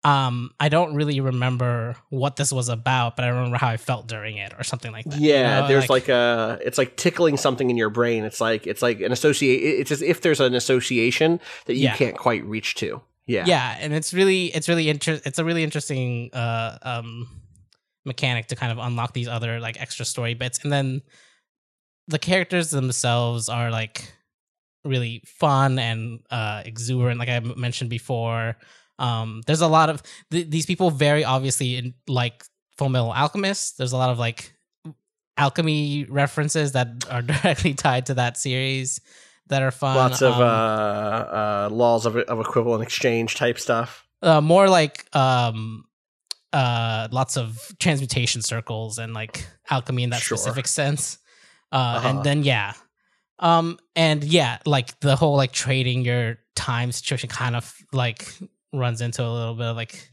um 0.05 0.51
i 0.59 0.69
don't 0.69 0.95
really 0.95 1.19
remember 1.19 1.95
what 2.09 2.35
this 2.35 2.51
was 2.51 2.67
about 2.69 3.15
but 3.15 3.23
i 3.25 3.27
remember 3.27 3.57
how 3.57 3.67
i 3.67 3.77
felt 3.77 4.07
during 4.07 4.37
it 4.37 4.53
or 4.57 4.63
something 4.63 4.91
like 4.91 5.05
that 5.05 5.19
you 5.19 5.29
yeah, 5.29 5.61
know? 5.61 5.67
there's 5.67 5.89
like, 5.89 6.09
a. 6.09 6.59
It's 6.61 6.77
like 6.77 6.97
tickling 6.97 7.37
something 7.37 7.69
in 7.69 7.77
your 7.77 7.89
brain. 7.89 8.23
It's 8.25 8.41
like 8.41 8.67
it's 8.67 8.81
like 8.81 8.99
an 9.01 9.11
associate. 9.11 9.61
It's 9.61 9.91
as 9.91 10.01
if 10.01 10.21
there's 10.21 10.39
an 10.39 10.55
association 10.55 11.39
that 11.65 11.75
you 11.75 11.83
Yeah. 11.83 11.95
can't 11.95 12.17
quite 12.17 12.43
reach 12.45 12.75
to. 12.75 13.01
Yeah. 13.25 13.45
yeah 13.45 13.77
and 13.79 13.93
it's 13.93 14.13
really 14.13 14.47
it's 14.47 14.67
really 14.67 14.89
inter- 14.89 15.21
it's 15.23 15.39
a 15.39 15.45
really 15.45 15.63
interesting 15.63 16.29
uh 16.33 16.77
um 16.81 17.27
mechanic 18.05 18.47
to 18.47 18.55
kind 18.55 18.71
of 18.71 18.77
unlock 18.77 19.13
these 19.13 19.27
other 19.27 19.59
like 19.59 19.79
extra 19.81 20.05
story 20.05 20.33
bits 20.33 20.59
and 20.63 20.71
then 20.73 21.01
the 22.07 22.19
characters 22.19 22.69
themselves 22.71 23.47
are 23.49 23.71
like 23.71 24.13
really 24.83 25.23
fun 25.25 25.79
and 25.79 26.19
uh 26.31 26.61
exuberant 26.65 27.17
like 27.17 27.29
i 27.29 27.39
mentioned 27.39 27.89
before 27.89 28.57
um 28.99 29.41
there's 29.47 29.61
a 29.61 29.67
lot 29.67 29.89
of 29.89 30.03
th- 30.31 30.49
these 30.49 30.65
people 30.65 30.89
very 30.91 31.23
obviously 31.23 31.77
in, 31.77 31.93
like 32.07 32.43
Fullmetal 32.77 33.15
Alchemist 33.15 33.77
there's 33.77 33.93
a 33.93 33.97
lot 33.97 34.09
of 34.09 34.19
like 34.19 34.53
alchemy 35.37 36.05
references 36.05 36.73
that 36.73 36.87
are 37.09 37.21
directly 37.33 37.73
tied 37.73 38.05
to 38.07 38.13
that 38.15 38.37
series 38.37 38.99
that 39.47 39.61
are 39.61 39.71
fun 39.71 39.95
Lots 39.95 40.21
of 40.21 40.33
Um, 40.35 40.41
uh, 40.41 40.45
uh, 40.45 41.69
laws 41.71 42.05
of, 42.05 42.15
of 42.17 42.39
equivalent 42.39 42.83
exchange 42.83 43.35
type 43.35 43.59
stuff. 43.59 44.05
uh, 44.21 44.41
more 44.41 44.67
like 44.69 45.05
um 45.15 45.85
uh 46.53 47.07
lots 47.11 47.35
of 47.37 47.59
transmutation 47.79 48.41
circles 48.41 48.97
and 48.99 49.13
like 49.13 49.45
alchemy 49.69 50.03
in 50.03 50.09
that 50.11 50.21
Sure. 50.21 50.37
specific 50.37 50.67
sense 50.67 51.17
uh 51.71 51.75
Uh-huh. 51.75 52.07
and 52.09 52.23
then 52.23 52.43
yeah 52.43 52.73
um 53.39 53.77
and 53.95 54.23
yeah 54.23 54.59
like 54.65 54.99
the 54.99 55.15
whole 55.15 55.35
like 55.35 55.51
trading 55.51 56.05
your 56.05 56.37
time 56.55 56.91
situation 56.91 57.29
kind 57.29 57.55
of 57.55 57.73
like 57.91 58.27
runs 58.71 59.01
into 59.01 59.23
a 59.23 59.27
little 59.29 59.55
bit 59.55 59.65
of 59.67 59.75
like 59.75 60.09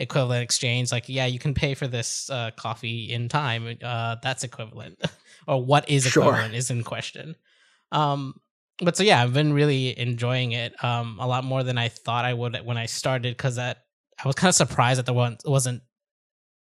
equivalent 0.00 0.44
exchange. 0.44 0.92
Like, 0.92 1.08
yeah, 1.08 1.26
you 1.26 1.40
can 1.40 1.54
pay 1.54 1.74
for 1.74 1.88
this 1.88 2.30
uh, 2.30 2.52
coffee 2.56 3.12
in 3.12 3.28
time. 3.28 3.76
Uh, 3.82 4.14
that's 4.22 4.44
equivalent, 4.44 4.96
or 5.48 5.60
what 5.64 5.90
is 5.90 6.06
Sure. 6.06 6.22
equivalent 6.22 6.54
is 6.54 6.70
in 6.70 6.84
question. 6.84 7.34
Um, 7.90 8.34
but 8.80 8.96
so 8.96 9.02
yeah, 9.02 9.20
I've 9.20 9.32
been 9.34 9.52
really 9.52 9.98
enjoying 9.98 10.52
it 10.52 10.72
um 10.84 11.18
a 11.20 11.26
lot 11.26 11.42
more 11.42 11.64
than 11.64 11.78
I 11.78 11.88
thought 11.88 12.24
I 12.24 12.32
would 12.32 12.56
when 12.64 12.76
I 12.76 12.86
started 12.86 13.36
because 13.36 13.56
that 13.56 13.78
I 14.22 14.26
was 14.28 14.34
kind 14.34 14.48
of 14.48 14.54
surprised 14.54 14.98
that 14.98 15.06
there 15.06 15.14
wasn't, 15.14 15.42
wasn't 15.46 15.82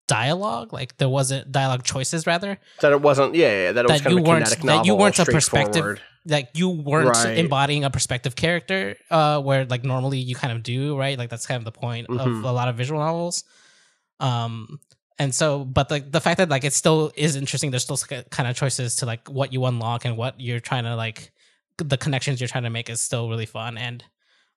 dialogue, 0.07 0.71
like 0.73 0.97
there 0.97 1.09
wasn't 1.09 1.51
dialogue 1.51 1.83
choices 1.83 2.27
rather. 2.27 2.59
That 2.81 2.91
it 2.91 3.01
wasn't. 3.01 3.33
Yeah, 3.35 3.63
yeah. 3.63 3.71
That 3.71 3.85
it 3.85 3.91
was 3.91 4.01
kind 4.01 4.11
you 4.13 4.19
of 4.21 4.25
a 4.25 4.29
weren't- 4.29 4.61
that 4.63 4.85
you 4.85 4.95
weren't 4.95 5.19
a 5.19 5.25
perspective- 5.25 5.99
like 6.27 6.49
you 6.55 6.69
weren't 6.69 7.09
Right. 7.15 7.37
embodying 7.37 7.83
a 7.83 7.91
perspective 7.91 8.35
character 8.35 8.95
uh 9.11 9.39
where 9.41 9.63
like 9.65 9.83
normally 9.83 10.17
you 10.17 10.33
kind 10.35 10.51
of 10.53 10.63
do 10.63 10.97
right 10.97 11.19
like 11.19 11.29
that's 11.29 11.45
kind 11.45 11.59
of 11.59 11.65
the 11.65 11.71
point 11.79 12.07
of 12.09 12.15
Mhm. 12.27 12.43
a 12.43 12.49
lot 12.51 12.67
of 12.67 12.75
visual 12.75 12.99
novels 12.99 13.43
um 14.19 14.79
and 15.19 15.35
so 15.35 15.63
but 15.63 15.91
like 15.91 16.11
the 16.11 16.19
fact 16.19 16.39
that 16.39 16.49
like 16.49 16.63
it 16.63 16.73
still 16.73 17.11
is 17.15 17.35
interesting 17.35 17.69
there's 17.69 17.83
still 17.83 17.97
kind 18.31 18.47
of 18.49 18.55
choices 18.55 18.95
to 18.95 19.05
like 19.05 19.27
what 19.29 19.53
you 19.53 19.63
unlock 19.65 20.03
and 20.03 20.17
what 20.17 20.33
you're 20.41 20.59
trying 20.59 20.83
to 20.83 20.95
like 20.95 21.31
the 21.77 21.95
connections 21.97 22.41
you're 22.41 22.47
trying 22.47 22.63
to 22.63 22.71
make 22.71 22.89
is 22.89 22.99
still 23.01 23.29
really 23.29 23.45
fun 23.45 23.77
and 23.77 24.03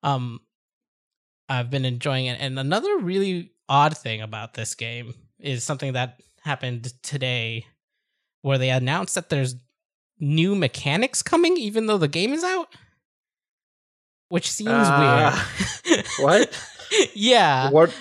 um 0.03 0.41
i've 1.49 1.70
been 1.70 1.84
enjoying 1.84 2.26
it 2.26 2.38
and 2.40 2.59
another 2.59 2.99
really 2.99 3.51
odd 3.68 3.96
thing 3.96 4.20
about 4.20 4.55
this 4.55 4.74
game 4.74 5.14
is 5.38 5.62
something 5.64 5.92
that 5.92 6.20
happened 6.42 6.92
today 7.03 7.66
where 8.42 8.59
they 8.59 8.70
announced 8.70 9.14
that 9.14 9.28
there's 9.28 9.55
new 10.20 10.55
mechanics 10.55 11.22
coming 11.22 11.57
even 11.57 11.86
though 11.86 11.99
the 11.99 12.09
game 12.09 12.32
is 12.32 12.42
out 12.44 12.68
which 14.28 14.51
seems 14.51 14.70
Uh, 14.70 15.44
weird 15.84 16.07
what? 16.20 16.62
yeah 17.14 17.70
What? 17.70 17.94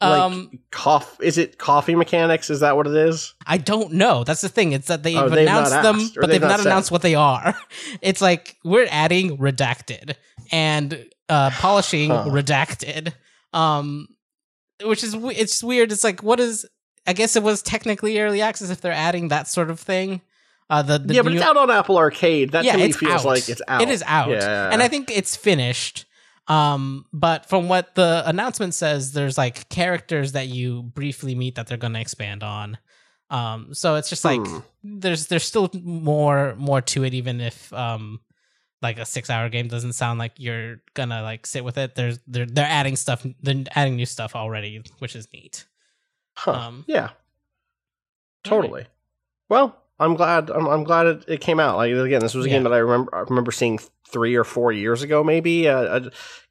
Like 0.00 0.20
um 0.20 0.58
cough? 0.72 1.16
Is 1.20 1.38
it 1.38 1.58
coffee 1.58 1.94
mechanics? 1.94 2.50
Is 2.50 2.58
that 2.58 2.76
what 2.76 2.88
it 2.88 2.94
is? 2.96 3.34
I 3.46 3.56
don't 3.58 3.92
know. 3.92 4.24
That's 4.24 4.40
the 4.40 4.48
thing. 4.48 4.72
It's 4.72 4.88
that 4.88 5.04
they've 5.04 5.16
Oh, 5.16 5.28
they've 5.28 5.46
announced 5.46 5.70
them, 5.70 5.96
asked, 6.00 6.16
or 6.16 6.22
but 6.22 6.26
they've 6.30 6.40
they've 6.40 6.48
not 6.48 6.56
not 6.58 6.66
announced 6.66 6.90
what 6.90 7.02
they 7.02 7.14
are. 7.14 7.54
It's 8.02 8.20
like 8.20 8.56
we're 8.64 8.88
adding 8.90 9.38
redacted 9.38 10.16
and 10.50 11.06
uh 11.32 11.50
polishing 11.64 12.10
Huh. 12.10 12.24
redacted. 12.38 13.12
Um 13.52 14.08
which 14.90 15.02
is 15.04 15.14
it's 15.14 15.62
weird. 15.62 15.92
It's 15.92 16.04
like 16.04 16.22
what 16.22 16.40
is 16.40 16.66
I 17.06 17.12
guess 17.12 17.36
it 17.36 17.42
was 17.42 17.62
technically 17.62 18.18
early 18.20 18.40
access 18.42 18.70
if 18.70 18.80
they're 18.80 18.92
adding 19.08 19.28
that 19.28 19.48
sort 19.48 19.70
of 19.70 19.78
thing. 19.80 20.20
Uh 20.70 20.82
the, 20.82 20.98
the 20.98 21.14
yeah, 21.14 21.22
but 21.22 21.30
new- 21.32 21.38
it's 21.38 21.46
out 21.46 21.56
on 21.56 21.70
Apple 21.70 21.96
Arcade. 21.98 22.50
That 22.52 22.64
yeah, 22.64 22.76
to 22.76 22.92
feels 22.92 23.22
out. 23.22 23.24
like 23.24 23.48
it's 23.48 23.62
out. 23.68 23.82
It 23.82 23.88
is 23.88 24.02
out. 24.06 24.30
Yeah. 24.30 24.70
And 24.72 24.82
I 24.82 24.88
think 24.88 25.10
it's 25.10 25.36
finished. 25.36 26.06
Um, 26.48 27.06
but 27.12 27.48
from 27.48 27.68
what 27.68 27.94
the 27.94 28.22
announcement 28.26 28.74
says, 28.74 29.12
there's 29.12 29.38
like 29.38 29.68
characters 29.68 30.32
that 30.32 30.48
you 30.48 30.82
briefly 30.82 31.34
meet 31.36 31.54
that 31.54 31.66
they're 31.68 31.78
gonna 31.78 32.00
expand 32.00 32.42
on. 32.42 32.78
Um, 33.30 33.72
so 33.74 33.94
it's 33.94 34.10
just 34.10 34.24
like 34.24 34.44
Hmm. 34.44 34.58
there's 34.82 35.26
there's 35.28 35.44
still 35.44 35.70
more 35.82 36.54
more 36.58 36.80
to 36.92 37.04
it, 37.04 37.14
even 37.14 37.40
if 37.40 37.72
um 37.72 38.20
like 38.82 38.98
a 38.98 39.06
six 39.06 39.30
hour 39.30 39.48
game 39.48 39.68
doesn't 39.68 39.92
sound 39.92 40.18
like 40.18 40.32
you're 40.36 40.82
gonna 40.94 41.22
like 41.22 41.46
sit 41.46 41.64
with 41.64 41.78
it. 41.78 41.94
There's 41.94 42.18
they're 42.26 42.46
they're 42.46 42.66
adding 42.66 42.96
stuff 42.96 43.24
they're 43.42 43.64
adding 43.74 43.96
new 43.96 44.06
stuff 44.06 44.34
already, 44.34 44.82
which 44.98 45.14
is 45.16 45.28
neat. 45.32 45.64
Huh. 46.36 46.52
um, 46.52 46.84
yeah. 46.88 47.10
Totally. 48.44 48.86
Well, 49.48 49.76
I'm 49.98 50.14
glad. 50.14 50.50
I'm, 50.50 50.66
I'm 50.66 50.84
glad 50.84 51.06
it, 51.06 51.24
it 51.28 51.40
came 51.40 51.60
out. 51.60 51.76
Like 51.76 51.92
again, 51.92 52.20
this 52.20 52.34
was 52.34 52.46
a 52.46 52.48
game 52.48 52.64
that 52.64 52.72
I 52.72 52.78
remember. 52.78 53.14
I 53.14 53.20
remember 53.20 53.52
seeing 53.52 53.78
three 54.08 54.34
or 54.34 54.44
four 54.44 54.72
years 54.72 55.02
ago, 55.02 55.22
maybe 55.22 55.66
a, 55.66 55.96
a 55.96 56.00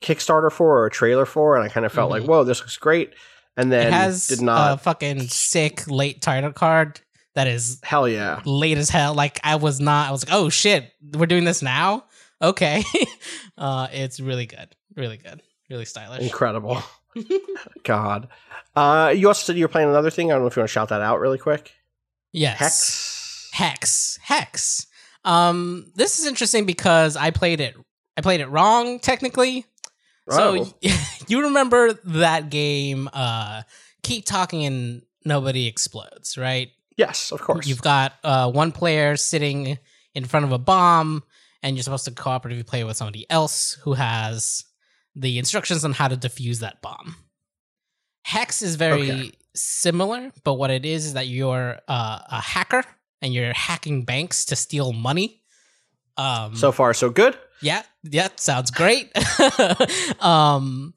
Kickstarter 0.01 0.51
for 0.51 0.79
or 0.79 0.86
a 0.86 0.91
trailer 0.91 1.25
for, 1.25 1.55
and 1.55 1.63
I 1.63 1.69
kind 1.69 1.86
of 1.86 1.91
felt 1.91 2.09
like, 2.09 2.23
Mhm. 2.23 2.27
whoa, 2.27 2.43
this 2.43 2.59
looks 2.59 2.77
great. 2.77 3.13
And 3.57 3.71
then 3.71 3.88
it 3.88 3.93
has 3.93 4.27
did 4.27 4.41
not 4.41 4.73
a 4.73 4.77
fucking 4.77 5.27
sick 5.27 5.86
late 5.88 6.21
title 6.21 6.53
card 6.53 7.01
that 7.36 7.47
is 7.47 7.79
hell 7.84 8.07
yeah. 8.07 8.41
late 8.45 8.77
as 8.77 8.89
hell. 8.89 9.13
Like 9.13 9.39
I 9.43 9.57
was 9.57 9.79
not. 9.79 10.07
I 10.07 10.11
was 10.11 10.25
like, 10.25 10.34
oh 10.34 10.49
shit, 10.49 10.91
we're 11.13 11.25
doing 11.25 11.43
this 11.43 11.61
now. 11.61 12.05
Okay, 12.41 12.83
uh, 13.57 13.87
it's 13.91 14.19
really 14.19 14.45
good, 14.45 14.75
really 14.95 15.17
good, 15.17 15.41
really 15.69 15.85
stylish. 15.85 16.23
Incredible. 16.23 16.81
God. 17.83 18.29
Uh, 18.75 19.13
you 19.15 19.27
also 19.27 19.43
said 19.43 19.57
you 19.57 19.65
were 19.65 19.69
playing 19.69 19.89
another 19.89 20.09
thing. 20.09 20.31
I 20.31 20.35
don't 20.35 20.43
know 20.43 20.47
if 20.47 20.55
you 20.55 20.61
want 20.61 20.69
to 20.69 20.73
shout 20.73 20.89
that 20.89 21.01
out 21.01 21.19
really 21.19 21.37
quick. 21.37 21.73
Yes, 22.31 22.59
Hex. 22.59 23.49
Hex, 23.51 24.19
Hex. 24.21 24.87
Um, 25.25 25.91
this 25.95 26.19
is 26.19 26.25
interesting 26.25 26.65
because 26.65 27.17
I 27.17 27.31
played 27.31 27.59
it. 27.59 27.75
I 28.15 28.21
played 28.21 28.39
it 28.39 28.47
wrong 28.47 28.99
technically. 28.99 29.65
Oh. 30.29 30.63
So 30.63 30.91
you 31.27 31.43
remember 31.43 31.93
that 32.05 32.49
game? 32.49 33.09
Uh, 33.11 33.63
keep 34.03 34.25
talking 34.25 34.65
and 34.65 35.01
nobody 35.25 35.67
explodes, 35.67 36.37
right? 36.37 36.71
yes, 36.97 37.31
of 37.31 37.41
course. 37.41 37.67
You've 37.67 37.81
got 37.81 38.13
uh, 38.23 38.51
one 38.51 38.71
player 38.71 39.17
sitting 39.17 39.77
in 40.13 40.25
front 40.25 40.45
of 40.45 40.51
a 40.51 40.57
bomb, 40.57 41.23
and 41.64 41.76
you're 41.76 41.84
supposed 41.84 42.05
to 42.05 42.12
cooperatively 42.12 42.66
play 42.66 42.84
with 42.84 42.97
somebody 42.97 43.26
else 43.30 43.74
who 43.84 43.93
has 43.93 44.66
the 45.16 45.38
instructions 45.38 45.84
on 45.86 45.91
how 45.93 46.07
to 46.07 46.16
defuse 46.18 46.59
that 46.59 46.82
bomb. 46.82 47.16
Hex 48.24 48.62
is 48.62 48.76
very 48.76 49.12
Okay. 49.12 49.32
similar, 49.55 50.32
but 50.43 50.53
what 50.55 50.70
it 50.72 50.86
is 50.86 51.05
is 51.07 51.14
that 51.14 51.28
you're 51.28 51.80
uh, 51.88 52.20
a 52.30 52.39
hacker 52.41 52.84
and 53.22 53.34
you're 53.34 53.53
hacking 53.53 54.03
banks 54.05 54.45
to 54.45 54.55
steal 54.55 54.93
money. 54.93 55.41
Um, 56.18 56.55
so 56.55 56.72
far, 56.72 56.93
so 56.93 57.09
good. 57.09 57.38
yeah, 57.62 57.84
yeah, 58.03 58.28
sounds 58.36 58.70
great. 58.72 59.12
um, 60.20 60.93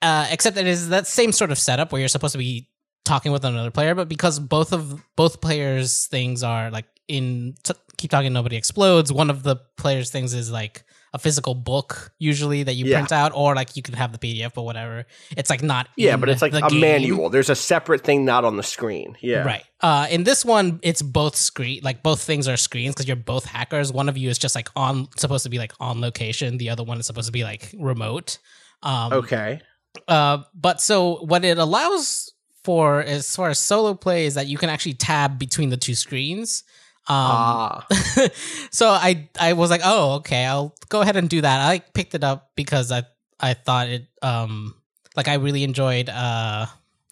uh, 0.00 0.26
except 0.30 0.56
it 0.56 0.66
is 0.66 0.88
that 0.88 1.06
same 1.06 1.32
sort 1.32 1.50
of 1.50 1.58
setup 1.58 1.92
where 1.92 2.00
you're 2.00 2.08
supposed 2.08 2.32
to 2.32 2.38
be 2.38 2.68
talking 3.04 3.32
with 3.32 3.44
another 3.44 3.70
player, 3.70 3.94
but 3.94 4.08
because 4.08 4.38
both 4.38 4.72
of 4.72 5.02
both 5.16 5.40
players' 5.40 6.06
things 6.06 6.42
are 6.42 6.70
like 6.70 6.86
in 7.08 7.54
t- 7.62 7.74
keep 8.02 8.10
talking, 8.10 8.32
nobody 8.32 8.56
explodes. 8.56 9.12
One 9.12 9.30
of 9.30 9.42
the 9.42 9.56
players' 9.76 10.10
things 10.10 10.34
is 10.34 10.50
like 10.50 10.84
a 11.14 11.18
physical 11.18 11.54
book, 11.54 12.10
usually 12.18 12.62
that 12.62 12.72
you 12.74 12.86
Yeah. 12.86 12.96
print 12.98 13.12
out, 13.12 13.32
or 13.34 13.54
like 13.54 13.76
you 13.76 13.82
can 13.82 13.94
have 13.94 14.12
the 14.12 14.18
PDF, 14.18 14.54
but 14.54 14.62
whatever. 14.62 15.04
It's 15.36 15.50
like 15.50 15.62
not. 15.62 15.88
Yeah, 15.96 16.16
but 16.16 16.28
it's 16.30 16.40
like 16.42 16.54
a 16.54 16.62
game. 16.68 16.80
manual. 16.80 17.28
There's 17.28 17.50
a 17.50 17.54
separate 17.54 18.02
thing 18.02 18.24
not 18.24 18.44
on 18.44 18.56
the 18.56 18.62
screen. 18.62 19.16
Yeah. 19.20 19.44
Right. 19.44 19.64
Uh, 19.80 20.06
in 20.10 20.24
this 20.24 20.44
one, 20.44 20.80
it's 20.82 21.02
both 21.02 21.36
screen, 21.36 21.80
like 21.82 22.02
both 22.02 22.20
things 22.22 22.48
are 22.48 22.56
screens 22.56 22.94
because 22.94 23.06
you're 23.06 23.16
both 23.16 23.44
hackers. 23.44 23.92
One 23.92 24.08
of 24.08 24.16
you 24.16 24.30
is 24.30 24.38
just 24.38 24.54
like 24.54 24.68
on, 24.74 25.08
supposed 25.16 25.44
to 25.44 25.50
be 25.50 25.58
like 25.58 25.72
on 25.80 26.00
location. 26.00 26.56
The 26.58 26.70
other 26.70 26.82
one 26.84 26.98
is 26.98 27.06
supposed 27.06 27.26
to 27.26 27.32
be 27.32 27.44
like 27.44 27.74
remote. 27.78 28.38
Um, 28.82 29.12
Okay. 29.12 29.60
Uh, 30.08 30.38
but 30.54 30.80
so 30.80 31.16
what 31.26 31.44
it 31.44 31.58
allows 31.58 32.32
for 32.64 33.00
as 33.02 33.34
far 33.36 33.50
as 33.50 33.58
solo 33.58 33.92
play 33.92 34.24
is 34.24 34.34
that 34.34 34.46
you 34.46 34.56
can 34.56 34.70
actually 34.70 34.94
tab 34.94 35.38
between 35.38 35.68
the 35.68 35.76
two 35.76 35.94
screens. 35.94 36.64
Um, 37.08 37.16
ah. 37.16 37.86
so 38.70 38.88
I 38.88 39.28
I 39.40 39.54
was 39.54 39.70
like, 39.70 39.80
oh, 39.84 40.14
okay, 40.16 40.44
I'll 40.44 40.74
go 40.88 41.00
ahead 41.00 41.16
and 41.16 41.28
do 41.28 41.40
that. 41.40 41.60
I 41.60 41.80
picked 41.80 42.14
it 42.14 42.22
up 42.24 42.50
because 42.54 42.92
I 42.92 43.04
I 43.40 43.54
thought 43.54 43.88
it 43.88 44.06
um 44.22 44.74
like 45.16 45.28
I 45.28 45.34
really 45.34 45.64
enjoyed 45.64 46.08
uh 46.08 46.66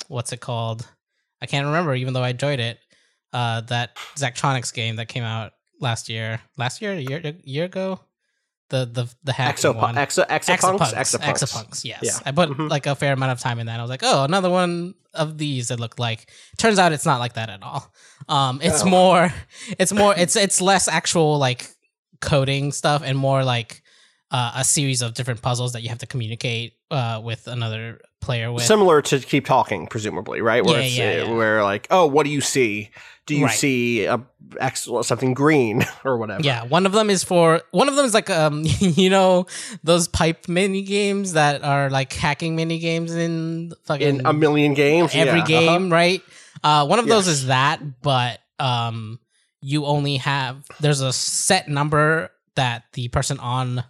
what's 0.09 0.33
it 0.33 0.41
called? 0.41 0.87
I 1.41 1.47
can't 1.47 1.67
remember, 1.67 1.95
even 1.95 2.13
though 2.13 2.23
I 2.23 2.31
enjoyed 2.31 2.61
it. 2.61 2.79
Uh, 3.33 3.61
that 3.63 3.97
Zachtronics 4.17 4.75
game 4.75 4.97
that 4.97 5.07
came 5.07 5.23
out 5.23 5.53
last 5.81 6.09
year, 6.09 6.41
last 6.59 6.83
year, 6.83 6.93
a 6.95 7.01
year, 7.01 7.21
a 7.23 7.35
year 7.45 7.65
ago. 7.65 8.01
The 8.71 8.87
the 8.87 9.13
the 9.25 9.33
hack 9.33 9.57
Exo, 9.57 9.75
one. 9.75 9.97
exo, 9.97 10.25
exopunks, 10.29 10.95
exopunks. 10.95 11.43
Exapunks, 11.43 11.85
yes. 11.85 12.01
Yeah. 12.03 12.19
I 12.25 12.31
put 12.33 12.51
Mhm. 12.51 12.71
like 12.71 12.87
a 12.87 12.95
fair 12.95 13.13
amount 13.13 13.33
of 13.33 13.41
time 13.41 13.59
in 13.59 13.67
that. 13.67 13.79
I 13.79 13.83
was 13.83 13.91
like, 13.91 14.03
oh, 14.05 14.25
another 14.25 14.49
one 14.49 14.95
of 15.13 15.37
these 15.39 15.69
that 15.69 15.81
look 15.81 15.99
like. 15.99 16.31
Turns 16.57 16.79
out 16.79 16.93
it's 16.93 17.05
not 17.05 17.19
like 17.19 17.33
that 17.35 17.51
at 17.51 17.63
all. 17.63 17.93
Um, 18.29 18.61
it's 18.63 18.83
Oh. 18.83 18.87
more, 18.87 19.33
it's 19.79 19.93
more, 19.93 20.15
it's 20.17 20.37
it's 20.37 20.61
less 20.61 20.87
actual 20.89 21.39
like 21.39 21.69
coding 22.21 22.71
stuff 22.73 23.03
and 23.05 23.19
more 23.19 23.45
like 23.45 23.83
uh, 24.31 24.53
a 24.57 24.63
series 24.65 25.03
of 25.03 25.15
different 25.15 25.43
puzzles 25.43 25.73
that 25.73 25.83
you 25.83 25.89
have 25.89 25.99
to 25.99 26.07
communicate 26.07 26.75
uh, 26.93 27.21
with 27.25 27.49
another 27.49 28.01
player 28.21 28.53
with. 28.53 28.63
Similar 28.63 29.03
to 29.03 29.19
keep 29.19 29.45
talking, 29.47 29.89
presumably, 29.89 30.41
right? 30.41 30.65
Where 30.65 30.81
Yeah, 30.81 30.87
yeah, 31.17 31.23
uh, 31.23 31.27
yeah. 31.27 31.35
where 31.35 31.65
like, 31.65 31.89
oh, 31.91 32.07
what 32.07 32.25
do 32.25 32.31
you 32.31 32.41
see? 32.41 32.91
Do 33.31 33.37
you 33.37 33.47
Right. 33.47 33.55
see 33.59 34.05
a 34.07 34.21
X, 34.59 34.89
something 35.03 35.35
green 35.35 35.87
or 36.05 36.19
whatever? 36.19 36.43
Yeah, 36.43 36.65
one 36.65 36.85
of 36.85 36.91
them 36.93 37.11
is 37.11 37.23
for 37.23 37.63
one 37.71 37.89
of 37.89 37.95
them 37.95 38.05
is 38.05 38.13
like 38.13 38.29
um 38.29 38.65
you 38.81 39.09
know 39.09 39.47
those 39.85 40.09
pipe 40.09 40.49
mini 40.49 40.83
games 40.83 41.35
that 41.35 41.63
are 41.63 41.89
like 41.91 42.13
hacking 42.13 42.57
mini 42.57 42.79
games 42.79 43.15
in 43.15 43.73
fucking 43.85 44.21
In 44.21 44.27
a 44.27 44.33
million 44.33 44.75
games, 44.75 45.13
every 45.15 45.39
yeah, 45.39 45.45
uh-huh. 45.45 45.79
game, 45.79 45.93
right? 45.93 46.23
Uh, 46.65 46.87
one 46.87 46.99
of 46.99 47.07
those 47.07 47.29
is 47.29 47.47
that, 47.47 47.81
but 48.03 48.41
um, 48.59 49.19
you 49.63 49.87
only 49.87 50.17
have 50.19 50.67
there's 50.81 51.01
a 51.01 51.13
set 51.13 51.69
number 51.69 52.31
that 52.57 52.83
the 52.95 53.09
person 53.09 53.39
on 53.39 53.85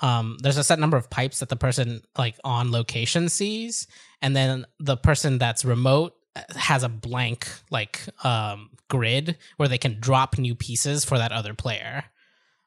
um 0.00 0.38
there's 0.42 0.56
a 0.56 0.64
set 0.64 0.78
number 0.78 0.96
of 0.96 1.10
pipes 1.10 1.40
that 1.40 1.50
the 1.50 1.56
person 1.56 2.00
like 2.16 2.36
on 2.42 2.72
location 2.72 3.28
sees, 3.28 3.86
and 4.22 4.34
then 4.34 4.64
the 4.78 4.96
person 4.96 5.36
that's 5.38 5.64
remote 5.64 6.14
uh, 6.34 6.42
has 6.56 6.82
a 6.82 6.88
blank 6.88 7.46
like 7.70 8.00
um 8.24 8.69
grid 8.90 9.38
where 9.56 9.68
they 9.68 9.78
can 9.78 9.98
drop 9.98 10.36
new 10.36 10.54
pieces 10.54 11.06
for 11.06 11.16
that 11.16 11.32
other 11.32 11.54
player. 11.54 12.04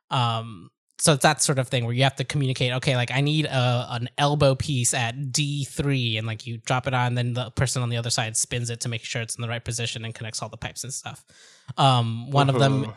Um, 0.09 0.71
so 1.03 1.13
it's 1.13 1.23
that 1.23 1.41
sort 1.41 1.59
of 1.59 1.67
thing 1.67 1.83
where 1.83 1.93
you 1.93 2.03
have 2.03 2.15
to 2.15 2.23
communicate. 2.23 2.71
Okay, 2.73 2.95
like 2.95 3.11
I 3.11 3.19
need 3.19 3.45
a 3.45 3.87
an 3.89 4.09
elbow 4.17 4.55
piece 4.55 4.93
at 4.93 5.33
D 5.33 5.65
three, 5.65 6.17
and 6.17 6.25
like 6.25 6.47
you 6.47 6.57
drop 6.59 6.87
it 6.87 6.93
on, 6.93 7.15
then 7.15 7.33
the 7.33 7.51
person 7.51 7.81
on 7.81 7.89
the 7.89 7.97
other 7.97 8.09
side 8.09 8.37
spins 8.37 8.69
it 8.69 8.79
to 8.81 8.89
make 8.89 9.03
sure 9.03 9.21
it's 9.21 9.35
in 9.35 9.41
the 9.41 9.49
right 9.49 9.63
position 9.63 10.05
and 10.05 10.15
connects 10.15 10.41
all 10.41 10.49
the 10.49 10.57
pipes 10.57 10.83
and 10.83 10.93
stuff. 10.93 11.25
Um, 11.77 12.31
one 12.31 12.49
of 12.49 12.57
them, 12.57 12.93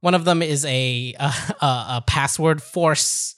one 0.00 0.14
of 0.14 0.24
them 0.24 0.40
is 0.40 0.64
a 0.66 1.14
a, 1.18 1.32
a, 1.60 1.66
a 1.66 2.04
password 2.06 2.62
force 2.62 3.34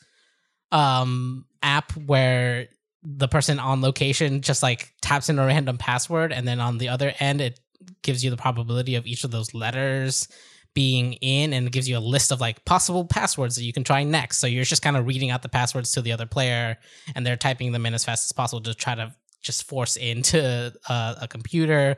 um 0.73 1.47
app 1.63 1.93
where 1.93 2.69
the 3.03 3.27
person 3.27 3.59
on 3.59 3.81
location 3.81 4.43
just 4.43 4.63
like 4.63 4.93
taps 5.01 5.29
in 5.31 5.39
a 5.39 5.47
random 5.47 5.79
password, 5.79 6.33
and 6.33 6.47
then 6.47 6.61
on 6.61 6.77
the 6.77 6.89
other 6.91 7.15
end 7.21 7.41
it 7.41 7.59
gives 8.03 8.25
you 8.25 8.31
the 8.31 8.37
probability 8.37 8.95
of 8.95 9.07
each 9.07 9.25
of 9.25 9.31
those 9.31 9.55
letters 9.55 10.29
being 10.75 11.15
in 11.15 11.53
and 11.53 11.73
gives 11.73 11.89
you 11.89 11.99
a 11.99 12.01
list 12.01 12.31
of 12.31 12.41
like 12.41 12.65
possible 12.65 13.05
passwords 13.05 13.57
that 13.57 13.65
you 13.65 13.73
can 13.73 13.85
try 13.85 14.05
next. 14.05 14.39
So 14.39 14.47
you're 14.47 14.65
just 14.65 14.83
kind 14.83 14.97
of 14.97 15.07
reading 15.07 15.31
out 15.31 15.43
the 15.43 15.49
passwords 15.49 15.93
to 15.93 16.03
the 16.03 16.13
other 16.13 16.27
player 16.27 16.79
and 17.15 17.27
they're 17.27 17.37
typing 17.37 17.73
them 17.73 17.87
in 17.87 17.95
as 17.95 18.05
fast 18.05 18.27
as 18.27 18.33
possible 18.33 18.63
to 18.63 18.75
try 18.75 18.95
to 18.95 19.13
just 19.43 19.65
force 19.65 19.97
into 19.97 20.73
uh, 20.89 21.15
a 21.21 21.27
computer. 21.27 21.97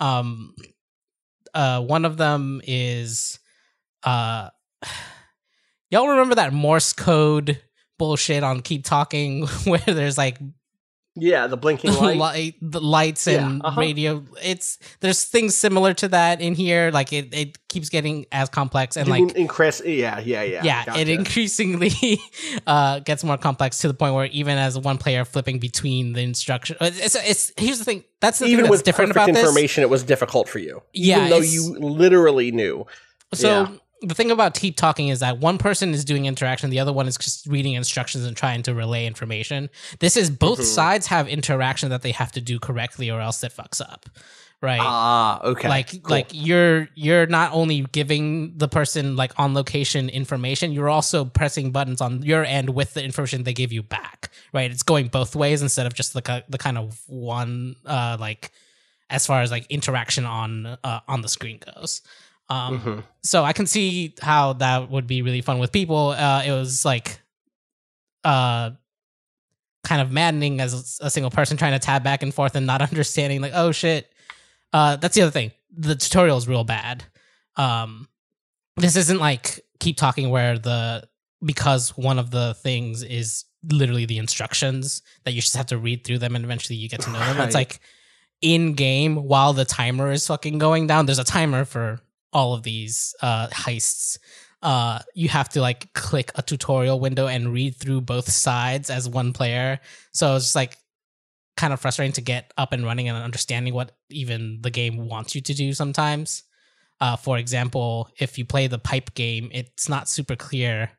Um, 0.00 0.54
uh, 1.54 1.80
one 1.80 2.04
of 2.04 2.16
them 2.16 2.60
is, 2.66 3.38
uh, 4.02 4.50
y'all 5.90 6.08
remember 6.08 6.34
that 6.34 6.52
Morse 6.52 6.92
code 6.92 7.60
bullshit 7.98 8.42
on 8.42 8.60
Keep 8.60 8.84
Talking 8.84 9.46
where 9.64 9.78
there's 9.86 10.18
like 10.18 10.38
Yeah, 11.16 11.48
the 11.48 11.56
blinking 11.56 11.92
light. 12.00 12.16
light, 12.16 12.54
the 12.62 12.80
lights 12.80 13.26
and 13.26 13.58
Yeah, 13.60 13.68
uh-huh. 13.68 13.80
radio. 13.80 14.24
It's 14.42 14.78
there's 15.00 15.24
things 15.24 15.56
similar 15.56 15.92
to 15.94 16.08
that 16.08 16.40
in 16.40 16.54
here. 16.54 16.90
Like 16.92 17.12
it, 17.12 17.34
it 17.34 17.68
keeps 17.68 17.88
getting 17.88 18.26
as 18.32 18.48
complex 18.48 18.96
and 18.96 19.06
You 19.06 19.12
like 19.12 19.22
mean 19.22 19.36
in 19.36 19.48
Chris? 19.48 19.82
Yeah, 19.84 20.20
yeah, 20.20 20.42
yeah. 20.42 20.62
yeah, 20.64 20.84
gotcha. 20.84 21.00
it 21.00 21.08
increasingly 21.08 21.90
uh, 22.66 23.00
gets 23.00 23.24
more 23.24 23.36
complex 23.38 23.78
to 23.78 23.88
the 23.88 23.94
point 23.94 24.14
where 24.14 24.26
even 24.26 24.56
as 24.56 24.78
one 24.78 24.98
player 24.98 25.24
flipping 25.24 25.58
between 25.58 26.12
the 26.12 26.22
instruction, 26.22 26.76
it's, 26.80 27.16
it's 27.16 27.52
here's 27.56 27.78
the 27.78 27.84
thing. 27.84 28.04
That's 28.20 28.38
the 28.38 28.46
even 28.46 28.64
thing 28.66 28.70
with 28.70 28.84
different 28.84 29.10
about 29.10 29.26
this. 29.28 29.38
information, 29.38 29.82
it 29.82 29.90
was 29.90 30.02
difficult 30.04 30.48
for 30.48 30.58
you. 30.60 30.82
Yeah, 30.92 31.18
even 31.26 31.30
though 31.30 31.40
you 31.40 31.76
literally 31.78 32.52
knew. 32.52 32.86
So 33.34 33.48
Yeah. 33.48 33.68
The 34.02 34.14
thing 34.14 34.30
about 34.30 34.54
keep 34.54 34.76
talking 34.76 35.08
is 35.08 35.20
that 35.20 35.38
one 35.38 35.58
person 35.58 35.90
is 35.94 36.04
doing 36.04 36.26
interaction, 36.26 36.70
the 36.70 36.80
other 36.80 36.92
one 36.92 37.06
is 37.06 37.16
just 37.16 37.46
reading 37.46 37.74
instructions 37.74 38.24
and 38.24 38.36
trying 38.36 38.62
to 38.64 38.74
relay 38.74 39.06
information. 39.06 39.68
This 39.98 40.16
is 40.16 40.30
both 40.30 40.58
Mm-hmm. 40.58 40.66
sides 40.66 41.06
have 41.08 41.28
interaction 41.28 41.90
that 41.90 42.02
they 42.02 42.12
have 42.12 42.32
to 42.32 42.40
do 42.40 42.58
correctly, 42.58 43.10
or 43.10 43.20
else 43.20 43.42
it 43.44 43.52
fucks 43.52 43.80
up. 43.80 44.06
Right. 44.62 44.78
Ah, 44.82 45.40
okay. 45.42 45.68
like 45.70 45.90
cool. 45.90 46.00
like 46.10 46.28
you're 46.32 46.88
you're 46.94 47.26
not 47.26 47.52
only 47.54 47.80
giving 47.92 48.58
the 48.58 48.68
person 48.68 49.16
like 49.16 49.32
on 49.38 49.54
location 49.54 50.10
information 50.10 50.70
you're 50.72 50.90
also 50.90 51.24
pressing 51.24 51.70
buttons 51.72 52.02
on 52.02 52.20
your 52.20 52.44
end 52.44 52.68
with 52.68 52.92
the 52.92 53.02
information 53.02 53.44
they 53.44 53.54
give 53.54 53.72
you 53.72 53.82
back 53.82 54.28
right 54.52 54.70
it's 54.70 54.82
going 54.82 55.08
both 55.08 55.34
ways 55.34 55.62
instead 55.62 55.86
of 55.86 55.94
just 55.94 56.12
the 56.12 56.44
the 56.50 56.58
kind 56.58 56.76
of 56.76 57.00
one 57.06 57.74
uh 57.86 58.18
like 58.20 58.50
as 59.08 59.26
far 59.26 59.40
as 59.40 59.50
like 59.50 59.64
interaction 59.70 60.26
on 60.26 60.66
uh, 60.84 61.00
on 61.08 61.22
the 61.22 61.28
screen 61.28 61.58
goes 61.74 62.02
um 62.50 62.80
Mhm. 62.80 63.04
so 63.22 63.44
i 63.44 63.52
can 63.52 63.64
see 63.66 64.14
how 64.20 64.52
that 64.54 64.90
would 64.90 65.06
be 65.06 65.22
really 65.22 65.40
fun 65.40 65.58
with 65.58 65.72
people. 65.72 66.10
Uh 66.10 66.42
it 66.44 66.52
was 66.52 66.84
like 66.84 67.20
uh 68.24 68.70
kind 69.84 70.02
of 70.02 70.10
maddening 70.12 70.60
as 70.60 70.98
a 71.00 71.08
single 71.10 71.30
person 71.30 71.56
trying 71.56 71.72
to 71.72 71.78
tab 71.78 72.02
back 72.04 72.22
and 72.22 72.34
forth 72.34 72.54
and 72.54 72.66
not 72.66 72.82
understanding 72.90 73.40
like 73.40 73.52
oh 73.54 73.72
shit. 73.72 74.12
Uh 74.72 74.96
that's 74.96 75.14
the 75.14 75.22
other 75.22 75.30
thing. 75.30 75.52
The 75.76 75.94
tutorial 75.94 76.36
is 76.36 76.46
real 76.48 76.64
bad. 76.64 77.04
Um 77.56 78.08
this 78.76 78.96
isn't 78.96 79.18
like 79.18 79.60
keep 79.78 79.96
talking 79.96 80.28
where 80.30 80.58
the 80.58 81.08
because 81.42 81.96
one 81.96 82.18
of 82.18 82.30
the 82.30 82.54
things 82.54 83.02
is 83.02 83.44
literally 83.70 84.04
the 84.06 84.18
instructions 84.18 85.02
that 85.24 85.32
you 85.32 85.40
just 85.40 85.56
have 85.56 85.66
to 85.66 85.78
read 85.78 86.04
through 86.04 86.18
them 86.18 86.34
and 86.36 86.44
eventually 86.44 86.76
you 86.76 86.88
get 86.88 87.00
to 87.00 87.10
know 87.10 87.18
them. 87.18 87.40
It's 87.40 87.54
like 87.54 87.80
in 88.42 88.74
game 88.74 89.16
while 89.16 89.52
the 89.52 89.64
timer 89.64 90.10
is 90.12 90.26
fucking 90.26 90.58
going 90.58 90.86
down 90.86 91.04
there's 91.06 91.18
a 91.18 91.24
timer 91.24 91.64
for 91.64 92.00
all 92.32 92.54
of 92.54 92.62
these 92.62 93.14
uh 93.22 93.48
heists. 93.48 94.18
Uh 94.62 95.00
you 95.14 95.28
have 95.28 95.48
to 95.50 95.60
like 95.60 95.92
click 95.94 96.30
a 96.34 96.42
tutorial 96.42 97.00
window 97.00 97.26
and 97.26 97.52
read 97.52 97.76
through 97.76 98.00
both 98.02 98.30
sides 98.30 98.90
as 98.90 99.08
one 99.08 99.32
player. 99.32 99.80
So 100.12 100.36
it's 100.36 100.46
just 100.46 100.56
like 100.56 100.76
kind 101.56 101.72
of 101.72 101.80
frustrating 101.80 102.12
to 102.12 102.20
get 102.20 102.52
up 102.56 102.72
and 102.72 102.84
running 102.84 103.08
and 103.08 103.18
understanding 103.18 103.74
what 103.74 103.92
even 104.08 104.60
the 104.62 104.70
game 104.70 105.08
wants 105.08 105.34
you 105.34 105.40
to 105.42 105.54
do 105.54 105.72
sometimes. 105.72 106.42
Uh 107.00 107.16
for 107.16 107.38
example 107.38 108.08
if 108.18 108.38
you 108.38 108.44
play 108.44 108.66
the 108.66 108.78
pipe 108.78 109.14
game 109.14 109.50
it's 109.52 109.88
not 109.88 110.08
super 110.08 110.36
clear 110.36 110.90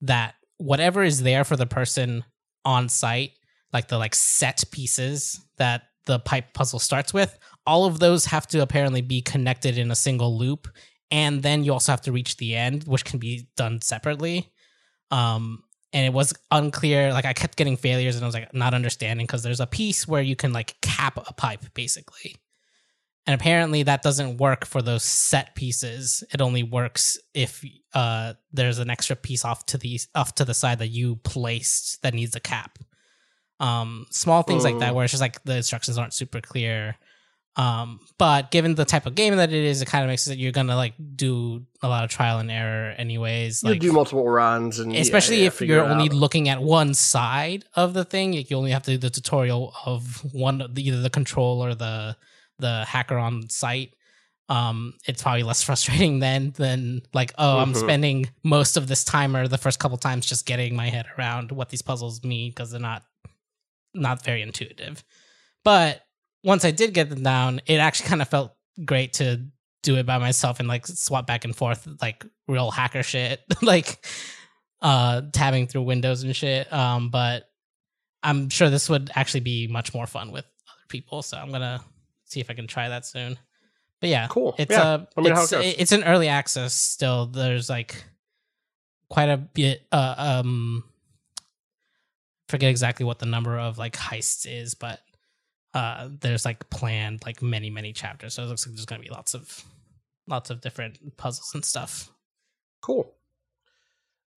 that 0.00 0.34
whatever 0.58 1.02
is 1.02 1.22
there 1.22 1.44
for 1.44 1.56
the 1.56 1.66
person 1.66 2.24
on 2.64 2.88
site 2.88 3.32
like 3.72 3.88
the 3.88 3.98
like 3.98 4.14
set 4.14 4.64
pieces 4.70 5.40
that 5.56 5.82
the 6.06 6.18
pipe 6.20 6.52
puzzle 6.52 6.78
starts 6.78 7.14
with 7.14 7.38
all 7.66 7.84
of 7.84 7.98
those 8.00 8.24
have 8.26 8.46
to 8.48 8.60
apparently 8.62 9.00
be 9.02 9.20
connected 9.20 9.78
in 9.78 9.90
a 9.90 9.94
single 9.94 10.36
loop 10.36 10.68
and 11.10 11.42
then 11.42 11.62
you 11.64 11.72
also 11.72 11.92
have 11.92 12.00
to 12.02 12.12
reach 12.12 12.36
the 12.38 12.56
end 12.56 12.84
which 12.84 13.04
can 13.04 13.18
be 13.18 13.46
done 13.56 13.80
separately. 13.80 14.50
Um 15.10 15.62
and 15.94 16.06
it 16.06 16.12
was 16.14 16.32
unclear 16.50 17.12
like 17.12 17.26
i 17.26 17.34
kept 17.34 17.56
getting 17.56 17.76
failures 17.76 18.16
and 18.16 18.24
i 18.24 18.26
was 18.26 18.34
like 18.34 18.54
not 18.54 18.72
understanding 18.72 19.26
because 19.26 19.42
there's 19.42 19.60
a 19.60 19.66
piece 19.66 20.08
where 20.08 20.22
you 20.22 20.34
can 20.34 20.52
like 20.52 20.74
cap 20.80 21.18
a 21.18 21.32
pipe 21.34 21.64
basically. 21.74 22.34
And 23.26 23.34
apparently 23.40 23.84
that 23.84 24.02
doesn't 24.02 24.38
work 24.38 24.66
for 24.66 24.82
those 24.82 25.04
set 25.04 25.54
pieces. 25.54 26.24
It 26.32 26.40
only 26.40 26.64
works 26.64 27.18
if 27.34 27.64
uh 27.94 28.32
there's 28.52 28.78
an 28.80 28.90
extra 28.90 29.14
piece 29.14 29.44
off 29.44 29.64
to 29.66 29.78
the 29.78 30.00
off 30.14 30.34
to 30.36 30.44
the 30.44 30.54
side 30.54 30.78
that 30.80 30.88
you 30.88 31.16
placed 31.16 32.02
that 32.02 32.14
needs 32.14 32.34
a 32.34 32.40
cap. 32.40 32.78
Um 33.60 34.06
small 34.10 34.42
things 34.42 34.64
like 34.64 34.78
that 34.80 34.92
Mm. 34.92 34.94
where 34.96 35.04
it's 35.04 35.12
just 35.12 35.20
like 35.20 35.42
the 35.44 35.56
instructions 35.58 35.98
aren't 35.98 36.14
super 36.14 36.40
clear 36.40 36.96
um 37.56 38.00
but 38.16 38.50
given 38.50 38.74
the 38.76 38.84
type 38.86 39.04
of 39.04 39.14
game 39.14 39.36
that 39.36 39.52
it 39.52 39.62
is 39.64 39.82
it 39.82 39.86
kind 39.86 40.02
of 40.02 40.08
makes 40.08 40.26
it 40.26 40.30
that 40.30 40.38
you're 40.38 40.52
gonna 40.52 40.74
like 40.74 40.94
do 41.16 41.62
a 41.82 41.88
lot 41.88 42.02
of 42.02 42.08
trial 42.08 42.38
and 42.38 42.50
error 42.50 42.92
anyways 42.96 43.62
you 43.62 43.70
like 43.70 43.80
do 43.80 43.92
multiple 43.92 44.26
runs, 44.26 44.78
and 44.78 44.94
especially 44.96 45.40
yeah, 45.40 45.48
if 45.48 45.60
you're 45.60 45.84
only 45.84 46.06
out. 46.06 46.14
looking 46.14 46.48
at 46.48 46.62
one 46.62 46.94
side 46.94 47.64
of 47.74 47.92
the 47.92 48.04
thing 48.06 48.32
like 48.32 48.48
you 48.50 48.56
only 48.56 48.70
have 48.70 48.82
to 48.84 48.92
do 48.92 48.96
the 48.98 49.10
tutorial 49.10 49.74
of 49.84 50.24
one 50.32 50.62
either 50.76 51.02
the 51.02 51.10
control 51.10 51.62
or 51.62 51.74
the 51.74 52.16
the 52.58 52.84
hacker 52.86 53.18
on 53.18 53.46
site 53.50 53.92
um 54.48 54.94
it's 55.06 55.22
probably 55.22 55.42
less 55.42 55.62
frustrating 55.68 56.20
then 56.20 56.52
than 56.56 57.02
like 57.12 57.32
oh 57.36 57.58
i'm 57.58 57.72
Mhm. 57.74 57.80
spending 57.80 58.30
most 58.42 58.78
of 58.78 58.88
this 58.88 59.04
timer 59.04 59.46
the 59.46 59.58
first 59.58 59.78
couple 59.78 59.98
times 59.98 60.24
just 60.24 60.46
getting 60.46 60.74
my 60.74 60.88
head 60.88 61.04
around 61.18 61.52
what 61.52 61.68
these 61.68 61.82
puzzles 61.82 62.24
mean 62.24 62.50
because 62.50 62.70
they're 62.70 62.80
not 62.80 63.02
not 63.94 64.24
very 64.24 64.40
intuitive 64.40 65.04
but 65.64 66.00
once 66.44 66.64
i 66.64 66.70
did 66.70 66.92
get 66.94 67.08
them 67.10 67.22
down 67.22 67.60
it 67.66 67.76
actually 67.76 68.08
kind 68.08 68.22
of 68.22 68.28
felt 68.28 68.52
great 68.84 69.12
to 69.14 69.44
do 69.82 69.96
it 69.96 70.06
by 70.06 70.18
myself 70.18 70.58
and 70.60 70.68
like 70.68 70.86
swap 70.86 71.26
back 71.26 71.44
and 71.44 71.54
forth 71.56 71.86
like 72.00 72.24
real 72.48 72.70
hacker 72.70 73.02
shit 73.02 73.40
like 73.62 74.04
uh 74.80 75.22
tabbing 75.32 75.66
through 75.66 75.82
windows 75.82 76.22
and 76.22 76.34
shit 76.34 76.72
um 76.72 77.10
but 77.10 77.48
i'm 78.22 78.48
sure 78.48 78.70
this 78.70 78.88
would 78.88 79.10
actually 79.14 79.40
be 79.40 79.66
much 79.66 79.92
more 79.94 80.06
fun 80.06 80.30
with 80.32 80.44
other 80.68 80.86
people 80.88 81.22
so 81.22 81.36
i'm 81.36 81.50
gonna 81.50 81.80
see 82.24 82.40
if 82.40 82.50
i 82.50 82.54
can 82.54 82.66
try 82.66 82.88
that 82.88 83.04
soon 83.04 83.36
but 84.00 84.08
yeah 84.08 84.26
Cool. 84.28 84.54
it's 84.58 84.70
Yeah. 84.70 84.82
uh 84.82 84.98
Let 85.16 85.22
me 85.24 85.30
know 85.30 85.36
how 85.36 85.42
it's, 85.42 85.52
it 85.52 85.76
it's 85.80 85.92
an 85.92 86.04
early 86.04 86.28
access 86.28 86.72
still 86.74 87.26
there's 87.26 87.68
like 87.68 88.02
quite 89.08 89.28
a 89.28 89.36
bit 89.36 89.82
uh 89.92 90.14
um 90.42 90.84
forget 92.48 92.70
exactly 92.70 93.04
what 93.04 93.18
the 93.18 93.26
number 93.26 93.58
of 93.58 93.78
like 93.78 93.96
heists 93.96 94.46
is 94.48 94.74
but 94.74 95.00
uh 95.74 96.08
there's 96.20 96.44
like 96.44 96.68
planned 96.70 97.22
like 97.24 97.40
many 97.42 97.70
many 97.70 97.92
chapters 97.92 98.34
so 98.34 98.42
it 98.42 98.46
looks 98.46 98.66
like 98.66 98.74
there's 98.74 98.84
gonna 98.86 99.02
be 99.02 99.08
lots 99.10 99.34
of 99.34 99.64
lots 100.28 100.50
of 100.50 100.60
different 100.60 101.16
puzzles 101.16 101.50
and 101.54 101.64
stuff 101.64 102.10
Cool. 102.82 103.14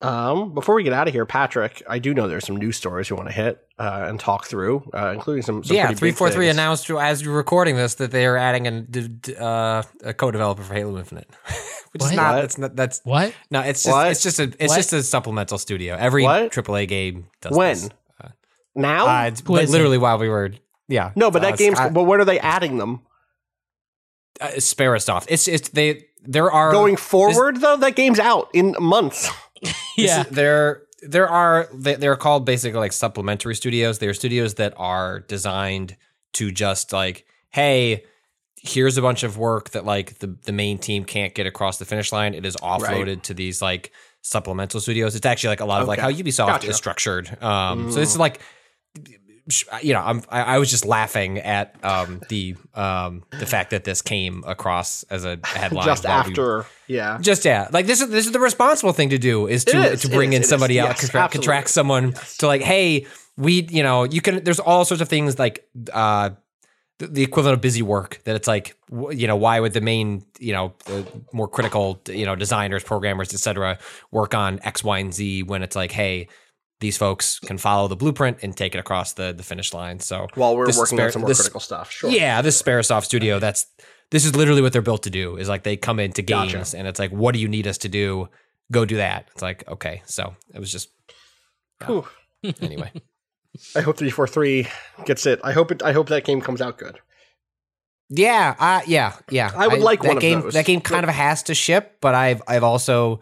Um, 0.01 0.53
before 0.53 0.75
we 0.75 0.83
get 0.83 0.93
out 0.93 1.07
of 1.07 1.13
here, 1.13 1.25
Patrick, 1.25 1.81
I 1.89 1.97
do 1.99 2.13
know 2.13 2.27
there's 2.27 2.45
some 2.45 2.57
news 2.57 2.77
stories 2.77 3.09
you 3.09 3.15
want 3.15 3.29
to 3.29 3.33
hit 3.33 3.65
uh, 3.79 4.05
and 4.07 4.19
talk 4.19 4.45
through, 4.45 4.87
uh, 4.93 5.11
including 5.13 5.41
some. 5.41 5.63
some 5.63 5.75
yeah, 5.75 5.85
pretty 5.85 5.97
three 5.99 6.09
big 6.11 6.17
four 6.17 6.29
three 6.29 6.45
things. 6.45 6.57
announced 6.57 6.89
as 6.91 7.21
you're 7.23 7.33
recording 7.35 7.75
this 7.75 7.95
that 7.95 8.11
they 8.11 8.25
are 8.27 8.37
adding 8.37 8.67
an, 8.67 8.85
d- 8.89 9.07
d- 9.07 9.35
uh, 9.35 9.81
a 10.03 10.13
co-developer 10.13 10.61
for 10.61 10.73
Halo 10.75 10.97
Infinite, 10.99 11.27
which 11.91 12.01
What? 12.01 12.11
is 12.11 12.17
not 12.17 12.35
What? 12.35 12.41
that's 12.41 12.57
not 12.59 12.75
that's 12.75 13.01
what 13.03 13.33
no, 13.49 13.61
it's 13.61 13.81
just 13.83 13.95
What? 13.95 14.11
it's 14.11 14.21
just 14.21 14.39
a 14.39 14.43
it's 14.43 14.67
What? 14.67 14.75
just 14.75 14.93
a 14.93 15.01
supplemental 15.01 15.57
studio. 15.57 15.95
Every 15.95 16.23
What? 16.23 16.51
AAA 16.51 16.87
game 16.87 17.27
does 17.41 17.55
When? 17.57 17.73
this. 17.75 17.89
now. 18.75 19.07
Uh, 19.07 19.27
it's 19.27 19.41
Who 19.47 19.55
is 19.55 19.71
literally 19.71 19.97
while 19.97 20.19
we 20.19 20.29
were 20.29 20.51
yeah 20.87 21.11
no, 21.15 21.31
but 21.31 21.43
uh, 21.43 21.49
that 21.51 21.57
game's. 21.57 21.77
Scott- 21.77 21.93
but 21.93 22.03
when 22.03 22.19
are 22.19 22.25
they 22.25 22.39
adding 22.39 22.77
them? 22.77 23.01
uh, 24.41 24.47
Sperasoft. 24.57 25.25
It's 25.29 25.47
it's 25.47 25.69
they 25.69 26.05
there 26.23 26.51
are 26.51 26.71
Going 26.71 26.95
forward, 26.97 27.61
though, 27.61 27.77
that 27.77 27.95
game's 27.95 28.19
out 28.19 28.49
in 28.53 28.75
months. 28.79 29.29
yeah 29.97 30.23
This 30.23 30.27
is- 30.27 30.35
there 30.35 30.81
there 31.01 31.29
are 31.29 31.69
they, 31.73 31.95
they're 31.95 32.15
called 32.15 32.45
basically 32.45 32.79
like 32.79 32.91
supplementary 32.93 33.55
studios. 33.55 33.99
They're 33.99 34.13
studios 34.13 34.55
that 34.55 34.73
are 34.77 35.19
designed 35.21 35.95
to 36.33 36.51
just 36.51 36.91
like, 36.91 37.25
hey, 37.51 38.03
here's 38.61 38.97
a 38.97 39.01
bunch 39.01 39.23
of 39.23 39.37
work 39.37 39.69
that 39.71 39.85
like 39.85 40.19
the 40.19 40.35
the 40.43 40.51
main 40.51 40.77
team 40.79 41.05
can't 41.05 41.33
get 41.35 41.45
across 41.47 41.77
the 41.77 41.85
finish 41.85 42.11
line. 42.11 42.33
It 42.33 42.45
is 42.45 42.55
offloaded 42.57 43.21
to 43.23 43.33
these 43.33 43.61
like 43.61 43.91
supplemental 44.21 44.79
studios. 44.81 45.15
It's 45.15 45.25
actually 45.25 45.49
like 45.49 45.59
a 45.61 45.65
lot 45.65 45.81
of 45.83 45.87
like 45.87 45.99
how 45.99 46.11
Ubisoft 46.11 46.47
Gotcha. 46.47 46.69
is 46.69 46.75
structured. 46.75 47.41
Um, 47.41 47.91
So 47.91 47.99
it's 48.01 48.17
like 48.17 48.41
you 49.83 49.93
know, 49.93 50.01
I'm 50.01 50.23
I, 50.29 50.41
I 50.41 50.57
was 50.57 50.71
just 50.71 50.85
laughing 50.85 51.37
at 51.37 51.75
um, 51.83 52.21
the 52.29 52.55
um, 52.73 53.23
the 53.39 53.45
fact 53.45 53.69
that 53.71 53.83
this 53.83 54.01
came 54.01 54.43
across 54.47 55.03
as 55.03 55.23
a 55.23 55.39
headline 55.43 55.85
Just 55.85 56.03
while 56.03 56.23
we- 56.23 56.29
after, 56.31 56.65
yeah. 56.87 57.19
just 57.21 57.45
yeah, 57.45 57.67
like 57.71 57.85
this 57.85 58.01
is 58.01 58.09
this 58.09 58.25
is 58.25 58.31
the 58.31 58.39
responsible 58.39 58.91
thing 58.93 59.09
to 59.09 59.17
do 59.19 59.47
is 59.47 59.63
to 59.65 59.77
is, 59.77 60.01
to 60.01 60.09
bring 60.09 60.33
is, 60.33 60.39
in 60.39 60.43
somebody 60.45 60.79
else, 60.79 60.89
Yes, 60.93 61.01
contract, 61.01 61.33
contract 61.33 61.69
someone 61.69 62.13
to 62.39 62.47
like, 62.47 62.61
hey, 62.61 63.05
we, 63.37 63.67
you 63.69 63.83
know, 63.83 64.03
you 64.03 64.21
can. 64.21 64.43
There's 64.43 64.59
all 64.59 64.83
sorts 64.83 65.01
of 65.01 65.09
things 65.09 65.37
like 65.37 65.67
uh, 65.93 66.31
the, 66.99 67.21
equivalent 67.21 67.55
of 67.55 67.61
busy 67.61 67.81
work 67.81 68.21
that 68.23 68.35
it's 68.35 68.47
like, 68.47 68.77
w- 68.89 69.15
you 69.15 69.27
know, 69.27 69.35
why 69.35 69.59
would 69.59 69.73
the 69.73 69.81
main, 69.81 70.25
you 70.39 70.53
know, 70.53 70.73
the 70.85 71.05
more 71.33 71.47
critical, 71.47 72.01
you 72.07 72.25
know, 72.25 72.35
designers, 72.35 72.83
programmers, 72.83 73.33
etc., 73.33 73.77
work 74.11 74.33
on 74.33 74.59
X, 74.63 74.83
Y, 74.83 74.99
and 74.99 75.13
Z 75.13 75.43
when 75.43 75.61
it's 75.61 75.75
like, 75.75 75.91
hey. 75.91 76.29
These 76.85 76.97
folks 76.97 77.39
can 77.39 77.57
follow 77.57 77.87
the 77.87 77.95
blueprint 77.95 78.37
and 78.43 78.55
take 78.55 78.75
it 78.75 78.77
across 78.77 79.13
the, 79.13 79.33
the 79.33 79.41
finish 79.41 79.73
line. 79.73 79.99
So 79.99 80.27
While 80.35 80.55
we're 80.55 80.67
this 80.67 80.77
working 80.77 80.97
Spare- 80.99 81.07
on 81.07 81.11
some 81.13 81.21
more 81.23 81.29
this- 81.29 81.39
critical 81.41 81.59
stuff. 81.59 81.89
Sure. 81.91 82.11
yeah, 82.11 82.43
this 82.43 82.61
Sperasoft 82.61 83.05
studio, 83.05 83.39
that's 83.39 83.65
this 84.11 84.23
is 84.23 84.35
literally 84.35 84.61
what 84.61 84.71
they're 84.71 84.83
built 84.83 85.01
to 85.03 85.09
do. 85.09 85.35
Is 85.37 85.49
like 85.49 85.63
they 85.63 85.77
come 85.77 85.99
into 85.99 86.21
games 86.21 86.53
Gotcha. 86.53 86.77
and 86.77 86.87
it's 86.87 86.99
like, 86.99 87.09
what 87.09 87.33
do 87.33 87.39
you 87.39 87.47
need 87.47 87.65
us 87.65 87.79
to 87.79 87.89
do? 87.89 88.29
Go 88.71 88.85
do 88.85 88.97
that. 88.97 89.29
It's 89.33 89.41
like, 89.41 89.67
okay. 89.67 90.03
So 90.05 90.35
it 90.53 90.59
was 90.59 90.71
just 90.71 90.89
Whew. 91.87 92.05
anyway. 92.61 92.91
I 93.75 93.81
hope 93.81 93.97
343 93.97 94.67
gets 95.05 95.25
it. 95.25 95.39
I 95.43 95.53
hope 95.53 95.71
it. 95.71 95.81
I 95.81 95.91
hope 95.91 96.09
that 96.09 96.23
game 96.23 96.39
comes 96.39 96.61
out 96.61 96.77
good. 96.77 96.99
yeah, 98.09 98.55
uh, 98.59 98.81
yeah, 98.85 99.13
yeah. 99.31 99.51
I 99.55 99.67
would 99.67 99.79
like 99.81 100.01
that 100.03 100.09
one 100.09 100.17
of 100.17 100.21
game. 100.21 100.41
those. 100.41 100.53
That 100.53 100.65
game 100.65 100.81
kind 100.81 101.03
of 101.03 101.09
has 101.09 101.41
to 101.43 101.55
ship, 101.55 101.97
but 102.01 102.13
I've 102.13 102.43
I've 102.47 102.63
also, 102.63 103.21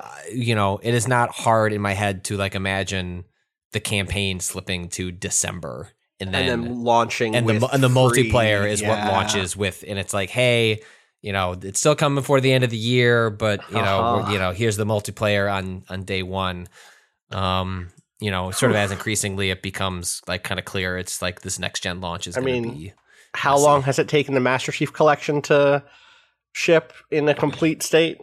uh, 0.00 0.14
you 0.32 0.54
know, 0.54 0.78
it 0.82 0.94
is 0.94 1.08
not 1.08 1.30
hard 1.30 1.72
in 1.72 1.80
my 1.80 1.92
head 1.92 2.24
to 2.24 2.36
like 2.36 2.54
imagine 2.54 3.24
the 3.72 3.80
campaign 3.80 4.40
slipping 4.40 4.88
to 4.90 5.10
December 5.10 5.90
and 6.20 6.32
then 6.34 6.48
and 6.50 6.64
then 6.64 6.82
launching 6.84 7.36
and 7.36 7.46
the 7.48 7.66
and 7.68 7.82
the 7.82 7.88
free- 7.88 8.30
multiplayer 8.30 8.68
is 8.68 8.82
what 8.82 8.98
launches 9.06 9.56
with 9.56 9.84
and 9.86 9.98
it's 10.00 10.12
like 10.12 10.30
hey 10.30 10.80
you 11.22 11.32
know 11.32 11.54
it's 11.62 11.78
still 11.78 11.94
coming 11.94 12.16
before 12.16 12.40
the 12.40 12.52
end 12.52 12.64
of 12.64 12.70
the 12.70 12.76
year 12.76 13.30
but 13.30 13.60
you 13.70 13.76
know 13.76 14.00
Uh-huh. 14.00 14.16
we're- 14.22 14.32
you 14.32 14.38
know 14.40 14.50
here's 14.52 14.76
the 14.76 14.84
multiplayer 14.86 15.52
on 15.52 15.84
on 15.88 16.02
day 16.04 16.24
one 16.24 16.66
um 17.30 17.88
you 18.20 18.30
know 18.32 18.50
sort 18.50 18.70
of 18.72 18.76
as 18.76 18.90
increasingly 18.96 19.50
it 19.50 19.62
becomes 19.62 20.22
like 20.26 20.42
kind 20.42 20.58
of 20.58 20.64
clear 20.64 20.98
it's 20.98 21.22
like 21.22 21.42
this 21.42 21.58
next 21.58 21.82
gen 21.84 22.00
launch 22.00 22.26
is 22.26 22.36
I 22.36 22.40
going 22.40 22.62
to 22.64 22.68
mean, 22.70 22.78
be 22.78 22.92
How 23.34 23.56
long 23.58 23.82
has 23.82 23.98
it 24.00 24.08
taken 24.08 24.34
the 24.34 24.40
Master 24.40 24.72
Chief 24.72 24.92
Collection 24.92 25.40
to 25.42 25.84
ship 26.52 26.92
in 27.10 27.28
a 27.28 27.34
complete 27.34 27.82
state? 27.82 28.18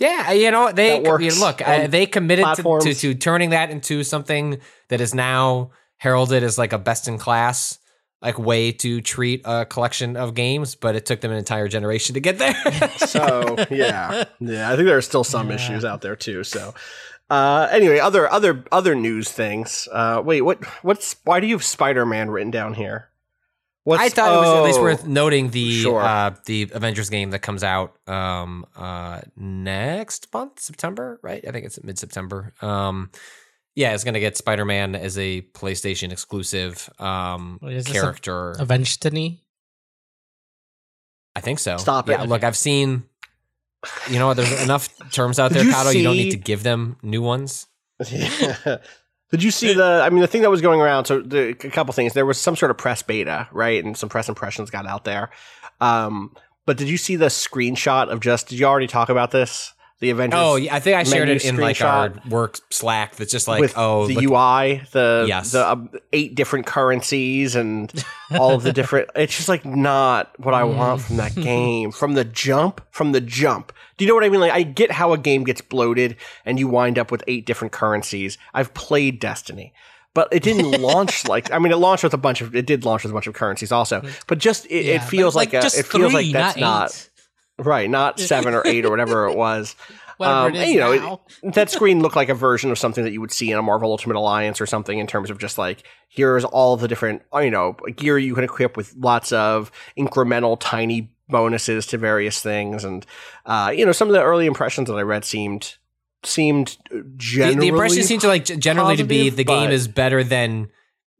Yeah 0.00 0.32
you 0.32 0.50
know 0.50 0.72
they 0.72 1.00
That 1.00 1.08
works 1.08 1.24
you 1.24 1.40
know, 1.40 1.46
look 1.46 1.66
uh, 1.66 1.86
they 1.86 2.06
committed 2.06 2.44
to, 2.56 2.78
to 2.82 2.94
to 2.94 3.14
turning 3.14 3.50
that 3.50 3.70
into 3.70 4.02
something 4.02 4.58
that 4.88 5.00
is 5.00 5.14
now 5.14 5.70
heralded 5.98 6.42
as 6.42 6.58
like 6.58 6.72
a 6.72 6.78
best 6.78 7.06
in 7.06 7.18
class 7.18 7.78
like 8.20 8.38
way 8.38 8.72
to 8.72 9.00
treat 9.00 9.42
a 9.44 9.64
collection 9.64 10.16
of 10.16 10.34
games 10.34 10.74
but 10.74 10.96
it 10.96 11.06
took 11.06 11.20
them 11.20 11.30
an 11.30 11.38
entire 11.38 11.68
generation 11.68 12.14
to 12.14 12.20
get 12.20 12.38
there 12.38 12.54
So 12.98 13.56
yeah, 13.70 14.24
yeah. 14.40 14.70
I 14.70 14.76
think 14.76 14.86
there 14.86 14.96
are 14.96 15.02
still 15.02 15.24
some 15.24 15.50
issues 15.50 15.84
out 15.84 16.00
there 16.00 16.16
too. 16.16 16.44
So 16.44 16.74
uh, 17.30 17.68
anyway, 17.70 17.98
other 17.98 18.30
other 18.30 18.64
other 18.72 18.94
news 18.94 19.30
things. 19.30 19.88
Uh, 19.92 20.20
wait, 20.24 20.42
what? 20.42 20.64
What's? 20.82 21.16
Why 21.24 21.38
do 21.38 21.46
you 21.46 21.54
have 21.54 21.64
Spider 21.64 22.04
Man 22.04 22.30
written 22.30 22.50
down 22.50 22.74
here? 22.74 23.09
What's, 23.90 24.04
I 24.04 24.08
thought 24.08 24.32
it 24.32 24.36
was 24.36 24.56
at 24.56 24.62
least 24.62 24.78
oh, 24.78 24.82
worth 24.82 25.04
noting 25.04 25.50
the 25.50 25.82
sure. 25.82 26.00
uh, 26.00 26.32
the 26.46 26.70
Avengers 26.72 27.10
game 27.10 27.30
that 27.30 27.40
comes 27.40 27.64
out 27.64 27.96
um, 28.06 28.64
uh, 28.76 29.20
next 29.36 30.32
month, 30.32 30.60
September, 30.60 31.18
right? 31.24 31.44
I 31.44 31.50
think 31.50 31.66
it's 31.66 31.82
mid 31.82 31.98
September. 31.98 32.54
Um, 32.62 33.10
yeah, 33.74 33.92
it's 33.92 34.04
gonna 34.04 34.20
get 34.20 34.36
Spider 34.36 34.64
Man 34.64 34.94
as 34.94 35.18
a 35.18 35.42
PlayStation 35.42 36.12
exclusive 36.12 36.88
um, 37.00 37.56
What 37.58 37.72
is 37.72 37.88
a- 37.88 37.92
character. 37.92 38.52
Avenged-Tony? 38.60 39.42
I 41.34 41.40
think 41.40 41.58
so. 41.58 41.76
Stop 41.76 42.08
yeah, 42.08 42.22
it. 42.22 42.28
Look, 42.28 42.44
I've 42.44 42.56
seen. 42.56 43.02
You 44.08 44.20
know? 44.20 44.34
There's 44.34 44.62
enough 44.62 44.88
terms 45.10 45.40
out 45.40 45.48
Did 45.48 45.58
there, 45.58 45.64
you 45.64 45.72
Cado. 45.72 45.94
You 45.96 46.02
don't 46.04 46.16
need 46.16 46.30
to 46.30 46.36
give 46.36 46.62
them 46.62 46.96
new 47.02 47.22
ones. 47.22 47.66
Did 49.30 49.42
you 49.42 49.50
see 49.50 49.72
the? 49.74 50.02
I 50.04 50.10
mean, 50.10 50.20
the 50.20 50.26
thing 50.26 50.42
that 50.42 50.50
was 50.50 50.60
going 50.60 50.80
around. 50.80 51.04
So, 51.04 51.20
the, 51.20 51.50
a 51.50 51.54
couple 51.54 51.92
things. 51.92 52.14
There 52.14 52.26
was 52.26 52.38
some 52.38 52.56
sort 52.56 52.70
of 52.70 52.78
press 52.78 53.02
beta, 53.02 53.48
right, 53.52 53.82
and 53.84 53.96
some 53.96 54.08
press 54.08 54.28
impressions 54.28 54.70
got 54.70 54.86
out 54.86 55.04
there. 55.04 55.30
Um, 55.80 56.34
but 56.66 56.76
did 56.76 56.88
you 56.88 56.96
see 56.96 57.16
the 57.16 57.26
screenshot 57.26 58.08
of 58.08 58.20
just? 58.20 58.48
Did 58.48 58.58
you 58.58 58.66
already 58.66 58.86
talk 58.88 59.08
about 59.08 59.30
this? 59.30 59.72
The 60.00 60.08
Avengers. 60.10 60.40
Oh, 60.42 60.56
yeah, 60.56 60.74
I 60.74 60.80
think 60.80 60.96
I 60.96 61.02
shared 61.02 61.28
it 61.28 61.44
in 61.44 61.58
like 61.58 61.80
our 61.82 62.14
work 62.28 62.58
Slack. 62.70 63.16
That's 63.16 63.30
just 63.30 63.46
like, 63.46 63.72
oh, 63.76 64.06
the 64.06 64.14
UI, 64.24 64.82
the 64.92 65.26
Yes. 65.28 65.52
the 65.52 65.70
um, 65.70 65.90
eight 66.14 66.34
different 66.34 66.64
currencies 66.64 67.54
and 67.54 67.92
all 68.30 68.52
of 68.54 68.62
the 68.62 68.72
different. 68.72 69.10
It's 69.14 69.36
just 69.36 69.48
like 69.50 69.66
not 69.66 70.32
what 70.40 70.54
I 70.54 70.64
want 70.64 71.02
from 71.02 71.16
that 71.18 71.34
game 71.34 71.90
from 71.92 72.14
the 72.14 72.24
jump. 72.24 72.80
From 72.90 73.12
the 73.12 73.20
jump. 73.20 73.72
Do 73.98 74.04
you 74.04 74.08
know 74.08 74.14
what 74.14 74.24
I 74.24 74.30
mean? 74.30 74.40
Like 74.40 74.52
I 74.52 74.62
get 74.62 74.90
how 74.90 75.12
a 75.12 75.18
game 75.18 75.44
gets 75.44 75.60
bloated 75.60 76.16
and 76.46 76.58
you 76.58 76.66
wind 76.66 76.98
up 76.98 77.10
with 77.10 77.22
eight 77.28 77.44
different 77.44 77.72
currencies. 77.72 78.38
I've 78.54 78.72
played 78.72 79.20
Destiny. 79.20 79.74
But 80.12 80.28
it 80.32 80.42
didn't 80.42 80.80
launch 80.80 81.28
like 81.28 81.52
I 81.52 81.58
mean 81.58 81.72
it 81.72 81.76
launched 81.76 82.02
with 82.04 82.14
a 82.14 82.18
bunch 82.18 82.40
of 82.40 82.56
it 82.56 82.66
did 82.66 82.84
launch 82.86 83.02
with 83.04 83.12
a 83.12 83.14
bunch 83.14 83.26
of 83.26 83.34
currencies 83.34 83.70
also. 83.70 84.02
But 84.26 84.38
just 84.38 84.64
it, 84.66 84.86
Yeah, 84.86 84.94
it 84.94 85.04
feels 85.04 85.34
but, 85.34 85.52
like, 85.52 85.54
a, 85.54 85.66
it 85.66 85.72
feels 85.72 85.86
three, 85.86 86.08
like 86.08 86.32
that's 86.32 86.56
not, 86.56 86.90
eight. 86.90 87.09
Right, 87.66 87.88
not 87.88 88.18
seven 88.20 88.54
or 88.54 88.62
eight 88.66 88.84
or 88.84 88.90
whatever 88.90 89.28
it 89.28 89.36
was. 89.36 89.74
Whatever 90.20 90.48
Um, 90.48 90.54
it 90.54 90.62
is 90.64 90.68
you 90.68 90.80
know, 90.80 90.94
now. 90.94 91.20
that 91.52 91.70
screen 91.70 92.02
looked 92.02 92.14
like 92.14 92.28
a 92.28 92.34
version 92.34 92.70
of 92.70 92.78
something 92.78 93.04
that 93.04 93.12
you 93.12 93.22
would 93.22 93.32
see 93.32 93.50
in 93.50 93.56
a 93.56 93.62
Marvel 93.62 93.90
Ultimate 93.90 94.16
Alliance 94.16 94.60
or 94.60 94.66
something 94.66 94.98
in 94.98 95.06
terms 95.06 95.30
of 95.30 95.38
just 95.38 95.56
like 95.56 95.82
here's 96.10 96.44
all 96.44 96.76
the 96.76 96.88
different 96.88 97.22
you 97.36 97.50
know 97.50 97.72
gear 97.96 98.18
you 98.18 98.34
can 98.34 98.44
equip 98.44 98.76
with 98.76 98.94
lots 98.96 99.32
of 99.32 99.72
incremental 99.96 100.58
tiny 100.60 101.10
bonuses 101.30 101.86
to 101.86 101.96
various 101.96 102.42
things 102.42 102.84
and 102.84 103.06
uh, 103.46 103.72
you 103.74 103.86
know 103.86 103.92
some 103.92 104.08
of 104.08 104.12
the 104.12 104.22
early 104.22 104.44
impressions 104.44 104.88
that 104.88 104.94
I 104.96 105.00
read 105.00 105.24
seemed 105.24 105.76
seemed 106.22 106.76
the, 106.90 107.02
generally 107.16 107.60
the 107.60 107.68
impression 107.68 108.02
seemed 108.02 108.20
to 108.20 108.28
like 108.28 108.44
generally 108.44 108.96
to 108.96 109.04
be 109.04 109.30
the 109.30 109.44
game 109.44 109.70
is 109.70 109.88
better 109.88 110.22
than 110.22 110.68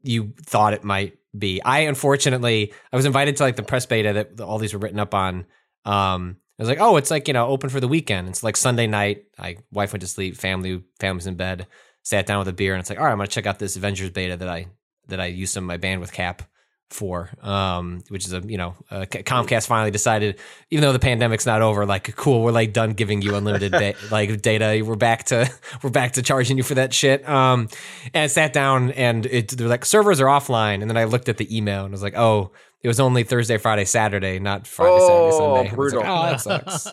you 0.03 0.33
thought 0.41 0.73
it 0.73 0.83
might 0.83 1.17
be. 1.35 1.61
I 1.63 1.79
unfortunately 1.79 2.73
I 2.91 2.95
was 2.95 3.05
invited 3.05 3.37
to 3.37 3.43
like 3.43 3.55
the 3.55 3.63
press 3.63 3.85
beta 3.85 4.13
that 4.13 4.41
all 4.41 4.57
these 4.57 4.73
were 4.73 4.79
written 4.79 4.99
up 4.99 5.13
on. 5.13 5.45
Um, 5.85 6.37
I 6.59 6.63
was 6.63 6.69
like, 6.69 6.79
oh, 6.79 6.97
it's 6.97 7.09
like 7.09 7.27
you 7.27 7.33
know 7.33 7.47
open 7.47 7.69
for 7.69 7.79
the 7.79 7.87
weekend. 7.87 8.27
It's 8.27 8.43
like 8.43 8.55
Sunday 8.55 8.87
night. 8.87 9.25
I 9.39 9.57
wife 9.71 9.93
went 9.93 10.01
to 10.01 10.07
sleep, 10.07 10.37
family 10.37 10.83
family's 10.99 11.27
in 11.27 11.35
bed. 11.35 11.67
Sat 12.03 12.25
down 12.25 12.39
with 12.39 12.47
a 12.47 12.53
beer, 12.53 12.73
and 12.73 12.79
it's 12.79 12.89
like, 12.89 12.99
all 12.99 13.05
right, 13.05 13.11
I'm 13.11 13.17
gonna 13.17 13.27
check 13.27 13.45
out 13.45 13.59
this 13.59 13.75
Avengers 13.75 14.11
beta 14.11 14.37
that 14.37 14.47
I 14.47 14.67
that 15.07 15.19
I 15.19 15.25
used 15.25 15.53
some 15.53 15.63
of 15.63 15.67
my 15.67 15.77
bandwidth 15.77 16.11
cap 16.11 16.43
for, 16.91 17.29
um, 17.41 18.01
which 18.09 18.25
is 18.25 18.33
a 18.33 18.41
you 18.41 18.57
know 18.57 18.75
uh, 18.91 19.05
Comcast 19.09 19.67
finally 19.67 19.91
decided, 19.91 20.39
even 20.69 20.83
though 20.83 20.93
the 20.93 20.99
pandemic's 20.99 21.45
not 21.45 21.61
over, 21.61 21.85
like 21.85 22.15
cool, 22.15 22.43
we're 22.43 22.51
like 22.51 22.73
done 22.73 22.93
giving 22.93 23.21
you 23.21 23.35
unlimited 23.35 23.71
da- 23.71 23.95
like 24.11 24.41
data. 24.41 24.83
We're 24.85 24.95
back 24.95 25.25
to 25.25 25.49
we're 25.81 25.89
back 25.89 26.13
to 26.13 26.21
charging 26.21 26.57
you 26.57 26.63
for 26.63 26.75
that 26.75 26.93
shit. 26.93 27.27
Um, 27.27 27.69
and 28.13 28.23
I 28.23 28.27
sat 28.27 28.53
down 28.53 28.91
and 28.91 29.25
it 29.25 29.49
they're 29.49 29.67
like 29.67 29.85
servers 29.85 30.21
are 30.21 30.27
offline, 30.27 30.81
and 30.81 30.89
then 30.89 30.97
I 30.97 31.05
looked 31.05 31.29
at 31.29 31.37
the 31.37 31.55
email 31.55 31.85
and 31.85 31.91
I 31.91 31.95
was 31.95 32.03
like, 32.03 32.17
oh, 32.17 32.51
it 32.83 32.87
was 32.87 32.99
only 32.99 33.23
Thursday, 33.23 33.57
Friday, 33.57 33.85
Saturday, 33.85 34.39
not 34.39 34.67
Friday, 34.67 34.99
Saturday, 34.99 35.29
Oh, 35.31 35.31
Sunday. 35.31 35.43
I 35.43 35.61
was 35.61 35.67
like, 35.67 35.75
brutal. 35.75 36.03
oh, 36.05 36.23
that 36.23 36.41
sucks. 36.41 36.87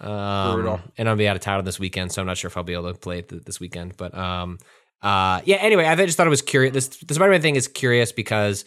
Um, 0.00 0.54
Brutal. 0.54 0.80
And 0.98 1.08
I'll 1.08 1.16
be 1.16 1.28
out 1.28 1.36
of 1.36 1.42
town 1.42 1.64
this 1.64 1.78
weekend, 1.78 2.12
so 2.12 2.20
I'm 2.22 2.26
not 2.26 2.36
sure 2.36 2.48
if 2.48 2.56
I'll 2.56 2.64
be 2.64 2.72
able 2.72 2.92
to 2.92 2.98
play 2.98 3.20
it 3.20 3.28
th- 3.28 3.42
this 3.44 3.60
weekend. 3.60 3.96
But 3.96 4.16
um, 4.16 4.58
uh, 5.00 5.40
yeah. 5.44 5.56
Anyway, 5.56 5.84
I 5.86 5.94
just 5.94 6.16
thought 6.16 6.26
it 6.26 6.30
was 6.30 6.42
curious. 6.42 6.72
This 6.74 6.88
the 6.88 7.14
Spider-Man 7.14 7.40
thing 7.42 7.56
is 7.56 7.68
curious 7.68 8.10
because 8.10 8.64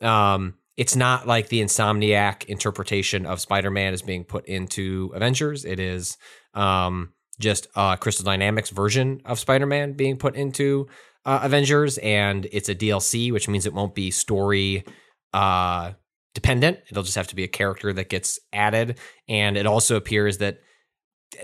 um, 0.00 0.54
it's 0.76 0.96
not 0.96 1.26
like 1.26 1.48
the 1.48 1.60
Insomniac 1.60 2.44
interpretation 2.46 3.26
of 3.26 3.40
Spider-Man 3.40 3.92
is 3.92 4.00
being 4.02 4.24
put 4.24 4.46
into 4.46 5.10
Avengers. 5.14 5.64
It 5.66 5.78
is 5.78 6.16
um, 6.54 7.12
just 7.38 7.66
a 7.76 7.98
Crystal 8.00 8.24
Dynamics 8.24 8.70
version 8.70 9.20
of 9.26 9.38
Spider-Man 9.38 9.92
being 9.92 10.16
put 10.16 10.36
into 10.36 10.88
uh, 11.26 11.40
Avengers, 11.42 11.98
and 11.98 12.46
it's 12.50 12.70
a 12.70 12.74
DLC, 12.74 13.30
which 13.30 13.46
means 13.48 13.66
it 13.66 13.74
won't 13.74 13.94
be 13.94 14.10
story 14.10 14.84
uh, 15.32 15.92
dependent. 16.34 16.78
It'll 16.90 17.02
just 17.02 17.16
have 17.16 17.28
to 17.28 17.36
be 17.36 17.44
a 17.44 17.48
character 17.48 17.92
that 17.92 18.08
gets 18.08 18.38
added, 18.52 18.98
and 19.28 19.56
it 19.56 19.66
also 19.66 19.96
appears 19.96 20.38
that 20.38 20.60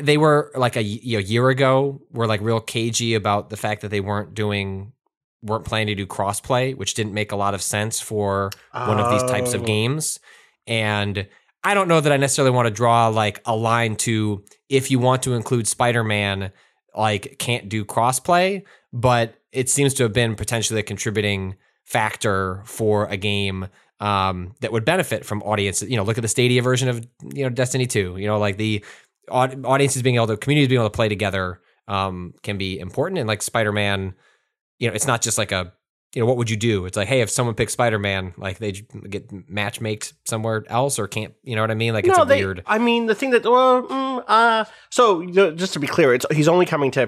they 0.01 0.17
were 0.17 0.51
like 0.55 0.77
a, 0.77 0.83
year 0.83 1.51
ago 1.51 2.01
were 2.11 2.27
like 2.27 2.41
real 2.41 2.61
cagey 2.61 3.15
about 3.15 3.51
the 3.51 3.57
fact 3.57 3.83
that 3.83 3.91
they 3.91 4.01
weren't 4.01 4.35
doing 4.35 4.93
weren't 5.43 5.67
planning 5.67 5.89
to 5.89 5.95
do 5.95 6.07
crossplay, 6.07 6.75
which 6.75 6.95
didn't 6.95 7.13
make 7.13 7.31
a 7.33 7.37
lot 7.37 7.53
of 7.53 7.61
sense 7.61 8.01
for 8.01 8.51
one 8.73 8.99
of 8.99 9.11
these 9.11 9.31
types 9.31 9.53
of 9.53 9.61
Oh. 9.61 9.67
games. 9.67 10.19
And 10.67 11.29
I 11.63 11.75
don't 11.75 11.87
know 11.87 12.01
that 12.01 12.11
I 12.13 12.17
necessarily 12.17 12.51
want 12.51 12.65
to 12.67 12.71
draw 12.71 13.09
like 13.09 13.41
a 13.45 13.55
line 13.55 13.97
to 13.97 14.43
if 14.71 14.91
you 14.91 14.99
want 14.99 15.23
to 15.25 15.35
include 15.35 15.69
Spider-Man, 15.69 16.51
like 16.97 17.37
can't 17.39 17.69
do 17.69 17.85
crossplay, 17.85 18.63
but 18.91 19.35
it 19.53 19.69
seems 19.69 19.93
to 19.95 20.05
have 20.05 20.15
been 20.15 20.35
potentially 20.35 20.81
a 20.81 20.83
contributing 20.83 21.57
factor 21.85 22.63
for 22.65 23.07
a 23.07 23.17
game 23.17 23.69
um, 24.01 24.55
that 24.61 24.73
would 24.73 24.85
benefit 24.85 25.25
from 25.25 25.43
audiences. 25.43 25.89
You 25.89 25.97
know, 25.97 26.03
look 26.03 26.19
at 26.19 26.23
the 26.23 26.29
Stadia 26.29 26.63
version 26.63 26.89
of 26.89 27.07
you 27.33 27.45
know 27.45 27.51
Destiny 27.51 27.87
Two. 27.87 28.17
You 28.17 28.27
know, 28.27 28.39
like 28.39 28.57
the 28.57 28.85
aud- 29.31 29.65
audiences 29.65 30.03
being 30.03 30.17
able 30.17 30.27
to 30.29 30.37
communities 30.37 30.69
being 30.69 30.81
able 30.81 30.91
to 30.91 30.95
play 30.95 31.09
together 31.09 31.61
um, 31.89 32.35
can 32.43 32.59
be 32.59 32.79
important. 32.79 33.19
And 33.19 33.29
like 33.29 33.43
Spider 33.43 33.73
Man, 33.73 34.15
you 34.79 34.89
know, 34.89 34.95
it's 34.95 35.07
not 35.07 35.23
just 35.23 35.39
like 35.39 35.53
a 35.53 35.73
you 36.15 36.21
know 36.21 36.27
what 36.27 36.37
would 36.37 36.51
you 36.51 36.57
do? 36.57 36.87
It's 36.87 36.97
like 36.97 37.09
hey, 37.09 37.21
if 37.21 37.31
someone 37.31 37.55
picks 37.55 37.73
Spider 37.73 37.99
Man, 37.99 38.35
like 38.37 38.59
they 38.59 38.73
get 38.73 39.31
matchmaked 39.49 40.15
somewhere 40.27 40.65
else 40.69 40.99
or 40.99 41.09
can't, 41.09 41.35
you 41.43 41.57
know 41.57 41.63
what 41.63 41.71
I 41.71 41.75
mean? 41.75 41.93
Like 41.93 42.07
it's 42.07 42.19
a 42.19 42.25
they, 42.25 42.45
weird. 42.45 42.63
I 42.67 42.79
mean, 42.79 43.07
the 43.07 43.15
thing 43.15 43.31
that 43.31 43.45
well, 43.45 43.83
mm, 43.83 44.25
uh, 44.27 44.65
so 44.91 45.21
you 45.21 45.33
know, 45.33 45.53
just 45.53 45.73
to 45.75 45.81
be 45.81 45.87
clear, 45.87 46.15
it's 46.15 46.27
he's 46.31 46.49
only 46.49 46.67
coming 46.67 46.91
to 46.93 47.07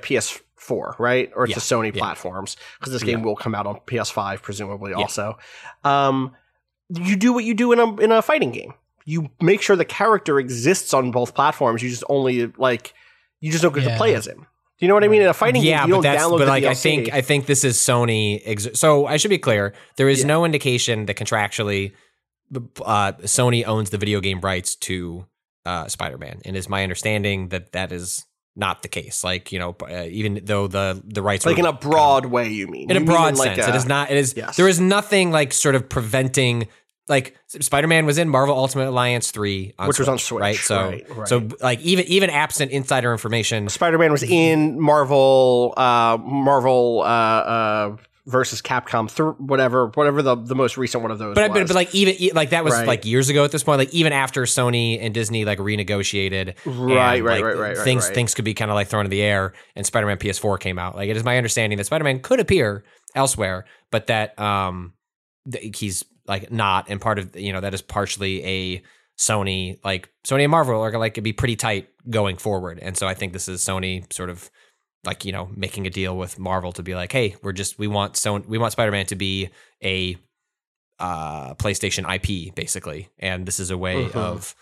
PS4, 0.66 0.98
right? 0.98 1.30
Or 1.34 1.44
it's 1.44 1.51
Yeah, 1.51 1.55
the 1.56 1.60
Sony 1.60 1.94
yeah. 1.94 1.98
platforms 2.01 2.56
because 2.78 2.93
this 2.93 3.02
game 3.02 3.22
will 3.22 3.36
come 3.36 3.55
out 3.55 3.66
on 3.66 3.76
PS5 3.86 4.43
presumably 4.43 4.93
also. 4.93 5.38
Um, 5.84 6.34
you 6.90 7.16
do 7.16 7.32
what 7.32 7.44
you 7.44 7.55
do 7.55 7.72
in 7.72 7.78
a 7.80 7.97
in 7.97 8.12
a 8.12 8.22
fighting 8.22 8.51
game. 8.52 8.74
You 9.05 9.30
make 9.40 9.62
sure 9.62 9.76
the 9.76 9.84
character 9.84 10.38
exists 10.38 10.93
on 10.94 11.10
both 11.10 11.34
platforms. 11.34 11.82
You 11.82 11.88
just 11.90 12.05
only 12.09 12.47
like 12.59 12.94
you 13.40 13.51
just 13.51 13.62
don't 13.62 13.74
get 13.74 13.84
to 13.84 13.97
play 13.97 14.14
as 14.14 14.26
him. 14.26 14.47
Do 14.78 14.84
you 14.84 14.88
know 14.88 14.94
what 14.94 15.05
I 15.05 15.09
mean? 15.09 15.22
In 15.22 15.28
a 15.28 15.34
fighting 15.34 15.62
yeah, 15.62 15.80
game, 15.80 15.88
you 15.88 15.94
but 15.94 16.02
don't 16.02 16.12
that's 16.12 16.22
download 16.24 16.38
but 16.38 16.44
the 16.44 16.51
like 16.51 16.64
I 16.64 16.74
think 16.74 17.12
I 17.12 17.22
think 17.22 17.47
this 17.47 17.64
is 17.64 17.76
Sony. 17.78 18.43
Ex- 18.44 18.68
so 18.78 19.06
I 19.06 19.16
should 19.16 19.30
be 19.30 19.38
clear. 19.38 19.72
There 19.97 20.09
is 20.09 20.20
Yeah. 20.20 20.26
no 20.26 20.44
indication 20.44 21.06
that 21.06 21.16
contractually, 21.16 21.93
uh, 22.84 23.12
Sony 23.22 23.64
owns 23.66 23.90
the 23.90 23.98
video 23.98 24.20
game 24.20 24.40
rights 24.40 24.76
to 24.76 25.24
uh, 25.64 25.88
Spider 25.88 26.18
Man, 26.18 26.40
and 26.44 26.56
it's 26.56 26.68
my 26.68 26.82
understanding 26.82 27.48
that 27.48 27.72
that 27.72 27.90
is 27.90 28.24
not 28.56 28.82
the 28.82 28.88
case. 28.88 29.22
Like 29.22 29.52
you 29.52 29.58
know, 29.58 29.76
uh, 29.82 30.04
even 30.08 30.40
though 30.44 30.66
the 30.66 31.00
the 31.04 31.22
rights 31.22 31.46
like 31.46 31.58
in 31.58 31.64
a 31.64 31.68
kind 31.68 31.76
of- 31.76 31.80
broad 31.80 32.26
way. 32.26 32.48
You 32.48 32.66
mean 32.66 32.90
in 32.90 32.96
a 32.96 33.00
You 33.00 33.00
mean 33.00 33.06
broad 33.06 33.36
like 33.36 33.54
sense. 33.56 33.66
a- 33.66 33.70
it 33.70 33.76
is 33.76 33.86
not. 33.86 34.10
It 34.10 34.16
is. 34.16 34.34
Yes. 34.36 34.56
There 34.56 34.68
is 34.68 34.80
nothing 34.80 35.30
like 35.30 35.52
sort 35.52 35.74
of 35.74 35.88
preventing. 35.88 36.66
Like 37.08 37.36
Spider 37.46 37.86
Man 37.86 38.04
was 38.04 38.18
in 38.18 38.28
Marvel 38.28 38.56
Ultimate 38.56 38.88
Alliance 38.88 39.30
three, 39.30 39.72
on 39.78 39.86
Which 39.86 40.00
was 40.00 40.08
on 40.08 40.18
Switch, 40.18 40.40
right? 40.40 40.56
So, 40.56 40.88
right, 40.88 41.16
right. 41.16 41.28
so 41.28 41.46
like 41.60 41.80
even 41.82 42.04
even 42.06 42.30
absent 42.30 42.72
insider 42.72 43.12
information, 43.12 43.68
Spider-Man 43.68 44.10
was 44.10 44.24
in 44.24 44.80
Marvel, 44.80 45.72
uh, 45.76 46.18
Marvel 46.20 47.02
uh, 47.02 47.06
uh, 47.06 47.96
versus 48.26 48.60
Capcom, 48.60 49.08
th- 49.14 49.38
whatever, 49.38 49.86
whatever 49.94 50.20
the 50.20 50.34
the 50.34 50.54
most 50.54 50.76
recent 50.76 51.00
one 51.02 51.10
of 51.12 51.18
those. 51.18 51.34
but, 51.34 51.52
but 51.52 51.66
but 51.66 51.74
like 51.76 51.94
even 51.94 52.34
like 52.34 52.50
that 52.50 52.64
was 52.64 52.74
Right. 52.74 52.86
like 52.86 53.04
years 53.04 53.28
ago 53.28 53.44
at 53.44 53.52
this 53.52 53.62
point. 53.62 53.78
Like 53.78 53.94
even 53.94 54.12
after 54.12 54.42
Sony 54.42 54.98
and 55.00 55.14
Disney 55.14 55.44
like 55.44 55.58
renegotiated, 55.58 56.54
Right, 56.66 57.16
and, 57.18 57.24
right, 57.24 57.42
like, 57.42 57.44
right, 57.44 57.56
right, 57.56 57.78
Things 57.78 58.06
right. 58.06 58.14
things 58.14 58.34
could 58.34 58.44
be 58.44 58.54
kind 58.54 58.70
of 58.70 58.74
like 58.74 58.88
thrown 58.88 59.04
in 59.04 59.10
the 59.10 59.22
air, 59.22 59.52
and 59.76 59.86
Spider 59.86 60.06
Man 60.06 60.18
PS4 60.18 60.58
came 60.58 60.78
out. 60.78 60.96
Like 60.96 61.08
it 61.08 61.16
is 61.16 61.24
my 61.24 61.36
understanding 61.36 61.76
that 61.78 61.84
Spider 61.84 62.04
Man 62.04 62.20
could 62.20 62.40
appear 62.40 62.84
elsewhere, 63.14 63.64
but 63.90 64.08
that 64.08 64.38
um 64.40 64.92
th- 65.50 65.78
he's 65.78 66.04
like 66.26 66.50
not, 66.50 66.86
and 66.88 67.00
part 67.00 67.18
of 67.20 67.36
you 67.36 67.52
know 67.52 67.60
that 67.60 67.74
is 67.74 67.82
partially 67.82 68.44
a 68.44 68.82
Sony 69.18 69.78
like 69.84 70.10
Sony 70.26 70.42
and 70.42 70.50
Marvel 70.50 70.80
are 70.82 70.90
like 70.98 71.22
be 71.22 71.32
pretty 71.32 71.56
tight 71.56 71.88
going 72.10 72.36
forward, 72.36 72.78
and 72.82 72.96
so 72.96 73.06
I 73.06 73.14
think 73.14 73.32
this 73.32 73.48
is 73.48 73.62
Sony 73.64 74.12
sort 74.12 74.30
of 74.30 74.50
like 75.05 75.24
you 75.24 75.32
know 75.32 75.48
making 75.55 75.86
a 75.86 75.90
deal 75.90 76.16
with 76.16 76.39
Marvel 76.39 76.73
to 76.73 76.82
be 76.82 76.94
like, 76.94 77.12
hey, 77.12 77.36
we're 77.43 77.52
just 77.52 77.78
we 77.78 77.86
want 77.86 78.16
so 78.16 78.36
we 78.39 78.59
want 78.59 78.73
Spider 78.73 78.90
Man 78.93 79.06
to 79.06 79.16
be 79.16 79.51
a 79.82 80.16
uh 80.98 81.55
PlayStation 81.55 82.05
IP 82.12 82.55
basically, 82.55 83.09
and 83.18 83.47
this 83.47 83.60
is 83.60 83.70
a 83.70 83.78
way 83.78 84.06
Mhm. 84.06 84.14
of. 84.16 84.55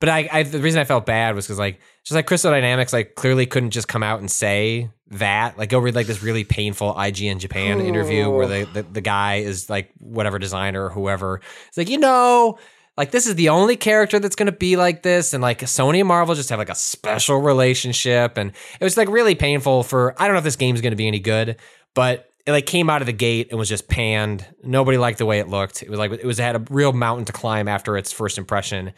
But 0.00 0.08
I, 0.08 0.28
I 0.32 0.42
the 0.42 0.58
reason 0.60 0.80
I 0.80 0.84
felt 0.84 1.06
bad 1.06 1.34
was 1.34 1.46
because 1.46 1.58
like 1.58 1.80
just 2.04 2.14
like 2.14 2.26
Crystal 2.26 2.50
Dynamics 2.50 2.92
like 2.92 3.14
clearly 3.14 3.46
couldn't 3.46 3.70
just 3.70 3.88
come 3.88 4.02
out 4.02 4.20
and 4.20 4.30
say 4.30 4.90
that 5.10 5.56
like 5.58 5.68
go 5.70 5.78
read 5.78 5.94
like 5.94 6.06
this 6.06 6.22
really 6.22 6.44
painful 6.44 6.92
IGN 6.94 7.38
Japan 7.38 7.80
interview 7.80 8.28
where 8.30 8.46
the, 8.46 8.64
the 8.72 8.82
the 8.82 9.00
guy 9.00 9.36
is 9.36 9.70
like 9.70 9.90
whatever 9.98 10.38
designer 10.38 10.86
or 10.86 10.90
whoever 10.90 11.40
it's 11.68 11.76
like 11.76 11.88
you 11.88 11.98
know 11.98 12.58
like 12.96 13.10
this 13.10 13.26
is 13.26 13.34
the 13.34 13.48
only 13.48 13.76
character 13.76 14.18
that's 14.18 14.36
going 14.36 14.46
to 14.46 14.52
be 14.52 14.76
like 14.76 15.02
this 15.02 15.34
and 15.34 15.42
like 15.42 15.60
Sony 15.60 16.00
and 16.00 16.08
Marvel 16.08 16.34
just 16.34 16.50
have 16.50 16.58
like 16.58 16.70
a 16.70 16.74
special 16.74 17.40
relationship 17.40 18.36
and 18.36 18.52
it 18.80 18.84
was 18.84 18.96
like 18.96 19.08
really 19.08 19.34
painful 19.34 19.82
for 19.82 20.14
I 20.20 20.26
don't 20.26 20.34
know 20.34 20.38
if 20.38 20.44
this 20.44 20.56
game's 20.56 20.80
going 20.80 20.92
to 20.92 20.96
be 20.96 21.08
any 21.08 21.20
good 21.20 21.56
but 21.94 22.28
it 22.46 22.52
like 22.52 22.66
came 22.66 22.90
out 22.90 23.00
of 23.00 23.06
the 23.06 23.12
gate 23.12 23.48
and 23.50 23.58
was 23.58 23.68
just 23.68 23.88
panned. 23.88 24.46
Nobody 24.62 24.98
liked 24.98 25.18
the 25.18 25.26
way 25.26 25.38
it 25.38 25.48
looked. 25.48 25.82
It 25.82 25.88
was 25.88 25.98
like 25.98 26.12
it 26.12 26.24
was 26.24 26.38
it 26.38 26.42
had 26.42 26.56
a 26.56 26.64
real 26.70 26.92
mountain 26.92 27.24
to 27.26 27.32
climb 27.32 27.68
after 27.68 27.96
its 27.96 28.12
first 28.12 28.36
impression. 28.36 28.92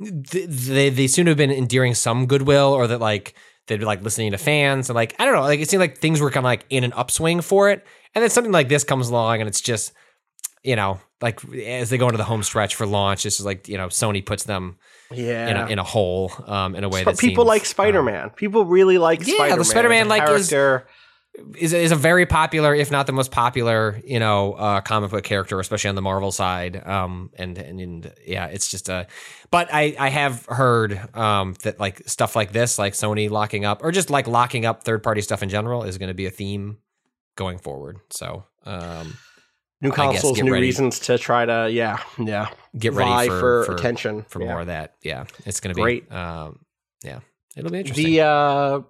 Th- 0.00 0.48
they 0.48 0.90
they 0.90 1.06
to 1.06 1.24
have 1.24 1.36
been 1.36 1.50
endearing 1.50 1.94
some 1.94 2.26
goodwill 2.26 2.72
or 2.72 2.86
that 2.86 3.00
like 3.00 3.34
they'd 3.66 3.80
be 3.80 3.84
like 3.84 4.02
listening 4.02 4.32
to 4.32 4.38
fans 4.38 4.88
and 4.90 4.94
like 4.94 5.14
I 5.18 5.24
don't 5.24 5.34
know 5.34 5.42
like 5.42 5.60
it 5.60 5.68
seemed 5.68 5.80
like 5.80 5.98
things 5.98 6.20
were 6.20 6.30
kind 6.30 6.44
of 6.44 6.48
like 6.48 6.66
in 6.70 6.84
an 6.84 6.92
upswing 6.92 7.40
for 7.40 7.70
it 7.70 7.84
and 8.14 8.22
then 8.22 8.30
something 8.30 8.52
like 8.52 8.68
this 8.68 8.84
comes 8.84 9.08
along 9.08 9.40
and 9.40 9.48
it's 9.48 9.60
just 9.60 9.92
you 10.62 10.76
know 10.76 11.00
like 11.24 11.44
as 11.54 11.90
they 11.90 11.98
go 11.98 12.06
into 12.06 12.18
the 12.18 12.24
home 12.24 12.42
stretch 12.42 12.74
for 12.76 12.86
launch 12.86 13.26
it's 13.26 13.36
just 13.36 13.46
like 13.46 13.66
you 13.68 13.76
know 13.76 13.88
Sony 13.88 14.24
puts 14.24 14.44
them 14.44 14.76
yeah. 15.10 15.48
in 15.48 15.56
a 15.56 15.66
in 15.72 15.78
a 15.78 15.84
hole 15.84 16.30
um 16.46 16.74
in 16.76 16.84
a 16.84 16.88
way 16.88 17.02
but 17.02 17.16
that 17.16 17.20
people 17.20 17.44
seems, 17.44 17.48
like 17.48 17.62
um, 17.62 17.66
Spider-Man. 17.66 18.30
people 18.30 18.64
really 18.64 18.98
like 18.98 19.26
Yeah, 19.26 19.34
Spider-Man. 19.34 19.58
the 19.58 19.64
Spider-Man, 19.64 20.00
as 20.02 20.06
a 20.06 20.08
like, 20.08 20.40
is- 20.40 20.52
is 21.56 21.72
is 21.72 21.90
a 21.90 21.96
very 21.96 22.26
popular, 22.26 22.74
if 22.74 22.90
not 22.90 23.06
the 23.06 23.12
most 23.12 23.32
popular, 23.32 24.00
you 24.04 24.20
know, 24.20 24.52
uh, 24.52 24.80
comic 24.80 25.10
book 25.10 25.24
character, 25.24 25.58
especially 25.58 25.88
on 25.88 25.96
the 25.96 26.02
Marvel 26.02 26.30
side. 26.30 26.80
Um, 26.86 27.30
and, 27.34 27.58
and 27.58 27.80
and 27.80 28.12
yeah, 28.24 28.46
it's 28.46 28.70
just 28.70 28.88
a. 28.88 29.08
But 29.50 29.68
I 29.72 29.96
I 29.98 30.10
have 30.10 30.46
heard 30.46 31.00
um 31.16 31.54
that 31.62 31.80
like 31.80 32.02
stuff 32.06 32.36
like 32.36 32.52
this, 32.52 32.78
like 32.78 32.92
Sony 32.92 33.28
locking 33.30 33.64
up, 33.64 33.82
or 33.82 33.90
just 33.90 34.10
like 34.10 34.28
locking 34.28 34.64
up 34.64 34.84
third 34.84 35.02
party 35.02 35.22
stuff 35.22 35.42
in 35.42 35.48
general, 35.48 35.82
is 35.82 35.98
going 35.98 36.08
to 36.08 36.14
be 36.14 36.26
a 36.26 36.30
theme 36.30 36.78
going 37.36 37.58
forward. 37.58 37.98
So 38.10 38.44
um, 38.64 39.16
new 39.80 39.92
I 39.92 40.12
guess 40.12 40.24
new 40.24 40.52
ready. 40.52 40.62
reasons 40.66 40.98
to 41.00 41.18
try 41.18 41.44
to 41.44 41.70
yeah 41.70 41.98
yeah 42.18 42.48
get 42.78 42.92
ready 42.94 43.28
for, 43.28 43.64
for 43.64 43.74
attention 43.74 44.22
for 44.28 44.40
Yeah. 44.40 44.48
more 44.48 44.60
of 44.60 44.66
that. 44.68 44.94
Yeah, 45.02 45.24
it's 45.44 45.60
going 45.60 45.74
to 45.74 45.76
be 45.76 45.82
Great. 45.82 46.12
Um, 46.12 46.60
yeah, 47.02 47.20
it'll 47.56 47.70
be 47.70 47.78
interesting. 47.80 48.04
The 48.06 48.20
uh, 48.22 48.80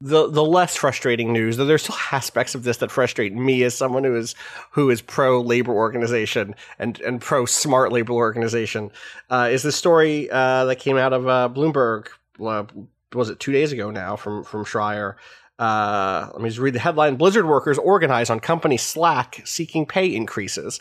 the 0.00 0.30
the 0.30 0.44
less 0.44 0.76
frustrating 0.76 1.32
news, 1.32 1.56
though 1.56 1.64
there's 1.64 1.82
still 1.82 1.96
aspects 2.12 2.54
of 2.54 2.62
this 2.62 2.76
that 2.78 2.90
frustrate 2.90 3.34
me 3.34 3.62
as 3.64 3.74
someone 3.76 4.04
who 4.04 4.16
is 4.16 4.34
who 4.70 4.90
is 4.90 5.02
pro 5.02 5.40
labor 5.40 5.72
organization 5.72 6.54
and 6.78 7.00
and 7.00 7.20
pro 7.20 7.44
smart 7.46 7.92
labor 7.92 8.12
organization, 8.12 8.90
uh, 9.30 9.48
is 9.50 9.62
the 9.62 9.72
story 9.72 10.30
uh, 10.30 10.64
that 10.66 10.76
came 10.76 10.96
out 10.96 11.12
of 11.12 11.26
uh, 11.26 11.48
Bloomberg. 11.52 12.08
Uh, 12.40 12.64
was 13.12 13.28
it 13.30 13.40
two 13.40 13.52
days 13.52 13.72
ago 13.72 13.90
now 13.90 14.14
from 14.16 14.44
from 14.44 14.64
Schreier? 14.64 15.14
Uh, 15.58 16.28
let 16.32 16.42
me 16.42 16.48
just 16.48 16.60
read 16.60 16.74
the 16.74 16.78
headline: 16.78 17.16
Blizzard 17.16 17.46
workers 17.46 17.78
organize 17.78 18.30
on 18.30 18.40
company 18.40 18.76
Slack 18.76 19.42
seeking 19.44 19.86
pay 19.86 20.14
increases. 20.14 20.80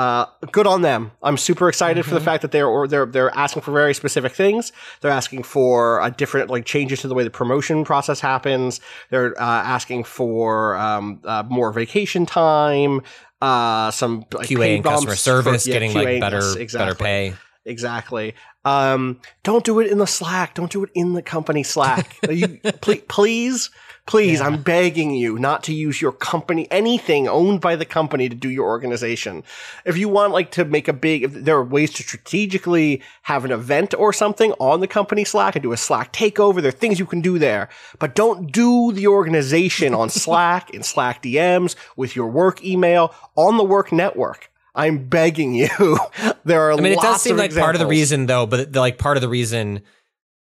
Uh, 0.00 0.24
good 0.52 0.66
on 0.66 0.80
them. 0.80 1.10
I'm 1.22 1.36
super 1.36 1.68
excited 1.68 2.06
for 2.06 2.14
the 2.14 2.20
fact 2.20 2.40
that 2.40 2.52
they're 2.52 2.66
or 2.66 2.88
they're 2.88 3.04
they're 3.04 3.34
asking 3.36 3.62
for 3.62 3.72
very 3.72 3.92
specific 3.92 4.32
things. 4.32 4.72
They're 5.00 5.10
asking 5.10 5.42
for 5.42 6.00
a 6.00 6.10
different 6.10 6.48
like 6.48 6.64
changes 6.64 7.00
to 7.02 7.08
the 7.08 7.14
way 7.14 7.22
the 7.22 7.30
promotion 7.30 7.84
process 7.84 8.18
happens. 8.18 8.80
They're 9.10 9.38
uh, 9.38 9.44
asking 9.44 10.04
for 10.04 10.76
um, 10.76 11.20
uh, 11.24 11.42
more 11.48 11.70
vacation 11.72 12.24
time, 12.24 13.02
uh, 13.42 13.90
some 13.90 14.24
like, 14.32 14.48
QA 14.48 14.76
and 14.76 14.84
customer 14.84 15.16
service, 15.16 15.64
for- 15.64 15.68
yeah, 15.68 15.74
getting 15.74 15.90
QA, 15.90 16.04
like 16.04 16.20
better 16.20 16.58
yes, 16.58 16.72
better 16.72 16.94
pay. 16.94 17.34
Exactly. 17.66 18.34
Um, 18.64 19.20
don't 19.42 19.64
do 19.64 19.80
it 19.80 19.90
in 19.90 19.98
the 19.98 20.06
Slack. 20.06 20.54
Don't 20.54 20.70
do 20.70 20.82
it 20.84 20.90
in 20.94 21.12
the 21.12 21.22
company 21.22 21.62
Slack. 21.62 22.16
you, 22.30 22.58
please, 22.80 23.02
please, 23.08 23.70
please, 24.10 24.40
I'm 24.40 24.60
begging 24.60 25.14
you 25.14 25.38
not 25.38 25.62
to 25.64 25.72
use 25.72 26.02
your 26.02 26.10
company, 26.10 26.66
anything 26.72 27.28
owned 27.28 27.60
by 27.60 27.76
the 27.76 27.84
company 27.84 28.28
to 28.28 28.34
do 28.34 28.50
your 28.50 28.66
organization. 28.66 29.44
If 29.84 29.96
you 29.96 30.08
want 30.08 30.32
like 30.32 30.50
to 30.52 30.64
make 30.64 30.88
a 30.88 30.92
big, 30.92 31.22
if 31.22 31.32
there 31.32 31.56
are 31.56 31.64
ways 31.64 31.92
to 31.92 32.02
strategically 32.02 33.02
have 33.22 33.44
an 33.44 33.52
event 33.52 33.94
or 33.94 34.12
something 34.12 34.50
on 34.58 34.80
the 34.80 34.88
company 34.88 35.22
Slack 35.24 35.54
and 35.54 35.62
do 35.62 35.70
a 35.70 35.76
Slack 35.76 36.12
takeover, 36.12 36.60
there 36.60 36.70
are 36.70 36.72
things 36.72 36.98
you 36.98 37.06
can 37.06 37.20
do 37.20 37.38
there, 37.38 37.68
but 38.00 38.16
don't 38.16 38.50
do 38.50 38.90
the 38.90 39.06
organization 39.06 39.94
on 39.94 40.10
Slack, 40.10 40.70
in 40.70 40.82
Slack 40.82 41.22
DMs, 41.22 41.76
with 41.96 42.16
your 42.16 42.26
work 42.26 42.64
email, 42.64 43.14
on 43.36 43.58
the 43.58 43.64
work 43.64 43.92
network. 43.92 44.50
I'm 44.74 45.08
begging 45.08 45.54
you. 45.54 45.68
there 46.44 46.62
are 46.62 46.72
I 46.72 46.76
mean, 46.80 46.94
it 46.94 47.00
does 47.00 47.22
seem 47.22 47.36
like 47.36 47.54
part 47.54 47.76
of 47.76 47.78
the 47.78 47.86
reason, 47.86 48.26
though, 48.26 48.46
but 48.46 48.72
the, 48.72 48.80
like 48.80 48.98
part 48.98 49.16
of 49.16 49.20
the 49.20 49.28
reason, 49.28 49.82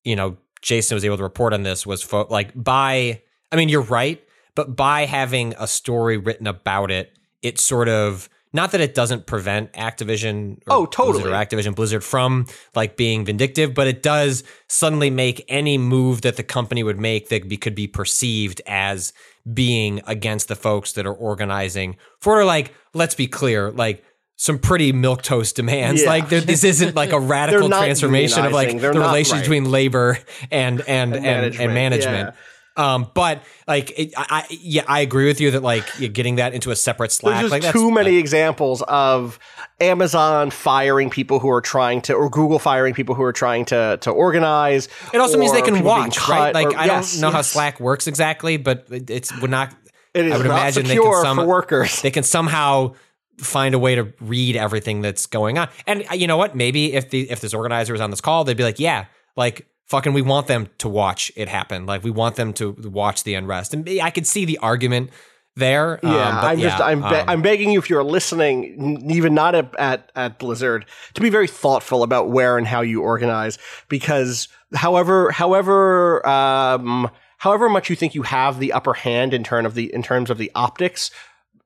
you 0.02 0.16
know, 0.16 0.36
Jason 0.62 0.96
was 0.96 1.04
able 1.04 1.16
to 1.16 1.22
report 1.22 1.52
on 1.52 1.62
this 1.62 1.86
was 1.86 2.02
fo- 2.02 2.26
like 2.28 2.50
by. 2.56 3.22
I 3.52 3.56
mean, 3.56 3.68
you're 3.68 3.82
right, 3.82 4.22
but 4.54 4.74
by 4.74 5.04
having 5.04 5.54
a 5.58 5.66
story 5.66 6.16
written 6.16 6.46
about 6.46 6.90
it, 6.90 7.16
it 7.42 7.60
sort 7.60 7.88
of 7.88 8.28
not 8.52 8.72
that 8.72 8.80
it 8.80 8.94
doesn't 8.94 9.26
prevent 9.26 9.72
Activision. 9.72 10.58
Or 10.66 10.74
Oh, 10.74 10.86
totally. 10.86 11.22
Blizzard 11.22 11.32
or 11.32 11.34
Activision 11.34 11.74
Blizzard 11.74 12.04
from 12.04 12.46
like 12.74 12.96
being 12.96 13.24
vindictive, 13.24 13.74
but 13.74 13.86
it 13.86 14.02
does 14.02 14.44
suddenly 14.68 15.10
make 15.10 15.44
any 15.48 15.78
move 15.78 16.22
that 16.22 16.36
the 16.36 16.42
company 16.42 16.82
would 16.82 16.98
make 16.98 17.28
that 17.30 17.48
be, 17.48 17.56
could 17.56 17.74
be 17.74 17.86
perceived 17.86 18.60
as 18.66 19.12
being 19.52 20.02
against 20.06 20.48
the 20.48 20.56
folks 20.56 20.92
that 20.92 21.06
are 21.06 21.14
organizing 21.14 21.96
for 22.18 22.44
like. 22.44 22.74
Let's 22.94 23.14
be 23.14 23.26
clear, 23.26 23.70
like. 23.70 24.04
Some 24.36 24.58
pretty 24.58 24.90
milk 24.90 25.22
toast 25.22 25.54
demands. 25.54 26.02
Yeah. 26.02 26.08
Like 26.08 26.28
this 26.28 26.64
isn't 26.64 26.96
like 26.96 27.12
a 27.12 27.20
radical 27.20 27.68
transformation 27.68 28.44
of 28.44 28.50
like. 28.50 28.76
They're 28.80 28.92
the 28.92 28.98
relations 28.98 29.34
right. 29.34 29.40
between 29.42 29.70
labor 29.70 30.18
and 30.50 30.80
and 30.80 31.14
and 31.14 31.54
and 31.54 31.74
management, 31.74 32.12
management. 32.12 32.36
Um, 32.76 33.10
but 33.14 33.42
like, 33.68 33.92
it, 33.98 34.14
I, 34.16 34.26
I 34.30 34.46
yeah, 34.50 34.84
I 34.88 35.00
agree 35.00 35.26
with 35.26 35.40
you 35.40 35.50
that 35.50 35.62
like 35.62 35.84
getting 36.12 36.36
that 36.36 36.54
into 36.54 36.70
a 36.70 36.76
separate 36.76 37.12
Slack. 37.12 37.34
There's 37.34 37.42
just 37.42 37.50
like 37.52 37.62
that's- 37.62 37.80
too 37.80 37.90
many 37.90 38.16
examples 38.16 38.82
of 38.82 39.38
Amazon 39.80 40.50
firing 40.50 41.10
people 41.10 41.38
who 41.38 41.50
are 41.50 41.60
trying 41.60 42.00
to, 42.02 42.14
or 42.14 42.30
Google 42.30 42.58
firing 42.58 42.94
people 42.94 43.14
who 43.14 43.22
are 43.22 43.32
trying 43.32 43.64
to 43.66 43.98
to 44.00 44.10
organize. 44.10 44.88
It 45.12 45.18
also 45.18 45.38
means 45.38 45.52
they 45.52 45.62
can 45.62 45.84
watch, 45.84 46.28
right? 46.28 46.54
Like 46.54 46.68
or- 46.68 46.76
I 46.76 46.86
yes, 46.86 47.12
don't 47.12 47.20
know 47.22 47.30
how. 47.30 47.42
Slack 47.42 47.80
works 47.80 48.06
exactly, 48.06 48.56
but 48.56 48.86
it- 48.90 49.10
it's 49.10 49.38
would 49.40 49.50
not. 49.50 49.74
It 50.14 50.26
is 50.26 50.32
I 50.32 50.36
would 50.38 50.46
not 50.46 50.60
imagine 50.60 50.84
they 50.84 50.94
secure 50.94 51.14
can 51.14 51.22
some, 51.22 51.36
for 51.38 51.46
workers. 51.46 52.02
They 52.02 52.10
can 52.10 52.22
somehow 52.22 52.94
find 53.38 53.74
a 53.74 53.78
way 53.78 53.94
to 53.94 54.12
read 54.20 54.56
everything 54.56 55.00
that's 55.00 55.26
going 55.26 55.58
on. 55.58 55.68
And 55.86 56.04
uh, 56.10 56.14
you 56.14 56.26
know 56.26 56.36
what? 56.36 56.54
Maybe 56.54 56.92
if 56.92 57.10
the 57.10 57.30
if 57.30 57.40
this 57.40 57.54
organizer 57.54 57.94
is 57.94 58.00
on 58.00 58.10
this 58.10 58.20
call, 58.20 58.44
they'd 58.44 58.56
be 58.56 58.62
like, 58.62 58.78
"Yeah, 58.78 59.06
like 59.36 59.66
fucking, 59.92 60.12
we 60.12 60.22
want 60.22 60.46
them 60.46 60.68
to 60.78 60.88
watch 60.88 61.30
it 61.36 61.48
happen. 61.48 61.86
Like 61.86 62.02
we 62.02 62.10
want 62.10 62.36
them 62.36 62.52
to 62.54 62.72
watch 62.72 63.22
the 63.24 63.34
unrest." 63.34 63.74
And 63.74 63.88
I 64.00 64.10
could 64.10 64.26
see 64.26 64.44
the 64.44 64.58
argument 64.58 65.10
there. 65.54 66.04
um, 66.04 66.12
Yeah, 66.12 66.40
but 66.40 66.46
I'm 66.46 66.58
just 66.60 66.80
I'm 66.80 67.00
be- 67.00 67.06
um, 67.06 67.28
I'm 67.28 67.42
begging 67.42 67.70
you 67.70 67.78
if 67.78 67.90
you're 67.90 68.02
listening, 68.02 68.76
n- 68.78 69.10
even 69.10 69.34
not 69.34 69.54
at, 69.54 69.74
at 69.78 70.10
at 70.16 70.38
Blizzard, 70.38 70.86
to 71.14 71.20
be 71.20 71.30
very 71.30 71.46
thoughtful 71.46 72.02
about 72.02 72.30
where 72.30 72.58
and 72.58 72.66
how 72.66 72.80
you 72.80 73.02
organize 73.02 73.58
because 73.88 74.48
however 74.74 75.30
however 75.30 76.26
um 76.26 77.10
however 77.38 77.68
much 77.68 77.90
you 77.90 77.96
think 77.96 78.14
you 78.14 78.22
have 78.22 78.58
the 78.58 78.72
upper 78.72 78.94
hand 78.94 79.34
in 79.34 79.44
terms 79.44 79.66
of 79.66 79.74
the 79.74 79.92
in 79.92 80.02
terms 80.02 80.30
of 80.30 80.38
the 80.38 80.50
optics, 80.54 81.10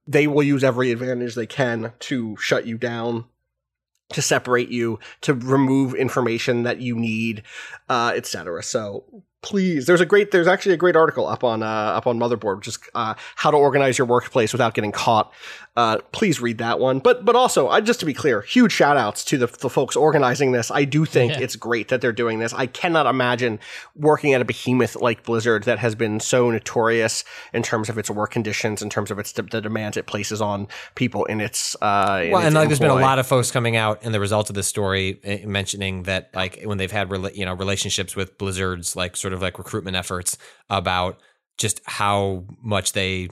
they 0.06 0.26
will 0.26 0.42
use 0.42 0.64
every 0.64 0.90
advantage 0.90 1.34
they 1.34 1.46
can 1.46 1.92
to 2.00 2.36
shut 2.38 2.66
you 2.66 2.76
down 2.76 3.24
to 4.12 4.22
separate 4.22 4.68
you, 4.68 4.98
to 5.22 5.34
remove 5.34 5.94
information 5.94 6.62
that 6.62 6.80
you 6.80 6.96
need, 6.96 7.42
uh, 7.88 8.12
etc. 8.14 8.62
So 8.62 9.04
please, 9.42 9.86
there's 9.86 10.00
a 10.00 10.06
great, 10.06 10.30
there's 10.30 10.46
actually 10.46 10.74
a 10.74 10.78
great 10.78 10.96
article 10.96 11.26
up 11.26 11.44
on 11.44 11.62
uh, 11.62 11.66
up 11.66 12.06
on 12.06 12.18
Motherboard, 12.18 12.62
just 12.62 12.80
uh, 12.94 13.14
how 13.36 13.50
to 13.50 13.56
organize 13.56 13.98
your 13.98 14.06
workplace 14.06 14.52
without 14.52 14.74
getting 14.74 14.92
caught. 14.92 15.32
Uh, 15.76 15.98
please 16.12 16.40
read 16.40 16.58
that 16.58 16.80
one. 16.80 16.98
But 17.00 17.24
but 17.24 17.36
also, 17.36 17.68
I, 17.68 17.80
just 17.82 18.00
to 18.00 18.06
be 18.06 18.14
clear, 18.14 18.40
huge 18.40 18.72
shout 18.72 18.96
outs 18.96 19.22
to 19.26 19.36
the, 19.36 19.46
the 19.46 19.68
folks 19.68 19.94
organizing 19.94 20.52
this. 20.52 20.70
I 20.70 20.84
do 20.84 21.04
think 21.04 21.32
Yeah. 21.32 21.40
it's 21.40 21.54
great 21.54 21.88
that 21.88 22.00
they're 22.00 22.12
doing 22.12 22.38
this. 22.38 22.54
I 22.54 22.66
cannot 22.66 23.06
imagine 23.06 23.60
working 23.94 24.32
at 24.32 24.40
a 24.40 24.44
behemoth 24.44 24.96
like 24.96 25.22
Blizzard 25.24 25.64
that 25.64 25.78
has 25.78 25.94
been 25.94 26.18
so 26.18 26.50
notorious 26.50 27.24
in 27.52 27.62
terms 27.62 27.90
of 27.90 27.98
its 27.98 28.08
work 28.08 28.30
conditions, 28.30 28.80
in 28.80 28.88
terms 28.88 29.10
of 29.10 29.18
its 29.18 29.32
the 29.32 29.42
demands 29.42 29.96
it 29.98 30.06
places 30.06 30.40
on 30.40 30.66
people 30.94 31.26
in 31.26 31.40
its. 31.42 31.76
Uh, 31.82 32.22
in 32.24 32.30
well, 32.30 32.40
its 32.40 32.46
and 32.46 32.54
like 32.54 32.68
there's 32.68 32.78
been 32.78 32.90
a 32.90 32.94
lot 32.94 33.18
of 33.18 33.26
folks 33.26 33.50
coming 33.50 33.76
out 33.76 34.02
in 34.02 34.12
the 34.12 34.20
result 34.20 34.48
of 34.48 34.54
this 34.54 34.66
story 34.66 35.20
eh, 35.24 35.44
mentioning 35.44 36.04
that 36.04 36.30
like 36.34 36.62
when 36.64 36.78
they've 36.78 36.90
had 36.90 37.10
rela- 37.10 37.34
you 37.36 37.44
know 37.44 37.52
relationships 37.54 38.16
with 38.16 38.38
Blizzard's 38.38 38.96
like 38.96 39.14
sort 39.14 39.34
of 39.34 39.42
like 39.42 39.58
recruitment 39.58 39.96
efforts 39.96 40.38
about 40.70 41.20
just 41.58 41.80
how 41.84 42.44
much 42.62 42.92
they 42.92 43.28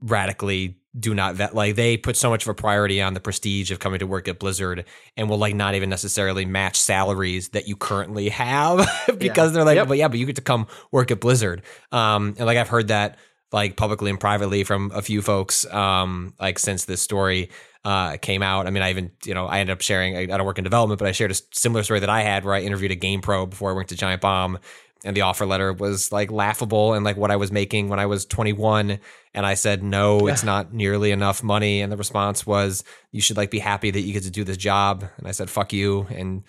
radically 0.00 0.76
do 0.98 1.14
not 1.14 1.34
vet 1.34 1.54
like 1.54 1.74
they 1.76 1.96
put 1.96 2.16
so 2.16 2.30
much 2.30 2.44
of 2.44 2.48
a 2.48 2.54
priority 2.54 3.02
on 3.02 3.12
the 3.14 3.20
prestige 3.20 3.70
of 3.70 3.78
coming 3.78 3.98
to 3.98 4.06
work 4.06 4.28
at 4.28 4.38
Blizzard 4.38 4.84
and 5.16 5.28
will 5.28 5.38
like 5.38 5.54
not 5.54 5.74
even 5.74 5.90
necessarily 5.90 6.44
match 6.46 6.76
salaries 6.80 7.50
that 7.50 7.68
you 7.68 7.76
currently 7.76 8.28
have 8.30 8.88
because 9.18 9.52
they're 9.52 9.64
like 9.64 9.76
Yep. 9.76 9.88
but 9.88 9.98
yeah 9.98 10.08
but 10.08 10.18
you 10.18 10.26
get 10.26 10.36
to 10.36 10.42
come 10.42 10.66
work 10.90 11.10
at 11.10 11.20
Blizzard. 11.20 11.62
Um 11.92 12.34
and 12.38 12.46
like 12.46 12.56
I've 12.56 12.68
heard 12.68 12.88
that 12.88 13.18
like 13.52 13.76
publicly 13.76 14.10
and 14.10 14.18
privately 14.18 14.64
from 14.64 14.90
a 14.94 15.02
few 15.02 15.20
folks 15.22 15.66
um 15.72 16.32
like 16.40 16.58
since 16.58 16.86
this 16.86 17.02
story 17.02 17.50
uh 17.84 18.16
came 18.16 18.42
out. 18.42 18.66
I 18.66 18.70
mean 18.70 18.82
I 18.82 18.90
even 18.90 19.10
you 19.24 19.34
know 19.34 19.46
I 19.46 19.60
ended 19.60 19.74
up 19.74 19.82
sharing 19.82 20.16
I, 20.16 20.20
I 20.22 20.26
don't 20.26 20.46
work 20.46 20.58
in 20.58 20.64
development 20.64 20.98
but 20.98 21.08
I 21.08 21.12
shared 21.12 21.30
a 21.30 21.36
similar 21.52 21.82
story 21.82 22.00
that 22.00 22.10
I 22.10 22.22
had 22.22 22.44
where 22.44 22.54
I 22.54 22.60
interviewed 22.62 22.90
a 22.92 22.96
GamePro 22.96 23.50
before 23.50 23.70
I 23.70 23.74
went 23.74 23.88
to 23.88 23.96
Giant 23.96 24.22
Bomb 24.22 24.58
and 25.04 25.16
the 25.16 25.20
offer 25.20 25.46
letter 25.46 25.72
was 25.72 26.10
like 26.10 26.30
laughable 26.30 26.94
and 26.94 27.04
like 27.04 27.16
what 27.16 27.30
I 27.30 27.36
was 27.36 27.52
making 27.52 27.88
when 27.88 27.98
I 27.98 28.06
was 28.06 28.24
21 28.24 28.98
and 29.34 29.46
I 29.46 29.54
said 29.54 29.82
no 29.82 30.26
it's 30.26 30.42
not 30.42 30.72
nearly 30.72 31.10
enough 31.10 31.42
money 31.42 31.80
and 31.80 31.92
the 31.92 31.96
response 31.96 32.46
was 32.46 32.82
you 33.12 33.20
should 33.20 33.36
like 33.36 33.50
be 33.50 33.58
happy 33.58 33.90
that 33.90 34.00
you 34.00 34.12
get 34.12 34.22
to 34.24 34.30
do 34.30 34.44
this 34.44 34.56
job 34.56 35.04
and 35.18 35.28
I 35.28 35.32
said 35.32 35.50
fuck 35.50 35.72
you 35.72 36.06
and 36.10 36.42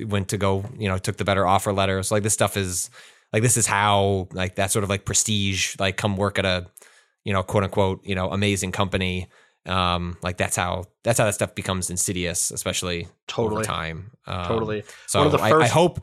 went 0.00 0.28
to 0.28 0.38
go 0.38 0.64
you 0.78 0.88
know 0.88 0.98
took 0.98 1.16
the 1.16 1.24
better 1.24 1.46
offer 1.46 1.72
letter 1.72 2.02
so 2.02 2.14
like 2.14 2.22
this 2.22 2.32
stuff 2.32 2.56
is 2.56 2.90
like 3.32 3.42
this 3.42 3.56
is 3.56 3.66
how 3.66 4.28
like 4.32 4.56
that 4.56 4.70
sort 4.70 4.84
of 4.84 4.90
like 4.90 5.04
prestige 5.04 5.76
like 5.78 5.96
come 5.96 6.16
work 6.16 6.38
at 6.38 6.44
a 6.44 6.66
you 7.24 7.32
know 7.32 7.42
quote 7.42 7.64
unquote 7.64 8.04
you 8.04 8.14
know 8.14 8.30
amazing 8.30 8.72
company 8.72 9.28
um 9.66 10.16
like 10.22 10.36
that's 10.38 10.56
how 10.56 10.84
that's 11.04 11.18
how 11.18 11.24
that 11.24 11.34
stuff 11.34 11.54
becomes 11.54 11.88
insidious 11.90 12.50
especially 12.50 13.02
over 13.36 13.50
Totally. 13.50 13.64
time 13.64 14.10
um, 14.26 14.46
Totally. 14.46 14.82
so 15.06 15.20
One 15.20 15.26
of 15.26 15.32
the 15.32 15.38
I, 15.38 15.60
I 15.60 15.66
hope 15.68 16.00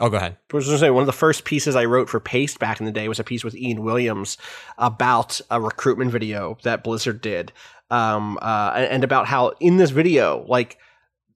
oh 0.00 0.08
go 0.08 0.16
ahead 0.16 0.36
I 0.52 0.56
was 0.56 0.66
going 0.66 0.76
to 0.76 0.80
say 0.80 0.90
one 0.90 1.02
of 1.02 1.06
the 1.06 1.12
first 1.12 1.44
pieces 1.44 1.76
I 1.76 1.84
wrote 1.84 2.08
for 2.08 2.20
Paste 2.20 2.58
back 2.58 2.80
in 2.80 2.86
the 2.86 2.92
day 2.92 3.08
was 3.08 3.20
a 3.20 3.24
piece 3.24 3.44
with 3.44 3.56
Ian 3.56 3.82
Williams 3.82 4.36
about 4.78 5.40
a 5.50 5.60
recruitment 5.60 6.10
video 6.10 6.58
that 6.62 6.84
Blizzard 6.84 7.20
did, 7.20 7.52
um, 7.90 8.38
uh, 8.42 8.72
and 8.74 9.04
about 9.04 9.26
how 9.26 9.52
in 9.60 9.76
this 9.76 9.90
video, 9.90 10.44
like 10.48 10.78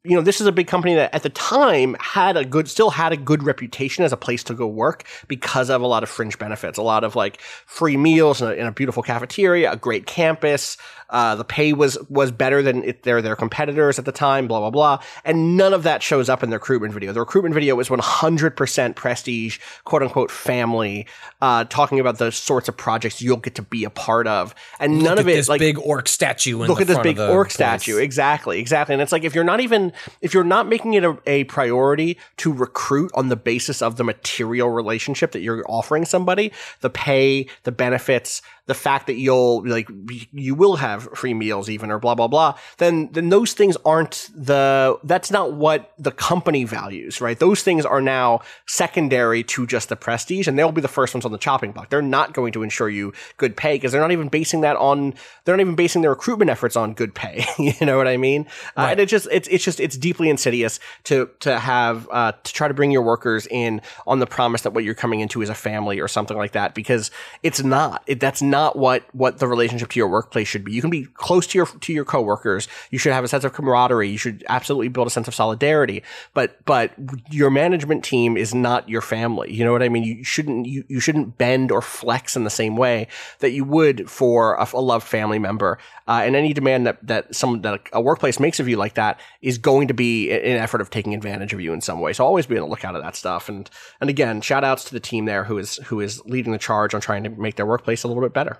you 0.04 0.14
know, 0.14 0.22
this 0.22 0.40
is 0.40 0.46
a 0.46 0.52
big 0.52 0.68
company 0.68 0.94
that 0.94 1.14
at 1.14 1.22
the 1.22 1.28
time 1.30 1.96
had 2.00 2.36
a 2.36 2.44
good, 2.44 2.68
still 2.68 2.90
had 2.90 3.12
a 3.12 3.16
good 3.16 3.42
reputation 3.42 4.04
as 4.04 4.12
a 4.12 4.16
place 4.16 4.44
to 4.44 4.54
go 4.54 4.66
work 4.66 5.04
because 5.26 5.68
of 5.68 5.82
a 5.82 5.86
lot 5.86 6.02
of 6.02 6.08
fringe 6.08 6.38
benefits, 6.38 6.78
a 6.78 6.82
lot 6.82 7.04
of 7.04 7.16
like 7.16 7.40
free 7.66 7.96
meals 7.96 8.40
in 8.40 8.48
a, 8.48 8.52
in 8.52 8.66
a 8.66 8.72
beautiful 8.72 9.02
cafeteria, 9.02 9.72
a 9.72 9.76
great 9.76 10.06
campus. 10.06 10.76
Uh, 11.10 11.34
the 11.34 11.44
pay 11.44 11.72
was 11.72 11.98
was 12.08 12.30
better 12.30 12.62
than 12.62 12.84
it, 12.84 13.02
their 13.02 13.22
their 13.22 13.36
competitors 13.36 13.98
at 13.98 14.04
the 14.04 14.12
time. 14.12 14.46
Blah 14.46 14.60
blah 14.60 14.70
blah, 14.70 15.02
and 15.24 15.56
none 15.56 15.72
of 15.72 15.82
that 15.84 16.02
shows 16.02 16.28
up 16.28 16.42
in 16.42 16.50
the 16.50 16.56
recruitment 16.56 16.92
video. 16.92 17.12
The 17.12 17.20
recruitment 17.20 17.54
video 17.54 17.74
was 17.74 17.88
100% 17.88 18.94
prestige, 18.94 19.58
quote 19.84 20.02
unquote, 20.02 20.30
family, 20.30 21.06
uh, 21.40 21.64
talking 21.64 22.00
about 22.00 22.18
the 22.18 22.30
sorts 22.30 22.68
of 22.68 22.76
projects 22.76 23.22
you'll 23.22 23.36
get 23.36 23.54
to 23.56 23.62
be 23.62 23.84
a 23.84 23.90
part 23.90 24.26
of, 24.26 24.54
and 24.78 25.02
none 25.02 25.18
of 25.18 25.26
at 25.26 25.32
it 25.32 25.36
this 25.36 25.48
like 25.48 25.60
big 25.60 25.78
orc 25.78 26.08
statue 26.08 26.60
in 26.62 26.68
look 26.68 26.78
the 26.78 26.82
at 26.82 26.86
this 26.88 26.98
big 26.98 27.18
orc 27.18 27.48
place. 27.48 27.54
statue 27.54 27.98
exactly 27.98 28.58
exactly 28.58 28.92
and 28.92 29.02
it's 29.02 29.12
like 29.12 29.24
if 29.24 29.34
you're 29.34 29.44
not 29.44 29.60
even 29.60 29.92
if 30.20 30.34
you're 30.34 30.44
not 30.44 30.68
making 30.68 30.94
it 30.94 31.04
a, 31.04 31.16
a 31.26 31.44
priority 31.44 32.18
to 32.36 32.52
recruit 32.52 33.10
on 33.14 33.28
the 33.28 33.36
basis 33.36 33.80
of 33.82 33.96
the 33.96 34.04
material 34.04 34.70
relationship 34.70 35.32
that 35.32 35.40
you're 35.40 35.64
offering 35.68 36.04
somebody 36.04 36.52
the 36.80 36.90
pay 36.90 37.46
the 37.64 37.72
benefits 37.72 38.42
the 38.68 38.74
fact 38.74 39.06
that 39.06 39.16
you'll 39.16 39.66
like 39.66 39.88
you 40.32 40.54
will 40.54 40.76
have 40.76 41.08
free 41.14 41.34
meals 41.34 41.68
even 41.68 41.90
or 41.90 41.98
blah 41.98 42.14
blah 42.14 42.28
blah 42.28 42.54
then 42.76 43.08
then 43.12 43.30
those 43.30 43.54
things 43.54 43.76
aren't 43.84 44.28
the 44.34 44.96
that's 45.04 45.30
not 45.30 45.54
what 45.54 45.92
the 45.98 46.12
company 46.12 46.64
values 46.64 47.20
right? 47.20 47.38
Those 47.38 47.62
things 47.62 47.84
are 47.84 48.00
now 48.00 48.40
secondary 48.66 49.42
to 49.44 49.66
just 49.66 49.88
the 49.88 49.96
prestige 49.96 50.46
and 50.46 50.58
they'll 50.58 50.70
be 50.70 50.82
the 50.82 50.88
first 50.88 51.14
ones 51.14 51.24
on 51.24 51.32
the 51.32 51.38
chopping 51.38 51.72
block. 51.72 51.88
They're 51.88 52.02
not 52.02 52.34
going 52.34 52.52
to 52.52 52.62
ensure 52.62 52.88
you 52.88 53.12
good 53.38 53.56
pay 53.56 53.76
because 53.76 53.92
they're 53.92 54.00
not 54.00 54.12
even 54.12 54.28
basing 54.28 54.60
that 54.60 54.76
on 54.76 55.14
they're 55.44 55.56
not 55.56 55.62
even 55.62 55.74
basing 55.74 56.02
their 56.02 56.10
recruitment 56.10 56.50
efforts 56.50 56.76
on 56.76 56.92
good 56.92 57.14
pay 57.14 57.44
you 57.58 57.74
know 57.86 57.96
what 57.96 58.06
i 58.06 58.16
mean? 58.16 58.46
Uh, 58.76 58.88
and 58.90 59.00
it 59.00 59.08
just 59.08 59.26
it's 59.32 59.48
it's 59.48 59.64
just 59.64 59.80
it's 59.80 59.96
deeply 59.96 60.28
insidious 60.28 60.78
to 61.04 61.30
to 61.40 61.58
have 61.58 62.06
uh 62.10 62.32
to 62.32 62.52
try 62.52 62.68
to 62.68 62.74
bring 62.74 62.90
your 62.90 63.02
workers 63.02 63.46
in 63.50 63.80
on 64.06 64.18
the 64.18 64.26
promise 64.26 64.62
that 64.62 64.74
what 64.74 64.84
you're 64.84 64.94
coming 64.94 65.20
into 65.20 65.40
is 65.40 65.48
a 65.48 65.54
family 65.54 66.00
or 66.00 66.08
something 66.08 66.36
like 66.36 66.52
that 66.52 66.74
because 66.74 67.10
it's 67.42 67.62
not. 67.62 68.02
It, 68.06 68.20
that's 68.20 68.42
not 68.42 68.57
what 68.74 69.04
what 69.12 69.38
the 69.38 69.46
relationship 69.46 69.88
to 69.90 69.98
your 69.98 70.08
workplace 70.08 70.48
should 70.48 70.64
be. 70.64 70.72
You 70.72 70.80
can 70.80 70.90
be 70.90 71.04
close 71.14 71.46
to 71.48 71.58
your 71.58 71.66
to 71.66 71.92
your 71.92 72.04
coworkers. 72.04 72.68
You 72.90 72.98
should 72.98 73.12
have 73.12 73.24
a 73.24 73.28
sense 73.28 73.44
of 73.44 73.52
camaraderie. 73.52 74.08
You 74.08 74.18
should 74.18 74.44
absolutely 74.48 74.88
build 74.88 75.06
a 75.06 75.10
sense 75.10 75.28
of 75.28 75.34
solidarity. 75.34 76.02
But 76.34 76.64
but 76.64 76.92
your 77.30 77.50
management 77.50 78.04
team 78.04 78.36
is 78.36 78.54
not 78.54 78.88
your 78.88 79.00
family. 79.00 79.52
You 79.52 79.64
know 79.64 79.72
what 79.72 79.82
i 79.82 79.88
mean? 79.88 80.04
You 80.04 80.24
shouldn't 80.24 80.66
you, 80.66 80.84
you 80.88 81.00
shouldn't 81.00 81.38
bend 81.38 81.70
or 81.70 81.82
flex 81.82 82.36
in 82.36 82.44
the 82.44 82.50
same 82.50 82.76
way 82.76 83.08
that 83.40 83.50
you 83.50 83.64
would 83.64 84.10
for 84.10 84.54
a, 84.54 84.68
a 84.72 84.80
loved 84.80 85.06
family 85.06 85.38
member 85.38 85.78
uh, 86.08 86.22
and 86.24 86.34
any 86.34 86.54
demand 86.54 86.86
that 86.86 87.06
that 87.06 87.34
some 87.34 87.60
that 87.60 87.80
a 87.92 88.00
workplace 88.00 88.40
makes 88.40 88.58
of 88.58 88.66
you 88.66 88.76
like 88.76 88.94
that 88.94 89.20
is 89.42 89.58
going 89.58 89.88
to 89.88 89.94
be 89.94 90.30
an 90.30 90.56
effort 90.56 90.80
of 90.80 90.88
taking 90.88 91.14
advantage 91.14 91.52
of 91.52 91.60
you 91.60 91.72
in 91.74 91.82
some 91.82 92.00
way. 92.00 92.14
So 92.14 92.24
always 92.24 92.46
be 92.46 92.56
on 92.56 92.62
the 92.62 92.68
lookout 92.68 92.96
of 92.96 93.02
that 93.02 93.14
stuff. 93.14 93.48
And 93.48 93.68
and 94.00 94.08
again 94.08 94.40
shout 94.40 94.64
outs 94.64 94.84
to 94.84 94.94
the 94.94 95.00
team 95.00 95.26
there 95.26 95.44
who 95.44 95.58
is 95.58 95.76
who 95.84 96.00
is 96.00 96.24
leading 96.24 96.52
the 96.52 96.58
charge 96.58 96.94
on 96.94 97.02
trying 97.02 97.24
to 97.24 97.30
make 97.30 97.56
their 97.56 97.66
workplace 97.66 98.02
a 98.02 98.08
little 98.08 98.22
bit 98.22 98.32
better. 98.32 98.58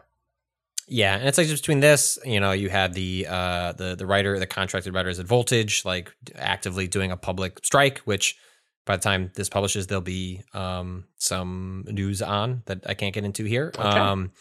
Yeah, 0.91 1.17
and 1.17 1.27
it's 1.27 1.37
like 1.37 1.47
just 1.47 1.63
between 1.63 1.81
this, 1.81 2.19
you 2.25 2.41
know, 2.41 2.53
you 2.53 2.69
had 2.69 2.93
the 2.93 3.27
uh 3.29 3.73
the 3.73 3.97
the 3.97 4.07
writer, 4.07 4.39
the 4.39 4.47
contracted 4.47 4.95
writers 4.95 5.19
at 5.19 5.27
Voltage, 5.27 5.85
like 5.87 6.13
actively 6.37 6.87
doing 6.87 7.11
a 7.11 7.17
public 7.17 7.65
strike, 7.65 7.99
which 8.01 8.37
by 8.85 8.97
the 8.97 9.03
time 9.03 9.31
this 9.35 9.49
publishes, 9.49 9.87
there'll 9.87 10.03
be 10.03 10.43
um 10.53 11.05
some 11.17 11.85
news 11.89 12.21
on 12.21 12.63
that 12.67 12.85
I 12.87 12.93
can't 12.93 13.15
get 13.15 13.25
into 13.25 13.45
here. 13.45 13.73
Um 13.79 14.33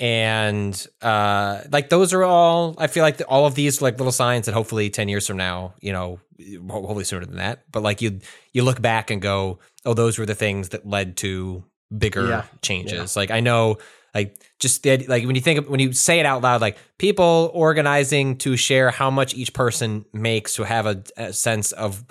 and 0.00 0.86
uh 1.02 1.60
like 1.70 1.90
those 1.90 2.12
are 2.14 2.24
all 2.24 2.74
I 2.78 2.86
feel 2.86 3.02
like 3.04 3.18
the, 3.18 3.26
all 3.26 3.46
of 3.46 3.54
these 3.54 3.80
like 3.82 3.98
little 3.98 4.10
signs 4.12 4.46
that 4.46 4.52
hopefully 4.52 4.88
10 4.90 5.08
years 5.08 5.26
from 5.26 5.36
now, 5.36 5.74
you 5.80 5.92
know, 5.92 6.18
ho- 6.40 6.80
hopefully 6.80 7.04
sooner 7.04 7.26
than 7.26 7.36
that, 7.36 7.64
but 7.70 7.82
like 7.82 8.00
you 8.02 8.18
you 8.52 8.64
look 8.64 8.80
back 8.80 9.10
and 9.10 9.20
go, 9.20 9.58
"Oh, 9.84 9.94
those 9.94 10.18
were 10.18 10.26
the 10.26 10.34
things 10.34 10.70
that 10.70 10.86
led 10.88 11.16
to 11.18 11.62
bigger 11.96 12.26
Yeah. 12.26 12.44
changes." 12.62 13.14
Like 13.14 13.30
I 13.30 13.40
know 13.40 13.76
like 14.14 14.36
just 14.58 14.82
the, 14.82 15.06
like 15.06 15.24
when 15.26 15.36
you 15.36 15.40
think 15.42 15.58
of, 15.60 15.68
when 15.68 15.78
you 15.80 15.92
say 15.92 16.18
it 16.18 16.26
out 16.26 16.42
loud 16.42 16.60
like 16.60 16.78
people 16.98 17.50
organizing 17.54 18.36
to 18.38 18.56
share 18.56 18.90
how 18.90 19.10
much 19.10 19.34
each 19.34 19.52
person 19.52 20.04
makes 20.12 20.54
to 20.54 20.64
have 20.64 20.86
a, 20.86 21.02
a 21.16 21.32
sense 21.32 21.70
of 21.72 22.04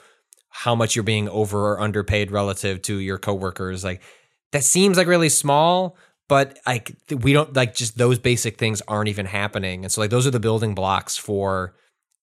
how 0.49 0.75
much 0.75 0.95
you're 0.95 1.03
being 1.03 1.27
over 1.27 1.73
or 1.73 1.79
underpaid 1.81 2.31
relative 2.31 2.81
to 2.83 2.99
your 2.99 3.17
coworkers 3.17 3.83
like 3.83 4.01
that 4.51 4.63
seems 4.63 4.95
like 4.97 5.07
really 5.07 5.27
small 5.29 5.97
but 6.29 6.57
like 6.65 6.95
we 7.11 7.33
don't 7.33 7.53
like 7.53 7.75
just 7.75 7.97
those 7.97 8.17
basic 8.19 8.57
things 8.57 8.81
aren't 8.87 9.09
even 9.09 9.25
happening. 9.25 9.83
And 9.83 9.91
so 9.91 9.99
like 9.99 10.11
those 10.11 10.25
are 10.25 10.31
the 10.31 10.39
building 10.39 10.73
blocks 10.75 11.17
for 11.17 11.75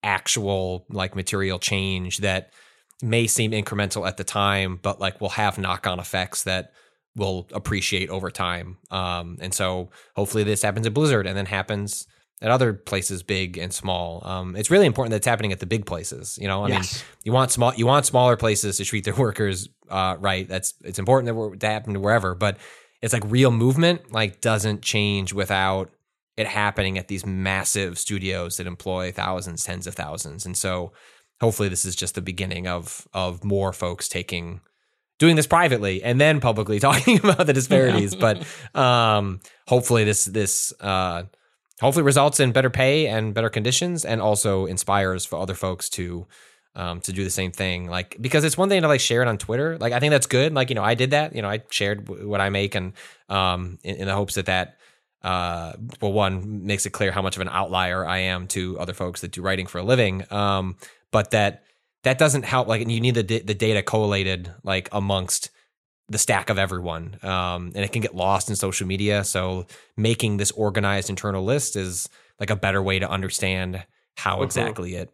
actual 0.03 0.87
like 0.89 1.15
material 1.15 1.59
change 1.59 2.19
that 2.19 2.53
may 3.03 3.27
seem 3.27 3.51
incremental 3.51 4.07
at 4.09 4.16
the 4.16 4.24
time 4.24 4.78
but 4.81 5.01
like 5.01 5.20
will 5.20 5.31
have 5.31 5.59
knock-on 5.59 5.99
effects 5.99 6.45
that 6.45 6.73
will 7.16 7.47
appreciate 7.53 8.09
over 8.09 8.31
time. 8.31 8.78
Um 8.91 9.37
and 9.41 9.53
so 9.53 9.91
hopefully 10.15 10.45
this 10.45 10.62
happens 10.62 10.87
at 10.87 10.95
blizzard 10.95 11.27
and 11.27 11.37
then 11.37 11.47
happens 11.47 12.07
at 12.43 12.51
other 12.51 12.74
places 12.74 13.23
big 13.23 13.59
and 13.59 13.73
small. 13.73 14.23
Um 14.24 14.55
it's 14.55 14.70
really 14.70 14.87
important 14.87 15.11
that 15.11 15.16
it's 15.19 15.27
happening 15.27 15.53
at 15.53 15.59
the 15.59 15.66
big 15.66 15.85
places 15.85 16.39
you 16.41 16.47
know? 16.47 16.65
I 16.65 16.69
Yes. 16.69 16.95
mean 16.95 17.07
you 17.24 17.33
want 17.33 17.51
small 17.51 17.74
you 17.74 17.87
want 17.87 18.07
smaller 18.07 18.37
places 18.37 18.77
to 18.77 18.85
treat 18.85 19.05
their 19.05 19.15
workers 19.27 19.69
uh 19.91 20.16
right. 20.20 20.47
That's 20.49 20.74
it's 20.85 20.99
important 21.01 21.27
that 21.27 21.35
we're, 21.35 21.57
that 21.57 21.73
happen 21.73 22.01
wherever 22.01 22.35
but 22.37 22.59
it's 23.07 23.15
like 23.15 23.23
real 23.27 23.53
movement 23.53 24.12
like 24.12 24.41
doesn't 24.41 24.83
change 24.83 25.33
without 25.33 25.91
it 26.37 26.47
happening 26.47 26.99
at 26.99 27.07
these 27.07 27.24
massive 27.24 27.99
studios 27.99 28.57
that 28.57 28.66
employ 28.66 29.12
thousands 29.12 29.65
tens 29.65 29.87
of 29.87 29.95
thousands. 29.95 30.45
And 30.45 30.57
so 30.57 30.93
hopefully 31.41 31.69
this 31.69 31.85
is 31.85 31.95
just 31.95 32.16
the 32.16 32.20
beginning 32.20 32.66
of 32.66 33.07
of 33.15 33.45
more 33.45 33.73
folks 33.73 34.09
taking 34.09 34.61
doing 35.20 35.37
this 35.37 35.47
privately 35.47 36.03
and 36.03 36.20
then 36.20 36.41
publicly 36.41 36.81
talking 36.89 37.19
about 37.20 37.47
the 37.47 37.53
disparities. 37.53 38.16
But 38.16 38.45
um 38.74 39.39
hopefully 39.69 40.03
this 40.03 40.24
this 40.24 40.73
uh 40.81 41.23
hopefully 41.81 42.03
results 42.03 42.41
in 42.41 42.51
better 42.51 42.70
pay 42.70 43.07
and 43.07 43.35
better 43.35 43.51
conditions 43.51 44.05
and 44.05 44.20
also 44.20 44.66
inspires 44.66 45.24
for 45.24 45.39
other 45.39 45.55
folks 45.55 45.89
to 45.91 46.27
um, 46.77 47.01
to 47.01 47.12
do 47.12 47.24
the 47.24 47.31
same 47.31 47.51
thing 47.51 47.89
like 47.89 48.16
because 48.20 48.44
it's 48.44 48.57
one 48.57 48.69
thing 48.69 48.82
to 48.82 48.89
like 48.89 49.01
share 49.01 49.23
it 49.23 49.28
on 49.28 49.39
twitter. 49.39 49.78
Like 49.78 49.93
i 49.93 49.98
think 49.98 50.11
that's 50.11 50.27
good. 50.27 50.55
Like 50.55 50.69
you 50.69 50.74
know 50.74 50.85
i 50.85 50.94
did 50.94 51.11
that. 51.11 51.35
You 51.35 51.43
know 51.43 51.48
i 51.48 51.62
shared 51.70 52.05
w- 52.07 52.28
what 52.28 52.40
i 52.40 52.51
make 52.51 52.74
and 52.74 52.93
um 53.28 53.78
in, 53.82 53.97
in 53.97 54.07
the 54.07 54.15
hopes 54.15 54.35
that 54.35 54.47
that 54.47 54.77
uh 55.23 55.73
well 56.01 56.12
one 56.12 56.66
makes 56.66 56.86
it 56.86 56.90
clear 56.90 57.11
how 57.11 57.23
much 57.23 57.36
of 57.36 57.43
an 57.43 57.48
outlier 57.48 58.07
i 58.07 58.19
am 58.19 58.47
to 58.48 58.78
other 58.78 58.93
folks 58.93 59.23
that 59.23 59.32
do 59.32 59.43
writing 59.43 59.66
for 59.66 59.78
a 59.78 59.82
living. 59.82 60.24
Um 60.31 60.77
but 61.11 61.31
that 61.31 61.65
that 62.05 62.19
doesn't 62.19 62.44
help. 62.44 62.69
Like 62.69 62.86
you 62.86 63.01
need 63.01 63.15
the 63.15 63.24
da- 63.24 63.43
the 63.43 63.55
data 63.55 63.82
collated 63.82 64.53
like 64.62 64.89
amongst 64.93 65.51
the 66.09 66.19
stack 66.19 66.51
of 66.51 66.59
everyone. 66.59 67.19
Um, 67.23 67.73
and 67.74 67.78
it 67.78 67.90
can 67.93 68.01
get 68.01 68.15
lost 68.15 68.48
in 68.48 68.55
social 68.55 68.86
media. 68.86 69.24
So 69.24 69.66
making 69.97 70.36
this 70.36 70.53
organized 70.53 71.11
internal 71.11 71.44
list 71.44 71.74
is 71.74 72.09
like 72.39 72.51
a 72.51 72.57
better 72.57 72.81
way 72.82 72.98
to 73.01 73.11
understand 73.11 73.85
how 74.16 74.43
exactly 74.43 74.94
it 74.94 75.12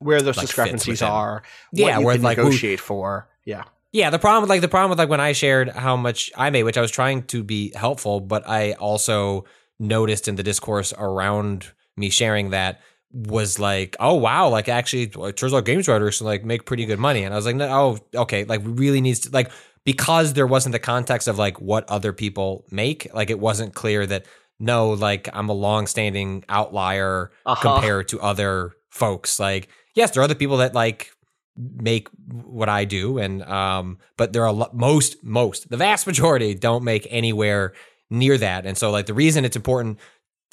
Where 0.00 0.22
those 0.22 0.36
Like, 0.36 0.46
discrepancies 0.46 1.02
are, 1.02 1.42
Yeah, 1.72 1.98
you 1.98 2.06
where, 2.06 2.14
can 2.14 2.22
like, 2.22 2.36
who- 2.38 2.44
negotiate 2.44 2.80
for. 2.80 3.28
Yeah. 3.44 3.64
yeah 3.92 4.10
the 4.10 4.18
problem 4.18 4.42
with 4.42 4.50
like 4.50 4.60
the 4.60 4.68
problem 4.68 4.90
with 4.90 4.98
like 4.98 5.08
when 5.08 5.20
i 5.20 5.32
shared 5.32 5.70
how 5.70 5.96
much 5.96 6.30
i 6.36 6.50
made 6.50 6.64
which 6.64 6.76
i 6.76 6.82
was 6.82 6.90
trying 6.90 7.22
to 7.22 7.42
be 7.42 7.72
helpful 7.74 8.20
but 8.20 8.46
i 8.46 8.72
also 8.72 9.46
noticed 9.78 10.28
in 10.28 10.36
the 10.36 10.42
discourse 10.42 10.92
around 10.98 11.72
me 11.96 12.10
sharing 12.10 12.50
that 12.50 12.82
was 13.10 13.58
like 13.58 13.96
oh 14.00 14.12
wow 14.12 14.48
like 14.50 14.68
actually 14.68 15.04
it 15.28 15.36
turns 15.38 15.54
out 15.54 15.64
games 15.64 15.88
writers 15.88 16.20
like 16.20 16.44
make 16.44 16.66
pretty 16.66 16.84
good 16.84 16.98
money 16.98 17.24
and 17.24 17.32
i 17.32 17.36
was 17.38 17.46
like 17.46 17.56
no 17.56 17.66
oh 18.14 18.20
okay 18.24 18.44
like 18.44 18.60
really 18.64 19.00
needs 19.00 19.20
to 19.20 19.30
like 19.30 19.50
because 19.84 20.34
there 20.34 20.46
wasn't 20.46 20.72
the 20.74 20.78
context 20.78 21.26
of 21.26 21.38
like 21.38 21.58
what 21.58 21.88
other 21.88 22.12
people 22.12 22.66
make 22.70 23.08
like 23.14 23.30
it 23.30 23.40
wasn't 23.40 23.72
clear 23.72 24.04
that 24.04 24.26
no 24.60 24.90
like 24.90 25.30
i'm 25.32 25.48
a 25.48 25.54
long-standing 25.54 26.44
outlier 26.50 27.30
Uh-huh. 27.46 27.62
compared 27.62 28.08
to 28.08 28.20
other 28.20 28.74
folks 28.90 29.40
like 29.40 29.68
yes 29.94 30.10
there 30.10 30.20
are 30.20 30.24
other 30.24 30.34
people 30.34 30.58
that 30.58 30.74
like 30.74 31.10
make 31.56 32.08
what 32.26 32.68
I 32.68 32.84
do, 32.84 33.18
and 33.18 33.42
um, 33.42 33.98
but 34.16 34.32
there 34.32 34.42
are 34.42 34.48
a 34.48 34.52
lot, 34.52 34.74
most 34.76 35.22
most 35.24 35.68
the 35.70 35.76
vast 35.76 36.06
majority 36.06 36.54
don't 36.54 36.84
make 36.84 37.06
anywhere 37.10 37.72
near 38.10 38.38
that, 38.38 38.66
and 38.66 38.76
so 38.78 38.90
like 38.90 39.06
the 39.06 39.14
reason 39.14 39.44
it's 39.44 39.56
important. 39.56 39.98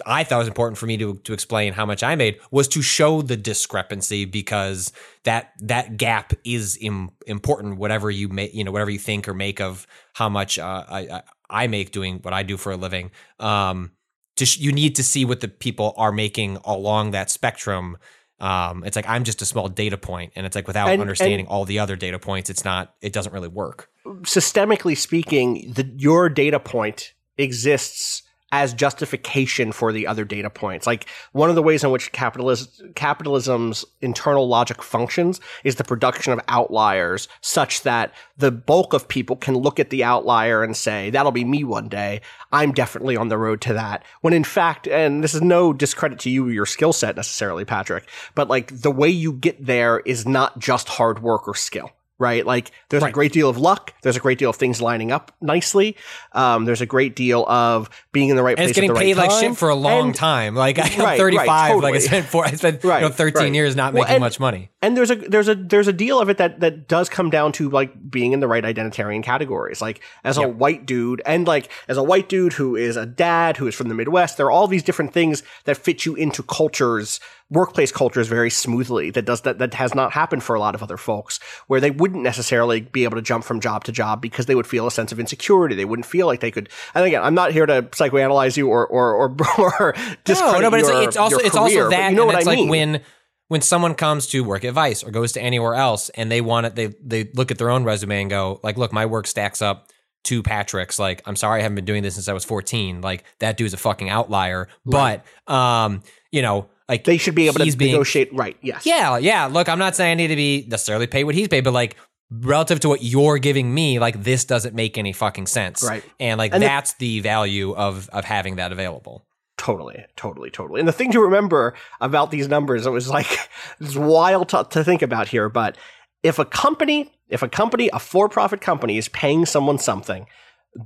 I 0.05 0.25
thought 0.25 0.35
it 0.35 0.39
was 0.39 0.47
important 0.49 0.77
for 0.77 0.87
me 0.87 0.97
to 0.97 1.15
to 1.23 1.31
explain 1.33 1.71
how 1.73 1.85
much 1.85 2.03
I 2.03 2.15
made 2.15 2.39
was 2.51 2.67
to 2.69 2.81
show 2.81 3.21
the 3.21 3.37
discrepancy 3.37 4.25
because 4.25 4.91
that 5.23 5.53
that 5.59 5.95
gap 5.97 6.33
is 6.43 6.77
Im, 6.81 7.11
important. 7.27 7.77
Whatever 7.77 8.11
you 8.11 8.27
make, 8.27 8.53
you 8.53 8.63
know, 8.63 8.71
whatever 8.71 8.91
you 8.91 8.99
think 8.99 9.27
or 9.29 9.33
make 9.33 9.61
of 9.61 9.87
how 10.13 10.27
much 10.27 10.59
uh, 10.59 10.83
I 10.89 11.21
I- 11.49 11.67
make 11.67 11.91
doing 11.91 12.19
what 12.23 12.33
I 12.33 12.43
do 12.43 12.57
for 12.57 12.73
a 12.73 12.77
living. 12.77 13.11
Um, 13.39 13.91
sh- 14.37 14.57
you 14.57 14.71
need 14.73 14.95
to 14.95 15.03
see 15.03 15.23
what 15.23 15.39
the 15.39 15.47
people 15.47 15.93
are 15.97 16.11
making 16.11 16.57
along 16.65 17.11
that 17.11 17.29
spectrum. 17.29 17.97
Um, 18.39 18.83
it's 18.83 18.95
like 18.95 19.07
I'm 19.07 19.23
just 19.23 19.41
a 19.41 19.45
small 19.45 19.69
data 19.69 19.97
point, 19.97 20.33
and 20.35 20.45
it's 20.45 20.55
like 20.55 20.67
without 20.67 20.89
And- 20.89 21.01
understanding 21.01 21.47
all 21.47 21.63
the 21.65 21.79
other 21.79 21.95
data 21.95 22.19
points, 22.19 22.49
it's 22.49 22.65
not. 22.65 22.93
It 23.01 23.13
doesn't 23.13 23.31
really 23.33 23.47
work. 23.47 23.89
systemically 24.23 24.97
speaking, 24.97 25.71
the, 25.73 25.89
your 25.97 26.29
data 26.29 26.59
point 26.59 27.13
exists 27.37 28.21
as 28.51 28.73
justification 28.73 29.71
for 29.71 29.91
the 29.91 30.07
other 30.07 30.23
data 30.23 30.49
points. 30.49 30.85
Like 30.87 31.07
one 31.31 31.49
of 31.49 31.55
the 31.55 31.63
ways 31.63 31.83
in 31.83 31.91
which 31.91 32.11
capitalism, 32.11 32.93
capitalism's 32.93 33.83
internal 34.01 34.47
logic 34.47 34.83
functions 34.83 35.39
is 35.63 35.75
the 35.75 35.83
production 35.83 36.31
of 36.31 36.39
outliers 36.47 37.27
such 37.41 37.81
that 37.81 38.13
the 38.37 38.51
bulk 38.51 38.93
of 38.93 39.07
people 39.07 39.35
can 39.35 39.55
look 39.55 39.79
at 39.79 39.89
the 39.89 40.03
outlier 40.03 40.63
and 40.63 40.77
say, 40.77 41.09
that'll 41.09 41.31
be 41.31 41.43
me 41.43 41.63
one 41.63 41.89
day. 41.89 42.21
I'm 42.51 42.71
definitely 42.71 43.17
on 43.17 43.29
the 43.29 43.37
road 43.37 43.61
to 43.61 43.73
that. 43.73 44.05
When 44.21 44.33
in 44.33 44.43
fact, 44.43 44.87
and 44.87 45.23
this 45.23 45.33
is 45.33 45.41
no 45.41 45.73
discredit 45.73 46.19
to 46.19 46.29
you 46.29 46.47
or 46.47 46.51
your 46.51 46.65
skill 46.65 46.93
set 46.93 47.15
necessarily, 47.15 47.65
Patrick, 47.65 48.07
but 48.35 48.47
like 48.47 48.81
the 48.81 48.91
way 48.91 49.09
you 49.09 49.33
get 49.33 49.65
there 49.65 49.99
is 49.99 50.27
not 50.27 50.59
just 50.59 50.87
hard 50.87 51.21
work 51.21 51.47
or 51.47 51.55
skill 51.55 51.91
right? 52.19 52.45
Like 52.45 52.71
there's 52.89 53.03
a 53.03 53.11
great 53.11 53.31
deal 53.33 53.49
of 53.49 53.57
luck. 53.57 53.93
There's 54.01 54.15
a 54.15 54.19
great 54.19 54.37
deal 54.37 54.49
of 54.49 54.55
things 54.55 54.81
lining 54.81 55.11
up 55.11 55.31
nicely. 55.41 55.97
Um, 56.33 56.65
there's 56.65 56.81
a 56.81 56.85
great 56.85 57.15
deal 57.15 57.45
of 57.47 57.89
being 58.11 58.29
in 58.29 58.35
the 58.35 58.43
right 58.43 58.51
And 58.51 58.57
place. 58.57 58.69
it's 58.69 58.75
getting 58.75 58.89
at 58.91 58.93
the 58.93 58.99
paid 58.99 59.17
right 59.17 59.23
like 59.27 59.29
time. 59.41 59.51
shit 59.51 59.57
for 59.57 59.69
a 59.69 59.75
long 59.75 60.07
And- 60.07 60.15
time. 60.15 60.55
Like 60.55 60.79
I'm 60.79 60.99
Right, 61.01 61.17
35. 61.19 61.47
right, 61.47 61.75
Like 61.83 61.95
I 61.95 61.99
spent 61.99 62.25
four. 62.27 62.45
I 62.45 62.51
spent 62.53 62.83
Right, 62.83 63.01
you 63.03 63.09
know 63.09 63.13
13 63.13 63.41
right. 63.43 63.53
years 63.53 63.75
not 63.75 63.93
Well, 63.93 64.03
making 64.03 64.15
and- 64.15 64.21
much 64.21 64.39
money. 64.39 64.69
And 64.85 64.95
there's 64.95 65.09
a 65.09 65.15
there's 65.15 65.47
a 65.47 65.55
there's 65.55 65.87
a 65.87 65.93
deal 65.93 66.19
of 66.19 66.29
it 66.29 66.37
that 66.37 66.59
that 66.59 66.87
does 66.87 67.09
come 67.09 67.31
down 67.31 67.53
to 67.53 67.71
like 67.71 68.11
being 68.11 68.33
in 68.33 68.39
the 68.39 68.47
right 68.47 68.63
identitarian 68.63 69.23
categories. 69.23 69.81
Like 69.81 69.99
as 70.23 70.37
a 70.37 70.47
white 70.47 70.85
dude, 70.85 71.23
and 71.25 71.47
like 71.47 71.71
as 71.87 71.97
a 71.97 72.03
white 72.03 72.29
dude 72.29 72.53
who 72.53 72.75
is 72.75 72.95
a 72.95 73.03
dad 73.03 73.57
who 73.57 73.65
is 73.65 73.73
from 73.73 73.89
the 73.89 73.95
Midwest, 73.95 74.37
there 74.37 74.45
are 74.45 74.51
all 74.51 74.67
these 74.67 74.83
different 74.83 75.11
things 75.11 75.41
that 75.63 75.75
fit 75.75 76.05
you 76.05 76.13
into 76.13 76.43
cultures, 76.43 77.19
workplace 77.49 77.91
cultures, 77.91 78.27
very 78.27 78.51
smoothly. 78.51 79.09
That 79.09 79.25
does 79.25 79.41
that 79.41 79.57
that 79.57 79.73
has 79.73 79.95
not 79.95 80.11
happened 80.11 80.43
for 80.43 80.53
a 80.53 80.59
lot 80.59 80.75
of 80.75 80.83
other 80.83 80.97
folks, 80.97 81.39
where 81.65 81.81
they 81.81 81.89
wouldn't 81.89 82.21
necessarily 82.21 82.81
be 82.81 83.05
able 83.05 83.15
to 83.15 83.23
jump 83.23 83.43
from 83.43 83.61
job 83.61 83.85
to 83.85 83.91
job 83.91 84.21
because 84.21 84.45
they 84.45 84.53
would 84.53 84.67
feel 84.67 84.85
a 84.85 84.91
sense 84.91 85.11
of 85.11 85.19
insecurity. 85.19 85.73
They 85.73 85.85
wouldn't 85.85 86.05
feel 86.05 86.27
like 86.27 86.41
they 86.41 86.51
could. 86.51 86.69
And 86.93 87.03
again, 87.03 87.23
I'm 87.23 87.33
not 87.33 87.53
here 87.53 87.65
to 87.65 87.81
psychoanalyze 87.81 88.55
you 88.55 88.69
or 88.69 88.85
or 88.85 89.15
or, 89.15 89.35
or 89.79 89.95
discredit 90.25 90.61
no, 90.61 90.69
no, 90.69 90.69
but 90.69 90.81
your, 90.81 90.93
it's, 90.97 91.07
it's 91.07 91.17
also 91.17 91.37
it's 91.37 91.55
also 91.55 91.89
that. 91.89 92.11
You 92.11 92.17
know 92.17 92.27
what 92.27 92.35
I 92.35 92.41
like 92.41 92.59
mean? 92.59 92.69
when 92.69 93.01
when 93.47 93.61
someone 93.61 93.93
comes 93.95 94.27
to 94.27 94.43
work 94.43 94.63
at 94.65 94.73
Vice 94.73 95.03
or 95.03 95.11
goes 95.11 95.31
to 95.33 95.41
anywhere 95.41 95.75
else 95.75 96.09
and 96.09 96.31
they 96.31 96.41
want 96.41 96.65
it, 96.67 96.75
they 96.75 96.87
they 97.03 97.29
look 97.33 97.51
at 97.51 97.57
their 97.57 97.69
own 97.69 97.83
resume 97.83 98.21
and 98.21 98.29
go 98.29 98.59
like, 98.63 98.77
look, 98.77 98.91
my 98.91 99.05
work 99.05 99.27
stacks 99.27 99.61
up 99.61 99.89
to 100.25 100.41
Patrick's. 100.41 100.97
Like, 100.97 101.21
I'm 101.25 101.35
sorry, 101.35 101.59
I 101.59 101.63
haven't 101.63 101.75
been 101.75 101.85
doing 101.85 102.01
this 102.03 102.15
since 102.15 102.27
I 102.27 102.33
was 102.33 102.43
14. 102.45 103.01
Like 103.01 103.23
that 103.39 103.57
dude's 103.57 103.73
a 103.73 103.77
fucking 103.77 104.09
outlier. 104.09 104.67
But 104.85 105.23
um, 105.47 106.01
you 106.31 106.41
know, 106.41 106.69
like 106.89 107.03
they 107.03 107.17
should 107.17 107.35
be 107.35 107.47
able 107.47 107.59
to 107.63 107.77
being- 107.77 107.91
negotiate 107.91 108.33
right. 108.33 108.57
Yes. 108.61 108.85
Yeah, 108.85 109.17
yeah. 109.17 109.45
Look, 109.45 109.69
I'm 109.69 109.79
not 109.79 109.95
saying 109.95 110.11
I 110.11 110.15
need 110.15 110.27
to 110.27 110.35
be 110.35 110.65
necessarily 110.67 111.07
paid 111.07 111.23
what 111.25 111.35
he's 111.35 111.47
paid, 111.47 111.63
but 111.63 111.73
like 111.73 111.95
relative 112.31 112.79
to 112.79 112.89
what 112.89 113.03
you're 113.03 113.37
giving 113.37 113.71
me, 113.71 113.99
like 113.99 114.23
this 114.23 114.45
doesn't 114.45 114.73
make 114.73 114.97
any 114.97 115.13
fucking 115.13 115.45
sense. 115.45 115.83
Right. 115.83 116.03
And 116.19 116.39
like 116.39 116.53
And 116.53 116.63
the- 116.63 116.67
that's 116.67 116.93
the 116.93 117.19
value 117.19 117.75
of 117.75 118.09
of 118.09 118.25
having 118.25 118.55
that 118.55 118.71
available. 118.71 119.23
Totally, 119.65 120.05
totally, 120.15 120.51
totally. 120.51 120.79
And 120.79 120.87
the 120.87 120.91
thing 120.93 121.11
to 121.13 121.19
remember 121.19 121.73
about 121.99 122.29
these 122.29 122.47
numbers, 122.47 122.85
it 122.85 122.91
was 122.91 123.09
like 123.09 123.25
it's 123.79 123.95
wild 123.95 124.49
to, 124.49 124.67
to 124.69 124.83
think 124.83 125.01
about 125.01 125.27
here. 125.27 125.49
But 125.49 125.75
if 126.21 126.37
a 126.37 126.45
company, 126.45 127.11
if 127.29 127.41
a 127.41 127.49
company, 127.49 127.89
a 127.91 127.97
for-profit 127.97 128.61
company, 128.61 128.99
is 128.99 129.09
paying 129.09 129.43
someone 129.47 129.79
something, 129.79 130.27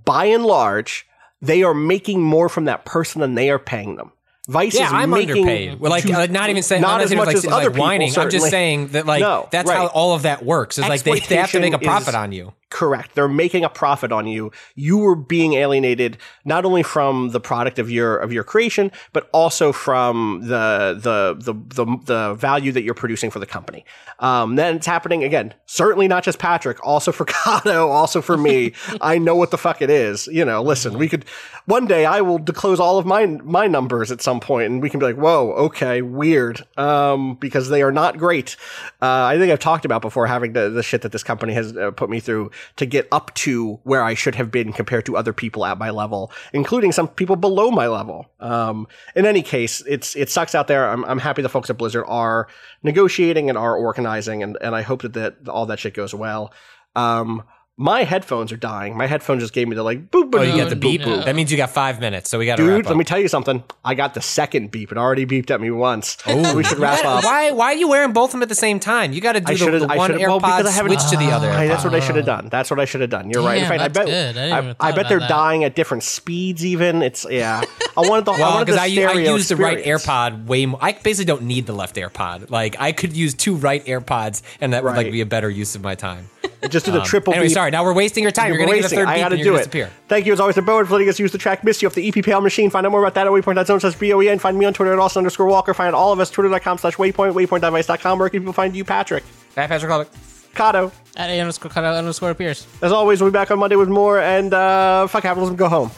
by 0.06 0.23
and 0.26 0.45
large, 0.45 1.06
they 1.41 1.61
are 1.61 1.73
making 1.73 2.22
more 2.23 2.47
from 2.47 2.64
that 2.65 2.85
person 2.85 3.19
than 3.19 3.35
they 3.35 3.49
are 3.49 3.60
paying 3.60 3.97
them. 3.97 4.14
Vice 4.47 4.76
Yeah, 4.76 4.88
is 4.88 4.93
I'm 4.93 5.10
making 5.10 5.43
underpaid. 5.43 5.80
Well, 5.81 5.91
like, 5.91 6.06
to- 6.06 6.14
uh, 6.14 6.27
not 6.27 6.49
even 6.49 6.64
saying 6.64 6.81
not 6.81 7.01
as 7.01 7.14
much 7.14 7.27
like, 7.27 7.35
as 7.35 7.45
like 7.45 7.53
other 7.53 7.72
people, 7.72 7.84
whining. 7.84 8.18
I'm 8.18 8.30
just 8.30 8.49
saying 8.49 8.88
that 8.89 9.06
like 9.06 9.19
No, 9.19 9.49
that's 9.51 9.69
how 9.69 9.88
all 9.88 10.15
of 10.15 10.22
that 10.22 10.45
works. 10.45 10.77
Is 10.77 10.88
like 10.88 11.03
they, 11.03 11.19
they 11.19 11.35
have 11.35 11.51
to 11.51 11.60
make 11.60 11.73
a 11.73 11.80
profit 11.80 12.10
is- 12.10 12.15
on 12.15 12.31
you. 12.31 12.53
Correct. 12.69 13.15
They're 13.15 13.27
making 13.27 13.63
a 13.63 13.69
profit 13.69 14.11
on 14.11 14.27
you. 14.27 14.51
You 14.75 14.99
were 14.99 15.15
being 15.15 15.53
alienated 15.53 16.19
not 16.45 16.65
only 16.65 16.83
from 16.83 17.29
the 17.29 17.39
product 17.39 17.79
of 17.79 17.89
your 17.89 18.17
of 18.17 18.31
your 18.31 18.43
creation, 18.43 18.91
but 19.11 19.27
also 19.33 19.71
from 19.71 20.41
the 20.43 20.95
the 21.01 21.35
the 21.39 21.53
the, 21.53 21.97
the 22.05 22.33
value 22.35 22.71
that 22.71 22.83
you're 22.83 22.93
producing 22.93 23.31
for 23.31 23.39
the 23.39 23.47
company. 23.47 23.85
Um, 24.19 24.55
then 24.55 24.75
it's 24.75 24.85
happening 24.85 25.23
again. 25.23 25.55
Certainly 25.65 26.09
not 26.09 26.23
just 26.23 26.37
Patrick, 26.37 26.85
also 26.85 27.11
for 27.11 27.25
Cado, 27.39 27.87
also 27.87 28.21
for 28.21 28.37
me. 28.37 28.73
I 29.01 29.17
know 29.17 29.35
what 29.35 29.49
the 29.49 29.57
fuck 29.57 29.81
it 29.81 29.89
is. 29.89 30.27
You 30.27 30.45
know, 30.45 30.61
listen, 30.61 30.95
we 30.99 31.09
could 31.09 31.25
one 31.65 31.87
day 31.87 32.05
I 32.05 32.21
will 32.21 32.37
disclose 32.37 32.79
all 32.79 32.99
of 32.99 33.05
my 33.07 33.25
my 33.25 33.65
numbers 33.65 34.11
at 34.11 34.21
some 34.21 34.39
point, 34.39 34.71
and 34.71 34.79
we 34.79 34.91
can 34.91 34.99
be 34.99 35.07
like, 35.07 35.17
whoa, 35.17 35.53
okay, 35.53 36.03
weird, 36.03 36.63
um, 36.77 37.33
because 37.35 37.69
they 37.69 37.81
are 37.81 37.91
not 37.91 38.19
great. 38.19 38.57
Uh, 39.01 39.25
I 39.25 39.39
think 39.39 39.51
I've 39.51 39.59
talked 39.59 39.85
about 39.85 40.03
before 40.03 40.27
having 40.27 40.53
the 40.53 40.69
the 40.69 40.83
shit 40.83 41.01
that 41.01 41.11
this 41.11 41.23
company 41.23 41.53
has 41.53 41.75
uh, 41.75 41.89
put 41.89 42.11
me 42.11 42.19
through 42.19 42.51
to 42.77 42.86
get 42.86 43.07
up 43.11 43.34
to 43.36 43.80
where 43.84 44.03
I 44.03 44.14
should 44.14 44.36
have 44.36 44.52
been 44.52 44.73
compared 44.73 45.06
to 45.06 45.18
other 45.18 45.34
people 45.34 45.65
at 45.65 45.77
my 45.77 45.90
level, 45.90 46.31
including 46.53 46.91
some 46.91 47.07
people 47.07 47.36
below 47.36 47.72
my 47.72 47.88
level. 47.88 48.31
Um, 48.40 48.88
in 49.15 49.26
any 49.26 49.41
case, 49.41 49.81
it's 49.88 50.15
it 50.15 50.30
sucks 50.30 50.56
out 50.56 50.68
there. 50.68 50.90
I'm, 50.90 51.03
I'm 51.06 51.19
happy 51.19 51.41
the 51.41 51.49
folks 51.49 51.69
at 51.69 51.77
Blizzard 51.77 52.06
are 52.07 52.48
negotiating 52.84 53.49
and 53.49 53.57
are 53.57 53.76
organizing, 53.76 54.44
and, 54.44 54.57
and 54.61 54.76
I 54.76 54.81
hope 54.81 55.02
that, 55.02 55.14
that 55.14 55.48
all 55.48 55.65
that 55.68 55.80
shit 55.80 55.94
goes 55.94 56.14
well. 56.14 56.53
Um, 56.95 57.44
my 57.80 58.03
headphones 58.03 58.51
are 58.51 58.57
dying. 58.57 58.97
My 58.97 59.07
headphone 59.07 59.39
just 59.39 59.53
gave 59.53 59.69
me 59.69 59.73
the 59.73 59.84
like 59.84 60.11
boop. 60.11 60.35
Oh, 60.35 60.41
you 60.41 60.57
got 60.57 60.69
the 60.69 60.76
beep. 60.76 60.99
no. 60.99 61.23
That 61.23 61.34
means 61.34 61.49
you 61.49 61.56
got 61.56 61.69
five 61.69 62.01
minutes, 62.01 62.30
so 62.30 62.38
we 62.38 62.45
got 62.45 62.57
to 62.57 62.64
Dude, 62.64 62.72
wrap 62.72 62.80
up. 62.81 62.89
let 62.89 62.97
me 62.97 63.06
tell 63.06 63.19
you 63.19 63.30
something. 63.30 63.64
I 63.85 63.95
got 63.95 64.14
the 64.14 64.22
second 64.22 64.69
beep. 64.69 64.91
It 64.91 64.97
already 64.97 65.26
beeped 65.26 65.49
at 65.49 65.61
me 65.61 65.72
once. 65.72 66.18
Oh, 66.27 66.57
we 66.57 66.65
should 66.65 66.77
wrap 66.77 67.06
up. 67.06 67.23
why? 67.23 67.51
Why 67.51 67.68
are 67.68 67.76
you 67.77 67.88
wearing 67.88 68.11
both 68.11 68.30
of 68.30 68.31
them 68.34 68.41
at 68.43 68.49
the 68.49 68.56
same 68.56 68.81
time? 68.81 69.14
You 69.14 69.22
got 69.22 69.34
to 69.34 69.39
do 69.39 69.53
I 69.53 69.56
the, 69.56 69.80
the. 69.80 69.88
I 69.93 69.95
one 69.95 70.11
should 70.11 70.19
AirPod 70.19 70.27
well, 70.27 70.39
because 70.39 70.65
I 70.65 70.72
haven't 70.72 70.99
switch 70.99 71.10
to 71.11 71.18
the 71.18 71.31
ah. 71.31 71.38
other. 71.38 71.53
Hey, 71.53 71.69
that's 71.69 71.85
what 71.85 71.95
I 71.95 72.01
should 72.01 72.18
have 72.18 72.26
oh. 72.26 72.35
done. 72.35 72.49
That's 72.49 72.69
what 72.69 72.81
I 72.81 72.85
should 72.85 72.99
have 72.99 73.10
done. 73.10 73.30
You're 73.30 73.43
right. 73.43 73.60
In 73.60 73.64
Damn, 73.64 73.69
fact, 73.69 73.81
I 73.81 73.88
that's 73.88 73.97
bet. 73.97 74.06
good. 74.07 74.38
I 74.38 74.45
didn't 74.45 74.57
even 74.57 74.76
I 74.81 74.88
thought 74.89 74.95
bet 74.97 75.07
they're 75.07 75.19
that. 75.19 75.30
dying 75.30 75.64
at 75.64 75.76
different 75.76 76.03
speeds. 76.03 76.65
Even 76.65 77.01
it's 77.01 77.26
yeah. 77.30 77.64
I 77.95 78.01
wanted 78.01 78.26
the. 78.26 78.34
I 78.34 78.39
Well, 78.39 78.51
wanted 78.56 78.65
because 78.65 78.76
the 78.76 78.81
I, 78.84 78.85
u- 78.88 79.06
I 79.06 79.10
stereo 79.11 79.35
use 79.35 79.47
the 79.47 79.56
right 79.56 79.77
experience. 79.77 80.06
AirPod 80.06 80.45
way 80.47 80.65
more. 80.65 80.80
I 80.84 80.91
basically 80.91 81.26
don't 81.26 81.43
need 81.43 81.65
the 81.65 81.73
left 81.73 81.95
AirPod. 81.95 82.49
Like 82.49 82.76
I 82.77 82.91
could 82.91 83.15
use 83.15 83.34
two 83.34 83.56
right 83.56 83.85
AirPods, 83.85 84.41
and 84.60 84.73
that 84.73 84.84
would 84.84 84.89
like 84.97 85.06
Right. 85.06 85.11
be 85.14 85.22
a 85.22 85.26
better 85.26 85.49
use 85.49 85.76
of 85.76 85.81
my 85.81 85.95
time. 85.95 86.30
Just 86.68 86.86
do 86.86 86.91
the 86.91 87.02
triple. 87.02 87.34
Anyway, 87.34 87.48
beep. 87.48 87.53
sorry. 87.53 87.72
Now 87.72 87.86
we're 87.86 87.94
wasting 87.94 88.22
your 88.22 88.31
time. 88.31 88.48
You're, 88.49 88.57
You're 88.57 88.68
going 88.68 88.81
to 88.81 88.90
get 88.90 88.91
a 88.91 88.95
wasting. 88.95 88.99
third 88.99 89.07
I 89.07 89.14
beep 89.15 89.22
got 89.23 89.30
to 89.30 89.36
and 89.36 89.44
do 89.44 89.45
you're 89.45 89.53
it. 89.53 89.57
gonna 89.57 89.64
disappear. 89.64 89.91
Thank 90.10 90.26
you 90.26 90.34
as 90.34 90.40
always 90.41 90.56
to 90.56 90.61
Boen 90.61 90.86
for 90.86 90.91
letting 90.94 91.07
us 91.07 91.18
use 91.19 91.31
the 91.31 91.38
track 91.38 91.64
"Miss 91.64 91.81
You" 91.81 91.88
off 91.88 91.95
the 91.95 92.11
EPPL 92.11 92.44
machine. 92.44 92.69
Find 92.69 92.86
out 92.86 92.91
more 92.91 93.02
about 93.02 93.14
that 93.14 93.27
at 93.27 93.31
waypoint.zone 93.31 93.80
slash 93.80 93.95
B-O-E-N. 93.95 94.40
Find 94.40 94.57
me 94.57 94.65
on 94.65 94.73
Twitter 94.73 94.91
at 94.91 94.99
Austin 94.99 95.22
underscore 95.22 95.45
Walker. 95.45 95.73
Find 95.73 95.95
all 95.95 96.11
of 96.11 96.19
us 96.19 96.30
twitter.com 96.30 96.77
slash 96.80 96.95
waypoint, 96.98 97.34
waypoint.vice.com. 97.34 98.19
Where 98.19 98.30
can 98.30 98.41
people 98.41 98.53
find 98.53 98.76
you, 98.76 98.84
Patrick? 98.84 99.23
Bye, 99.56 99.68
Patrick 99.68 99.90
Klepek. 99.91 100.07
Cado. 100.53 100.91
At 101.15 101.30
A 101.30 101.40
underscore 101.40 101.72
cut 101.72 101.84
out 101.86 101.95
underscore 101.95 102.31
appears. 102.31 102.68
As 102.81 102.91
always, 102.91 103.22
we'll 103.22 103.30
be 103.30 103.34
back 103.34 103.52
on 103.52 103.60
Monday 103.60 103.76
with 103.77 103.88
more 103.90 104.19
and 104.19 104.53
uh, 104.53 105.07
fuck 105.07 105.22
capitalism, 105.23 105.56
go 105.56 105.69
home. 105.69 105.91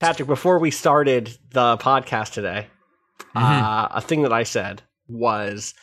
Patrick, 0.00 0.26
before 0.26 0.58
we 0.58 0.70
started 0.70 1.36
the 1.50 1.76
podcast 1.76 2.32
today, 2.32 2.66
uh, 3.34 3.88
a 3.90 4.00
thing 4.00 4.22
that 4.22 4.32
I 4.32 4.44
said 4.44 4.82
was, 5.08 5.74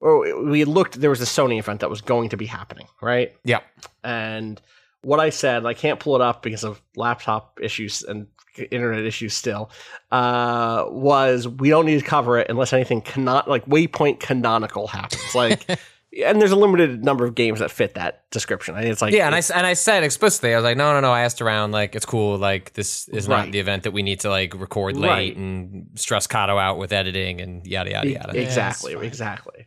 or 0.00 0.44
we 0.44 0.64
looked. 0.64 0.98
There 1.00 1.10
was 1.10 1.20
a 1.20 1.26
Sony 1.26 1.58
event 1.58 1.80
that 1.80 1.90
was 1.90 2.00
going 2.00 2.30
to 2.30 2.38
be 2.38 2.46
happening, 2.46 2.88
right? 3.02 3.34
Yeah. 3.44 3.60
And 4.02 4.60
what 5.02 5.20
I 5.20 5.28
said, 5.28 5.66
I 5.66 5.74
can't 5.74 6.00
pull 6.00 6.16
it 6.16 6.22
up 6.22 6.42
because 6.42 6.64
of 6.64 6.80
laptop 6.96 7.60
issues 7.62 8.02
and 8.02 8.26
internet 8.70 9.04
issues 9.04 9.34
still, 9.34 9.70
uh, 10.10 10.86
was 10.88 11.46
we 11.46 11.68
don't 11.68 11.84
need 11.84 11.98
to 12.00 12.04
cover 12.04 12.38
it 12.38 12.48
unless 12.48 12.72
anything 12.72 13.02
cannot 13.02 13.46
like 13.48 13.66
waypoint 13.66 14.20
canonical 14.20 14.86
happens. 14.86 15.34
Like, 15.34 15.78
and 16.24 16.40
there's 16.40 16.50
a 16.52 16.56
limited 16.56 17.04
number 17.04 17.24
of 17.24 17.34
games 17.34 17.58
that 17.58 17.70
fit 17.70 17.94
that 17.94 18.30
description. 18.30 18.74
I 18.74 18.80
mean, 18.82 18.90
it's 18.90 19.02
like 19.02 19.12
Yeah, 19.12 19.26
and 19.26 19.34
I, 19.34 19.38
s- 19.38 19.50
and 19.50 19.66
I 19.66 19.74
said 19.74 20.02
explicitly, 20.04 20.52
I 20.52 20.56
was 20.56 20.64
like, 20.64 20.76
no, 20.76 20.92
no, 20.92 21.00
no. 21.00 21.12
I 21.12 21.22
asked 21.22 21.42
around, 21.42 21.72
like, 21.72 21.94
it's 21.94 22.06
cool. 22.06 22.38
Like, 22.38 22.72
this 22.74 23.08
is 23.08 23.28
Right. 23.28 23.44
not 23.46 23.52
the 23.52 23.58
event 23.58 23.82
that 23.82 23.92
we 23.92 24.02
need 24.02 24.20
to 24.20 24.30
like 24.30 24.54
record 24.54 24.96
late 24.96 25.08
Right. 25.08 25.36
and 25.36 25.88
stress 25.94 26.26
Cado 26.26 26.60
out 26.60 26.78
with 26.78 26.92
editing 26.92 27.40
and 27.40 27.66
yada 27.66 27.90
yada 27.90 28.08
E- 28.08 28.12
yada. 28.14 28.40
Exactly, 28.40 28.92
Yeah, 28.92 29.00
exactly. 29.00 29.66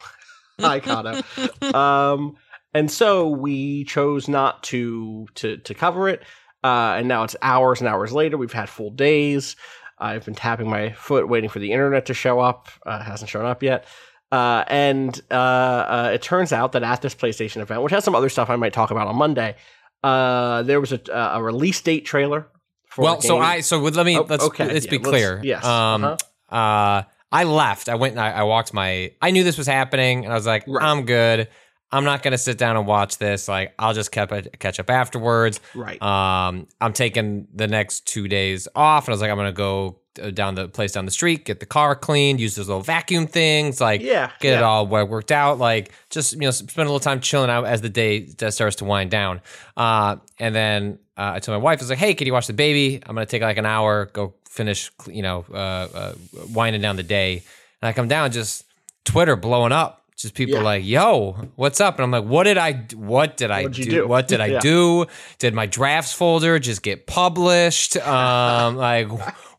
Hi, 0.60 0.80
Cado. 0.80 1.74
um, 1.74 2.36
and 2.74 2.90
so 2.90 3.28
we 3.28 3.84
chose 3.84 4.28
not 4.28 4.62
to 4.64 5.26
to 5.36 5.56
to 5.58 5.74
cover 5.74 6.08
it, 6.08 6.22
uh, 6.62 6.96
and 6.98 7.08
now 7.08 7.24
it's 7.24 7.34
hours 7.42 7.80
and 7.80 7.88
hours 7.88 8.12
later. 8.12 8.36
We've 8.36 8.52
had 8.52 8.68
full 8.68 8.90
days. 8.90 9.56
I've 9.98 10.24
been 10.24 10.34
tapping 10.34 10.68
my 10.68 10.92
foot, 10.92 11.28
waiting 11.28 11.50
for 11.50 11.58
the 11.58 11.72
internet 11.72 12.06
to 12.06 12.14
show 12.14 12.40
up. 12.40 12.68
Uh, 12.86 13.02
hasn't 13.02 13.28
shown 13.30 13.44
up 13.44 13.62
yet. 13.62 13.84
Uh, 14.32 14.64
and 14.68 15.20
uh, 15.30 15.34
uh, 15.34 16.10
it 16.14 16.22
turns 16.22 16.52
out 16.52 16.72
that 16.72 16.82
at 16.82 17.02
this 17.02 17.14
PlayStation 17.14 17.62
event, 17.62 17.82
which 17.82 17.92
has 17.92 18.04
some 18.04 18.14
other 18.14 18.28
stuff 18.28 18.48
I 18.50 18.56
might 18.56 18.72
talk 18.72 18.90
about 18.90 19.08
on 19.08 19.16
Monday, 19.16 19.56
uh, 20.04 20.62
there 20.62 20.80
was 20.80 20.92
a, 20.92 21.00
a 21.12 21.42
release 21.42 21.80
date 21.80 22.04
trailer. 22.06 22.46
For 22.86 23.02
Well, 23.02 23.20
so. 23.20 23.38
I 23.38 23.60
so 23.60 23.78
let 23.78 24.04
me 24.06 24.18
Oh, 24.18 24.26
let's 24.28 24.44
okay, 24.44 24.66
let's 24.72 24.84
yeah, 24.86 24.90
be 24.90 24.98
let's- 24.98 25.08
clear. 25.08 25.40
yes, 25.44 25.64
Um. 25.64 26.04
uh-huh. 26.04 26.54
Uh. 26.56 27.02
I 27.32 27.44
left. 27.44 27.88
I 27.88 27.94
went 27.94 28.12
and 28.14 28.20
I, 28.20 28.30
I 28.32 28.42
walked 28.42 28.74
my. 28.74 29.12
I 29.22 29.30
knew 29.30 29.44
this 29.44 29.56
was 29.56 29.68
happening, 29.68 30.24
and 30.24 30.32
I 30.32 30.36
was 30.36 30.46
like, 30.46 30.64
Right. 30.66 30.84
I'm 30.84 31.04
good. 31.06 31.46
I'm 31.92 32.02
not 32.04 32.24
gonna 32.24 32.38
sit 32.38 32.58
down 32.58 32.76
and 32.76 32.88
watch 32.88 33.18
this. 33.18 33.46
Like, 33.46 33.72
I'll 33.78 33.94
just 33.94 34.10
catch 34.10 34.30
catch 34.58 34.80
up 34.80 34.90
afterwards. 34.90 35.60
right. 35.74 36.00
Um, 36.02 36.66
I'm 36.80 36.92
taking 36.92 37.46
the 37.54 37.68
next 37.68 38.06
two 38.08 38.26
days 38.26 38.66
off, 38.74 39.04
and 39.06 39.12
I 39.12 39.14
was 39.14 39.20
like, 39.20 39.30
I'm 39.30 39.36
gonna 39.36 39.52
go 39.52 39.99
down 40.34 40.54
the 40.56 40.68
place 40.68 40.92
down 40.92 41.04
the 41.04 41.10
street, 41.10 41.44
get 41.44 41.60
the 41.60 41.66
car 41.66 41.94
cleaned, 41.94 42.40
use 42.40 42.54
those 42.56 42.68
little 42.68 42.82
vacuum 42.82 43.26
things, 43.26 43.80
like 43.80 44.00
Yeah, 44.00 44.30
get 44.40 44.58
it 44.58 44.62
all 44.62 44.86
wo- 44.86 45.04
worked 45.04 45.32
out, 45.32 45.58
like 45.58 45.92
just 46.10 46.32
you 46.32 46.40
know 46.40 46.50
spend 46.50 46.76
a 46.78 46.90
little 46.90 47.00
time 47.00 47.20
chilling 47.20 47.50
out 47.50 47.64
as 47.66 47.80
the 47.80 47.88
day 47.88 48.26
starts 48.50 48.76
to 48.76 48.84
wind 48.84 49.10
down. 49.10 49.40
Uh, 49.76 50.16
and 50.38 50.54
then 50.54 50.98
uh, 51.16 51.32
I 51.34 51.38
told 51.38 51.58
my 51.58 51.62
wife, 51.62 51.78
I 51.80 51.82
was 51.82 51.90
like, 51.90 51.98
Hey, 51.98 52.14
can 52.14 52.26
you 52.26 52.32
watch 52.32 52.46
the 52.46 52.52
baby? 52.52 53.02
I'm 53.06 53.14
gonna 53.14 53.26
take 53.26 53.42
like 53.42 53.56
an 53.58 53.66
hour, 53.66 54.06
go 54.06 54.34
finish, 54.48 54.90
you 55.06 55.22
know, 55.22 55.44
uh, 55.52 55.54
uh, 55.56 56.12
winding 56.52 56.82
down 56.82 56.96
the 56.96 57.02
day, 57.04 57.42
and 57.80 57.88
I 57.88 57.92
come 57.92 58.08
down, 58.08 58.32
just 58.32 58.64
Twitter 59.04 59.36
blowing 59.36 59.72
up. 59.72 59.98
Just 60.16 60.34
people 60.34 60.56
Yeah. 60.56 60.60
like, 60.64 60.84
"Yo, 60.84 61.32
what's 61.56 61.80
up?" 61.80 61.94
And 61.94 62.04
I'm 62.04 62.10
like, 62.10 62.24
"What 62.24 62.44
did 62.44 62.58
I, 62.58 62.72
What 62.94 63.38
did 63.38 63.50
I 63.50 63.64
do? 63.68 63.84
do? 63.84 64.06
What 64.06 64.28
did 64.28 64.38
I 64.46 64.46
Yeah. 64.48 64.58
do? 64.58 65.06
Did 65.38 65.54
my 65.54 65.64
drafts 65.64 66.12
folder 66.12 66.58
just 66.58 66.82
get 66.82 67.06
published? 67.06 67.96
Um, 68.06 68.76
like 68.76 69.08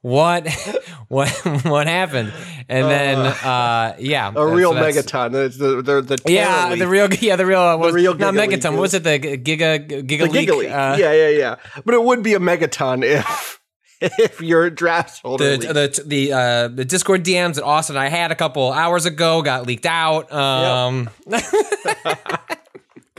what, 0.01 0.47
what, 1.07 1.29
what 1.65 1.87
happened? 1.87 2.33
And 2.67 2.89
then, 2.89 3.17
uh, 3.17 3.95
yeah, 3.99 4.31
a 4.35 4.47
real 4.47 4.73
that's- 4.73 4.95
megaton. 4.95 5.45
It's 5.45 5.57
the 5.57 5.81
the, 5.81 6.01
the 6.01 6.21
Yeah, 6.25 6.75
the 6.75 6.87
real, 6.87 7.11
yeah, 7.19 7.35
the 7.35 7.45
real, 7.45 7.59
uh, 7.59 7.77
was, 7.77 7.93
real 7.93 8.15
not 8.15 8.33
megaton. 8.33 8.71
What 8.71 8.81
was 8.81 8.93
it? 8.93 9.03
The 9.03 9.19
giga, 9.19 9.87
giga 9.87 10.19
the 10.19 10.29
leak? 10.29 10.49
Uh, 10.49 10.95
yeah, 10.99 11.11
yeah, 11.11 11.29
yeah. 11.29 11.55
But 11.85 11.93
it 11.93 12.03
would 12.03 12.23
be 12.23 12.33
a 12.33 12.39
megaton 12.39 13.03
if 13.05 13.59
if 14.01 14.41
your 14.41 14.69
draft 14.69 15.21
holder 15.21 15.57
The 15.57 15.73
the 15.73 16.03
the 16.05 16.33
uh, 16.33 16.67
the 16.69 16.85
Discord 16.85 17.23
DMs 17.23 17.55
that 17.55 17.63
Austin 17.63 17.95
and 17.95 18.03
I 18.03 18.09
had 18.09 18.31
a 18.31 18.35
couple 18.35 18.71
hours 18.71 19.05
ago 19.05 19.41
got 19.41 19.67
leaked 19.67 19.85
out. 19.85 20.31
Um, 20.31 21.09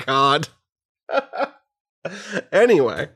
God. 0.06 0.48
anyway, 2.50 3.08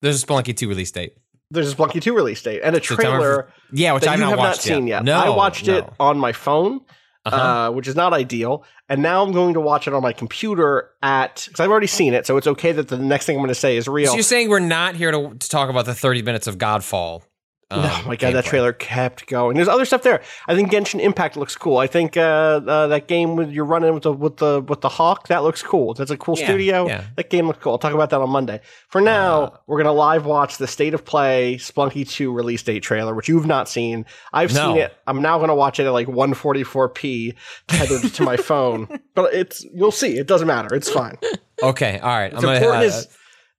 there's 0.00 0.22
a 0.22 0.26
Spelunky 0.26 0.56
2 0.56 0.68
release 0.68 0.90
date. 0.90 1.16
There's 1.50 1.72
a 1.72 1.76
Spelunky 1.76 2.02
2 2.02 2.14
release 2.14 2.42
date 2.42 2.60
and 2.62 2.76
a 2.76 2.80
trailer 2.80 3.48
Yeah, 3.72 3.94
which 3.94 4.04
that 4.04 4.10
I've 4.10 4.18
you 4.18 4.24
not 4.24 4.30
have 4.30 4.38
not 4.38 4.56
seen 4.56 4.86
yet. 4.86 5.02
No, 5.04 5.18
I 5.18 5.30
watched 5.30 5.66
it 5.68 5.84
on 5.98 6.18
my 6.18 6.32
phone, 6.32 6.80
Uh-huh. 7.24 7.36
uh, 7.36 7.70
which 7.70 7.88
is 7.88 7.96
not 7.96 8.12
ideal. 8.12 8.64
And 8.90 9.02
now 9.02 9.22
I'm 9.22 9.32
going 9.32 9.54
to 9.54 9.60
watch 9.60 9.86
it 9.88 9.94
on 9.94 10.02
my 10.02 10.12
computer 10.12 10.90
at 11.02 11.44
because 11.46 11.60
I've 11.60 11.70
already 11.70 11.86
seen 11.86 12.12
it, 12.12 12.26
so 12.26 12.36
it's 12.36 12.46
okay 12.46 12.72
that 12.72 12.88
the 12.88 12.98
next 12.98 13.24
thing 13.26 13.36
I'm 13.36 13.40
going 13.40 13.48
to 13.48 13.54
say 13.54 13.76
is 13.78 13.88
real. 13.88 14.08
So 14.08 14.14
you're 14.14 14.22
saying 14.22 14.50
we're 14.50 14.58
not 14.60 14.94
here 14.94 15.10
to, 15.10 15.34
to 15.34 15.48
talk 15.48 15.70
about 15.70 15.86
the 15.86 15.94
30 15.94 16.22
minutes 16.22 16.46
of 16.46 16.58
Godfall? 16.58 17.22
Um, 17.70 17.80
oh 17.84 18.02
my 18.06 18.16
god, 18.16 18.34
that 18.34 18.46
trailer 18.46 18.72
kept 18.72 19.26
going. 19.26 19.56
There's 19.56 19.68
other 19.68 19.84
stuff 19.84 20.02
there. 20.02 20.22
I 20.46 20.54
think 20.54 20.70
Genshin 20.72 21.00
Impact 21.00 21.36
looks 21.36 21.54
cool. 21.54 21.76
I 21.76 21.86
think 21.86 22.16
uh, 22.16 22.20
uh, 22.66 22.86
that 22.86 23.08
game 23.08 23.36
with 23.36 23.50
you're 23.50 23.66
running 23.66 23.92
with 23.92 24.04
the 24.04 24.12
with 24.12 24.38
the 24.38 24.62
with 24.62 24.80
the 24.80 24.88
hawk 24.88 25.28
that 25.28 25.42
looks 25.42 25.62
cool. 25.62 25.92
That's 25.92 26.10
a 26.10 26.16
cool 26.16 26.38
Yeah, 26.38 26.46
studio. 26.46 26.86
yeah. 26.86 27.04
That 27.16 27.28
game 27.28 27.46
looks 27.46 27.58
cool. 27.62 27.72
I'll 27.72 27.78
talk 27.78 27.92
about 27.92 28.08
that 28.10 28.20
on 28.22 28.30
Monday. 28.30 28.60
For 28.88 29.00
now, 29.02 29.42
Uh, 29.42 29.50
we're 29.66 29.76
gonna 29.76 29.92
live 29.92 30.24
watch 30.24 30.56
the 30.56 30.66
State 30.66 30.94
of 30.94 31.04
Play 31.04 31.56
Spelunky 31.56 32.08
2 32.08 32.32
release 32.32 32.62
date 32.62 32.80
trailer, 32.82 33.14
which 33.14 33.28
you've 33.28 33.46
not 33.46 33.68
seen. 33.68 34.06
I've 34.32 34.54
No. 34.54 34.68
seen 34.68 34.76
it. 34.78 34.94
I'm 35.06 35.20
now 35.20 35.38
gonna 35.38 35.54
watch 35.54 35.78
it 35.78 35.84
at 35.84 35.90
like 35.92 36.08
144p 36.08 37.34
tethered 37.66 38.14
to 38.14 38.22
my 38.22 38.36
phone. 38.36 38.88
But 39.14 39.34
it's 39.34 39.66
you'll 39.74 39.90
see. 39.90 40.16
It 40.16 40.28
doesn't 40.28 40.46
matter. 40.46 40.72
It's 40.76 40.88
fine. 40.88 41.18
Okay, 41.60 41.98
all 41.98 42.08
right. 42.16 42.32
What's 42.32 42.44
I'm 42.44 42.60
gonna, 42.62 42.78
uh, 42.78 42.82
is 42.82 43.08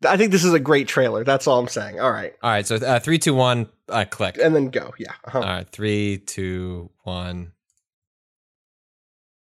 I 0.07 0.15
think 0.15 0.31
this 0.31 0.45
is 0.45 0.53
a 0.53 0.59
great 0.59 0.87
trailer. 0.87 1.25
That's 1.25 1.47
all 1.47 1.59
I'm 1.59 1.67
saying. 1.67 1.99
All 1.99 2.09
right, 2.11 2.31
all 2.41 2.49
right, 2.49 2.65
so 2.65 2.77
uh, 2.77 2.99
three, 2.99 3.19
two, 3.19 3.33
one, 3.33 3.67
uh, 3.89 4.05
click. 4.05 4.37
and 4.41 4.55
then 4.55 4.69
go. 4.69 4.93
Yeah. 4.97 5.13
Uh-huh. 5.25 5.39
All 5.39 5.43
right, 5.45 5.69
three, 5.69 6.17
two, 6.17 6.89
one. 7.03 7.51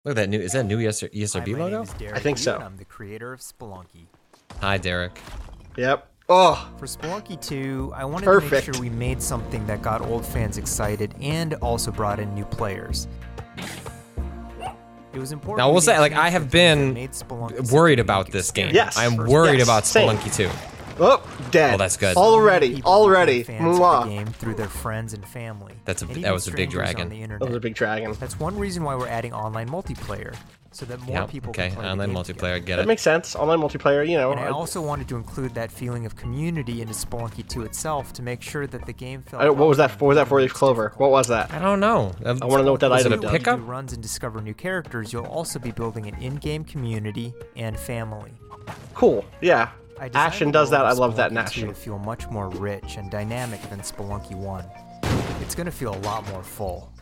Look 0.04 0.12
at 0.12 0.16
that 0.16 0.28
new. 0.28 0.38
Is 0.40 0.52
that 0.52 0.64
new 0.64 0.78
E 0.78 0.86
ES- 0.86 1.00
Hi, 1.00 1.08
ESRB 1.08 1.58
logo? 1.58 1.68
name 1.68 1.82
is 1.82 1.92
Derek 1.94 2.16
I 2.16 2.20
think 2.20 2.38
so. 2.38 2.58
I'm 2.58 2.76
the 2.76 2.84
creator 2.84 3.32
of 3.32 3.40
Spelunky. 3.40 4.06
Hi, 4.60 4.78
Derek. 4.78 5.18
Yep. 5.76 6.08
Oh, 6.28 6.68
For 6.78 6.86
Spelunky 6.86 7.40
2, 7.40 7.92
I 7.94 8.04
wanted 8.04 8.24
Perfect. 8.26 8.50
to 8.50 8.70
make 8.70 8.74
sure 8.76 8.82
we 8.82 8.90
made 8.90 9.22
something 9.22 9.64
that 9.68 9.80
got 9.80 10.00
old 10.00 10.26
fans 10.26 10.58
excited 10.58 11.14
and 11.20 11.54
also 11.54 11.92
brought 11.92 12.18
in 12.18 12.34
new 12.34 12.44
players. 12.44 13.06
It 15.12 15.18
was 15.20 15.30
important. 15.32 15.58
Now, 15.58 15.68
we 15.68 15.72
we'll 15.72 15.80
say, 15.82 15.98
like, 16.00 16.12
I 16.12 16.28
have 16.30 16.50
been 16.50 16.88
that 16.88 16.94
made 16.94 17.10
Spelunky 17.12 17.72
worried 17.72 18.00
about 18.00 18.32
this 18.32 18.50
game. 18.50 18.70
Yes. 18.74 18.96
I'm 18.98 19.16
worried 19.16 19.58
Yes, 19.58 19.66
about 19.68 19.86
same. 19.86 20.08
Spelunky 20.08 20.34
2. 20.34 20.50
Oh, 20.98 21.22
dead. 21.50 21.74
Oh, 21.74 21.76
that's 21.78 21.96
good. 21.96 22.16
Already, 22.16 22.76
People 22.76 22.90
already. 22.90 23.40
become 23.42 23.58
fans 23.58 23.76
of 23.76 23.82
Mwah. 23.82 24.02
the 24.04 24.08
game 24.10 24.26
through 24.26 24.54
their 24.54 24.68
friends 24.68 25.12
and 25.12 25.26
family. 25.26 25.74
That's 25.84 26.02
a- 26.02 26.06
and 26.06 26.24
that 26.24 26.32
was 26.32 26.48
a 26.48 26.52
big 26.52 26.70
dragon. 26.70 27.02
On 27.02 27.08
the 27.10 27.26
That 27.38 27.46
was 27.48 27.56
a 27.56 27.60
big 27.60 27.74
dragon. 27.74 28.14
That's 28.18 28.38
one 28.40 28.58
reason 28.58 28.82
why 28.82 28.94
we're 28.94 29.06
adding 29.08 29.34
online 29.34 29.68
multiplayer, 29.68 30.34
so 30.72 30.86
that 30.86 31.00
more 31.02 31.16
Yeah. 31.16 31.26
people 31.26 31.50
Okay. 31.50 31.66
can 31.68 31.76
play 31.76 31.84
the 31.84 31.90
Online 31.90 32.12
multiplayer. 32.14 32.26
together. 32.54 32.58
Get 32.60 32.72
it. 32.74 32.76
That 32.82 32.88
makes 32.88 33.02
sense. 33.02 33.36
Online 33.36 33.58
multiplayer, 33.60 34.08
you 34.08 34.16
know. 34.16 34.30
And 34.30 34.40
I 34.40 34.44
I- 34.46 34.50
also 34.50 34.80
wanted 34.80 35.06
to 35.08 35.16
include 35.16 35.54
that 35.54 35.70
feeling 35.70 36.06
of 36.06 36.16
community 36.16 36.80
into 36.80 36.94
Spelunky 36.94 37.46
2 37.46 37.62
itself 37.64 38.14
to 38.14 38.22
make 38.22 38.40
sure 38.40 38.66
that 38.66 38.86
the 38.86 38.92
game 38.94 39.20
felt. 39.22 39.42
I- 39.42 39.50
what 39.50 39.68
was 39.68 39.76
that? 39.76 39.90
welcoming 39.90 40.00
What 40.00 40.08
was 40.08 40.16
that 40.16 40.20
even 40.22 40.28
for 40.30 40.34
when 40.36 40.42
Leaf 40.44 40.54
Clover? 40.54 40.92
What 40.96 41.10
was 41.10 41.28
that? 41.28 41.52
I 41.52 41.58
don't 41.58 41.80
know. 41.80 42.12
I 42.24 42.28
want 42.30 42.40
to 42.40 42.62
know 42.64 42.72
what 42.72 42.80
that 42.80 42.92
item 42.92 43.12
a 43.12 43.16
When 43.16 43.20
does. 43.20 43.32
you 43.32 43.38
pickup? 43.38 43.60
runs 43.68 43.92
and 43.92 44.02
discover 44.02 44.40
new 44.40 44.54
characters, 44.54 45.12
you'll 45.12 45.26
also 45.26 45.58
be 45.58 45.72
building 45.72 46.06
an 46.08 46.14
in-game 46.22 46.64
community 46.64 47.34
and 47.54 47.78
family. 47.78 48.32
Cool. 48.94 49.24
Yeah. 49.42 49.68
I 50.00 50.10
Ashen 50.14 50.50
does 50.50 50.70
that. 50.70 50.84
I 50.84 50.92
love 50.92 51.16
that 51.16 51.30
in 51.30 51.38
Ashen. 51.38 51.72
feel 51.74 51.98
much 51.98 52.28
more 52.28 52.48
rich 52.50 52.96
and 52.98 53.10
dynamic 53.10 53.62
than 53.70 53.80
Spelunky 53.80 54.34
1. 54.34 54.64
It's 55.40 55.54
going 55.54 55.64
to 55.66 55.72
feel 55.72 55.94
a 55.94 56.00
lot 56.00 56.26
more 56.30 56.42
full. 56.42 56.92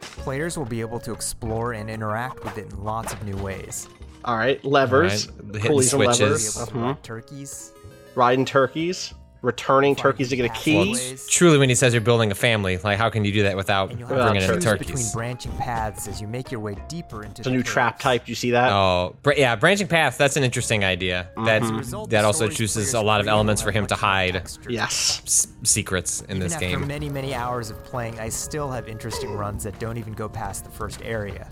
Players 0.00 0.58
will 0.58 0.66
be 0.66 0.80
able 0.82 1.00
to 1.00 1.12
explore 1.12 1.72
and 1.72 1.88
interact 1.88 2.44
with 2.44 2.58
it 2.58 2.70
in 2.72 2.84
lots 2.84 3.12
of 3.14 3.22
new 3.24 3.36
ways. 3.42 3.88
All 4.24 4.36
right. 4.36 4.62
Levers. 4.64 5.28
Alright, 5.28 5.44
hitting 5.54 5.60
Pulleys 5.70 5.92
and 5.94 6.02
switches. 6.02 6.18
Be 6.18 6.24
levers. 6.28 6.56
able 6.56 6.66
to 6.66 6.72
Mhm. 6.94 7.02
turkeys, 7.02 7.72
Riding 8.14 8.44
turkeys. 8.44 9.14
Returning 9.42 9.96
turkeys 9.96 10.28
to 10.28 10.36
get 10.36 10.44
a 10.44 10.48
key. 10.50 10.74
pathways, 10.92 11.26
Truly, 11.26 11.56
when 11.56 11.68
he 11.70 11.74
says 11.74 11.94
you're 11.94 12.02
building 12.02 12.30
a 12.30 12.34
family, 12.34 12.76
like 12.78 12.98
how 12.98 13.08
can 13.08 13.24
you 13.24 13.32
do 13.32 13.42
that 13.44 13.56
without 13.56 13.90
and 13.90 13.98
you'll 13.98 14.08
Without 14.08 14.24
bringing 14.32 14.42
in 14.42 14.48
have 14.50 14.60
to 14.60 14.78
choose 14.78 14.78
between 14.86 15.12
branching 15.12 15.52
paths 15.52 16.06
as 16.08 16.20
you 16.20 16.26
make 16.28 16.50
your 16.50 16.60
way 16.60 16.76
deeper 16.88 17.22
into 17.24 17.40
It's 17.40 17.46
a 17.46 17.50
the 17.50 17.56
new 17.56 17.62
trap 17.62 17.94
caves. 17.98 18.02
type. 18.02 18.28
You 18.28 18.34
see 18.34 18.50
that? 18.50 18.70
Oh, 18.70 19.16
br- 19.22 19.32
yeah, 19.36 19.56
branching 19.56 19.88
paths. 19.88 20.16
That's 20.18 20.36
an 20.36 20.44
interesting 20.44 20.84
idea. 20.84 21.28
Mm-hmm. 21.36 21.44
That 21.46 21.62
As 21.62 21.70
a 21.70 21.74
result, 21.74 22.10
that 22.10 22.24
also 22.26 22.44
stories 22.46 22.58
chooses 22.58 22.92
a 22.94 23.00
lot 23.00 23.20
of 23.22 23.28
elements 23.28 23.62
for 23.62 23.70
him 23.72 23.86
to 23.86 23.94
hide 23.94 24.34
texture. 24.34 24.70
Yes. 24.70 25.22
s- 25.24 25.46
secrets 25.62 26.20
in 26.22 26.30
Even 26.36 26.40
this 26.40 26.52
after 26.54 26.66
game. 26.66 26.86
many, 26.86 27.08
many 27.08 27.34
hours 27.34 27.70
of 27.70 27.82
playing, 27.84 28.20
I 28.20 28.28
still 28.28 28.70
have 28.70 28.88
interesting 28.88 29.32
runs 29.32 29.64
that 29.64 29.78
don't 29.78 29.96
even 29.96 30.12
go 30.12 30.28
past 30.28 30.64
the 30.64 30.70
first 30.70 31.00
area. 31.02 31.48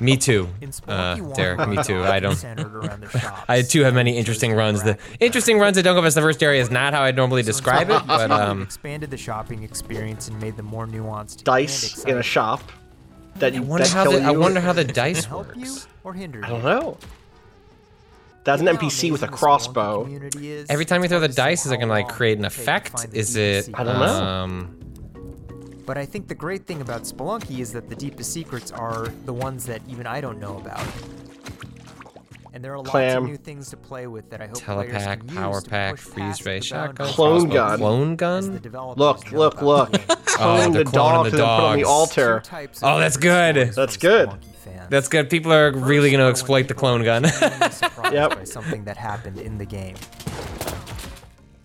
Me 0.00 0.16
too, 0.16 0.48
uh, 0.86 1.16
Derek. 1.34 1.68
Me 1.68 1.82
too. 1.82 2.04
I 2.04 2.20
don't. 2.20 2.36
centered 2.36 2.72
around 2.72 3.00
their 3.00 3.10
shops. 3.20 3.44
I 3.48 3.62
too 3.62 3.82
have 3.82 3.94
many 3.94 4.16
interesting 4.16 4.52
runs. 4.54 4.82
The 4.82 4.96
interesting 5.18 5.58
runs 5.58 5.76
that 5.76 5.82
don't 5.82 5.96
go 5.96 6.02
past 6.02 6.14
the 6.14 6.20
first 6.20 6.42
area 6.42 6.60
is 6.60 6.70
not 6.70 6.94
how 6.94 7.02
I'd 7.02 7.16
normally 7.16 7.42
describe 7.42 7.90
it, 7.90 8.02
but 8.06 8.30
um, 8.30 8.62
expanded 8.62 9.10
the 9.10 9.16
shopping 9.16 9.62
experience 9.64 10.28
and 10.28 10.40
made 10.40 10.56
them 10.56 10.66
more 10.66 10.86
nuanced. 10.86 11.42
Dice 11.44 12.04
in 12.04 12.18
a 12.18 12.22
shop. 12.22 12.62
That 13.36 13.54
you 13.54 13.62
I 13.62 13.64
wonder 13.64 13.86
that 13.86 13.92
how 13.92 14.02
kill 14.04 14.12
the 14.12 14.24
I 14.24 14.30
wonder 14.32 14.60
how 14.60 14.72
the 14.72 14.84
dice 14.84 15.30
works. 15.30 15.86
or 16.04 16.12
hinder 16.12 16.44
I 16.44 16.48
don't 16.48 16.64
know. 16.64 16.98
That's 18.44 18.60
an 18.60 18.66
You 18.66 18.72
know 18.72 18.78
how 18.80 18.86
NPC 18.86 19.12
with 19.12 19.22
a 19.22 19.26
amazing 19.26 19.30
the 19.30 19.36
Spelunky 19.36 19.38
crossbow. 19.38 20.04
Every 20.68 20.84
time 20.84 21.02
you 21.02 21.08
throw 21.08 21.20
the 21.20 21.26
It's 21.26 21.36
hard 21.38 21.50
to 21.50 21.56
dice, 21.56 21.66
is 21.66 21.72
it 21.72 21.76
gonna 21.78 21.92
like 21.92 22.08
create 22.08 22.38
an 22.38 22.44
it'll 22.46 22.50
take 22.50 22.56
to 22.56 22.62
effect? 22.62 23.06
Is 23.14 23.36
it? 23.36 23.68
I 23.74 23.84
don't 23.84 23.98
know. 23.98 24.06
Um, 24.06 24.77
But 25.88 25.96
I 25.96 26.04
think 26.04 26.28
the 26.28 26.34
great 26.34 26.66
thing 26.66 26.82
about 26.82 27.04
Spelunky 27.04 27.60
is 27.60 27.72
that 27.72 27.88
the 27.88 27.96
deepest 27.96 28.30
secrets 28.30 28.70
are 28.70 29.06
the 29.24 29.32
ones 29.32 29.64
that 29.64 29.80
even 29.88 30.06
I 30.06 30.20
don't 30.20 30.38
know 30.38 30.58
about. 30.58 30.86
And 32.52 32.62
there 32.62 32.72
are 32.74 32.78
lots 32.78 32.90
Clam. 32.90 33.22
of 33.24 33.28
new 33.30 33.36
things 33.38 33.70
to 33.70 33.76
play 33.78 34.06
with 34.06 34.28
that 34.28 34.42
I 34.42 34.48
hope 34.48 34.60
players 34.60 34.92
telepack, 34.92 35.20
can 35.20 35.28
use 35.28 35.38
power 35.38 35.60
to 35.62 35.70
pack, 35.70 35.90
push 35.94 36.00
freeze 36.04 36.14
past 36.24 36.44
ray 36.46 36.58
the 36.58 36.64
shotgun, 36.64 36.94
boundaries 36.96 37.14
Clone 37.14 37.40
crossbow, 37.50 37.54
gun. 37.54 37.78
clone 37.78 38.02
as 38.12 38.46
the 38.46 38.50
gun. 38.52 38.62
developers 38.62 38.98
Look, 38.98 39.32
know 39.32 39.38
look, 39.38 39.54
about 39.54 39.64
look. 39.64 39.92
the 39.92 39.98
game. 39.98 40.06
Oh, 40.10 40.24
clone 40.36 40.72
the 40.72 40.78
the, 40.84 40.84
clone 40.84 40.84
and 40.84 40.92
dogs 40.92 41.30
the 41.32 41.36
and 41.38 41.46
put 41.46 41.64
on 41.64 41.76
the 41.78 41.82
dogs. 41.84 41.88
altar. 41.88 42.40
Two 42.44 42.50
types 42.50 42.80
Oh, 42.82 42.98
that's 42.98 43.16
good. 43.16 43.54
stories 43.56 43.74
That's 43.76 43.96
from 43.96 44.00
good. 44.10 44.28
Spelunky 44.28 44.54
fans. 44.56 44.90
That's 44.90 45.08
good. 45.08 45.30
People 45.30 45.52
are 45.54 45.72
really 45.72 46.10
gonna 46.10 46.28
exploit 46.28 46.68
the 46.68 46.74
clone 46.74 47.02
gun. 47.02 47.24
are 47.24 47.30
Yep. 48.12 48.30
by 48.36 48.44
something 48.44 48.84
that 48.84 48.96
happened 48.98 49.38
in 49.38 49.56
the 49.56 49.64
game. 49.66 49.94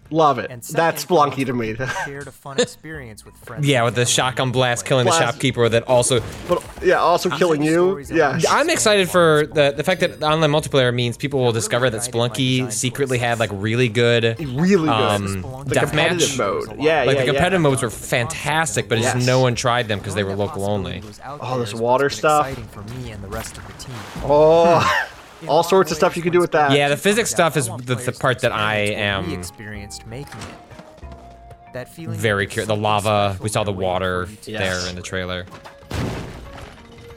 Love 0.09 0.37
it. 0.39 0.51
And 0.51 0.61
That's 0.61 1.01
second, 1.01 1.15
Spelunky 1.17 1.45
to 1.45 1.53
me. 1.53 1.75
shared 2.05 2.27
a 2.27 2.31
fun 2.31 2.59
experience 2.59 3.25
with 3.25 3.35
friends. 3.37 3.65
yeah, 3.65 3.83
with 3.83 3.95
the 3.95 4.05
shotgun 4.05 4.43
along 4.47 4.51
the 4.51 4.57
blast 4.57 4.83
way. 4.83 4.87
killing 4.89 5.05
the 5.05 5.11
shopkeeper. 5.17 5.69
That 5.69 5.83
also 5.87 6.21
but 6.47 6.63
yeah, 6.83 6.95
also 6.99 7.29
killing 7.29 7.63
you. 7.63 7.99
Yeah. 8.11 8.39
I'm 8.49 8.69
excited 8.69 9.09
for 9.09 9.47
the 9.47 9.71
the 9.75 9.83
fact 9.83 10.01
that 10.01 10.21
online 10.21 10.51
multiplayer 10.51 10.93
means 10.93 11.17
people 11.17 11.39
will 11.39 11.51
discover 11.51 11.89
that 11.89 12.01
Spelunky 12.01 12.71
secretly 12.71 13.17
had 13.17 13.39
like 13.39 13.49
really 13.53 13.89
good 13.89 14.37
Really 14.39 14.83
good. 14.83 14.89
um, 14.89 15.25
The 15.65 15.75
deathmatch. 15.75 15.79
competitive 15.89 16.37
mode. 16.37 16.67
Yeah, 16.67 16.73
Like 16.73 16.79
yeah, 16.79 17.03
Like 17.03 17.17
the 17.17 17.23
yeah. 17.25 17.25
competitive 17.31 17.61
modes 17.61 17.81
were 17.81 17.89
fantastic, 17.89 18.87
but 18.89 18.99
just 18.99 19.25
no 19.25 19.39
one 19.39 19.55
tried 19.55 19.87
them 19.87 19.99
because 19.99 20.15
they 20.15 20.23
were 20.23 20.35
local 20.35 20.65
only. 20.65 21.01
Oh, 21.25 21.59
this 21.59 21.73
water 21.73 22.09
stuff. 22.09 22.47
Exciting 22.47 22.67
for 22.69 22.81
me 22.95 23.11
and 23.11 23.23
the 23.23 23.27
rest 23.29 23.57
of 23.57 23.65
the 23.65 23.73
team. 23.73 23.95
Oh, 24.23 24.79
In 24.79 25.22
all 25.47 25.63
sorts 25.63 25.91
of 25.91 25.97
stuff 25.97 26.15
you 26.15 26.23
can 26.23 26.31
do 26.31 26.39
with 26.39 26.51
that. 26.51 26.71
Yeah, 26.71 26.89
the 26.89 26.97
physics 26.97 27.29
comes 27.33 27.53
stuff 27.53 27.57
is 27.57 27.67
the- 27.85 27.95
the 27.95 28.11
part 28.11 28.39
that 28.41 28.51
I 28.51 28.77
experience 28.77 28.97
what 29.19 29.27
we 29.27 29.33
am 29.33 29.39
experienced 29.39 30.07
making 30.07 30.41
it. 30.41 31.73
That 31.73 31.93
feeling 31.93 32.17
Very 32.17 32.45
that 32.45 32.51
curious. 32.51 32.67
The 32.67 32.75
lava. 32.75 33.37
We 33.41 33.49
saw 33.49 33.63
the 33.63 33.71
water 33.73 34.27
you 34.29 34.53
Yes. 34.53 34.61
there 34.81 34.89
in 34.89 34.95
the 34.95 35.01
trailer. 35.01 35.45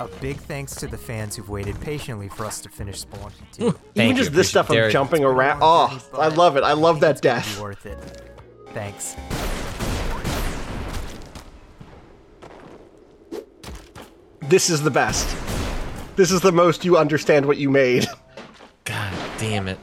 A 0.00 0.08
big 0.20 0.36
thanks 0.36 0.74
to 0.76 0.86
the 0.86 0.98
fans 0.98 1.36
who've 1.36 1.48
waited 1.48 1.80
patiently 1.80 2.28
for 2.28 2.44
us 2.44 2.60
to 2.62 2.68
finish 2.68 3.02
Spelunky 3.04 3.50
2. 3.52 3.62
Even 3.66 3.74
Thank 3.94 4.16
just 4.16 4.32
this 4.32 4.48
stuff 4.48 4.68
of 4.68 4.74
Derek. 4.74 4.92
jumping 4.92 5.22
It's 5.22 5.28
been 5.28 5.34
a 5.34 5.36
around. 5.36 5.58
Oh, 5.62 5.98
I 6.18 6.28
love 6.28 6.56
it. 6.56 6.64
I 6.64 6.72
love 6.72 7.00
that 7.00 7.12
it's 7.12 7.20
death. 7.22 7.60
worth 7.60 7.86
it. 7.86 7.98
Thanks. 8.74 9.16
This 14.42 14.70
is 14.70 14.82
the 14.82 14.90
best. 14.90 15.26
This 16.16 16.30
is 16.32 16.40
the 16.40 16.52
most 16.52 16.84
you 16.84 16.96
understand 16.96 17.46
what 17.46 17.58
you 17.58 17.70
made. 17.70 18.06
God 18.84 19.12
damn 19.38 19.68
it. 19.68 19.78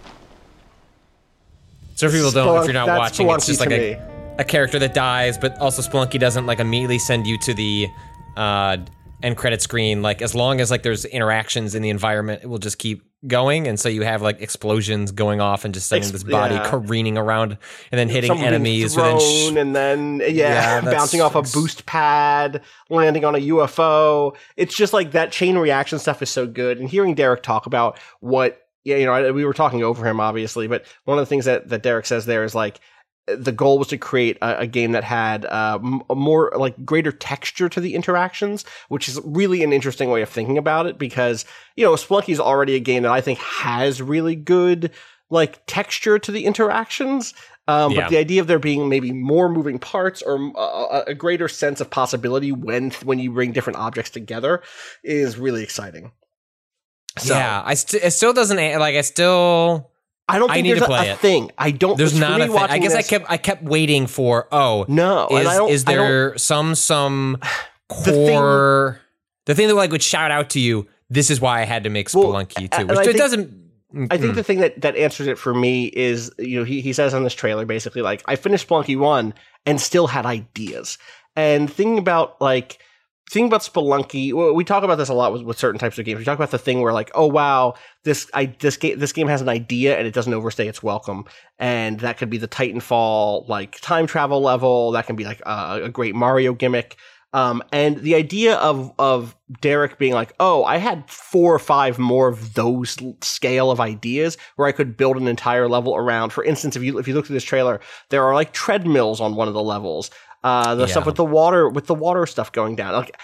So 1.96 2.08
if 2.08 2.14
people 2.14 2.32
don't, 2.32 2.60
if 2.60 2.66
you're 2.66 2.74
not 2.74 2.88
watching, 2.88 3.30
it's 3.30 3.46
just 3.46 3.60
like 3.60 3.72
a, 3.72 4.36
a 4.40 4.44
character 4.44 4.80
that 4.80 4.94
dies, 4.96 5.38
but 5.38 5.58
also 5.60 5.82
Spelunky 5.84 6.20
doesn't 6.20 6.48
like 6.48 6.60
immediately 6.60 6.98
send 6.98 7.28
you 7.28 7.38
to 7.40 7.54
the 7.54 7.88
uh, 8.36 8.78
end 9.24 9.38
credit 9.38 9.62
screen. 9.62 10.02
Like 10.04 10.22
as 10.22 10.36
long 10.36 10.62
as 10.62 10.70
like 10.70 10.84
there's 10.84 11.06
interactions 11.06 11.74
in 11.74 11.82
the 11.82 11.90
environment, 11.90 12.44
it 12.44 12.48
will 12.48 12.60
just 12.60 12.78
keep 12.78 13.04
going, 13.26 13.68
and 13.68 13.80
so 13.80 13.88
you 13.90 14.04
have 14.04 14.22
like 14.22 14.42
explosions 14.42 15.12
going 15.12 15.40
off 15.42 15.64
and 15.66 15.74
just 15.74 15.88
sending 15.88 16.04
Ex- 16.10 16.12
this 16.12 16.24
body 16.24 16.56
yeah. 16.56 16.70
careening 16.70 17.18
around 17.18 17.58
and 17.92 17.98
then 17.98 18.10
hitting 18.10 18.28
Someone 18.28 18.48
enemies, 18.48 18.96
within 18.96 19.20
sh- 19.20 19.56
and 19.56 19.76
then 19.76 20.20
yeah, 20.20 20.28
Yeah, 20.30 20.82
bouncing 20.92 21.22
off 21.22 21.34
a 21.36 21.42
boost 21.42 21.86
pad, 21.86 22.62
landing 22.90 23.24
on 23.26 23.34
a 23.34 23.40
UFO. 23.40 24.36
It's 24.58 24.76
just 24.76 24.94
like 24.94 25.12
that 25.12 25.32
chain 25.32 25.58
reaction 25.58 25.98
stuff 26.00 26.22
is 26.22 26.30
so 26.30 26.46
good. 26.46 26.78
And 26.80 26.90
hearing 26.90 27.16
Derek 27.16 27.42
talk 27.44 27.66
about 27.66 27.98
what 28.20 28.60
yeah, 28.84 28.98
you 28.98 29.06
know, 29.06 29.14
I- 29.14 29.32
we 29.32 29.46
were 29.46 29.54
talking 29.54 29.82
over 29.84 30.06
him 30.06 30.20
obviously, 30.20 30.68
but 30.68 30.86
one 31.06 31.18
of 31.18 31.22
the 31.22 31.30
things 31.30 31.46
that 31.46 31.70
that 31.70 31.82
Derek 31.84 32.06
says 32.06 32.26
there 32.26 32.44
is 32.44 32.54
like 32.54 32.82
the 33.26 33.52
goal 33.52 33.80
was 33.80 33.88
to 33.90 33.98
create 33.98 34.38
a, 34.42 34.60
a 34.60 34.68
game 34.68 34.92
that 34.92 35.04
had 35.04 35.46
uh, 35.46 35.80
a 36.10 36.16
more 36.16 36.52
like 36.56 36.84
greater 36.86 37.12
texture 37.12 37.70
to 37.70 37.80
the 37.80 37.96
interactions, 37.96 38.66
which 38.90 39.08
is 39.08 39.20
really 39.24 39.64
an 39.64 39.72
interesting 39.72 40.10
way 40.10 40.22
of 40.22 40.30
thinking 40.30 40.58
about 40.58 40.86
it 40.86 40.98
because 40.98 41.46
you 41.76 41.86
know 41.86 41.94
Spelunky 41.94 42.30
is 42.30 42.40
already 42.40 42.76
a 42.76 42.80
game 42.80 43.04
that 43.04 43.12
I 43.12 43.22
think 43.22 43.40
has 43.40 44.02
really 44.02 44.36
good 44.36 44.92
like 45.30 45.66
texture 45.66 46.20
to 46.20 46.32
the 46.32 46.46
interactions. 46.46 47.34
Um, 47.68 47.94
Yeah. 47.94 48.02
But 48.02 48.10
the 48.10 48.18
idea 48.18 48.42
of 48.42 48.48
there 48.48 48.60
being 48.60 48.90
maybe 48.90 49.14
more 49.14 49.48
moving 49.48 49.80
parts 49.80 50.22
or 50.22 50.36
a, 50.58 51.04
a 51.08 51.14
greater 51.14 51.48
sense 51.48 51.80
of 51.80 51.90
possibility 51.90 52.52
when 52.52 52.92
when 53.06 53.20
you 53.20 53.32
bring 53.32 53.54
different 53.54 53.80
objects 53.80 54.12
together 54.12 54.62
is 55.04 55.38
really 55.38 55.64
exciting. 55.64 56.12
So, 57.18 57.36
yeah, 57.36 57.62
I 57.64 57.76
st- 57.76 58.04
it 58.04 58.12
still 58.12 58.34
doesn't 58.34 58.58
like 58.58 58.96
I 58.96 59.02
still. 59.02 59.92
I 60.28 60.40
don't 60.40 60.50
I 60.50 60.56
think 60.56 60.64
need 60.64 60.72
there's 60.72 60.80
to 60.80 60.86
a, 60.86 60.88
play 60.88 61.10
a 61.10 61.14
it. 61.14 61.20
thing. 61.20 61.52
I 61.58 61.72
don't. 61.72 61.98
There's 61.98 62.18
not 62.18 62.40
a 62.42 62.48
thing. 62.48 62.56
I 62.58 62.78
guess 62.80 62.96
I 62.96 63.02
kept 63.02 63.26
I 63.30 63.38
kept 63.38 63.64
waiting 63.64 64.08
for 64.08 64.48
oh 64.52 64.86
No, 64.88 65.28
is 65.30 65.72
is 65.72 65.86
there 65.86 66.38
some 66.38 66.76
some 66.76 67.38
core 67.90 69.00
the 69.46 69.56
thing 69.56 69.68
that 69.68 69.76
like 69.76 69.92
would 69.92 70.04
shout 70.04 70.32
out 70.32 70.50
to 70.52 70.60
you 70.60 70.88
this 71.10 71.30
is 71.30 71.40
why 71.42 71.62
I 71.62 71.66
had 71.66 71.84
to 71.84 71.90
make 71.90 72.12
Well, 72.14 72.26
Spelunky 72.26 72.58
and 72.58 72.72
too 72.72 72.78
I 72.94 72.98
which 72.98 73.00
it 73.02 73.06
think- 73.06 73.18
doesn't 73.18 73.64
I 74.10 74.18
think 74.18 74.34
the 74.34 74.44
thing 74.44 74.58
that, 74.62 74.82
that 74.82 74.96
answers 74.96 75.28
it 75.28 75.38
for 75.38 75.54
me 75.54 75.86
is, 75.86 76.32
you 76.40 76.58
know, 76.58 76.66
he, 76.66 76.82
he 76.82 76.94
says 76.94 77.14
on 77.14 77.24
this 77.24 77.36
trailer 77.36 77.64
basically, 77.64 78.02
like, 78.02 78.24
I 78.26 78.36
finished 78.38 78.68
Spelunky 78.68 78.98
1 78.98 79.36
and 79.68 79.80
still 79.80 80.08
had 80.08 80.26
ideas. 80.26 80.98
And 81.36 81.72
thinking 81.72 82.00
about, 82.00 82.42
like, 82.42 82.80
thinking 83.30 83.48
about 83.48 83.62
Spelunky, 83.62 84.54
we 84.54 84.64
talk 84.64 84.84
about 84.84 84.96
this 84.96 85.10
a 85.10 85.14
lot 85.14 85.34
with, 85.34 85.44
with 85.44 85.58
certain 85.58 85.80
types 85.80 85.98
of 85.98 86.06
games. 86.06 86.20
We 86.20 86.26
talk 86.26 86.38
about 86.38 86.52
the 86.52 86.58
thing 86.58 86.82
where, 86.82 86.94
like, 86.94 87.12
oh, 87.16 87.28
wow, 87.28 87.74
this, 88.04 88.30
I, 88.34 88.56
this, 88.60 88.78
game, 88.78 89.00
this 89.00 89.14
game 89.14 89.28
has 89.28 89.42
an 89.42 89.50
idea 89.50 89.98
and 89.98 90.06
it 90.06 90.14
doesn't 90.14 90.34
overstay 90.34 90.68
its 90.68 90.84
welcome. 90.84 91.26
And 91.60 92.00
that 92.02 92.18
could 92.18 92.30
be 92.30 92.38
the 92.38 92.48
Titanfall, 92.48 93.48
like, 93.48 93.80
time 93.82 94.08
travel 94.08 94.42
level. 94.42 94.92
That 94.92 95.08
can 95.08 95.16
be, 95.16 95.24
like, 95.24 95.42
a, 95.46 95.82
a 95.84 95.90
great 95.90 96.16
Mario 96.16 96.54
gimmick. 96.54 96.98
Um, 97.34 97.64
and 97.72 97.98
the 97.98 98.14
idea 98.14 98.56
of 98.58 98.94
of 99.00 99.36
Derek 99.60 99.98
being 99.98 100.14
like, 100.14 100.34
"Oh, 100.40 100.64
I 100.64 100.78
had 100.78 101.10
four 101.10 101.54
or 101.54 101.60
five 101.60 101.98
more 101.98 102.28
of 102.28 102.54
those 102.54 102.96
scale 103.22 103.72
of 103.72 103.80
ideas 103.80 104.38
where 104.56 104.68
I 104.68 104.72
could 104.72 104.96
build 104.96 105.18
an 105.18 105.28
entire 105.28 105.68
level 105.68 105.96
around." 105.96 106.30
For 106.32 106.44
instance, 106.44 106.76
if 106.76 106.84
you 106.84 107.00
if 107.00 107.08
you 107.08 107.16
look 107.16 107.26
at 107.26 107.32
this 107.32 107.44
trailer, 107.44 107.82
there 108.10 108.24
are 108.24 108.36
like 108.36 108.54
treadmills 108.54 109.20
on 109.20 109.36
one 109.36 109.48
of 109.48 109.56
the 109.56 109.64
levels. 109.64 110.12
Uh, 110.44 110.76
the 110.76 110.84
Yeah. 110.84 110.92
stuff 110.92 111.06
with 111.06 111.16
the 111.16 111.24
water 111.26 111.70
with 111.70 111.88
the 111.88 111.96
water 111.96 112.26
stuff 112.26 112.52
going 112.52 112.76
down. 112.76 112.94
Like 112.94 113.18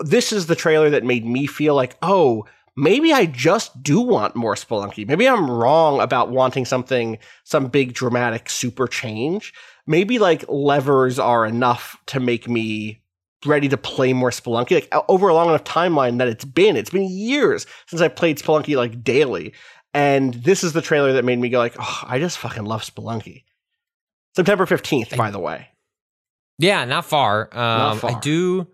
this 0.00 0.32
is 0.32 0.46
the 0.46 0.56
trailer 0.56 0.90
that 0.90 1.04
made 1.04 1.24
me 1.24 1.46
feel 1.46 1.74
like, 1.74 1.96
"Oh, 2.02 2.46
maybe 2.76 3.12
I 3.12 3.26
just 3.26 3.82
do 3.82 4.00
want 4.00 4.34
more 4.34 4.54
Spelunky. 4.56 5.06
Maybe 5.06 5.28
I'm 5.28 5.48
wrong 5.48 6.00
about 6.00 6.30
wanting 6.30 6.64
something, 6.64 7.18
some 7.44 7.68
big 7.68 7.94
dramatic 7.94 8.50
super 8.50 8.88
change. 8.88 9.54
Maybe 9.86 10.18
like 10.18 10.44
levers 10.48 11.18
are 11.18 11.46
enough 11.46 11.96
to 12.06 12.18
make 12.18 12.48
me 12.48 13.02
ready 13.46 13.68
to 13.68 13.76
play 13.76 14.12
more 14.12 14.30
Spelunky. 14.30 14.72
Like 14.72 14.92
over 15.08 15.28
a 15.28 15.34
long 15.34 15.48
enough 15.50 15.64
timeline 15.64 16.18
that 16.18 16.26
it's 16.28 16.44
been, 16.46 16.76
it's 16.76 16.90
been 16.90 17.08
years 17.08 17.66
since 17.86 18.00
I 18.02 18.08
played 18.08 18.38
Spelunky 18.38 18.76
like 18.76 19.04
daily. 19.04 19.52
And 19.92 20.34
this 20.34 20.64
is 20.64 20.72
the 20.72 20.82
trailer 20.82 21.12
that 21.12 21.24
made 21.24 21.38
me 21.38 21.50
go 21.50 21.58
like, 21.58 21.76
oh, 21.78 22.02
I 22.04 22.18
just 22.18 22.38
fucking 22.38 22.64
love 22.64 22.82
Spelunky. 22.82 23.44
September 24.34 24.66
15th, 24.66 25.16
by 25.16 25.30
the 25.30 25.38
way. 25.38 25.68
Yeah, 26.58 26.84
not 26.84 27.04
far. 27.04 27.48
Um, 27.52 27.98
far. 27.98 28.10
I 28.12 28.20
do. 28.20 28.68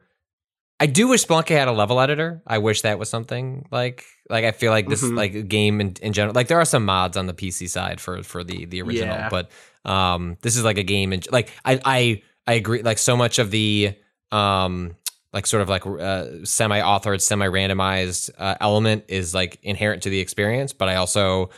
I 0.78 0.86
do 0.86 1.08
wish 1.08 1.26
Spelunky 1.26 1.50
had 1.50 1.68
a 1.68 1.72
level 1.72 2.00
editor. 2.00 2.42
I 2.46 2.58
wish 2.58 2.82
that 2.82 2.98
was 2.98 3.08
something 3.10 3.66
like 3.70 4.04
like 4.30 4.44
I 4.44 4.52
feel 4.52 4.70
like 4.72 4.88
this 4.88 5.02
Mhm. 5.02 5.16
like 5.16 5.34
a 5.34 5.42
game 5.42 5.80
in, 5.80 5.94
in 6.00 6.12
general. 6.14 6.34
Like 6.34 6.48
there 6.48 6.58
are 6.58 6.64
some 6.64 6.84
mods 6.86 7.16
on 7.18 7.26
the 7.26 7.34
PC 7.34 7.68
side 7.68 8.00
for 8.00 8.22
for 8.22 8.42
the 8.44 8.64
the 8.64 8.80
original, 8.82 9.14
Yeah. 9.14 9.28
but 9.28 9.50
um 9.84 10.36
this 10.42 10.56
is 10.56 10.64
like 10.64 10.78
a 10.78 10.82
game 10.82 11.12
and 11.12 11.26
like 11.30 11.50
I 11.64 11.80
I 11.84 12.22
I 12.46 12.52
agree. 12.54 12.82
Like 12.82 12.96
so 12.98 13.14
much 13.16 13.38
of 13.38 13.50
the 13.50 13.94
um 14.32 14.96
like 15.34 15.46
sort 15.46 15.62
of 15.62 15.68
like 15.68 15.86
uh, 15.86 16.44
semi 16.44 16.80
authored, 16.80 17.20
semi 17.20 17.46
randomized 17.46 18.30
uh, 18.38 18.56
element 18.60 19.04
is 19.08 19.34
like 19.34 19.58
inherent 19.62 20.02
to 20.04 20.10
the 20.10 20.18
experience. 20.20 20.72
But 20.72 20.88
I 20.88 20.96
also 20.96 21.50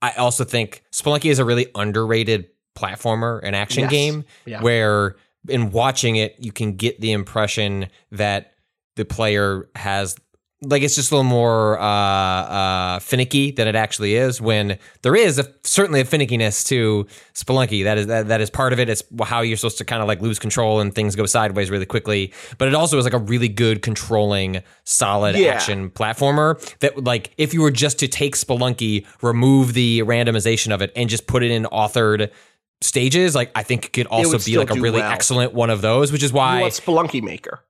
I 0.00 0.12
also 0.12 0.44
think 0.44 0.84
Spelunky 0.92 1.30
is 1.30 1.38
a 1.40 1.44
really 1.44 1.66
underrated 1.74 2.48
platformer 2.76 3.40
and 3.42 3.56
action 3.56 3.82
Yes. 3.82 3.90
game 3.90 4.24
Yeah. 4.46 4.62
where 4.62 5.16
in 5.48 5.70
watching 5.70 6.16
it 6.16 6.36
you 6.38 6.52
can 6.52 6.72
get 6.76 7.00
the 7.00 7.12
impression 7.12 7.88
that 8.10 8.52
the 8.96 9.04
player 9.04 9.68
has 9.76 10.16
like 10.62 10.82
it's 10.82 10.96
just 10.96 11.12
a 11.12 11.14
little 11.14 11.22
more 11.30 11.78
uh, 11.78 11.84
uh, 11.84 12.98
finicky 12.98 13.52
than 13.52 13.68
it 13.68 13.76
actually 13.76 14.16
is. 14.16 14.40
When 14.40 14.76
there 15.02 15.14
is 15.14 15.38
a, 15.38 15.46
certainly 15.62 16.00
a 16.00 16.04
finickiness 16.04 16.66
to 16.66 17.06
Spelunky, 17.32 17.84
that 17.84 17.96
is 17.96 18.08
that, 18.08 18.26
that 18.26 18.40
is 18.40 18.50
part 18.50 18.72
of 18.72 18.80
it. 18.80 18.88
It's 18.88 19.04
how 19.22 19.42
you're 19.42 19.56
supposed 19.56 19.78
to 19.78 19.84
kind 19.84 20.02
of 20.02 20.08
like 20.08 20.20
lose 20.20 20.40
control 20.40 20.80
and 20.80 20.92
things 20.92 21.14
go 21.14 21.26
sideways 21.26 21.70
really 21.70 21.86
quickly. 21.86 22.32
But 22.58 22.66
it 22.66 22.74
also 22.74 22.98
is 22.98 23.04
like 23.04 23.14
a 23.14 23.18
really 23.18 23.48
good 23.48 23.82
controlling, 23.82 24.62
solid 24.82 25.36
Yeah. 25.36 25.52
action 25.52 25.90
platformer. 25.90 26.58
That 26.80 27.04
like 27.04 27.30
if 27.38 27.54
you 27.54 27.62
were 27.62 27.70
just 27.70 28.00
to 28.00 28.08
take 28.08 28.34
Spelunky, 28.34 29.06
remove 29.22 29.74
the 29.74 30.00
randomization 30.00 30.74
of 30.74 30.82
it, 30.82 30.90
and 30.96 31.08
just 31.08 31.28
put 31.28 31.44
it 31.44 31.52
in 31.52 31.66
authored 31.66 32.32
stages, 32.80 33.34
like 33.34 33.50
I 33.54 33.62
think 33.62 33.86
it 33.86 33.92
could 33.92 34.06
also 34.06 34.32
would 34.32 34.44
be 34.44 34.56
like 34.58 34.70
a 34.70 34.74
really 34.74 35.00
well. 35.00 35.10
excellent 35.10 35.52
one 35.54 35.70
of 35.70 35.80
those. 35.80 36.12
Which 36.12 36.22
is 36.22 36.30
You 36.30 36.36
why 36.36 36.60
want 36.60 36.72
Spelunky 36.72 37.22
Maker. 37.22 37.60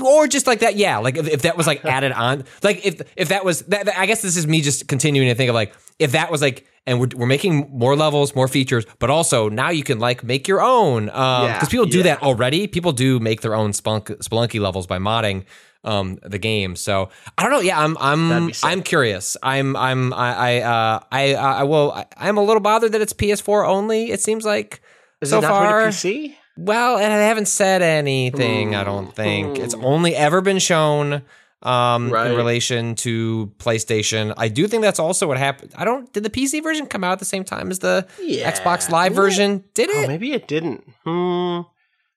Or 0.00 0.26
just 0.28 0.46
like 0.46 0.60
that 0.60 0.76
yeah 0.76 0.98
like 0.98 1.16
if, 1.16 1.28
if 1.28 1.42
that 1.42 1.56
was 1.56 1.66
like 1.66 1.84
added 1.96 2.12
on 2.12 2.44
like 2.62 2.84
if 2.86 3.00
if 3.16 3.28
that 3.28 3.44
was 3.44 3.60
that, 3.62 3.88
i 3.98 4.06
guess 4.06 4.22
this 4.22 4.36
is 4.36 4.46
me 4.46 4.60
just 4.60 4.86
continuing 4.88 5.28
to 5.28 5.34
think 5.34 5.48
of 5.48 5.54
like 5.54 5.74
if 5.98 6.12
that 6.12 6.30
was 6.30 6.40
like 6.40 6.66
and 6.86 6.98
we're, 7.00 7.08
we're 7.16 7.26
making 7.26 7.68
more 7.72 7.94
levels 7.96 8.34
more 8.34 8.48
features 8.48 8.84
but 8.98 9.10
also 9.10 9.48
now 9.48 9.70
you 9.70 9.82
can 9.84 9.98
like 9.98 10.24
make 10.24 10.48
your 10.48 10.60
own 10.62 11.08
um 11.10 11.46
Yeah, 11.46 11.54
because 11.54 11.68
people 11.68 11.86
do 11.86 11.98
yeah. 11.98 12.04
that 12.04 12.22
already. 12.22 12.66
People 12.66 12.92
do 12.92 13.20
make 13.20 13.40
their 13.40 13.54
own 13.54 13.70
Spelunk, 13.72 14.06
spelunky 14.18 14.60
levels 14.60 14.86
by 14.86 14.98
modding 14.98 15.44
um 15.84 16.18
the 16.22 16.38
game. 16.38 16.74
So 16.76 17.10
i 17.36 17.42
don't 17.42 17.52
know. 17.52 17.60
Yeah 17.60 17.78
i'm 17.78 17.96
i'm 18.00 18.50
i'm 18.62 18.82
curious. 18.82 19.36
I'm 19.42 19.76
i'm 19.76 20.12
i 20.12 20.34
i 20.34 20.60
uh 20.60 21.00
i 21.12 21.34
i 21.34 21.62
will 21.64 21.92
I, 21.92 22.06
i'm 22.16 22.36
a 22.36 22.42
little 22.42 22.60
bothered 22.60 22.92
that 22.92 23.00
it's 23.00 23.12
ps4 23.12 23.66
only 23.68 24.10
it 24.10 24.20
seems 24.20 24.44
like 24.44 24.80
Is 25.20 25.30
so 25.30 25.38
it 25.38 25.42
not 25.42 25.50
far. 25.50 25.88
PC? 25.88 26.34
Well, 26.56 26.96
and 26.98 27.12
I 27.12 27.16
haven't 27.18 27.48
said 27.48 27.82
anything. 27.82 28.74
I 28.74 28.84
don't 28.84 29.14
think 29.14 29.58
it's 29.58 29.74
only 29.74 30.14
ever 30.14 30.40
been 30.40 30.58
shown 30.58 31.22
um, 31.62 32.10
Right. 32.10 32.30
in 32.30 32.36
relation 32.36 32.94
to 32.96 33.52
PlayStation. 33.58 34.34
I 34.36 34.48
do 34.48 34.66
think 34.66 34.82
that's 34.82 34.98
also 34.98 35.28
what 35.28 35.38
happened. 35.38 35.72
I 35.76 35.84
don't. 35.84 36.12
Did 36.12 36.24
the 36.24 36.30
PC 36.30 36.62
version 36.62 36.86
come 36.86 37.04
out 37.04 37.12
at 37.12 37.18
the 37.20 37.24
same 37.24 37.44
time 37.44 37.70
as 37.70 37.78
the 37.78 38.06
Yeah. 38.20 38.50
Xbox 38.50 38.90
Live 38.90 39.14
version? 39.14 39.62
Did 39.74 39.88
it? 39.90 39.96
Oh, 39.96 40.00
it? 40.02 40.08
maybe 40.08 40.32
it 40.32 40.48
didn't. 40.48 40.82
Hmm. 41.04 41.60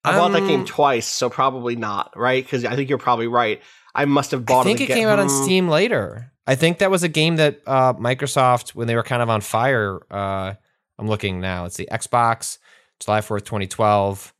I 0.03 0.17
bought 0.17 0.33
that 0.33 0.41
Um, 0.43 0.47
game 0.47 0.65
twice, 0.65 1.05
so 1.07 1.29
probably 1.29 1.75
not, 1.75 2.13
right? 2.15 2.43
Because 2.43 2.63
I 2.65 2.75
think 2.75 2.89
you're 2.89 2.97
probably 2.99 3.27
right. 3.27 3.61
I 3.95 4.05
must 4.05 4.31
have 4.31 4.45
bought. 4.45 4.61
I 4.61 4.63
think 4.63 4.81
it. 4.81 4.89
it 4.89 4.93
came 4.93 5.07
out 5.07 5.19
on 5.19 5.27
Hmm. 5.29 5.43
Steam 5.43 5.69
later. 5.69 6.31
I 6.47 6.53
think 6.55 6.77
that 6.79 6.91
was 6.91 7.01
a 7.03 7.07
game 7.09 7.37
that 7.37 7.61
uh, 7.65 7.93
Microsoft, 7.93 8.69
when 8.75 8.85
they 8.87 8.95
were 8.95 9.01
kind 9.03 9.21
of 9.23 9.29
on 9.31 9.41
fire. 9.41 9.99
Uh, 10.11 10.53
I'm 10.99 11.07
looking 11.07 11.39
now. 11.39 11.65
It's 11.65 11.77
the 11.77 11.87
Xbox, 11.91 12.57
July 12.99 13.21
4th, 13.21 13.45
2012. 13.45 14.33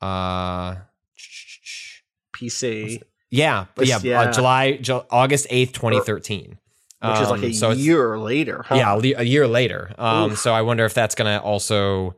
Uh, 0.00 0.76
PC, 2.34 3.00
yeah, 3.30 3.66
but 3.74 3.86
yeah, 3.86 3.98
yeah. 4.02 4.20
Uh, 4.22 4.32
July, 4.32 4.72
Ju- 4.76 5.02
August 5.10 5.46
8th, 5.50 5.72
2013. 5.72 6.58
which 7.02 7.20
is 7.20 7.30
like 7.30 7.38
Um, 7.40 7.44
a 7.44 7.52
so 7.52 7.70
year 7.70 8.18
later. 8.18 8.62
Huh? 8.66 8.74
Yeah, 8.74 9.00
a 9.18 9.22
year 9.22 9.46
later. 9.46 9.92
Um, 9.98 10.34
so 10.36 10.52
I 10.52 10.62
wonder 10.62 10.84
if 10.84 10.94
that's 10.94 11.14
going 11.14 11.32
to 11.38 11.42
also 11.42 12.14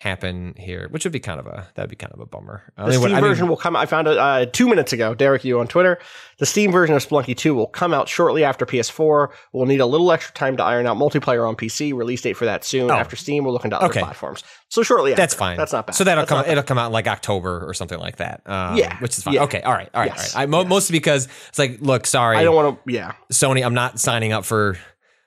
happen 0.00 0.54
here, 0.58 0.88
which 0.90 1.04
would 1.04 1.12
be 1.12 1.20
kind 1.20 1.40
of 1.40 1.46
a 1.46 1.68
that'd 1.74 1.88
be 1.88 1.96
kind 1.96 2.12
of 2.12 2.20
a 2.20 2.26
bummer. 2.26 2.62
I 2.76 2.84
The 2.84 2.90
mean, 2.90 3.00
what- 3.00 3.06
Steam 3.08 3.14
mean, 3.22 3.30
version 3.30 3.48
will 3.48 3.56
come. 3.56 3.74
I 3.76 3.86
found 3.86 4.06
it 4.08 4.18
uh, 4.18 4.44
two 4.52 4.68
minutes 4.68 4.92
ago. 4.92 5.14
Derek, 5.14 5.42
you 5.44 5.58
on 5.58 5.66
Twitter. 5.66 5.98
The 6.38 6.44
Steam 6.44 6.70
version 6.70 6.94
of 6.94 7.06
Spelunky 7.06 7.34
2 7.34 7.54
will 7.54 7.66
come 7.66 7.94
out 7.94 8.06
shortly 8.08 8.44
after 8.44 8.66
PS4. 8.66 9.28
We'll 9.54 9.64
need 9.64 9.80
a 9.80 9.86
little 9.86 10.12
extra 10.12 10.34
time 10.34 10.58
to 10.58 10.62
iron 10.62 10.86
out 10.86 10.98
multiplayer 10.98 11.48
on 11.48 11.56
PC. 11.56 11.94
Release 11.94 12.20
date 12.20 12.34
for 12.34 12.44
that 12.44 12.62
soon. 12.62 12.90
Oh. 12.90 12.94
After 12.94 13.16
Steam, 13.16 13.44
we'll 13.44 13.54
look 13.54 13.64
into 13.64 13.76
other 13.78 13.86
Okay. 13.86 14.00
platforms. 14.00 14.44
So 14.68 14.82
shortly 14.82 15.12
after. 15.12 15.22
that's 15.22 15.34
fine. 15.34 15.56
That's 15.56 15.72
not 15.72 15.86
bad. 15.86 15.94
So 15.94 16.04
that'll 16.04 16.26
That's 16.26 16.42
come. 16.42 16.50
It'll 16.50 16.62
come 16.62 16.76
out 16.76 16.88
in 16.88 16.92
like 16.92 17.06
October 17.06 17.64
or 17.66 17.72
something 17.72 17.98
like 17.98 18.16
that. 18.16 18.42
Um, 18.44 18.76
Yeah, 18.76 18.98
which 18.98 19.16
is 19.16 19.24
fine. 19.24 19.32
yeah. 19.34 19.44
Okay, 19.44 19.62
all 19.62 19.72
right, 19.72 19.88
all 19.94 20.00
right, 20.02 20.10
Yes, 20.14 20.34
all 20.34 20.40
right. 20.40 20.42
I, 20.42 20.46
mo- 20.46 20.60
yes. 20.60 20.68
Mostly 20.68 20.92
because 20.98 21.28
it's 21.48 21.58
like, 21.58 21.78
look, 21.80 22.06
sorry, 22.06 22.36
I 22.36 22.44
don't 22.44 22.54
want 22.54 22.84
to. 22.86 22.92
Yeah. 22.92 23.12
Sony. 23.32 23.64
I'm 23.64 23.74
not 23.74 23.98
signing 23.98 24.32
up 24.34 24.44
for 24.44 24.76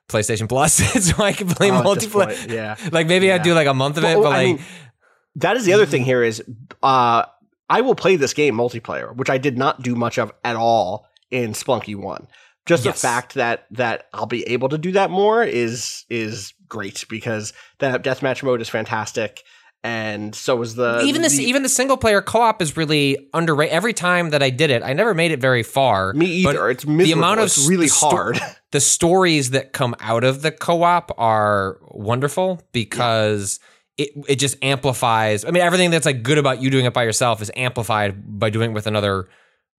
PlayStation 0.09 0.49
Plus, 0.49 0.73
so 1.05 1.23
I 1.23 1.31
can 1.33 1.47
play 1.47 1.71
Oh, 1.71 1.81
multiplayer. 1.81 2.51
yeah. 2.51 2.75
Like 2.91 3.07
maybe 3.07 3.31
I'd 3.31 3.43
do 3.43 3.53
like 3.53 3.67
a 3.67 3.73
month 3.73 3.97
of 3.97 4.03
it, 4.03 4.15
but 4.17 4.25
I 4.27 4.29
like. 4.29 4.45
mean, 4.47 4.59
that 5.35 5.55
is 5.55 5.63
the 5.65 5.73
other 5.73 5.85
thing 5.85 6.03
here 6.03 6.21
is 6.23 6.43
uh, 6.83 7.23
I 7.69 7.81
will 7.81 7.95
play 7.95 8.15
this 8.15 8.33
game 8.33 8.55
multiplayer, 8.55 9.15
which 9.15 9.29
I 9.29 9.37
did 9.37 9.57
not 9.57 9.81
do 9.81 9.95
much 9.95 10.17
of 10.17 10.31
at 10.43 10.55
all 10.55 11.05
in 11.31 11.53
Spelunky 11.53 11.95
One. 11.95 12.27
Just 12.65 12.83
Yes. 12.85 13.01
the 13.01 13.07
fact 13.07 13.33
that 13.35 13.65
that 13.71 14.07
I'll 14.13 14.25
be 14.25 14.43
able 14.47 14.69
to 14.69 14.77
do 14.77 14.91
that 14.93 15.09
more 15.09 15.43
is 15.43 16.03
is 16.09 16.53
great 16.67 17.05
because 17.09 17.53
that 17.79 18.03
deathmatch 18.03 18.43
mode 18.43 18.61
is 18.61 18.69
fantastic, 18.69 19.43
and 19.83 20.35
so 20.35 20.55
was 20.55 20.75
the 20.75 21.01
even 21.01 21.21
this, 21.21 21.37
the- 21.37 21.43
even 21.43 21.63
the 21.63 21.69
single 21.69 21.95
player 21.97 22.21
co 22.21 22.41
op 22.41 22.61
is 22.61 22.75
really 22.75 23.29
underrated. 23.33 23.73
Every 23.73 23.93
time 23.93 24.31
that 24.31 24.43
I 24.43 24.49
did 24.49 24.69
it, 24.69 24.83
I 24.83 24.93
never 24.93 25.13
made 25.13 25.31
it 25.31 25.39
very 25.39 25.63
far. 25.63 26.13
me 26.13 26.25
either. 26.27 26.69
It's 26.69 26.85
miserable. 26.85 27.43
it's 27.43 27.67
really 27.67 27.85
the 27.85 27.91
sto- 27.91 28.09
hard. 28.09 28.39
the 28.71 28.79
stories 28.81 29.51
that 29.51 29.71
come 29.73 29.95
out 29.99 30.23
of 30.23 30.41
the 30.41 30.51
co-op 30.51 31.11
are 31.17 31.79
wonderful 31.91 32.61
because 32.73 33.59
it 33.97 34.09
it 34.27 34.35
just 34.35 34.57
amplifies. 34.61 35.45
I 35.45 35.51
mean, 35.51 35.63
everything 35.63 35.91
that's 35.91 36.05
like 36.05 36.23
good 36.23 36.37
about 36.37 36.61
you 36.61 36.69
doing 36.69 36.85
it 36.85 36.93
by 36.93 37.03
yourself 37.03 37.41
is 37.41 37.49
amplified 37.55 38.39
by 38.39 38.49
doing 38.49 38.71
it 38.71 38.73
with 38.73 38.87
another 38.87 39.29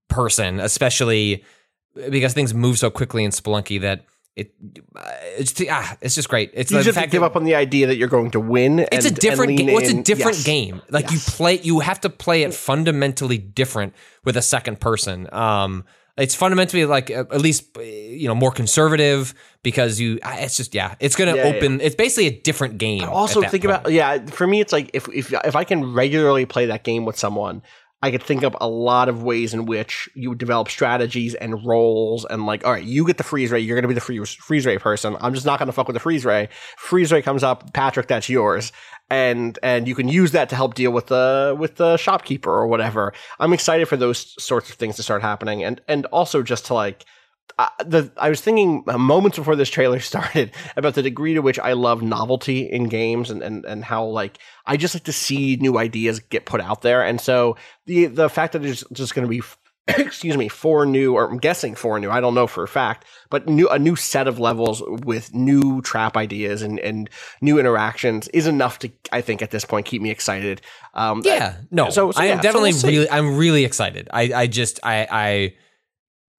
person, 0.09 0.61
especially 0.61 1.45
because 2.09 2.33
things 2.35 2.55
move 2.55 2.79
so 2.79 2.91
quickly 2.91 3.25
in 3.25 3.31
Spelunky 3.33 3.81
that 3.81 4.05
it 4.37 4.55
it's 5.39 5.55
ah, 5.71 5.97
it's 6.01 6.15
just 6.15 6.29
great. 6.29 6.51
It's 6.55 6.71
You 6.71 6.79
the 6.79 6.85
just 6.85 6.99
fact 6.99 7.13
give 7.13 7.21
that- 7.21 7.27
up 7.27 7.37
on 7.37 7.45
the 7.45 7.55
idea 7.57 7.87
that 7.89 7.97
you're 7.97 8.09
going 8.09 8.31
to 8.33 8.41
win. 8.41 8.79
it's 8.81 9.07
and- 9.07 9.17
a 9.17 9.21
different 9.21 9.57
game. 9.57 9.67
lean 9.67 9.75
What's 9.75 9.91
a 9.91 10.03
different 10.03 10.39
Yes. 10.39 10.45
game? 10.47 10.83
Like 10.89 11.11
Yes. 11.11 11.13
you 11.27 11.33
play, 11.33 11.61
you 11.63 11.81
have 11.81 12.01
to 12.03 12.11
play 12.11 12.43
it 12.43 12.55
fundamentally 12.55 13.39
different 13.39 13.95
with 14.25 14.37
a 14.37 14.43
second 14.43 14.81
person. 14.81 15.29
Um, 15.33 15.85
it's 16.17 16.35
fundamentally 16.35 16.85
like 16.85 17.11
uh, 17.11 17.25
at 17.33 17.41
least 17.41 17.77
uh, 17.77 17.83
you 17.83 18.29
know 18.29 18.35
more 18.35 18.51
conservative 18.53 19.35
because 19.63 19.99
you. 20.01 20.19
uh, 20.23 20.37
It's 20.39 20.57
just 20.57 20.75
yeah, 20.75 20.95
it's 21.01 21.17
gonna 21.17 21.35
Yeah, 21.37 21.49
yeah, 21.49 21.55
open. 21.57 21.81
It's 21.81 21.95
basically 21.97 22.27
a 22.27 22.41
different 22.41 22.79
game. 22.79 23.05
also 23.05 23.41
think 23.41 23.53
point. 23.53 23.65
about 23.65 23.93
yeah 23.93 24.25
for 24.27 24.47
me 24.47 24.61
it's 24.61 24.73
like 24.73 24.91
if 24.93 25.09
if 25.09 25.33
if 25.33 25.57
i 25.57 25.65
can 25.65 25.93
regularly 25.95 26.47
play 26.47 26.67
that 26.67 26.85
game 26.85 27.05
with 27.05 27.17
someone 27.19 27.63
i 28.03 28.11
could 28.11 28.23
think 28.23 28.43
of 28.43 28.57
a 28.61 28.69
lot 28.69 29.09
of 29.09 29.23
ways 29.23 29.55
in 29.55 29.65
which 29.65 30.09
you 30.15 30.29
would 30.29 30.39
develop 30.39 30.69
strategies 30.69 31.35
and 31.35 31.65
roles 31.65 32.25
and 32.27 32.47
like 32.47 32.65
all 32.65 32.73
right 32.73 32.85
you 32.85 33.07
get 33.07 33.17
the 33.17 33.25
freeze 33.25 33.51
ray 33.51 33.61
you're 33.61 33.77
going 33.77 33.83
to 33.83 33.89
be 33.89 33.95
the 33.95 34.01
freeze, 34.01 34.35
freeze 34.35 34.67
ray 34.67 34.79
person. 34.79 35.17
I'm 35.21 35.35
just 35.35 35.47
not 35.47 35.59
going 35.59 35.67
to 35.67 35.73
fuck 35.73 35.87
with 35.87 35.95
the 35.95 36.01
freeze 36.01 36.25
ray. 36.25 36.49
Freeze 36.77 37.13
ray 37.13 37.23
comes 37.23 37.43
up 37.43 37.73
patrick 37.73 38.09
that's 38.09 38.29
yours. 38.29 38.73
And 39.11 39.59
and 39.63 39.89
you 39.89 39.95
can 39.95 40.09
use 40.09 40.33
that 40.33 40.49
to 40.51 40.57
help 40.57 40.75
deal 40.75 40.93
with 40.93 41.07
the 41.07 41.57
with 41.59 41.77
the 41.77 41.97
shopkeeper 41.97 42.51
or 42.51 42.67
whatever. 42.67 43.13
I'm 43.39 43.53
excited 43.53 43.87
for 43.87 43.97
those 43.97 44.35
sorts 44.43 44.71
of 44.71 44.77
things 44.77 44.97
to 44.97 45.03
start 45.03 45.23
happening. 45.23 45.65
And 45.65 45.81
and 45.89 46.07
also 46.07 46.43
just 46.43 46.67
to 46.67 46.75
like 46.75 47.05
uh, 47.59 47.69
the 47.85 48.11
I 48.17 48.29
was 48.29 48.41
thinking 48.41 48.85
uh, 48.87 48.99
moments 48.99 49.39
before 49.39 49.57
this 49.57 49.69
trailer 49.71 50.01
started 50.13 50.53
about 50.77 50.95
the 50.95 51.03
degree 51.03 51.35
to 51.35 51.41
which 51.41 51.59
I 51.59 51.73
love 51.75 52.03
novelty 52.03 52.61
in 52.71 52.85
games 52.89 53.31
and, 53.31 53.43
and, 53.43 53.65
and 53.65 53.85
how 53.85 54.05
like 54.05 54.39
I 54.67 54.77
just 54.77 54.95
like 54.95 55.05
to 55.05 55.13
see 55.13 55.57
new 55.57 55.79
ideas 55.79 56.21
get 56.21 56.47
put 56.47 56.61
out 56.61 56.83
there. 56.83 57.03
And 57.03 57.21
so 57.21 57.57
the 57.87 58.07
the 58.07 58.29
fact 58.29 58.53
that 58.53 58.61
there's 58.63 58.85
just 58.93 59.15
going 59.15 59.27
to 59.27 59.31
be 59.31 59.43
excuse 59.89 60.37
me 60.37 60.47
four 60.49 60.87
new 60.87 61.15
or 61.15 61.29
I'm 61.29 61.39
guessing 61.39 61.75
four 61.75 61.99
new 61.99 62.11
I 62.11 62.21
don't 62.21 62.35
know 62.35 62.47
for 62.47 62.63
a 62.63 62.69
fact 62.69 63.07
but 63.31 63.49
new 63.49 63.69
a 63.69 63.79
new 63.79 63.97
set 63.97 64.29
of 64.29 64.39
levels 64.39 64.83
with 64.87 65.35
new 65.35 65.81
trap 65.83 66.17
ideas 66.17 66.63
and 66.63 66.79
and 66.79 67.09
new 67.41 67.59
interactions 67.59 68.29
is 68.29 68.47
enough 68.47 68.79
to 68.81 68.91
I 69.11 69.21
think 69.23 69.43
at 69.43 69.51
this 69.51 69.65
point 69.65 69.87
keep 69.87 70.01
me 70.03 70.11
excited. 70.11 70.61
Um, 70.95 71.23
Yeah, 71.25 71.57
no. 71.71 71.91
So- 71.91 72.13
so 72.13 72.21
I 72.21 72.27
yeah, 72.27 72.33
am 72.33 72.39
so 72.39 72.43
definitely 72.43 72.73
we'll 72.75 72.93
really. 72.93 73.11
I'm 73.11 73.37
really 73.37 73.65
excited. 73.65 74.09
I 74.13 74.33
I 74.35 74.47
just 74.47 74.81
I 74.85 75.07
I 75.11 75.55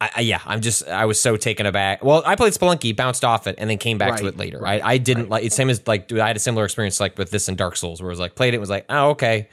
I, 0.01 0.09
I- 0.17 0.21
yeah, 0.21 0.41
I'm 0.45 0.59
just 0.61 0.87
I 0.87 1.05
was 1.05 1.21
so 1.21 1.37
taken 1.37 1.65
aback. 1.65 2.03
Well, 2.03 2.23
I 2.25 2.35
played 2.35 2.53
Spelunky, 2.53 2.95
bounced 2.95 3.23
off 3.23 3.47
it, 3.47 3.55
and 3.57 3.69
then 3.69 3.77
came 3.77 3.97
back 3.97 4.17
to 4.19 4.25
it 4.27 4.35
later. 4.35 4.59
right, 4.59 4.83
I, 4.83 4.93
I 4.93 4.97
didn't 4.97 5.23
right. 5.23 5.31
like 5.31 5.43
it's 5.45 5.55
same 5.55 5.69
as 5.69 5.87
like 5.87 6.07
dude, 6.07 6.19
I 6.19 6.27
had 6.27 6.35
a 6.35 6.39
similar 6.39 6.65
experience 6.65 6.99
like 6.99 7.17
with 7.17 7.29
this 7.31 7.47
in 7.47 7.55
Dark 7.55 7.77
Souls, 7.77 8.01
where 8.01 8.09
it 8.09 8.13
was 8.13 8.19
like 8.19 8.35
played 8.35 8.53
it 8.53 8.59
was 8.59 8.69
like 8.69 8.85
oh 8.89 9.11
okay, 9.11 9.47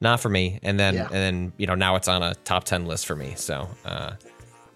not 0.00 0.20
for 0.20 0.28
me, 0.28 0.60
and 0.62 0.78
then 0.78 0.94
Yeah. 0.94 1.04
and 1.06 1.12
then 1.12 1.52
you 1.58 1.66
know 1.66 1.74
now 1.74 1.96
it's 1.96 2.08
on 2.08 2.22
a 2.22 2.34
top 2.36 2.64
ten 2.64 2.86
list 2.86 3.04
for 3.06 3.16
me. 3.16 3.34
So 3.36 3.68
uh, 3.84 4.12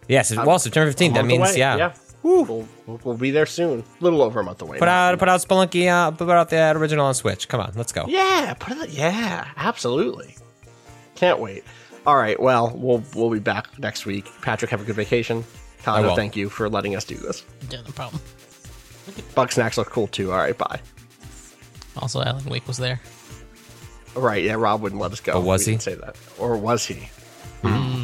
yes, 0.09 0.37
I'm- 0.37 0.45
well 0.47 0.59
September 0.59 0.93
15th. 0.93 1.11
A 1.11 1.15
That 1.15 1.25
means 1.27 1.51
away, 1.51 1.59
yeah. 1.59 1.95
We'll, 2.25 2.45
we'll, 2.87 3.01
we'll 3.05 3.17
be 3.19 3.31
there 3.31 3.45
soon. 3.45 3.81
A 3.81 4.03
little 4.03 4.23
over 4.23 4.41
a 4.41 4.43
month 4.43 4.63
away. 4.63 4.79
Put 4.79 4.87
now. 4.87 5.11
out 5.11 5.19
put 5.19 5.29
out 5.29 5.41
Spelunky, 5.41 5.89
uh, 5.89 6.11
put 6.11 6.31
out 6.31 6.49
the 6.49 6.71
original 6.75 7.05
on 7.05 7.13
Switch. 7.15 7.49
Come 7.49 7.61
on, 7.61 7.73
let's 7.77 7.93
go. 7.93 8.07
Yeah, 8.09 8.55
put 8.59 8.79
it. 8.79 8.89
Yeah, 8.91 9.47
absolutely. 9.59 10.35
Can't 11.17 11.39
wait. 11.39 11.65
All 12.07 12.17
right. 12.17 12.39
Well, 12.41 12.73
we'll 12.77 13.03
we'll 13.15 13.31
be 13.31 13.39
back 13.39 13.79
next 13.79 14.05
week. 14.07 14.31
Patrick, 14.43 14.71
have 14.71 14.81
a 14.81 14.85
good 14.85 14.97
vacation. 14.97 15.45
Tyler, 15.83 16.15
thank 16.17 16.37
you 16.37 16.49
for 16.49 16.69
letting 16.69 16.97
us 16.97 17.05
do 17.05 17.17
this. 17.17 17.45
Yeah, 17.71 17.81
no 17.83 17.91
problem. 17.93 18.21
Bugsnax 19.35 19.77
look 19.77 19.91
cool 19.91 20.07
too. 20.07 20.33
All 20.33 20.39
right. 20.39 20.57
Bye. 20.57 20.81
Also, 21.99 22.23
Alan 22.23 22.45
Wake 22.47 22.67
was 22.67 22.79
there. 22.79 23.01
Right. 24.15 24.45
Yeah, 24.45 24.55
Rob 24.55 24.81
wouldn't 24.81 25.01
let 25.01 25.13
us 25.13 25.21
go. 25.21 25.33
Oh, 25.33 25.41
was 25.41 25.61
We 25.61 25.65
he? 25.65 25.71
didn't 25.73 25.83
say 25.83 25.95
that, 25.97 26.17
or 26.39 26.57
was 26.57 26.85
he? 26.87 27.09
Hmm. 27.63 28.04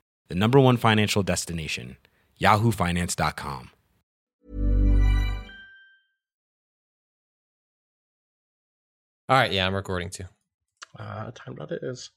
the 0.31 0.35
number 0.35 0.61
one 0.61 0.77
financial 0.77 1.23
destination, 1.23 1.97
yahoofinance.com. 2.39 3.69
All 9.27 9.37
right, 9.37 9.51
yeah, 9.51 9.67
I'm 9.67 9.75
recording 9.75 10.09
too. 10.09 10.23
Uh, 10.97 11.31
time 11.35 11.57
that 11.59 11.79
is. 11.81 12.11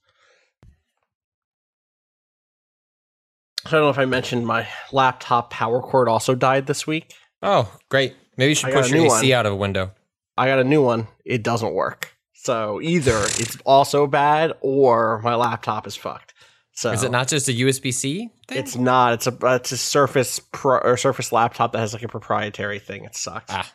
I 3.65 3.71
don't 3.71 3.81
know 3.81 3.89
if 3.89 3.99
I 3.99 4.05
mentioned 4.05 4.47
my 4.47 4.65
laptop 4.93 5.49
power 5.49 5.81
cord 5.81 6.07
also 6.07 6.35
died 6.35 6.67
this 6.67 6.87
week. 6.87 7.13
Oh, 7.41 7.69
great. 7.89 8.15
Maybe 8.37 8.49
you 8.51 8.55
should 8.55 8.69
I 8.69 8.73
push 8.75 8.87
a 8.87 8.95
your 8.95 8.99
new 8.99 9.05
AC 9.13 9.29
one. 9.29 9.39
out 9.39 9.45
of 9.45 9.51
a 9.51 9.57
window. 9.57 9.91
I 10.37 10.47
got 10.47 10.59
a 10.59 10.63
new 10.63 10.81
one. 10.81 11.09
It 11.25 11.43
doesn't 11.43 11.73
work. 11.73 12.13
So 12.33 12.79
either 12.81 13.17
it's 13.23 13.57
also 13.65 14.07
bad 14.07 14.53
or 14.61 15.19
my 15.21 15.35
laptop 15.35 15.85
is 15.85 15.97
fucked. 15.97 16.33
So 16.75 16.91
Is 16.91 17.03
it 17.03 17.11
not 17.11 17.29
just 17.29 17.47
a 17.47 17.53
USB 17.53 17.93
C? 17.93 18.29
It's 18.49 18.75
not. 18.75 19.13
It's 19.13 19.27
a 19.27 19.37
it's 19.55 19.71
a 19.71 19.77
Surface 19.77 20.39
Pro 20.51 20.77
or 20.79 20.97
Surface 20.97 21.31
laptop 21.31 21.71
that 21.71 21.79
has 21.79 21.93
like 21.93 22.03
a 22.03 22.09
proprietary 22.09 22.79
thing. 22.79 23.05
It 23.05 23.15
sucks. 23.15 23.45
Ah. 23.49 23.71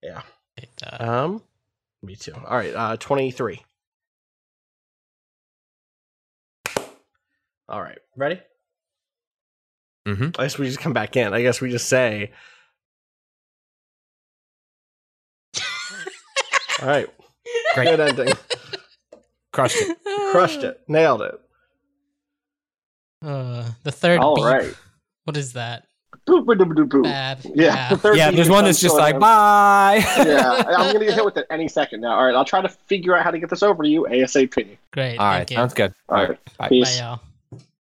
Yeah. 0.00 0.22
Uh, 0.84 1.24
Um. 1.24 1.42
Me 2.02 2.14
too. 2.14 2.34
All 2.34 2.56
right. 2.56 2.72
Uh. 2.72 2.96
Twenty 2.98 3.32
three. 3.32 3.62
All 7.68 7.82
right. 7.82 7.98
Ready? 8.14 8.40
Mm-hmm. 10.06 10.40
I 10.40 10.44
guess 10.44 10.56
we 10.56 10.66
just 10.66 10.78
come 10.78 10.92
back 10.92 11.16
in. 11.16 11.34
I 11.34 11.42
guess 11.42 11.60
we 11.60 11.68
just 11.68 11.88
say. 11.88 12.30
All 16.80 16.86
right. 16.86 17.08
Great. 17.74 17.88
Good 17.88 18.00
ending. 18.00 18.34
Crushed 19.52 19.78
it. 19.80 19.98
Crushed 20.30 20.62
it. 20.62 20.80
Nailed 20.86 21.22
it. 21.22 21.40
Uh, 23.26 23.64
the 23.82 23.90
third 23.90 24.20
All 24.20 24.36
beep. 24.36 24.44
right. 24.44 24.74
What 25.24 25.36
is 25.36 25.52
that? 25.54 25.84
Boop, 26.28 26.44
boop, 26.44 26.56
boop, 26.58 26.72
boop, 26.72 26.88
boop. 26.88 27.02
Bad. 27.02 27.40
Yeah. 27.54 27.88
the 27.90 27.96
third 27.96 28.16
Yeah, 28.16 28.30
there's 28.30 28.48
one 28.48 28.64
that's 28.64 28.80
just 28.80 28.96
like, 28.96 29.18
bye. 29.18 29.96
yeah, 30.18 30.62
I'm 30.66 30.92
gonna 30.92 31.04
get 31.04 31.14
hit 31.14 31.24
with 31.24 31.36
it 31.36 31.46
any 31.50 31.66
second 31.68 32.00
now. 32.00 32.16
All 32.16 32.24
right, 32.24 32.34
I'll 32.34 32.44
try 32.44 32.60
to 32.62 32.68
figure 32.68 33.16
out 33.16 33.24
how 33.24 33.32
to 33.32 33.38
get 33.38 33.50
this 33.50 33.62
over 33.64 33.82
to 33.82 33.88
you 33.88 34.06
asap. 34.08 34.76
Great. 34.92 35.18
All 35.18 35.26
right, 35.26 35.38
thank 35.38 35.50
you. 35.50 35.56
sounds 35.56 35.74
good. 35.74 35.92
All 36.08 36.16
right, 36.18 36.28
Bye. 36.28 36.52
Bye, 36.58 36.68
peace. 36.68 36.98
y'all. 37.00 37.20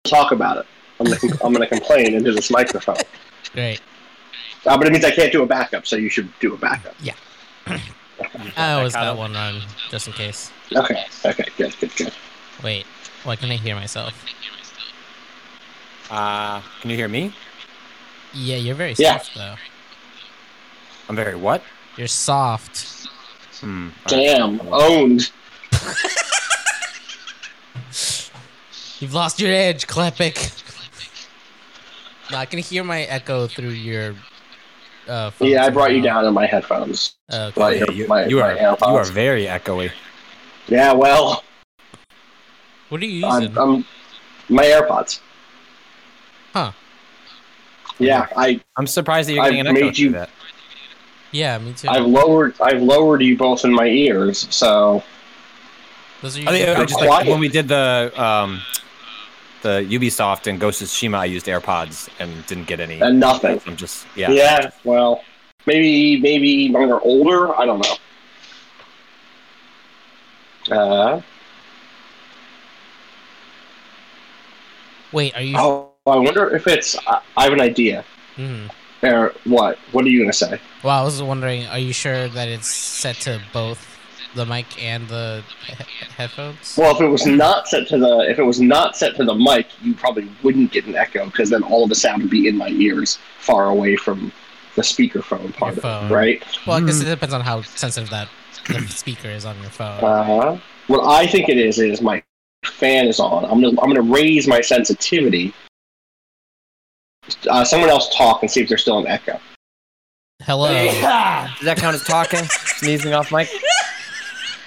Talk 0.04 0.34
about 0.34 0.58
it. 0.58 0.66
I'm 1.00 1.06
gonna, 1.06 1.38
I'm 1.44 1.54
gonna 1.54 1.68
complain 1.68 2.14
into 2.14 2.32
this 2.34 2.52
microphone. 2.52 2.98
Great. 3.54 3.82
Uh, 4.66 4.78
but 4.78 4.86
it 4.88 4.94
means 4.94 5.06
I 5.06 5.12
can't 5.12 5.32
do 5.32 5.44
a 5.44 5.48
backup, 5.48 5.88
so 5.88 5.96
you 5.96 6.10
should 6.10 6.30
do 6.40 6.54
a 6.54 6.58
backup. 6.58 6.96
Yeah. 7.02 7.16
I 7.66 8.74
always 8.74 8.94
kind 8.94 9.06
got 9.08 9.18
one 9.18 9.34
run 9.34 9.62
just 9.90 10.08
in 10.08 10.14
case. 10.14 10.52
Okay. 10.76 11.06
Okay. 11.26 11.46
Good. 11.58 11.76
Good. 11.80 11.96
Good. 11.96 12.14
Wait, 12.64 12.86
why 13.24 13.36
can 13.36 13.50
I 13.50 13.56
hear 13.56 13.76
myself? 13.76 14.14
Uh, 16.12 16.62
can 16.82 16.90
you 16.92 16.98
hear 16.98 17.08
me? 17.08 17.34
Yeah, 18.34 18.58
you're 18.58 18.76
very 18.76 18.94
Yeah. 18.98 19.18
soft 19.18 19.34
though. 19.36 19.56
I'm 21.08 21.16
very 21.16 21.36
what? 21.36 21.64
You're 21.98 22.08
soft. 22.08 23.08
Hmm. 23.62 23.90
all 24.08 24.18
right. 24.18 24.26
Damn. 24.38 24.60
Owned. 24.74 25.32
You've 29.00 29.14
lost 29.14 29.40
your 29.40 29.52
edge, 29.52 29.88
Klepek. 29.88 30.38
no, 32.32 32.38
I 32.38 32.46
can 32.46 32.60
hear 32.60 32.84
my 32.84 33.02
echo 33.04 33.48
through 33.48 33.70
your. 33.70 34.14
Uh, 35.08 35.32
Yeah, 35.40 35.66
I 35.66 35.70
brought 35.70 35.94
you 35.94 36.02
down 36.02 36.26
in 36.26 36.34
my 36.34 36.46
headphones. 36.46 37.16
Okay. 37.34 37.54
Well, 37.60 37.74
Yeah, 37.74 37.90
you, 37.92 38.08
my- 38.08 38.26
you 38.28 38.38
my 38.38 38.52
are 38.54 38.78
you 38.80 38.96
are 38.98 39.06
very 39.06 39.46
echoey. 39.46 39.92
Yeah. 40.68 40.92
Well, 40.94 41.44
What 42.90 43.02
are 43.02 43.06
you 43.06 43.26
using? 43.28 43.58
I'm, 43.58 43.76
I'm 43.76 43.86
my 44.50 44.64
AirPods. 44.66 45.20
Huh. 48.02 48.08
Yeah, 48.08 48.28
I 48.36 48.60
I'm 48.78 48.88
surprised 48.88 49.30
that 49.30 49.34
you're 49.34 49.44
I've 49.44 49.52
getting 49.52 49.68
an 49.68 49.76
echo 49.78 49.86
made 49.86 49.98
you- 49.98 50.12
that. 50.12 50.30
yeah, 51.32 51.58
me 51.58 51.74
too. 51.74 51.88
I've 51.90 52.06
lowered 52.06 52.56
I've 52.62 52.82
lowered 52.82 53.22
you 53.22 53.38
both 53.38 53.64
in 53.66 53.74
my 53.74 53.86
ears, 53.88 54.48
so 54.50 55.04
Those 56.22 56.38
are 56.38 56.42
I, 56.42 56.46
think, 56.52 56.66
your 56.68 56.78
I 56.78 56.86
just 56.86 56.96
quiet. 56.96 57.10
like 57.10 57.28
when 57.28 57.40
we 57.40 57.48
did 57.50 57.68
the 57.68 58.12
um, 58.22 58.62
the 59.62 59.86
Ubisoft 59.90 60.48
and 60.48 60.60
Ghost 60.60 60.82
of 60.82 60.88
Tsushima, 60.88 61.18
I 61.20 61.26
used 61.26 61.46
AirPods 61.46 62.10
and 62.20 62.46
didn't 62.48 62.66
get 62.68 62.80
any. 62.80 63.00
and 63.02 63.20
nothing. 63.20 63.62
I'm 63.68 63.76
just 63.78 64.08
yeah. 64.16 64.32
Yeah. 64.32 64.72
well, 64.84 65.24
maybe 65.68 66.20
maybe 66.20 66.72
when 66.72 66.88
they're 66.88 67.00
older. 67.02 67.56
I 67.56 67.66
don't 67.66 67.86
know. 70.70 70.76
Uh, 70.76 71.22
Wait, 75.12 75.36
are 75.36 75.42
you? 75.42 75.56
oh, 75.58 75.91
I 76.08 76.16
wonder 76.18 76.56
if 76.56 76.66
it's. 76.68 76.98
I 77.08 77.22
I 77.38 77.44
have 77.44 77.54
an 77.54 77.62
idea. 77.62 78.04
Mhm. 78.38 78.72
Or 79.04 79.34
what? 79.46 79.78
What 79.92 80.04
are 80.06 80.10
you 80.10 80.20
gonna 80.20 80.34
say? 80.34 80.60
Well, 80.84 81.00
I 81.00 81.04
was 81.04 81.22
wondering, 81.22 81.68
are 81.68 81.78
you 81.78 81.94
sure 81.94 82.28
that 82.30 82.48
it's 82.48 82.68
set 82.68 83.18
to 83.22 83.40
both 83.54 83.88
the 84.34 84.46
mic 84.46 84.66
and 84.84 85.08
the 85.10 85.44
he- 85.68 85.76
headphones? 86.18 86.76
Well, 86.76 86.96
if 86.96 87.02
it 87.02 87.08
was 87.08 87.28
not 87.28 87.68
set 87.68 87.88
to 87.90 88.00
the 88.00 88.26
if 88.30 88.40
it 88.40 88.44
was 88.44 88.60
not 88.60 88.98
set 88.98 89.16
to 89.18 89.24
the 89.24 89.36
mic, 89.36 89.68
you 89.84 89.94
probably 89.94 90.28
wouldn't 90.42 90.72
get 90.72 90.86
an 90.88 90.96
echo 90.96 91.26
because 91.26 91.52
then 91.52 91.62
all 91.62 91.84
of 91.84 91.90
the 91.90 91.96
sound 91.96 92.24
would 92.24 92.32
be 92.32 92.48
in 92.48 92.58
my 92.58 92.70
ears, 92.70 93.20
far 93.38 93.68
away 93.70 93.96
from 93.96 94.32
the 94.76 94.82
speakerphone 94.82 95.54
part 95.54 95.76
Your 95.76 95.78
of 95.78 95.82
phone. 95.84 96.12
it, 96.12 96.16
right? 96.16 96.44
Well, 96.66 96.78
I 96.78 96.86
guess 96.86 97.00
it 97.00 97.06
depends 97.06 97.34
on 97.36 97.42
how 97.42 97.62
sensitive 97.62 98.10
that 98.10 98.28
the 98.68 98.80
speaker 98.88 99.28
is 99.28 99.46
on 99.46 99.56
your 99.62 99.70
phone. 99.70 100.04
Uh, 100.04 100.58
what 100.88 101.06
I 101.08 101.28
think 101.28 101.48
it 101.50 101.58
is 101.60 101.78
is 101.78 102.02
my 102.02 102.24
fan 102.66 103.06
is 103.06 103.20
on. 103.20 103.46
I'm 103.46 103.62
gonna 103.62 103.80
I'm 103.82 103.90
gonna 103.94 104.02
raise 104.02 104.48
my 104.48 104.62
sensitivity. 104.62 105.54
Uh, 107.50 107.64
someone 107.64 107.90
else 107.90 108.14
talk 108.16 108.42
and 108.42 108.50
see 108.52 108.62
if 108.62 108.70
there's 108.70 108.82
still 108.82 109.00
an 109.00 109.08
echo. 109.08 109.40
Hello. 110.44 110.68
Does 110.74 111.02
that 111.66 111.78
count 111.78 111.96
as 111.96 112.04
talking? 112.04 112.40
Sneezing 112.78 113.14
off 113.14 113.32
mic? 113.32 113.50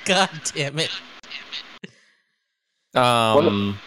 God 0.04 0.30
damn 0.54 0.78
it. 0.78 0.90
Um, 2.94 3.78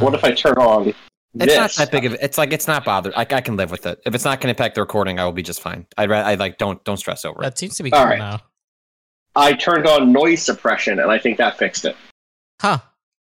What 0.00 0.14
if 0.14 0.24
I 0.24 0.32
turn 0.32 0.54
on 0.58 0.88
it's 0.88 0.96
this? 1.34 1.56
not 1.56 1.70
that 1.74 1.90
big 1.92 2.04
of. 2.06 2.14
A 2.14 2.24
it's 2.24 2.38
like 2.38 2.52
it's 2.52 2.66
not 2.66 2.84
bothered. 2.84 3.12
I, 3.14 3.20
I 3.20 3.40
can 3.42 3.56
live 3.56 3.70
with 3.70 3.86
it. 3.86 4.00
If 4.06 4.14
it's 4.14 4.24
not 4.24 4.40
going 4.40 4.52
to 4.54 4.58
impact 4.58 4.74
the 4.74 4.80
recording, 4.80 5.18
I 5.20 5.24
will 5.24 5.32
be 5.32 5.42
just 5.42 5.60
fine. 5.60 5.86
I'd 5.98 6.08
ra- 6.10 6.20
I 6.22 6.34
like 6.34 6.56
don't 6.58 6.82
don't 6.84 6.96
stress 6.96 7.24
over 7.24 7.40
it. 7.42 7.44
That 7.44 7.58
seems 7.58 7.76
to 7.76 7.82
be 7.82 7.92
All 7.92 8.00
cool 8.00 8.08
right. 8.10 8.18
now. 8.18 8.40
I 9.36 9.52
turned 9.52 9.86
on 9.86 10.12
noise 10.12 10.42
suppression, 10.42 10.98
and 10.98 11.10
I 11.10 11.18
think 11.18 11.36
that 11.38 11.58
fixed 11.58 11.84
it. 11.84 11.94
Huh. 12.60 12.78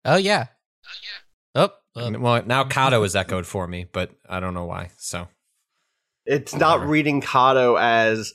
Oh 0.05 0.17
yeah. 0.17 0.47
Oh 0.85 0.89
yeah. 1.03 1.61
Oh. 1.67 1.69
Uh, 1.95 2.11
Well, 2.19 2.43
now 2.45 2.63
Cado 2.63 3.05
is 3.05 3.15
echoed 3.15 3.45
for 3.45 3.67
me, 3.67 3.85
but 3.91 4.11
I 4.27 4.39
don't 4.39 4.53
know 4.53 4.65
why. 4.65 4.91
So 4.97 5.27
It's 6.25 6.53
not 6.55 6.85
reading 6.87 7.21
Cado 7.21 7.79
as 7.79 8.33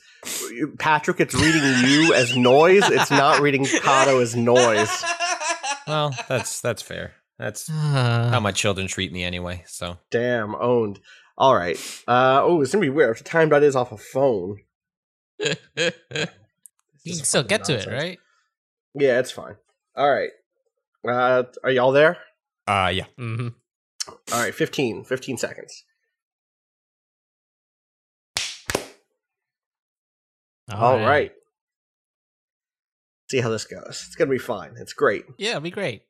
Patrick. 0.79 1.19
It's 1.19 1.33
reading 1.35 1.63
you 1.89 2.13
as 2.13 2.35
noise. 2.35 2.83
It's 2.89 3.11
not 3.11 3.39
reading 3.41 3.65
Cado 3.65 4.21
as 4.21 4.35
noise. 4.35 5.03
well, 5.87 6.13
that's 6.27 6.61
that's 6.61 6.81
fair. 6.81 7.13
That's 7.39 7.69
Uh, 7.69 7.73
how 8.31 8.39
my 8.39 8.51
children 8.51 8.87
treat 8.87 9.11
me 9.11 9.23
anyway. 9.23 9.63
So 9.67 9.97
Damn, 10.11 10.55
owned. 10.55 10.99
All 11.37 11.55
right. 11.55 11.77
Uh, 12.07 12.41
oh, 12.43 12.61
it's 12.61 12.71
gonna 12.71 12.81
be 12.81 12.89
weird. 12.89 13.07
I 13.07 13.11
have 13.11 13.17
to 13.17 13.23
time 13.23 13.49
that 13.49 13.63
is 13.63 13.75
off 13.75 13.91
a 13.91 13.97
phone. 13.97 14.59
you 15.39 15.51
can 15.75 17.13
still 17.23 17.41
fucking 17.43 17.47
get 17.47 17.63
to 17.65 17.73
it, 17.73 17.87
right? 17.87 18.19
Yeah, 18.93 19.19
it's 19.19 19.31
fine. 19.31 19.55
All 19.95 20.09
right. 20.09 20.29
Uh, 21.07 21.43
are 21.63 21.71
y'all 21.71 21.91
there? 21.91 22.17
Uh 22.67 22.91
yeah. 22.93 23.05
Mm-hmm. 23.19 23.49
All 24.33 24.39
right, 24.43 24.53
15, 24.53 25.03
15 25.03 25.37
seconds. 25.37 25.83
All 30.71 30.97
right. 30.99 31.31
See 33.29 33.39
how 33.41 33.49
this 33.49 33.65
goes. 33.65 34.03
It's 34.07 34.15
gonna 34.15 34.31
be 34.31 34.37
fine. 34.37 34.75
It's 34.77 34.93
great. 34.93 35.25
Yeah, 35.37 35.51
it'll 35.51 35.61
be 35.61 35.71
great. 35.71 36.03